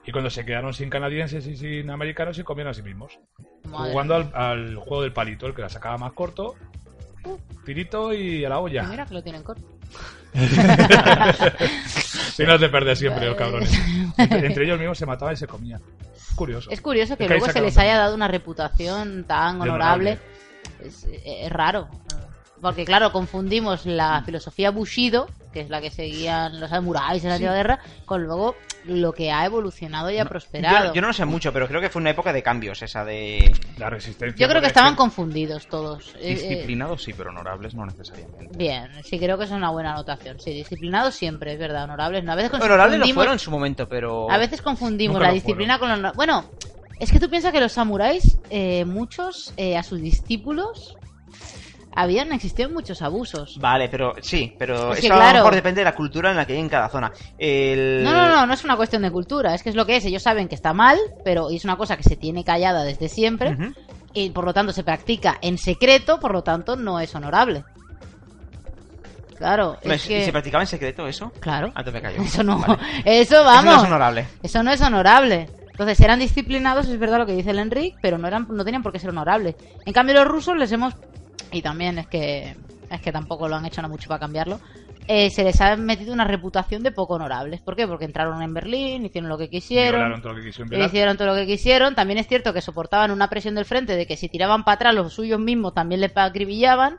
y 0.09 0.11
cuando 0.11 0.31
se 0.31 0.43
quedaron 0.43 0.73
sin 0.73 0.89
canadienses 0.89 1.47
y 1.47 1.55
sin 1.55 1.91
americanos, 1.91 2.35
se 2.35 2.43
comieron 2.43 2.71
a 2.71 2.75
sí 2.75 2.81
mismos. 2.81 3.19
Madre 3.65 3.93
Jugando 3.93 4.15
al, 4.15 4.31
al 4.35 4.77
juego 4.77 5.03
del 5.03 5.13
palito, 5.13 5.47
el 5.47 5.55
que 5.55 5.61
la 5.61 5.69
sacaba 5.69 5.99
más 5.99 6.15
corto, 6.15 6.55
tirito 7.67 8.15
y 8.15 8.43
a 8.43 8.49
la 8.49 8.59
olla. 8.59 8.85
Mira 8.85 9.05
que 9.05 9.13
lo 9.13 9.23
tienen 9.23 9.43
corto. 9.43 9.63
Si 12.39 12.45
no 12.47 12.57
te 12.57 12.69
perdes 12.69 13.01
siempre, 13.01 13.27
los 13.27 13.37
cabrones. 13.37 13.71
Entre, 14.17 14.47
entre 14.47 14.65
ellos 14.65 14.79
mismos 14.79 14.97
se 14.97 15.05
mataban 15.05 15.35
y 15.35 15.37
se 15.37 15.47
comían. 15.49 15.83
Curioso. 16.37 16.71
Es 16.71 16.81
curioso 16.81 17.17
que 17.17 17.25
Es 17.25 17.29
que 17.29 17.35
ahí 17.35 17.41
luego 17.41 17.53
se 17.53 17.61
les 17.61 17.77
haya 17.77 17.99
dado 17.99 18.15
una 18.15 18.29
reputación 18.29 19.25
tan 19.25 19.61
honorable. 19.61 20.13
honorable. 20.13 20.19
Es, 20.85 21.05
es 21.25 21.51
raro. 21.53 21.89
Porque, 22.63 22.85
claro, 22.85 23.11
confundimos 23.11 23.85
la 23.87 24.23
filosofía 24.25 24.71
Bushido, 24.71 25.29
que 25.53 25.61
es 25.61 25.71
la 25.71 25.81
que 25.81 25.91
seguían 25.91 26.61
los 26.61 26.71
samuráis 26.71 27.23
en 27.25 27.31
la 27.31 27.35
antigua 27.37 27.55
guerra, 27.55 27.79
con 28.05 28.25
luego 28.25 28.55
lo 28.85 29.13
que 29.13 29.31
ha 29.31 29.45
evolucionado 29.45 30.11
y 30.11 30.19
ha 30.19 30.25
prosperado. 30.25 30.89
Yo, 30.89 30.95
yo 30.95 31.01
no 31.03 31.09
lo 31.09 31.13
sé 31.13 31.25
mucho, 31.25 31.53
pero 31.53 31.67
creo 31.69 31.81
que 31.81 31.91
fue 31.91 32.01
una 32.01 32.11
época 32.11 32.33
de 32.33 32.43
cambios 32.43 32.81
esa 32.83 33.05
de... 33.05 33.53
La 33.77 33.91
resistencia. 33.91 34.37
Yo 34.39 34.49
creo 34.49 34.61
que 34.61 34.67
es 34.67 34.73
estaban 34.73 34.95
confundidos 34.97 35.67
todos. 35.69 36.15
Eh, 36.17 36.33
eh, 36.33 36.35
Disciplinados 36.35 37.03
sí, 37.03 37.13
pero 37.13 37.31
honorables 37.31 37.75
no 37.75 37.85
necesariamente. 37.85 38.57
bien, 38.57 38.89
sí, 39.05 39.19
creo 39.19 39.37
que 39.39 39.45
es 39.45 39.51
una 39.51 39.71
buena 39.71 39.93
anotación. 39.93 40.41
Sí, 40.41 40.53
disciplinados 40.53 41.15
siempre, 41.15 41.53
es 41.53 41.59
verdad, 41.59 41.85
honorables. 41.85 42.25
No, 42.25 42.33
a 42.33 42.37
veces 42.37 42.53
Honorables 42.53 42.99
lo 43.01 43.09
fueron 43.15 43.35
en 43.35 43.39
su 43.39 43.51
momento, 43.51 43.89
pero... 43.89 44.31
A 44.31 44.39
veces 44.39 44.63
confundimos 44.63 45.15
Nunca 45.15 45.27
la 45.27 45.29
lo 45.31 45.35
disciplina 45.35 45.79
con 45.79 46.03
los... 46.03 46.15
Bueno, 46.15 46.45
es 46.99 47.13
que 47.13 47.21
tú 47.21 47.31
piensas 47.31 47.53
que 47.53 47.61
los 47.61 47.73
samuráis, 47.73 48.39
eh, 48.51 48.85
muchos, 48.85 49.53
eh, 49.57 49.77
a 49.77 49.83
sus 49.83 50.01
discípulos, 50.01 50.97
habían 51.99 52.33
existido 52.33 52.71
muchos 52.71 53.03
abusos. 53.03 53.59
Vale, 53.61 53.89
pero 53.89 54.15
sí, 54.23 54.55
pero 54.57 54.93
Es 54.93 54.99
eso 55.01 55.09
que, 55.09 55.13
a 55.13 55.17
lo 55.17 55.21
claro. 55.21 55.39
mejor 55.39 55.55
depende 55.57 55.81
de 55.81 55.85
la 55.85 55.97
cultura 55.97 56.31
en 56.31 56.37
la 56.37 56.47
que 56.47 56.53
hay 56.53 56.61
en 56.61 56.69
cada 56.69 56.89
zona. 56.89 57.11
El... 57.37 58.05
No, 58.05 58.13
no, 58.13 58.29
no, 58.29 58.47
no 58.47 58.55
es 58.55 58.63
una 58.63 58.77
cuestión 58.77 59.03
de 59.03 59.11
cultura, 59.11 59.53
es 59.53 59.65
que 59.65 59.71
es 59.71 59.75
lo 59.75 59.85
que 59.85 59.97
es. 59.97 60.05
Ellos 60.05 60.23
saben 60.23 60.47
que 60.47 60.55
está 60.55 60.73
mal, 60.73 60.97
pero 61.25 61.51
es 61.51 61.65
una 61.65 61.77
cosa 61.77 61.97
que 61.97 62.05
se 62.05 62.15
tiene 62.15 62.45
callada 62.45 62.85
desde 62.85 63.09
siempre 63.09 63.57
y 64.15 64.31
por 64.31 64.45
lo 64.45 64.55
tanto 64.55 64.73
se 64.73 64.85
practica 64.85 65.39
en 65.43 65.59
secreto, 65.59 66.21
por 66.21 66.33
lo 66.33 66.43
tanto 66.43 66.77
no 66.77 67.01
es 67.01 67.13
honorable. 67.17 67.65
Claro, 69.37 69.77
es 69.83 70.05
¿y 70.07 70.09
que... 70.09 70.25
¿Se 70.25 70.33
practicaba 70.33 70.63
en 70.63 70.69
secreto 70.69 71.07
eso? 71.07 71.33
Claro. 71.41 71.73
Ah, 71.75 71.83
te 71.83 71.91
me 71.91 72.01
callo. 72.01 72.23
Eso 72.23 72.45
no, 72.45 72.59
Vale. 72.59 72.79
eso 73.05 73.43
vamos. 73.45 73.65
Eso 73.65 73.73
no 73.73 73.77
es 73.77 73.87
honorable. 73.87 74.27
Eso 74.43 74.63
no 74.63 74.71
es 74.71 74.81
honorable. 74.81 75.49
Entonces 75.71 76.01
eran 76.01 76.19
disciplinados, 76.19 76.89
es 76.89 76.99
verdad 76.99 77.19
lo 77.19 77.27
que 77.27 77.37
dice 77.37 77.51
el 77.51 77.61
Enric, 77.61 77.97
pero 78.03 78.19
no 78.19 78.27
eran, 78.27 78.47
no 78.51 78.65
tenían 78.65 78.83
por 78.83 78.93
qué 78.93 78.99
ser 78.99 79.11
honorables. 79.11 79.55
En 79.87 79.93
cambio 79.93 80.17
los 80.17 80.27
rusos 80.27 80.57
les 80.57 80.73
hemos 80.73 80.95
y 81.53 81.63
también 81.63 81.99
es 81.99 82.07
que 82.09 82.57
es 82.91 83.01
que 83.03 83.13
tampoco 83.13 83.49
lo 83.49 83.57
han 83.57 83.67
hecho 83.67 83.83
no 83.83 83.89
mucho 83.89 84.09
para 84.09 84.21
cambiarlo. 84.21 84.61
eh, 85.07 85.31
se 85.31 85.43
les 85.45 85.61
ha 85.63 85.75
metido 85.77 86.13
una 86.13 86.25
reputación 86.25 86.83
de 86.83 86.93
poco 86.93 87.15
honorables. 87.15 87.61
¿Por 87.63 87.77
qué? 87.77 87.87
Porque 87.87 88.05
entraron 88.05 88.43
en 88.43 88.53
Berlín, 88.53 89.07
hicieron 89.07 89.29
lo 89.31 89.39
que 89.39 89.49
quisieron, 89.49 90.21
todo 90.21 90.33
lo 90.35 90.39
que 90.41 90.45
quisieron 90.47 90.87
hicieron 90.87 91.17
todo 91.17 91.29
lo 91.29 91.35
que 91.35 91.47
quisieron. 91.47 91.95
También 91.95 92.19
es 92.19 92.27
cierto 92.29 92.53
que 92.53 92.61
soportaban 92.61 93.11
una 93.11 93.29
presión 93.31 93.55
del 93.55 93.65
frente 93.65 93.97
de 93.97 94.07
que 94.07 94.17
si 94.17 94.29
tiraban 94.29 94.65
para 94.65 94.75
atrás 94.77 94.95
los 94.95 95.13
suyos 95.15 95.41
mismos 95.41 95.73
también 95.75 96.01
les 96.03 96.15
acribillaban. 96.15 96.99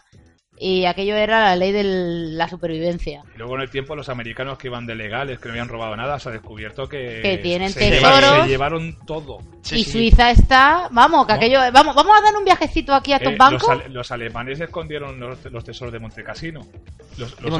Y 0.62 0.84
aquello 0.86 1.16
era 1.16 1.40
la 1.46 1.56
ley 1.56 1.72
de 1.72 1.84
la 1.86 2.50
supervivencia. 2.50 3.24
Y 3.34 3.38
luego 3.38 3.56
en 3.56 3.62
el 3.62 3.70
tiempo 3.70 3.96
los 3.96 4.10
americanos 4.10 4.58
que 4.58 4.68
iban 4.68 4.86
de 4.86 4.94
legales, 4.94 5.40
que 5.40 5.46
no 5.48 5.54
habían 5.54 5.70
robado 5.70 5.96
nada, 5.96 6.20
se 6.20 6.28
ha 6.28 6.32
descubierto 6.34 6.88
que... 6.90 7.22
Que 7.24 7.38
tienen 7.38 7.70
se 7.72 7.80
tesoros. 7.80 8.20
llevaron- 8.20 8.44
se 8.44 8.50
llevaron 8.50 9.00
todo. 9.06 9.38
Sí, 9.62 9.76
y 9.80 9.84
sí. 9.86 9.92
Suiza 9.92 10.32
está, 10.32 10.90
vamos, 10.92 11.26
que 11.28 11.32
No. 11.34 11.38
aquello, 11.38 11.60
vamos, 11.72 11.96
vamos 11.96 12.18
a 12.18 12.22
dar 12.22 12.36
un 12.36 12.44
viajecito 12.44 12.94
aquí 12.94 13.14
a 13.14 13.18
estos 13.18 13.32
Eh, 13.34 13.38
bancos. 13.38 13.62
los, 13.62 13.70
ale- 13.70 13.90
los 13.90 14.12
alemanes 14.12 14.60
escondieron 14.60 15.18
los, 15.18 15.46
los 15.46 15.64
tesoros 15.64 15.94
de 15.94 16.00
Montecassino. 16.00 16.60
Los, 17.18 17.42
los 17.42 17.52
Montecassino? 17.52 17.60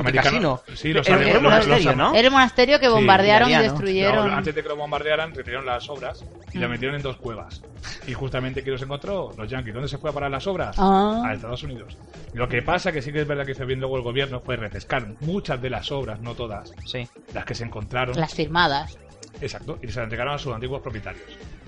americanos... 0.60 0.62
Sí, 0.76 0.92
los 0.92 1.08
Era- 1.08 1.22
era 1.26 1.38
un 1.38 1.44
monasterio, 1.46 1.96
¿no? 1.96 2.14
Era 2.14 2.28
el 2.28 2.32
monasterio 2.34 2.80
que 2.82 2.88
Sí, 2.88 2.92
bombardearon 2.92 3.48
y 3.50 3.52
italiano. 3.54 3.74
destruyeron. 3.74 4.28
No, 4.30 4.36
antes 4.36 4.54
de 4.56 4.62
que 4.62 4.68
lo 4.70 4.76
bombardearan, 4.76 5.34
retiraron 5.34 5.66
las 5.66 5.90
obras 5.90 6.26
y 6.54 6.58
Mm. 6.58 6.62
las 6.62 6.70
metieron 6.70 6.96
en 6.98 7.02
dos 7.02 7.16
cuevas. 7.16 7.62
Y 8.08 8.14
justamente, 8.14 8.62
¿quién 8.62 8.74
los 8.74 8.82
encontró? 8.82 9.32
Los 9.38 9.50
yankees. 9.50 9.74
¿Dónde 9.74 9.88
se 9.88 9.98
fue 9.98 10.10
a 10.10 10.14
parar 10.14 10.30
las 10.32 10.46
obras? 10.48 10.76
Ah. 10.78 11.22
A 11.26 11.34
Estados 11.34 11.64
Unidos. 11.64 11.98
Lo 12.34 12.48
que 12.48 12.62
pasa, 12.62 12.89
que 12.92 13.02
sí 13.02 13.12
que 13.12 13.22
es 13.22 13.28
verdad 13.28 13.46
que 13.46 13.52
hizo 13.54 13.66
bien 13.66 13.80
luego 13.80 13.98
el 13.98 14.04
gobierno, 14.04 14.40
fue 14.42 14.56
refrescar 14.56 15.16
muchas 15.22 15.62
de 15.62 15.70
las 15.70 15.92
obras, 15.92 16.20
no 16.22 16.36
todas, 16.36 16.72
Sí. 16.86 17.08
las 17.34 17.46
que 17.46 17.56
se 17.56 17.64
encontraron. 17.64 18.20
Las 18.20 18.34
firmadas. 18.34 18.98
Exacto. 19.42 19.78
Y 19.82 19.88
se 19.88 19.96
las 20.00 20.04
entregaron 20.06 20.34
a 20.34 20.38
sus 20.38 20.54
antiguos 20.54 20.82
propietarios. 20.82 21.26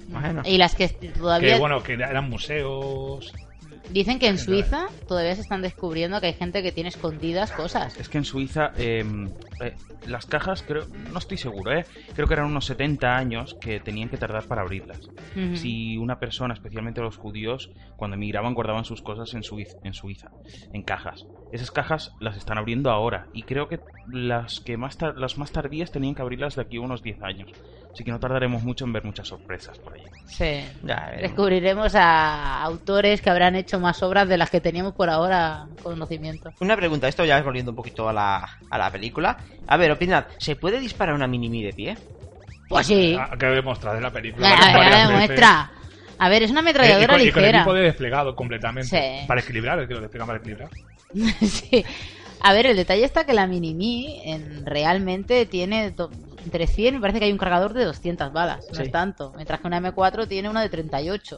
Bueno. 0.08 0.42
Y 0.46 0.58
las 0.58 0.76
que 0.76 0.90
todavía 0.90 1.54
Que 1.54 1.60
bueno, 1.60 1.82
que 1.82 1.94
eran 1.94 2.30
museos. 2.30 3.34
Dicen 3.90 4.20
que 4.20 4.28
en 4.28 4.38
Suiza 4.38 4.88
todavía 5.08 5.36
se 5.36 5.42
están 5.42 5.62
descubriendo 5.62 6.20
que 6.22 6.28
hay 6.28 6.34
gente 6.34 6.64
que 6.64 6.72
tiene 6.72 6.90
escondidas 6.90 7.52
cosas. 7.52 7.98
Es 7.98 8.10
que 8.10 8.18
en 8.18 8.26
Suiza 8.26 8.72
eh, 8.78 9.04
eh, 9.62 9.76
las 10.08 10.26
cajas, 10.26 10.64
creo, 10.64 10.88
no 11.12 11.20
estoy 11.20 11.38
seguro, 11.38 11.72
¿eh? 11.72 11.86
creo 12.14 12.28
que 12.28 12.34
eran 12.34 12.48
unos 12.48 12.66
70 12.66 13.16
años 13.16 13.56
que 13.60 13.80
tenían 13.80 14.10
que 14.10 14.18
tardar 14.18 14.46
para 14.46 14.62
abrirlas. 14.62 15.10
Si 15.54 15.98
una 15.98 16.20
persona, 16.20 16.54
especialmente 16.54 17.02
los 17.02 17.18
judíos, 17.18 17.72
cuando 17.96 18.16
emigraban 18.16 18.54
guardaban 18.54 18.86
sus 18.86 19.02
cosas 19.02 19.34
en 19.34 19.44
Suiza, 19.44 19.78
en 19.84 19.94
Suiza, 19.94 20.32
en 20.74 20.84
cajas. 20.84 21.26
Esas 21.52 21.72
cajas 21.72 22.14
las 22.20 22.38
están 22.38 22.58
abriendo 22.58 22.92
ahora 22.92 23.28
y 23.34 23.44
creo 23.44 23.68
que 23.68 23.80
las 24.12 24.60
que 24.60 24.78
más 24.78 24.98
las 25.16 25.38
más 25.38 25.52
tardías 25.52 25.92
tenían 25.92 26.16
que 26.16 26.22
abrirlas 26.22 26.56
de 26.56 26.64
aquí 26.64 26.78
a 26.78 26.82
unos 26.82 27.02
10 27.04 27.22
años. 27.24 27.52
Así 27.94 28.04
que 28.06 28.12
no 28.12 28.20
tardaremos 28.20 28.64
mucho 28.64 28.86
en 28.86 28.94
ver 28.94 29.04
muchas 29.04 29.28
sorpresas 29.28 29.78
por 29.80 29.94
ahí. 29.94 30.04
Sí. 30.28 30.64
Ya, 30.84 30.96
veremos. 31.08 31.22
Descubriremos 31.22 31.96
a 31.96 32.64
autores 32.64 33.22
que 33.22 33.30
habrán 33.30 33.56
hecho 33.56 33.80
más 33.80 34.02
obras 34.02 34.30
de 34.30 34.38
las 34.38 34.50
que 34.50 34.62
teníamos 34.62 34.94
por 34.94 35.10
ahora 35.10 35.68
conocimiento. 35.84 36.52
Una 36.62 36.78
pregunta, 36.78 37.08
esto 37.10 37.26
ya 37.26 37.38
es 37.38 37.44
volviendo 37.44 37.72
un 37.72 37.76
poquito 37.76 38.08
a 38.08 38.14
la, 38.14 38.58
a 38.70 38.78
la 38.78 38.90
película. 38.92 39.38
A 39.68 39.76
ver, 39.78 39.92
opinad, 39.92 40.26
¿se 40.38 40.56
puede 40.56 40.80
disparar 40.80 41.14
una 41.16 41.28
mini 41.28 41.62
de 41.64 41.74
pie? 41.74 41.98
Pues 42.70 42.88
sí. 42.88 43.18
Ah, 43.20 43.36
Que 43.38 43.48
demostrado 43.48 43.98
en 43.98 44.04
la 44.04 44.12
película. 44.12 44.50
Veces. 44.50 45.08
demuestra. 45.10 45.72
A 46.18 46.30
ver, 46.30 46.44
es 46.44 46.52
una 46.52 46.62
Eh, 46.62 46.64
y 46.64 46.68
ametralladora 46.68 47.14
con, 47.18 47.22
y 47.28 47.32
con 47.32 47.40
el 47.40 47.46
ligera. 47.46 47.60
equipo 47.60 47.74
de 47.74 47.82
desplegado 47.82 48.36
completamente. 48.36 48.88
Sí. 49.22 49.28
Para 49.28 49.42
equilibrar, 49.42 49.80
es 49.80 49.88
que 49.90 49.94
lo 49.96 50.00
desplegan 50.02 50.28
para 50.28 50.40
equilibrar. 50.40 50.70
sí. 51.42 51.84
A 52.44 52.54
ver, 52.54 52.68
el 52.68 52.76
detalle 52.78 53.04
está 53.04 53.26
que 53.26 53.34
la 53.34 53.46
Mini-Me 53.48 54.32
en, 54.32 54.66
realmente 54.66 55.46
tiene 55.46 55.92
do- 55.92 56.10
entre 56.44 56.68
100, 56.68 56.96
me 56.96 57.02
parece 57.02 57.20
que 57.20 57.26
hay 57.26 57.32
un 57.32 57.38
cargador 57.38 57.74
de 57.74 57.86
200 57.86 58.32
balas, 58.34 58.66
no 58.70 58.76
Sí. 58.76 58.84
es 58.84 58.92
tanto. 58.92 59.32
Mientras 59.36 59.60
que 59.60 59.68
una 59.68 59.78
M4 59.80 60.28
tiene 60.28 60.50
una 60.50 60.62
de 60.62 60.70
38. 60.70 61.38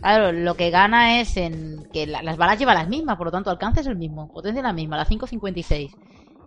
Claro, 0.00 0.32
lo 0.32 0.54
que 0.54 0.70
gana 0.70 1.20
es 1.20 1.36
en 1.36 1.88
que 1.92 2.06
la- 2.06 2.22
las 2.22 2.36
balas 2.36 2.58
llevan 2.58 2.74
las 2.76 2.88
mismas, 2.88 3.16
por 3.16 3.26
lo 3.26 3.32
tanto, 3.32 3.50
alcance 3.50 3.80
es 3.80 3.86
el 3.86 3.96
mismo, 3.96 4.30
potencia 4.32 4.60
es 4.60 4.64
la 4.64 4.72
misma, 4.72 4.96
la 4.96 5.04
5.56. 5.06 5.92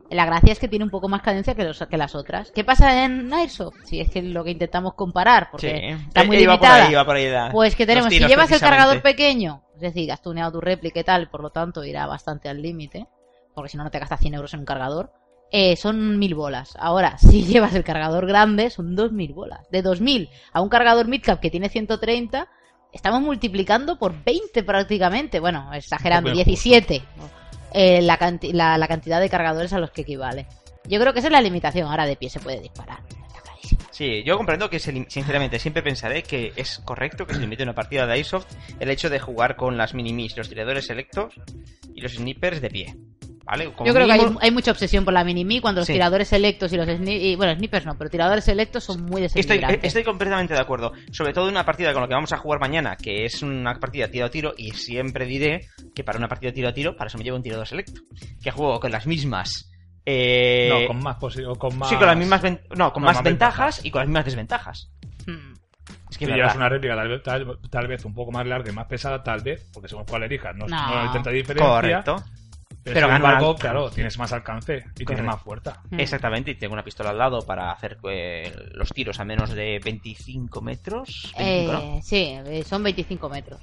La 0.10 0.26
gracia 0.26 0.54
es 0.54 0.60
que 0.60 0.70
tiene 0.70 0.86
un 0.86 0.92
poco 0.92 1.10
más 1.10 1.22
cadencia 1.22 1.54
que, 1.54 1.64
los- 1.66 1.86
que 1.86 1.98
las 1.98 2.16
otras. 2.16 2.52
¿Qué 2.52 2.64
pasa 2.64 3.04
en 3.04 3.34
Airsoft? 3.34 3.76
Si 3.84 4.00
es 4.00 4.10
que 4.10 4.22
lo 4.22 4.44
que 4.44 4.52
intentamos 4.52 4.94
comparar, 4.94 5.50
porque 5.52 5.96
Sí. 5.98 6.04
está 6.08 6.24
muy 6.24 6.38
limitada. 6.38 6.78
por 6.78 6.86
ahí, 6.86 6.92
iba 6.94 7.06
por 7.06 7.16
ahí 7.18 7.30
la- 7.30 7.50
Pues 7.52 7.76
que 7.76 7.86
tenemos, 7.86 8.14
si 8.14 8.20
llevas 8.20 8.50
el 8.52 8.60
cargador 8.62 9.02
pequeño, 9.02 9.64
es 9.76 9.82
decir, 9.82 10.10
has 10.12 10.22
tuneado 10.22 10.52
tu 10.54 10.62
réplica 10.62 11.00
y 11.02 11.04
tal, 11.04 11.30
por 11.30 11.42
lo 11.42 11.50
tanto 11.50 11.84
irá 11.84 12.06
bastante 12.08 12.48
al 12.48 12.62
límite, 12.62 13.08
porque 13.54 13.70
si 13.70 13.76
no, 13.78 13.84
no 13.84 13.92
te 13.92 14.00
gastas 14.00 14.20
100 14.22 14.34
euros 14.36 14.54
en 14.54 14.62
un 14.62 14.66
cargador, 14.66 15.12
eh, 15.52 15.76
son 15.76 16.20
1000 16.20 16.36
bolas. 16.36 16.76
Ahora, 16.80 17.18
si 17.20 17.44
llevas 17.44 17.74
el 17.76 17.84
cargador 17.84 18.28
grande, 18.28 18.70
son 18.70 18.96
2000 18.96 19.34
bolas. 19.34 19.60
De 19.72 19.82
2000 19.82 20.30
a 20.54 20.62
un 20.62 20.70
cargador 20.70 21.08
midcap 21.08 21.40
que 21.40 21.50
tiene 21.50 21.70
130, 21.70 22.48
estamos 22.94 23.22
multiplicando 23.22 23.98
por 24.00 24.24
20 24.24 24.64
prácticamente, 24.64 25.40
bueno, 25.40 25.70
exagerando, 25.74 26.30
Un 26.32 26.38
poco 26.38 26.50
injusto. 26.50 26.70
17 26.70 27.04
eh, 27.74 28.02
la, 28.02 28.18
canti- 28.18 28.54
la- 28.54 28.78
la 28.78 28.88
cantidad 28.88 29.20
de 29.20 29.30
cargadores 29.30 29.74
a 29.74 29.80
los 29.80 29.92
que 29.92 30.02
equivale. 30.02 30.48
Yo 30.86 31.00
creo 31.02 31.12
que 31.14 31.20
esa 31.20 31.28
es 31.28 31.34
la 31.34 31.42
limitación. 31.42 31.90
Ahora 31.90 32.06
de 32.06 32.16
pie 32.16 32.30
se 32.30 32.40
puede 32.40 32.62
disparar. 32.62 33.00
Está 33.28 33.42
clarísimo. 33.42 33.82
Sí, 33.92 34.24
yo 34.24 34.38
comprendo 34.38 34.70
que 34.70 34.80
sinceramente 34.80 35.60
siempre 35.60 35.84
pensaré 35.84 36.24
que 36.24 36.54
es 36.56 36.80
correcto 36.80 37.28
que 37.28 37.34
se 37.34 37.42
limite 37.42 37.64
una 37.64 37.76
partida 37.76 38.08
de 38.08 38.14
Airsoft 38.14 38.48
el 38.80 38.90
hecho 38.90 39.10
de 39.10 39.20
jugar 39.20 39.58
con 39.58 39.76
las 39.76 39.94
minimis, 39.94 40.38
los 40.38 40.48
tiradores 40.48 40.86
selectos 40.88 41.34
y 41.94 42.00
los 42.00 42.14
snipers 42.14 42.62
de 42.62 42.70
pie. 42.70 42.96
¿Vale? 43.50 43.72
Como 43.72 43.88
Yo 43.88 43.94
creo 43.94 44.06
que 44.06 44.12
hay, 44.42 44.52
mucha 44.52 44.72
obsesión 44.72 45.06
por 45.06 45.14
la 45.14 45.24
mini 45.24 45.62
cuando 45.62 45.80
los 45.80 45.88
Sí. 45.88 45.94
tiradores 45.94 46.28
selectos 46.28 46.74
y 46.74 46.78
los 46.78 46.86
y, 46.90 47.36
bueno, 47.38 47.56
snipers 47.56 47.86
no, 47.86 47.98
pero 47.98 48.10
tiradores 48.10 48.44
selectos 48.44 48.84
son 48.84 49.04
muy 49.06 49.24
Estoy, 49.24 49.42
desequilibrantes. 49.44 49.84
estoy 49.88 50.04
completamente 50.04 50.54
de 50.54 50.60
acuerdo. 50.60 50.92
Sobre 51.12 51.32
todo 51.34 51.46
en 51.46 51.52
una 51.52 51.66
partida 51.66 51.94
con 51.94 52.02
la 52.02 52.08
que 52.10 52.14
vamos 52.14 52.34
a 52.34 52.38
jugar 52.38 52.60
mañana, 52.60 52.98
que 52.98 53.24
es 53.24 53.42
una 53.44 53.76
partida 53.80 54.10
tiro 54.10 54.26
a 54.26 54.30
tiro, 54.30 54.54
y 54.58 54.72
siempre 54.72 55.26
diré 55.26 55.62
que 55.96 56.04
para 56.04 56.18
una 56.18 56.28
partida 56.28 56.52
tiro 56.52 56.68
a 56.68 56.74
tiro, 56.74 56.98
para 56.98 57.08
eso 57.08 57.18
me 57.18 57.24
llevo 57.24 57.38
un 57.38 57.44
tirador 57.44 57.66
selecto. 57.66 58.02
Que 58.44 58.52
juego 58.52 58.80
con 58.82 58.92
las 58.92 59.08
mismas. 59.08 59.72
eh, 60.10 60.70
no, 60.70 60.88
con 60.88 61.04
más 61.04 61.18
con 61.58 61.78
más. 61.78 61.90
Sí, 61.90 61.96
con 61.96 62.08
las 62.08 62.18
mismas. 62.18 62.42
ven- 62.42 62.62
No, 62.78 62.92
con 62.94 63.04
No, 63.04 63.08
más 63.08 63.16
más 63.18 63.24
ventajas, 63.24 63.58
ventajas. 63.58 63.86
y 63.86 63.92
con 63.92 64.00
las 64.00 64.08
mismas 64.08 64.26
desventajas. 64.26 64.92
Hmm. 65.26 65.54
Es 66.10 66.18
que 66.18 66.26
Si 66.26 66.32
llevas 66.32 66.56
una 66.56 66.70
réplica 66.70 66.96
tal, 66.96 67.08
vez- 67.10 67.24
tal, 67.24 67.60
tal 67.70 67.88
vez 67.88 68.04
un 68.06 68.14
poco 68.14 68.32
más 68.32 68.46
larga 68.46 68.70
y 68.72 68.74
más 68.74 68.88
pesada, 68.88 69.22
tal 69.24 69.42
vez, 69.42 69.70
porque 69.74 69.88
según 69.90 70.06
cuál 70.06 70.24
elijas, 70.24 70.56
no, 70.56 70.66
No. 70.66 70.76
no 70.90 71.00
hay 71.02 71.10
tanta 71.14 71.30
diferencia. 71.32 71.66
Correcto. 71.70 72.16
Pero, 72.94 73.12
al- 73.12 73.56
claro, 73.58 73.90
tienes 73.90 74.18
más 74.18 74.32
alcance 74.34 74.74
y 74.78 74.80
Correcto. 74.82 75.06
tienes 75.06 75.26
más 75.26 75.42
fuerza. 75.42 75.82
Hmm. 75.90 76.00
Exactamente, 76.00 76.52
y 76.52 76.56
tengo 76.56 76.74
una 76.74 76.84
pistola 76.84 77.10
al 77.12 77.18
lado 77.18 77.42
para 77.46 77.72
hacer 77.72 77.98
eh, 78.10 78.52
los 78.74 78.90
tiros 78.90 79.20
a 79.20 79.26
menos 79.26 79.52
de 79.52 79.80
25 79.84 80.62
metros. 80.62 81.34
25, 81.38 81.72
¿no? 81.72 81.80
Eh, 81.80 82.00
sí, 82.04 82.38
son 82.66 82.84
25 82.84 83.30
metros. 83.30 83.60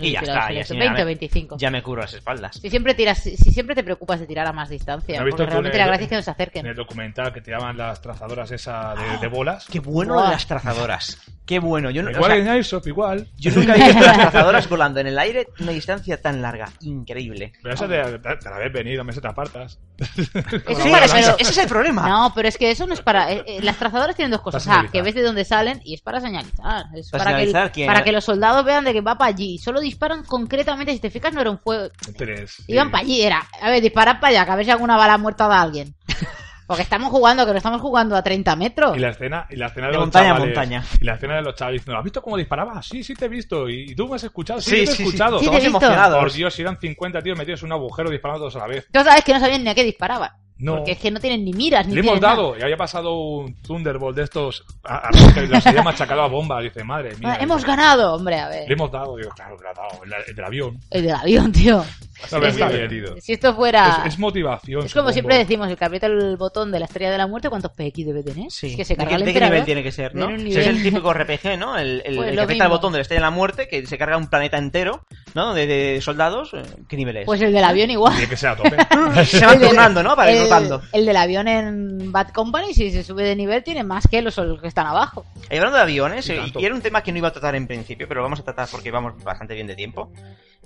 Y 0.00 0.12
ya 0.12 0.20
está, 0.20 0.50
ya 0.52 0.64
20 0.68 0.72
o 0.72 0.76
me- 0.92 1.04
25. 1.04 1.56
Ya 1.58 1.70
me 1.70 1.82
cubro 1.82 2.02
las 2.02 2.14
espaldas. 2.14 2.56
Si 2.60 2.70
siempre 2.70 2.94
tiras, 2.94 3.18
si 3.18 3.36
si 3.36 3.50
siempre 3.50 3.74
te 3.74 3.82
preocupas 3.84 4.20
de 4.20 4.26
tirar 4.26 4.46
a 4.46 4.52
más 4.52 4.68
distancia, 4.68 5.16
¿No 5.16 5.20
has 5.22 5.24
visto 5.26 5.36
porque 5.38 5.50
realmente 5.50 5.76
el- 5.76 5.80
la 5.80 5.86
gracia 5.86 6.04
es 6.04 6.08
que 6.10 6.16
no 6.16 6.22
se 6.22 6.30
En 6.30 6.34
acerquen. 6.34 6.66
el 6.66 6.74
documental 6.76 7.32
que 7.32 7.40
tiraban 7.40 7.76
las 7.76 8.00
trazadoras 8.00 8.50
esa 8.50 8.94
de, 8.94 9.18
de 9.18 9.28
bolas. 9.28 9.66
Qué 9.70 9.80
bueno 9.80 10.22
de 10.22 10.28
las 10.28 10.46
trazadoras. 10.46 11.18
Qué 11.46 11.60
bueno. 11.60 11.90
Yo, 11.90 12.04
o 12.04 12.10
Igual 12.10 12.32
sea, 12.32 12.40
en 12.40 12.48
Airsoft, 12.48 12.86
igual. 12.88 13.28
yo 13.38 13.52
nunca 13.52 13.74
he 13.76 13.84
visto 13.86 14.00
las 14.04 14.16
trazadoras 14.18 14.68
volando 14.68 14.98
en 15.00 15.06
el 15.06 15.18
aire 15.18 15.46
una 15.60 15.70
distancia 15.72 16.20
tan 16.20 16.42
larga. 16.42 16.68
Increíble. 16.80 17.52
Pero 17.62 17.74
esa 17.74 17.86
de, 17.86 17.96
de, 17.98 18.18
de 18.18 18.36
la 18.50 18.56
habéis 18.56 18.72
venido, 18.72 19.04
me 19.04 19.12
se 19.12 19.20
te 19.20 19.28
apartas. 19.28 19.78
Eso 19.96 20.12
Sí, 20.14 20.22
es 20.24 20.90
para- 20.90 21.04
ese, 21.06 21.14
pero- 21.14 21.36
ese 21.38 21.50
es 21.52 21.58
el 21.58 21.68
problema. 21.68 22.08
No, 22.08 22.32
pero 22.34 22.48
es 22.48 22.58
que 22.58 22.70
eso 22.70 22.86
no 22.86 22.94
es 22.94 23.00
para. 23.00 23.32
eh, 23.32 23.44
eh, 23.46 23.60
las 23.62 23.76
trazadoras 23.76 24.16
tienen 24.16 24.32
dos 24.32 24.40
cosas. 24.40 24.66
Ah, 24.68 24.86
que 24.92 25.02
ves 25.02 25.14
de 25.14 25.22
dónde 25.22 25.44
salen 25.44 25.80
y 25.84 25.94
es 25.94 26.00
para 26.02 26.20
señalizar. 26.20 26.86
Es 26.94 27.10
Para 27.10 27.24
para, 27.24 27.36
señalizar 27.36 27.66
que, 27.68 27.72
quién- 27.74 27.86
para 27.86 28.02
que 28.02 28.12
los 28.12 28.24
soldados 28.24 28.64
vean 28.64 28.84
de 28.84 28.92
que 28.92 29.00
va 29.00 29.16
para 29.16 29.28
allí. 29.30 29.58
Solo 29.58 29.80
disparan 29.86 30.24
concretamente, 30.24 30.92
si 30.92 31.00
te 31.00 31.10
fijas, 31.10 31.32
no 31.32 31.40
era 31.40 31.50
un 31.50 31.58
fuego. 31.58 31.88
Tres. 32.16 32.62
Iban 32.66 32.86
Sí. 32.88 32.92
para 32.92 33.02
allí, 33.02 33.22
era. 33.22 33.46
A 33.60 33.70
ver, 33.70 33.82
disparad 33.82 34.20
para 34.20 34.28
allá, 34.28 34.44
que 34.44 34.50
a 34.52 34.56
ver 34.56 34.64
si 34.64 34.70
alguna 34.70 34.96
bala 34.96 35.18
muerta 35.18 35.48
da 35.48 35.58
a 35.58 35.62
alguien. 35.62 35.94
Porque 36.66 36.82
estamos 36.82 37.10
jugando, 37.10 37.46
que 37.46 37.52
no 37.52 37.58
estamos 37.58 37.80
jugando 37.80 38.16
a 38.16 38.22
30 38.24 38.56
metros. 38.56 38.96
Y 38.96 39.00
la 39.00 39.10
escena, 39.10 39.46
y 39.48 39.54
la 39.54 39.66
escena 39.66 39.86
de, 39.86 39.92
De 39.92 39.98
los 39.98 40.06
montaña 40.06 40.26
chavales, 40.30 40.46
montaña. 40.48 40.84
Y 41.00 41.04
la 41.04 41.14
escena 41.14 41.36
de 41.36 41.42
los 41.42 41.54
chavales 41.54 41.80
diciendo, 41.80 41.98
¿has 41.98 42.04
visto 42.04 42.20
cómo 42.22 42.36
disparaba? 42.36 42.82
Sí, 42.82 43.04
sí 43.04 43.14
te 43.14 43.26
he 43.26 43.28
visto. 43.28 43.68
Y, 43.68 43.92
y 43.92 43.94
tú 43.94 44.08
me 44.08 44.16
has 44.16 44.24
escuchado. 44.24 44.60
Sí, 44.60 44.70
Sí, 44.70 44.76
yo 44.78 44.80
te 44.80 44.86
sí, 44.86 44.92
he 44.92 44.96
sí. 44.96 45.02
escuchado. 45.04 45.38
Sí, 45.38 45.44
te 45.44 45.46
he 45.46 45.50
Todos 45.52 45.62
visto. 45.62 45.78
emocionados. 45.78 46.18
Por 46.18 46.32
Dios, 46.32 46.52
si 46.54 46.62
eran 46.62 46.76
50 46.80 47.22
tíos 47.22 47.38
metidos 47.38 47.60
en 47.62 47.66
un 47.66 47.72
agujero 47.74 48.10
disparando 48.10 48.40
todos 48.40 48.56
a 48.56 48.58
la 48.58 48.66
vez. 48.66 48.84
Tú 48.92 48.98
sabes 49.00 49.22
que 49.22 49.32
no 49.32 49.38
sabían 49.38 49.62
ni 49.62 49.70
a 49.70 49.74
qué 49.76 49.84
disparaban. 49.84 50.30
No. 50.58 50.76
Porque 50.76 50.92
es 50.92 50.98
que 50.98 51.10
no 51.10 51.20
tienen 51.20 51.44
ni 51.44 51.52
miras, 51.52 51.86
ni 51.86 51.94
Le 51.94 52.00
hemos 52.00 52.12
tienen 52.14 52.22
nada. 52.22 52.34
dado, 52.36 52.58
y 52.58 52.62
había 52.62 52.76
pasado 52.78 53.14
un 53.14 53.54
Thunderbolt 53.60 54.16
de 54.16 54.22
estos 54.24 54.64
a, 54.84 55.08
a- 55.08 55.10
que 55.34 55.42
los 55.46 55.66
había 55.66 55.82
machacado 55.82 56.22
a 56.22 56.28
bomba. 56.28 56.60
Dice, 56.62 56.82
madre 56.82 57.14
mía. 57.16 57.34
Ah, 57.34 57.38
hemos 57.42 57.62
ganado, 57.64 58.14
hombre, 58.14 58.38
a 58.38 58.48
ver. 58.48 58.66
Le 58.66 58.72
hemos 58.74 58.90
dado, 58.90 59.16
digo, 59.16 59.28
claro, 59.36 59.56
le 59.60 59.68
ha 59.68 59.74
dado, 59.74 60.02
el, 60.04 60.12
el 60.28 60.34
del 60.34 60.44
avión. 60.44 60.80
El 60.90 61.02
del 61.02 61.14
avión, 61.14 61.52
tío. 61.52 61.84
No, 62.32 62.38
Es-. 62.46 63.24
Si 63.24 63.32
esto 63.34 63.54
fuera. 63.54 64.02
Es, 64.06 64.14
es 64.14 64.18
motivación. 64.18 64.84
Es 64.84 64.92
como 64.92 65.02
supongo. 65.08 65.12
siempre 65.12 65.38
decimos, 65.38 65.68
el 65.68 65.76
que 65.76 65.84
aprieta 65.84 66.06
el 66.06 66.36
botón 66.36 66.72
de 66.72 66.78
la 66.78 66.86
estrella 66.86 67.10
de 67.10 67.18
la 67.18 67.26
muerte, 67.26 67.48
¿cuántos 67.48 67.72
PX 67.72 68.06
debe 68.06 68.22
tener? 68.22 68.50
Sí. 68.50 68.68
Es 68.68 68.76
que 68.76 68.84
se 68.84 68.94
¿De, 68.94 68.96
carga 68.98 69.10
qué, 69.10 69.14
el 69.16 69.24
de 69.26 69.32
qué 69.32 69.40
nivel 69.40 69.64
tiene 69.64 69.82
que 69.82 69.92
ser, 69.92 70.14
no? 70.14 70.28
Si 70.38 70.56
es 70.56 70.66
el 70.66 70.82
típico 70.82 71.12
RPG, 71.12 71.58
¿no? 71.58 71.76
El, 71.78 72.02
el, 72.04 72.16
Pues 72.16 72.28
el 72.30 72.34
que 72.36 72.40
aprieta 72.40 72.64
el 72.64 72.70
botón 72.70 72.92
de 72.92 72.98
la 72.98 73.02
estrella 73.02 73.20
de 73.20 73.26
la 73.26 73.30
muerte, 73.30 73.68
que 73.68 73.86
se 73.86 73.98
carga 73.98 74.16
un 74.16 74.28
planeta 74.28 74.56
entero, 74.58 75.04
¿no? 75.34 75.54
De, 75.54 75.66
de 75.66 76.00
soldados. 76.00 76.52
eh, 76.54 76.62
¿Qué 76.88 76.96
nivel 76.96 77.18
es? 77.18 77.26
Pues 77.26 77.40
el 77.42 77.52
del 77.52 77.64
avión 77.64 77.90
igual. 77.90 78.14
Tiene 78.14 78.28
que 78.30 78.36
ser 78.36 78.50
a 78.50 78.56
tope. 78.56 78.76
se 79.26 79.44
van 79.44 79.60
turnando, 79.60 80.02
¿no? 80.02 80.16
Para 80.16 80.30
ir 80.32 80.38
el- 80.38 80.42
rotando. 80.44 80.82
El 80.92 81.06
del 81.06 81.16
avión 81.16 81.48
en 81.48 82.12
Bad 82.12 82.28
Company, 82.30 82.72
si 82.74 82.90
se 82.90 83.04
sube 83.04 83.24
de 83.24 83.36
nivel, 83.36 83.62
tiene 83.62 83.84
más 83.84 84.06
que 84.08 84.22
los 84.22 84.36
que 84.60 84.68
están 84.68 84.86
abajo. 84.86 85.24
Y 85.50 85.56
hablando 85.56 85.76
de 85.76 85.82
aviones, 85.82 86.28
Y 86.28 86.32
eh, 86.32 86.52
y 86.56 86.64
era 86.64 86.74
un 86.74 86.80
tema 86.82 87.02
que 87.02 87.12
no 87.12 87.18
iba 87.18 87.28
a 87.28 87.32
tratar 87.32 87.54
en 87.54 87.66
principio, 87.66 88.08
pero 88.08 88.20
lo 88.20 88.24
vamos 88.24 88.40
a 88.40 88.44
tratar 88.44 88.68
porque 88.70 88.90
vamos 88.90 89.22
bastante 89.22 89.54
bien 89.54 89.66
de 89.66 89.74
tiempo. 89.76 90.10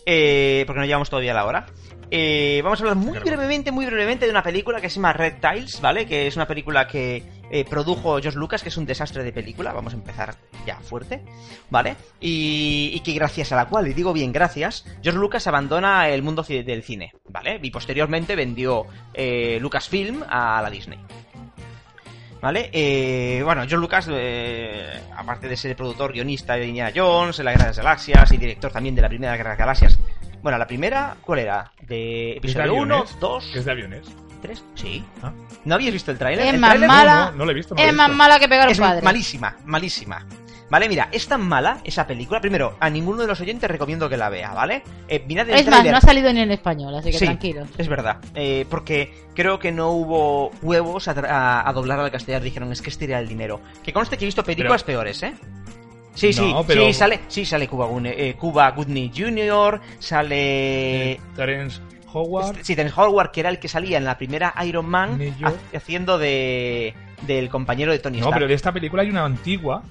Eh, 0.06 0.64
porque 0.66 0.80
no 0.80 0.86
llevamos 0.86 1.10
todavía 1.10 1.34
la 1.34 1.44
hora. 1.44 1.66
Eh, 2.12 2.60
vamos 2.64 2.80
a 2.80 2.82
hablar 2.82 2.96
muy 2.96 3.18
brevemente, 3.20 3.70
muy 3.70 3.86
brevemente 3.86 4.24
de 4.24 4.32
una 4.32 4.42
película 4.42 4.80
que 4.80 4.90
se 4.90 4.96
llama 4.96 5.12
Red 5.12 5.34
Tiles, 5.40 5.80
¿vale? 5.80 6.06
Que 6.06 6.26
es 6.26 6.34
una 6.34 6.46
película 6.46 6.88
que 6.88 7.22
eh, 7.52 7.64
produjo 7.64 8.18
George 8.20 8.36
Lucas, 8.36 8.64
que 8.64 8.68
es 8.68 8.76
un 8.76 8.84
desastre 8.84 9.22
de 9.22 9.32
película. 9.32 9.72
Vamos 9.72 9.92
a 9.92 9.96
empezar 9.96 10.34
ya 10.66 10.80
fuerte, 10.80 11.22
¿vale? 11.70 11.94
Y, 12.20 12.90
y 12.94 13.00
que 13.00 13.12
gracias 13.12 13.52
a 13.52 13.56
la 13.56 13.66
cual, 13.66 13.86
y 13.86 13.94
digo 13.94 14.12
bien 14.12 14.32
gracias, 14.32 14.84
George 15.02 15.20
Lucas 15.20 15.46
abandona 15.46 16.08
el 16.08 16.22
mundo 16.22 16.42
del 16.42 16.82
cine, 16.82 17.12
¿vale? 17.28 17.60
Y 17.62 17.70
posteriormente 17.70 18.34
vendió 18.34 18.86
eh, 19.14 19.58
Lucasfilm 19.60 20.24
a 20.28 20.60
la 20.62 20.70
Disney. 20.70 20.98
¿Vale? 22.40 22.70
Eh, 22.72 23.42
bueno, 23.44 23.64
John 23.68 23.80
Lucas, 23.80 24.08
eh, 24.10 24.98
aparte 25.16 25.46
de 25.48 25.56
ser 25.56 25.76
productor, 25.76 26.12
guionista 26.12 26.54
de 26.54 26.66
Indiana 26.66 26.90
Jones, 26.94 27.38
en 27.38 27.44
la 27.44 27.50
Guerra 27.52 27.64
de 27.64 27.70
las 27.70 27.76
Galaxias 27.78 28.32
y 28.32 28.36
director 28.38 28.72
también 28.72 28.94
de 28.94 29.02
la 29.02 29.08
primera 29.08 29.36
Guerra 29.36 29.50
de 29.50 29.56
las 29.56 29.58
Galaxias. 29.58 29.98
Bueno, 30.42 30.56
la 30.56 30.66
primera, 30.66 31.16
¿cuál 31.20 31.40
era? 31.40 31.70
¿De 31.82 32.28
¿Es 32.30 32.34
de 32.34 32.38
episodio 32.38 32.74
1, 32.74 32.94
aviones? 32.94 33.20
2, 33.20 33.56
Es 33.56 33.64
de 33.66 33.70
aviones. 33.70 34.06
3? 34.40 34.64
Sí. 34.74 35.04
Ah. 35.22 35.32
¿No 35.66 35.74
habíais 35.74 35.92
visto 35.92 36.10
el 36.10 36.16
tráiler? 36.16 36.46
Es 36.46 36.54
El 36.54 36.60
más 36.60 36.70
tráiler 36.70 36.88
mala. 36.88 37.14
No, 37.26 37.30
no, 37.32 37.36
no 37.36 37.44
lo 37.44 37.50
he 37.50 37.54
visto. 37.54 37.74
no 37.74 37.80
lo 37.82 37.86
he 37.86 37.90
es 37.90 37.94
más 37.94 38.10
mala 38.10 38.38
que 38.38 38.48
pegar 38.48 38.64
a 38.64 38.68
un 38.68 38.72
es 38.72 38.80
padre. 38.80 39.02
malísima, 39.02 39.56
malísima. 39.66 40.26
Vale, 40.70 40.88
mira, 40.88 41.08
es 41.10 41.26
tan 41.26 41.40
mala 41.46 41.78
esa 41.82 42.06
película. 42.06 42.40
Primero, 42.40 42.76
a 42.78 42.88
ninguno 42.88 43.22
de 43.22 43.26
los 43.26 43.40
oyentes 43.40 43.68
recomiendo 43.68 44.08
que 44.08 44.16
la 44.16 44.28
vea, 44.28 44.52
¿vale? 44.54 44.82
Eh, 45.08 45.24
mirad 45.26 45.48
el 45.50 45.56
Es 45.56 45.66
más, 45.68 45.84
no 45.84 45.96
ha 45.96 46.00
salido 46.00 46.32
ni 46.32 46.40
en 46.40 46.52
español, 46.52 46.94
así 46.94 47.10
que 47.10 47.18
Sí, 47.18 47.24
tranquilos. 47.24 47.68
Es 47.76 47.88
verdad, 47.88 48.18
eh, 48.36 48.64
porque 48.70 49.12
creo 49.34 49.58
que 49.58 49.72
no 49.72 49.90
hubo 49.90 50.52
huevos 50.62 51.08
a, 51.08 51.14
tra- 51.16 51.28
a- 51.28 51.68
a 51.68 51.72
doblar 51.72 51.98
al 51.98 52.10
castellano. 52.12 52.44
Dijeron, 52.44 52.70
es 52.70 52.80
que 52.82 52.90
este 52.90 53.06
era 53.06 53.18
el 53.18 53.26
dinero. 53.28 53.60
Que 53.82 53.92
conste 53.92 54.16
que 54.16 54.24
he 54.24 54.28
visto 54.28 54.44
películas 54.44 54.84
peores, 54.84 55.20
¿eh? 55.24 55.34
Sí, 56.14 56.32
sí, 56.32 56.52
No, 56.52 56.64
pero- 56.64 56.86
sí, 56.86 56.92
sale, 56.92 57.20
sí, 57.28 57.44
sale 57.44 57.66
Cuba, 57.68 57.86
Goodney- 57.86 58.14
eh, 58.16 58.34
Cuba 58.38 58.70
Goodney 58.72 59.10
Jr., 59.16 59.80
sale... 59.98 61.12
Eh, 61.12 61.20
Terence 61.36 61.80
Howard. 62.12 62.58
Sí, 62.62 62.74
Terence 62.76 63.00
Howard, 63.00 63.30
que 63.30 63.40
era 63.40 63.48
el 63.48 63.58
que 63.58 63.68
salía 63.68 63.98
en 63.98 64.04
la 64.04 64.18
primera 64.18 64.52
Iron 64.66 64.86
Man 64.86 65.20
ha- 65.42 65.76
haciendo 65.76 66.18
de 66.18 66.94
del 67.26 67.50
compañero 67.50 67.92
de 67.92 67.98
Tony 67.98 68.16
No, 68.16 68.24
Stark. 68.24 68.34
pero 68.34 68.48
de 68.48 68.54
esta 68.54 68.72
película 68.72 69.02
hay 69.02 69.10
una 69.10 69.24
antigua, 69.26 69.82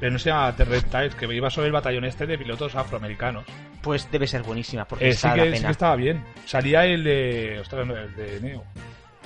pero 0.00 0.12
no 0.12 0.18
se 0.18 0.30
llama 0.30 0.54
The 0.56 0.64
Red 0.64 0.84
Tides, 0.84 1.14
que 1.14 1.26
iba 1.34 1.50
sobre 1.50 1.66
el 1.68 1.72
batallón 1.72 2.04
este 2.04 2.26
de 2.26 2.38
pilotos 2.38 2.74
afroamericanos. 2.74 3.44
Pues 3.82 4.10
debe 4.10 4.26
ser 4.26 4.42
buenísima, 4.42 4.84
porque 4.84 5.08
Eh, 5.08 5.12
sí, 5.12 5.26
está 5.26 5.34
que, 5.34 5.50
la 5.50 5.56
sí 5.56 5.64
que 5.64 5.70
estaba 5.70 5.96
bien. 5.96 6.24
Salía 6.46 6.84
el 6.84 7.04
de. 7.04 7.58
Ostras, 7.60 7.86
no, 7.86 7.96
el 7.96 8.14
de 8.14 8.40
Neo. 8.40 8.64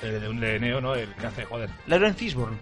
El 0.03 0.21
de, 0.21 0.29
un 0.29 0.41
de 0.41 0.59
Neo, 0.61 0.81
¿no? 0.81 0.95
El 0.95 1.09
que 1.15 1.27
hace, 1.27 1.45
joder. 1.45 1.71
Lauren 1.87 2.15
Fishburne. 2.15 2.57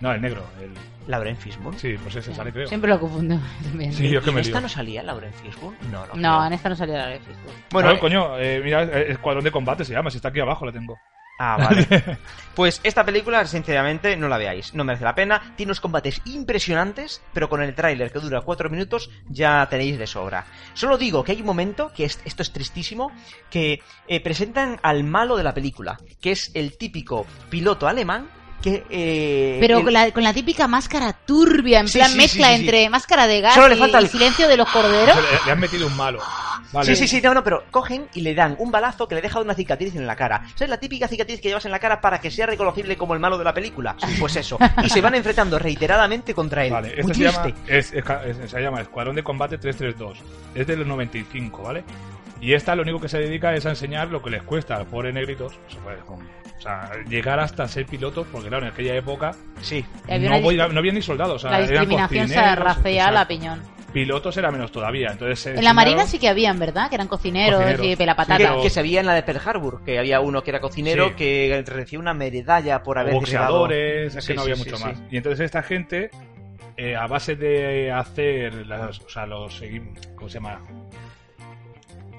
No, 0.00 0.12
el 0.12 0.20
negro. 0.20 0.42
El... 0.60 0.70
Lauren 1.08 1.36
Fishburne. 1.36 1.78
Sí, 1.78 1.94
pues 2.02 2.16
ese 2.16 2.34
sale, 2.34 2.52
creo. 2.52 2.66
Siempre 2.66 2.90
lo 2.90 2.98
confundo. 3.00 3.38
también. 3.62 3.92
Sí, 3.92 4.08
yo 4.10 4.20
que 4.22 4.30
¿En 4.30 4.34
me 4.34 4.40
esta 4.42 4.54
lío. 4.58 4.60
no 4.62 4.68
salía 4.68 5.02
Lauren 5.02 5.32
Fishburne? 5.32 5.78
No, 5.90 6.00
no. 6.06 6.14
No, 6.14 6.14
creo. 6.14 6.46
en 6.46 6.52
esta 6.52 6.68
no 6.68 6.76
salía 6.76 6.96
la 6.98 7.06
de 7.08 7.20
Facebook. 7.20 7.52
Bueno, 7.70 7.90
eh, 7.92 7.98
coño, 7.98 8.38
eh, 8.38 8.60
mira, 8.62 8.82
eh, 8.82 9.06
Escuadrón 9.12 9.44
de 9.44 9.50
Combate 9.50 9.84
se 9.84 9.92
llama, 9.92 10.10
si 10.10 10.16
está 10.18 10.28
aquí 10.28 10.40
abajo 10.40 10.66
la 10.66 10.72
tengo. 10.72 10.98
Ah, 11.38 11.56
vale. 11.58 11.86
Pues 12.56 12.80
esta 12.84 13.04
película, 13.04 13.44
sinceramente, 13.44 14.16
no 14.16 14.28
la 14.28 14.38
veáis. 14.38 14.72
No 14.72 14.82
merece 14.82 15.04
la 15.04 15.14
pena. 15.14 15.52
Tiene 15.56 15.68
unos 15.68 15.82
combates 15.82 16.22
impresionantes, 16.24 17.20
pero 17.34 17.50
con 17.50 17.60
el 17.62 17.74
tráiler 17.74 18.10
que 18.10 18.18
dura 18.18 18.40
cuatro 18.40 18.70
minutos 18.70 19.10
ya 19.28 19.66
tenéis 19.68 19.98
de 19.98 20.06
sobra. 20.06 20.46
Solo 20.72 20.96
digo 20.96 21.22
que 21.22 21.32
hay 21.32 21.40
un 21.40 21.46
momento, 21.46 21.92
que 21.94 22.06
es- 22.06 22.18
esto 22.24 22.40
es 22.42 22.52
tristísimo, 22.52 23.12
que 23.50 23.80
eh, 24.08 24.20
presentan 24.22 24.80
al 24.82 25.04
malo 25.04 25.36
de 25.36 25.44
la 25.44 25.52
película, 25.52 25.98
que 26.22 26.30
es 26.32 26.50
el 26.54 26.78
típico 26.78 27.26
piloto 27.50 27.86
alemán 27.86 28.30
que... 28.62 28.84
eh, 28.90 29.58
Pero 29.60 29.78
el- 29.78 29.84
con 29.84 29.92
la, 29.92 30.10
con 30.10 30.22
la 30.24 30.32
típica 30.32 30.66
máscara 30.66 31.12
turbia, 31.12 31.80
en 31.80 31.88
Sí, 31.88 31.98
plan 31.98 32.10
sí, 32.10 32.16
mezcla 32.16 32.46
sí, 32.48 32.52
sí, 32.54 32.58
sí. 32.60 32.64
entre 32.66 32.90
máscara 32.90 33.26
de 33.26 33.40
gas 33.40 33.54
Solo 33.54 33.68
le 33.68 33.76
y, 33.76 33.78
falta 33.78 33.98
el- 33.98 34.04
y 34.06 34.08
silencio 34.08 34.48
de 34.48 34.56
los 34.56 34.68
corderos. 34.70 35.16
Le, 35.16 35.46
le 35.46 35.52
han 35.52 35.60
metido 35.60 35.86
un 35.86 35.96
malo. 35.96 36.20
Vale. 36.72 36.86
Sí, 36.86 36.96
sí, 36.96 37.06
sí, 37.08 37.20
no, 37.22 37.32
no, 37.32 37.44
pero 37.44 37.62
cogen 37.70 38.08
y 38.14 38.22
le 38.22 38.34
dan 38.34 38.56
un 38.58 38.70
balazo 38.72 39.06
que 39.06 39.14
le 39.14 39.22
deja 39.22 39.40
una 39.40 39.54
cicatriz 39.54 39.94
en 39.94 40.06
la 40.06 40.16
cara. 40.16 40.42
¿Sabes 40.56 40.68
la 40.68 40.78
típica 40.80 41.06
cicatriz 41.06 41.40
que 41.40 41.48
llevas 41.48 41.64
en 41.64 41.70
la 41.70 41.78
cara 41.78 42.00
para 42.00 42.20
que 42.20 42.30
sea 42.30 42.46
reconocible 42.46 42.96
como 42.96 43.14
el 43.14 43.20
malo 43.20 43.38
de 43.38 43.44
la 43.44 43.54
película? 43.54 43.96
Pues 44.18 44.34
eso. 44.36 44.58
Y 44.82 44.88
se 44.90 45.00
van 45.00 45.14
enfrentando 45.14 45.58
reiteradamente 45.58 46.34
contra 46.34 46.64
él. 46.66 46.72
Vale, 46.72 46.88
Muy 46.88 47.12
este 47.12 47.14
se 47.14 47.22
llama, 47.32 47.54
es- 47.68 47.92
es- 47.92 48.04
es- 48.42 48.50
se 48.50 48.60
llama 48.60 48.80
Escuadrón 48.80 49.14
de 49.14 49.22
Combate 49.22 49.58
332. 49.58 50.18
Es 50.54 50.66
de 50.66 50.76
los 50.76 50.86
95, 50.86 51.62
¿vale? 51.62 51.84
Y 52.40 52.52
esta 52.52 52.74
lo 52.76 52.82
único 52.82 53.00
que 53.00 53.08
se 53.08 53.18
dedica 53.18 53.54
es 53.54 53.64
a 53.66 53.70
enseñar 53.70 54.08
lo 54.08 54.22
que 54.22 54.30
les 54.30 54.42
cuesta 54.42 54.76
a 54.76 54.78
los 54.80 54.88
pobres 54.88 55.14
negritos 55.14 55.58
o 55.66 55.70
sea, 55.70 55.80
pues, 55.82 55.98
con- 56.04 56.20
o 56.20 56.60
sea, 56.60 56.90
llegar 57.08 57.38
hasta 57.40 57.66
ser 57.68 57.86
pilotos, 57.86 58.26
porque 58.32 58.48
claro, 58.48 58.66
en 58.66 58.72
aquella 58.72 58.94
época 58.94 59.32
Sí. 59.60 59.84
Había 60.08 60.30
no, 60.30 60.40
voy- 60.40 60.56
no 60.56 60.78
había 60.78 60.92
ni 60.92 61.02
soldados. 61.02 61.36
O 61.36 61.38
sea, 61.48 61.50
la 61.52 61.58
eran 61.66 61.88
discriminación 61.88 62.28
se 62.28 63.00
a 63.00 63.10
la 63.10 63.26
piñón. 63.28 63.62
Pilotos 63.92 64.36
era 64.36 64.50
menos 64.50 64.70
todavía. 64.72 65.08
Entonces 65.12 65.38
se 65.38 65.54
En 65.54 65.64
la 65.64 65.72
marina 65.72 66.04
sí 66.06 66.18
que 66.18 66.28
habían, 66.28 66.58
¿verdad? 66.58 66.88
Que 66.90 66.96
eran 66.96 67.08
cocineros, 67.08 67.60
Cocineros. 67.60 67.86
y 67.86 67.96
pelapatatas. 67.96 68.38
Pero- 68.50 68.62
que 68.62 68.68
se 68.70 68.82
veía 68.82 69.00
en 69.00 69.06
la 69.06 69.14
de 69.14 69.22
Pearl 69.22 69.40
Harbor, 69.48 69.82
que 69.84 69.98
había 69.98 70.20
uno 70.20 70.42
que 70.42 70.50
era 70.50 70.60
cocinero 70.60 71.08
Sí. 71.10 71.14
que 71.14 71.64
recibió 71.66 72.00
una 72.00 72.12
medalla 72.12 72.82
por 72.82 72.98
haber 72.98 73.14
boxeadores, 73.14 73.78
derribado- 74.14 74.18
es 74.18 74.24
Sí, 74.24 74.28
que 74.32 74.34
no 74.34 74.42
sí, 74.42 74.44
había 74.50 74.56
sí, 74.56 74.64
mucho 74.64 74.76
sí. 74.76 74.84
más. 74.84 75.02
Y 75.10 75.16
entonces 75.16 75.44
esta 75.46 75.62
gente, 75.62 76.10
eh, 76.76 76.94
a 76.96 77.06
base 77.06 77.36
de 77.36 77.90
hacer 77.90 78.66
las, 78.66 79.00
o 79.00 79.08
sea, 79.08 79.24
los 79.24 79.62
seguim- 79.62 79.94
¿cómo 80.14 80.28
se 80.28 80.34
llama? 80.34 80.60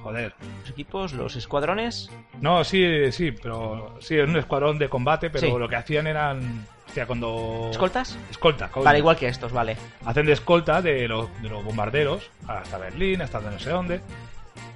Joder. 0.03 0.33
Los 0.61 0.69
equipos, 0.69 1.13
los 1.13 1.35
escuadrones. 1.35 2.09
No, 2.39 2.63
sí, 2.63 3.11
sí, 3.11 3.31
pero 3.31 3.95
sí, 3.99 4.17
es 4.17 4.27
un 4.27 4.37
escuadrón 4.37 4.77
de 4.79 4.89
combate, 4.89 5.29
pero 5.29 5.47
Sí. 5.47 5.53
lo 5.59 5.67
que 5.67 5.75
hacían 5.75 6.07
eran, 6.07 6.65
o 6.89 6.93
sea, 6.93 7.05
cuando 7.05 7.67
¿Escoltas? 7.71 8.17
escolta, 8.31 8.69
coño. 8.69 8.85
Vale, 8.85 8.99
igual 8.99 9.17
que 9.17 9.27
estos, 9.27 9.51
vale. 9.51 9.75
hacen 10.05 10.25
de 10.25 10.31
escolta 10.33 10.81
de 10.81 11.07
los, 11.07 11.29
de 11.41 11.49
los 11.49 11.63
bombarderos 11.63 12.29
hasta 12.47 12.77
Berlín, 12.77 13.21
hasta 13.21 13.39
no 13.41 13.59
sé 13.59 13.69
dónde. 13.69 14.01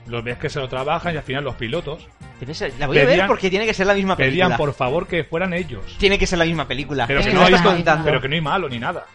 Los 0.08 0.24
ves 0.24 0.38
que 0.38 0.50
se 0.50 0.60
lo 0.60 0.68
trabajan 0.68 1.14
y 1.14 1.18
al 1.18 1.24
final 1.24 1.44
los 1.44 1.56
pilotos 1.56 2.08
La 2.80 2.88
voy 2.88 2.98
a 2.98 3.06
ver 3.06 3.10
Pedían- 3.20 3.28
porque 3.28 3.52
tiene 3.52 3.68
que 3.68 3.74
ser 3.76 3.86
la 3.86 3.94
misma 3.94 4.16
película. 4.18 4.46
pedían 4.48 4.58
por 4.58 4.74
favor 4.74 5.06
que 5.08 5.24
fueran 5.24 5.54
ellos. 5.54 5.96
Tiene 6.00 6.18
que 6.18 6.26
ser 6.26 6.40
la 6.40 6.46
misma 6.46 6.68
película. 6.68 7.06
Pero 7.06 7.22
que, 7.22 7.28
no 7.32 7.42
no 7.42 7.46
hay- 7.46 7.84
pero 8.04 8.20
que 8.20 8.28
no 8.28 8.34
hay 8.34 8.42
malo 8.42 8.68
ni 8.68 8.80
nada. 8.80 9.06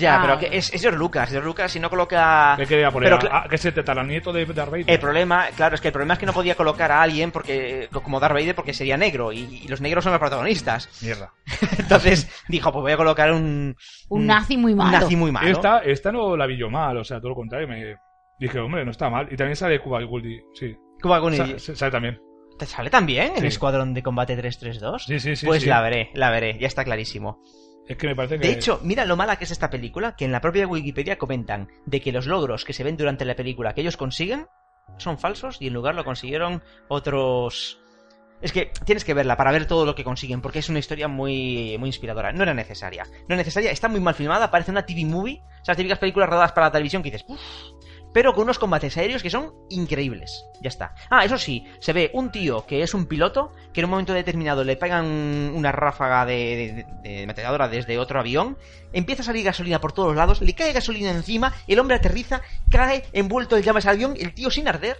Ya, 0.00 0.16
Ah. 0.16 0.22
pero 0.22 0.38
que 0.38 0.56
es, 0.56 0.72
es 0.72 0.80
George 0.80 0.98
Lucas. 0.98 1.30
George 1.30 1.46
Lucas, 1.46 1.72
si 1.72 1.80
no 1.80 1.88
coloca. 1.90 2.54
¿Qué 2.58 2.66
quería 2.66 2.90
poner? 2.90 3.16
Pero 3.18 3.28
Ah, 3.32 3.46
que 3.48 3.58
se 3.58 3.72
te 3.72 3.82
nieto 4.04 4.32
de 4.32 4.44
Darth 4.46 4.70
Vader. 4.70 4.84
El 4.90 4.98
problema, 4.98 5.46
claro, 5.56 5.74
es 5.74 5.80
que 5.80 5.88
el 5.88 5.92
problema 5.92 6.14
es 6.14 6.20
que 6.20 6.26
no 6.26 6.32
podía 6.32 6.54
colocar 6.54 6.92
a 6.92 7.02
alguien 7.02 7.30
porque 7.32 7.88
como 8.02 8.20
Darth 8.20 8.34
Vader 8.34 8.54
porque 8.54 8.72
sería 8.74 8.96
negro 8.96 9.32
y, 9.32 9.62
y 9.64 9.68
los 9.68 9.80
negros 9.80 10.04
son 10.04 10.12
los 10.12 10.20
protagonistas. 10.20 10.88
Mierda. 11.02 11.32
Entonces 11.78 12.28
dijo, 12.48 12.72
pues 12.72 12.82
voy 12.82 12.92
a 12.92 12.96
colocar 12.96 13.32
un 13.32 13.76
Un 14.08 14.26
nazi 14.26 14.56
muy 14.56 14.72
un 14.72 14.78
malo. 14.78 14.98
nazi 14.98 15.16
muy 15.16 15.32
malo. 15.32 15.48
Esta, 15.48 15.78
esta 15.80 16.12
no 16.12 16.36
la 16.36 16.46
vi 16.46 16.58
yo 16.58 16.68
mal, 16.70 16.96
o 16.96 17.04
sea, 17.04 17.18
todo 17.18 17.30
lo 17.30 17.34
contrario. 17.36 17.68
Me 17.68 17.96
dije, 18.38 18.58
hombre, 18.58 18.84
no 18.84 18.90
está 18.90 19.08
mal. 19.10 19.28
Y 19.30 19.36
también 19.36 19.56
sale 19.56 19.80
Cuba 19.80 20.02
Goldie, 20.02 20.42
sí. 20.54 20.76
Cuba 21.00 21.20
Sa- 21.32 21.58
sa- 21.58 21.76
Sale 21.76 21.90
también. 21.92 22.20
¿Te 22.58 22.64
sale 22.64 22.88
también 22.88 23.32
Sí. 23.36 23.46
Escuadrón 23.46 23.92
de 23.92 24.02
Combate 24.02 24.34
332? 24.34 25.04
Sí, 25.04 25.20
sí, 25.20 25.36
sí. 25.36 25.44
pues 25.46 25.62
sí. 25.62 25.68
la 25.68 25.82
veré, 25.82 26.10
la 26.14 26.30
veré, 26.30 26.58
ya 26.58 26.66
está 26.66 26.84
clarísimo. 26.84 27.42
Es 27.88 27.96
que 27.96 28.06
me 28.08 28.16
parece 28.16 28.38
que. 28.38 28.46
De 28.48 28.52
hecho, 28.52 28.80
mira 28.82 29.04
lo 29.04 29.16
mala 29.16 29.36
que 29.36 29.44
es 29.44 29.50
esta 29.50 29.70
película, 29.70 30.16
que 30.16 30.24
en 30.24 30.32
la 30.32 30.40
propia 30.40 30.66
Wikipedia 30.66 31.18
comentan 31.18 31.68
de 31.84 32.00
que 32.00 32.12
los 32.12 32.26
logros 32.26 32.64
que 32.64 32.72
se 32.72 32.84
ven 32.84 32.96
durante 32.96 33.24
la 33.24 33.36
película 33.36 33.74
que 33.74 33.80
ellos 33.82 33.96
consiguen 33.96 34.48
son 34.98 35.18
falsos 35.18 35.58
y 35.60 35.68
en 35.68 35.74
lugar 35.74 35.94
lo 35.94 36.04
consiguieron 36.04 36.62
otros... 36.88 37.80
Es 38.42 38.52
que 38.52 38.70
tienes 38.84 39.04
que 39.04 39.14
verla 39.14 39.36
para 39.36 39.50
ver 39.50 39.66
todo 39.66 39.86
lo 39.86 39.94
que 39.94 40.04
consiguen, 40.04 40.42
porque 40.42 40.58
es 40.58 40.68
una 40.68 40.78
historia 40.78 41.08
muy, 41.08 41.76
muy 41.78 41.88
inspiradora. 41.88 42.32
No 42.32 42.42
era 42.42 42.52
necesaria. 42.52 43.04
No 43.04 43.26
era 43.28 43.36
necesaria, 43.36 43.70
está 43.70 43.88
muy 43.88 43.98
mal 43.98 44.14
filmada, 44.14 44.50
parece 44.50 44.70
una 44.70 44.84
TV 44.84 45.06
movie. 45.06 45.40
O 45.40 45.64
sea, 45.64 45.72
las 45.72 45.76
típicas 45.78 45.98
películas 45.98 46.28
rodadas 46.28 46.52
para 46.52 46.66
la 46.66 46.72
televisión 46.72 47.02
que 47.02 47.10
dices, 47.10 47.24
"Uf", 47.28 47.40
pero 48.16 48.32
con 48.32 48.44
unos 48.44 48.58
combates 48.58 48.96
aéreos 48.96 49.22
que 49.22 49.28
son 49.28 49.52
increíbles. 49.68 50.46
Ya 50.62 50.68
está. 50.70 50.94
Ah, 51.10 51.26
eso 51.26 51.36
sí, 51.36 51.66
se 51.80 51.92
ve 51.92 52.10
un 52.14 52.32
tío 52.32 52.64
que 52.64 52.80
es 52.82 52.94
un 52.94 53.04
piloto, 53.04 53.52
que 53.74 53.80
en 53.82 53.84
un 53.84 53.90
momento 53.90 54.14
determinado 54.14 54.64
le 54.64 54.78
pegan 54.78 55.04
una 55.54 55.70
ráfaga 55.70 56.24
de, 56.24 56.86
de, 57.02 57.10
de 57.10 57.26
metralladora 57.26 57.68
desde 57.68 57.98
otro 57.98 58.18
avión, 58.18 58.56
empieza 58.94 59.20
a 59.20 59.26
salir 59.26 59.44
gasolina 59.44 59.82
por 59.82 59.92
todos 59.92 60.16
lados, 60.16 60.40
le 60.40 60.54
cae 60.54 60.72
gasolina 60.72 61.10
encima, 61.10 61.52
el 61.66 61.78
hombre 61.78 61.96
aterriza, 61.96 62.40
cae 62.70 63.04
envuelto 63.12 63.54
en 63.58 63.62
llamas 63.64 63.84
al 63.84 63.96
avión, 63.96 64.14
el 64.18 64.32
tío 64.32 64.50
sin 64.50 64.66
arder. 64.66 64.96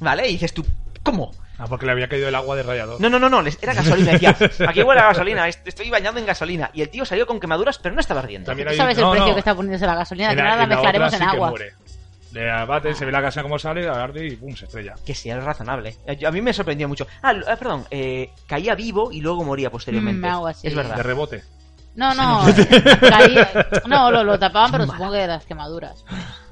¿Vale? 0.00 0.28
Y 0.28 0.32
dices 0.32 0.52
tú, 0.52 0.66
¿cómo? 1.04 1.30
Ah, 1.58 1.66
porque 1.68 1.86
le 1.86 1.92
había 1.92 2.08
caído 2.08 2.26
el 2.28 2.34
agua 2.34 2.56
de 2.56 2.64
radiador. 2.64 3.00
No, 3.00 3.08
no, 3.08 3.20
no, 3.20 3.28
no, 3.28 3.40
era 3.40 3.72
gasolina. 3.74 4.12
Decía, 4.12 4.36
aquí 4.68 4.82
huele 4.82 5.00
a 5.00 5.06
gasolina, 5.06 5.46
est- 5.46 5.66
estoy 5.66 5.90
bañado 5.90 6.18
en 6.18 6.26
gasolina. 6.26 6.70
Y 6.74 6.82
el 6.82 6.88
tío 6.88 7.04
salió 7.04 7.24
con 7.24 7.38
quemaduras, 7.38 7.78
pero 7.78 7.94
no 7.94 8.00
estaba 8.00 8.18
ardiendo. 8.20 8.46
También 8.46 8.66
¿Tú 8.66 8.72
hay- 8.72 8.78
sabes 8.78 8.98
el 8.98 9.04
no, 9.04 9.10
precio 9.12 9.28
no. 9.28 9.34
que 9.34 9.38
está 9.40 9.54
poniéndose 9.54 9.86
la 9.86 9.94
gasolina? 9.94 10.30
En 10.30 10.36
Que 10.36 10.42
nada 10.42 10.56
la 10.56 10.66
mezclaremos 10.66 11.12
en 11.12 11.18
sí 11.20 11.24
agua. 11.24 11.52
Le 12.32 12.50
abate, 12.50 12.94
se 12.94 13.04
ve 13.06 13.12
la 13.12 13.20
gasolina 13.22 13.44
como 13.44 13.58
sale, 13.58 13.88
arde 13.88 14.26
y 14.26 14.36
pum, 14.36 14.54
se 14.54 14.66
estrella. 14.66 14.94
Que 15.06 15.14
sí, 15.14 15.30
es 15.30 15.42
razonable. 15.42 15.96
Eh, 16.06 16.26
A 16.26 16.30
mí 16.30 16.42
me 16.42 16.52
sorprendió 16.52 16.86
mucho. 16.88 17.06
Ah, 17.22 17.32
lo- 17.32 17.48
ah, 17.48 17.56
perdón, 17.56 17.86
eh, 17.90 18.30
caía 18.46 18.74
vivo 18.74 19.10
y 19.10 19.20
luego 19.20 19.44
moría 19.44 19.70
posteriormente. 19.70 20.26
Mm, 20.26 20.30
algo 20.30 20.46
así. 20.48 20.66
Es 20.66 20.74
De 20.74 20.82
verdad. 20.82 21.00
rebote. 21.02 21.42
No, 21.94 22.14
no. 22.14 22.42
caía- 23.00 23.50
no, 23.86 24.10
lo, 24.10 24.24
lo 24.24 24.38
tapaban, 24.38 24.70
pero 24.70 24.84
supongo 24.86 25.12
que 25.12 25.18
de 25.18 25.26
las 25.26 25.44
quemaduras. 25.46 26.04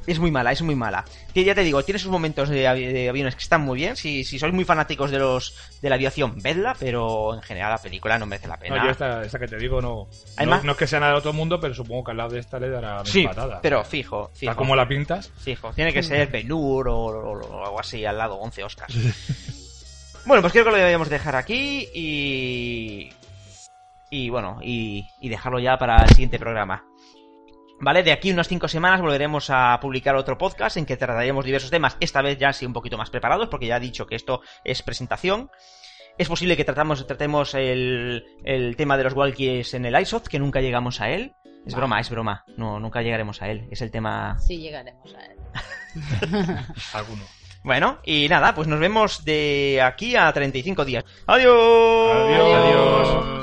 Es 0.07 0.19
muy 0.19 0.31
mala, 0.31 0.53
es 0.53 0.63
muy 0.63 0.75
mala. 0.77 1.05
Que 1.35 1.43
ya 1.45 1.55
te 1.55 1.63
digo, 1.63 1.83
tiene 1.83 1.99
sus 1.99 2.11
momentos 2.11 2.49
de, 2.49 2.65
avi- 2.67 2.93
de 2.93 3.09
aviones 3.09 3.35
que 3.35 3.43
están 3.43 3.63
muy 3.63 3.77
bien. 3.79 3.97
Si, 3.97 4.23
si 4.25 4.39
sois 4.39 4.53
muy 4.55 4.65
fanáticos 4.65 5.11
de 5.11 5.19
los 5.19 5.55
de 5.83 5.89
la 5.89 5.97
aviación, 5.97 6.41
vedla, 6.41 6.77
pero 6.79 7.35
en 7.35 7.43
general 7.43 7.71
la 7.73 7.79
película 7.79 8.19
no 8.19 8.27
merece 8.27 8.49
la 8.49 8.57
pena. 8.57 8.77
No, 8.77 8.85
yo 8.85 8.91
esta, 8.91 9.23
esta 9.23 9.39
que 9.39 9.49
te 9.49 9.57
digo 9.57 9.81
no, 9.83 10.09
Además- 10.37 10.61
no. 10.61 10.67
no 10.67 10.73
es 10.73 10.79
que 10.79 10.87
sea 10.87 11.01
nada 11.01 11.13
de 11.13 11.19
otro 11.19 11.33
mundo, 11.33 11.59
pero 11.61 11.75
supongo 11.75 12.05
que 12.05 12.11
al 12.13 12.17
lado 12.19 12.31
de 12.31 12.41
esta 12.41 12.59
le 12.61 12.71
dará 12.71 13.05
sí, 13.05 13.25
patadas. 13.25 13.59
pero 13.63 13.85
fijo, 13.85 14.31
fijo. 14.35 14.55
Como 14.57 14.77
la 14.77 14.87
pintas. 14.87 15.31
Fijo, 15.39 15.73
tiene 15.73 15.93
que 15.93 16.03
ser 16.03 16.29
Benur 16.31 16.89
o, 16.89 16.97
o- 16.97 17.41
o 17.41 17.65
algo 17.65 17.81
así 17.81 18.05
al 18.05 18.17
lado, 18.19 18.37
11 18.37 18.63
Oscars. 18.65 18.95
bueno, 20.25 20.41
pues 20.41 20.53
creo 20.53 20.65
que 20.65 20.71
lo 20.71 20.77
debemos 20.77 21.09
dejar 21.09 21.37
aquí 21.37 21.89
y. 21.95 23.13
Y 24.09 24.31
bueno, 24.31 24.61
y, 24.63 25.09
y 25.21 25.29
dejarlo 25.29 25.59
ya 25.59 25.77
para 25.79 25.97
el 26.05 26.09
siguiente 26.11 26.39
programa. 26.39 26.85
Vale, 27.79 28.03
de 28.03 28.13
aquí 28.13 28.33
unas 28.33 28.49
5 28.49 28.69
semanas 28.69 29.01
volveremos 29.01 29.51
a 29.51 29.79
publicar 29.81 30.17
otro 30.17 30.39
podcast 30.39 30.77
en 30.77 30.87
que 30.87 30.97
trataremos 30.97 31.45
diversos 31.45 31.71
temas, 31.71 31.97
esta 32.01 32.23
vez 32.23 32.39
ya 32.39 32.53
sí 32.53 32.65
un 32.65 32.73
poquito 32.73 32.97
más 32.97 33.11
preparados, 33.11 33.49
porque 33.49 33.67
ya 33.67 33.77
he 33.77 33.81
dicho 33.81 34.07
que 34.07 34.17
esto 34.17 34.41
es 34.65 34.83
presentación. 34.83 35.51
Es 36.19 36.29
posible 36.29 36.57
que 36.57 36.65
tratamos, 36.65 37.07
tratemos 37.07 37.55
el, 37.55 38.25
el 38.45 38.77
tema 38.77 38.97
de 38.97 39.05
los 39.05 39.13
walkies 39.13 39.75
en 39.75 39.85
el 39.85 40.01
iSoft, 40.01 40.29
que 40.29 40.39
nunca 40.39 40.61
llegamos 40.63 41.03
a 41.03 41.11
él. 41.11 41.35
Es 41.67 41.75
broma, 41.75 42.01
es 42.01 42.09
broma. 42.09 42.45
No, 42.57 42.81
nunca 42.81 43.03
llegaremos 43.03 43.43
a 43.43 43.49
él. 43.49 43.67
Es 43.71 43.83
el 43.83 43.91
tema 43.91 44.39
Sí, 44.39 44.59
llegaremos 44.59 45.15
a 45.15 45.27
él. 45.27 45.37
Alguno. 46.95 47.25
Bueno, 47.65 47.99
y 48.05 48.29
nada, 48.29 48.55
pues 48.55 48.69
nos 48.69 48.79
vemos 48.79 49.25
de 49.25 49.83
aquí 49.83 50.15
a 50.15 50.33
35 50.33 50.85
días. 50.85 51.05
¡Adiós! 51.27 52.15
Adiós. 52.15 52.55
Adiós. 52.55 53.36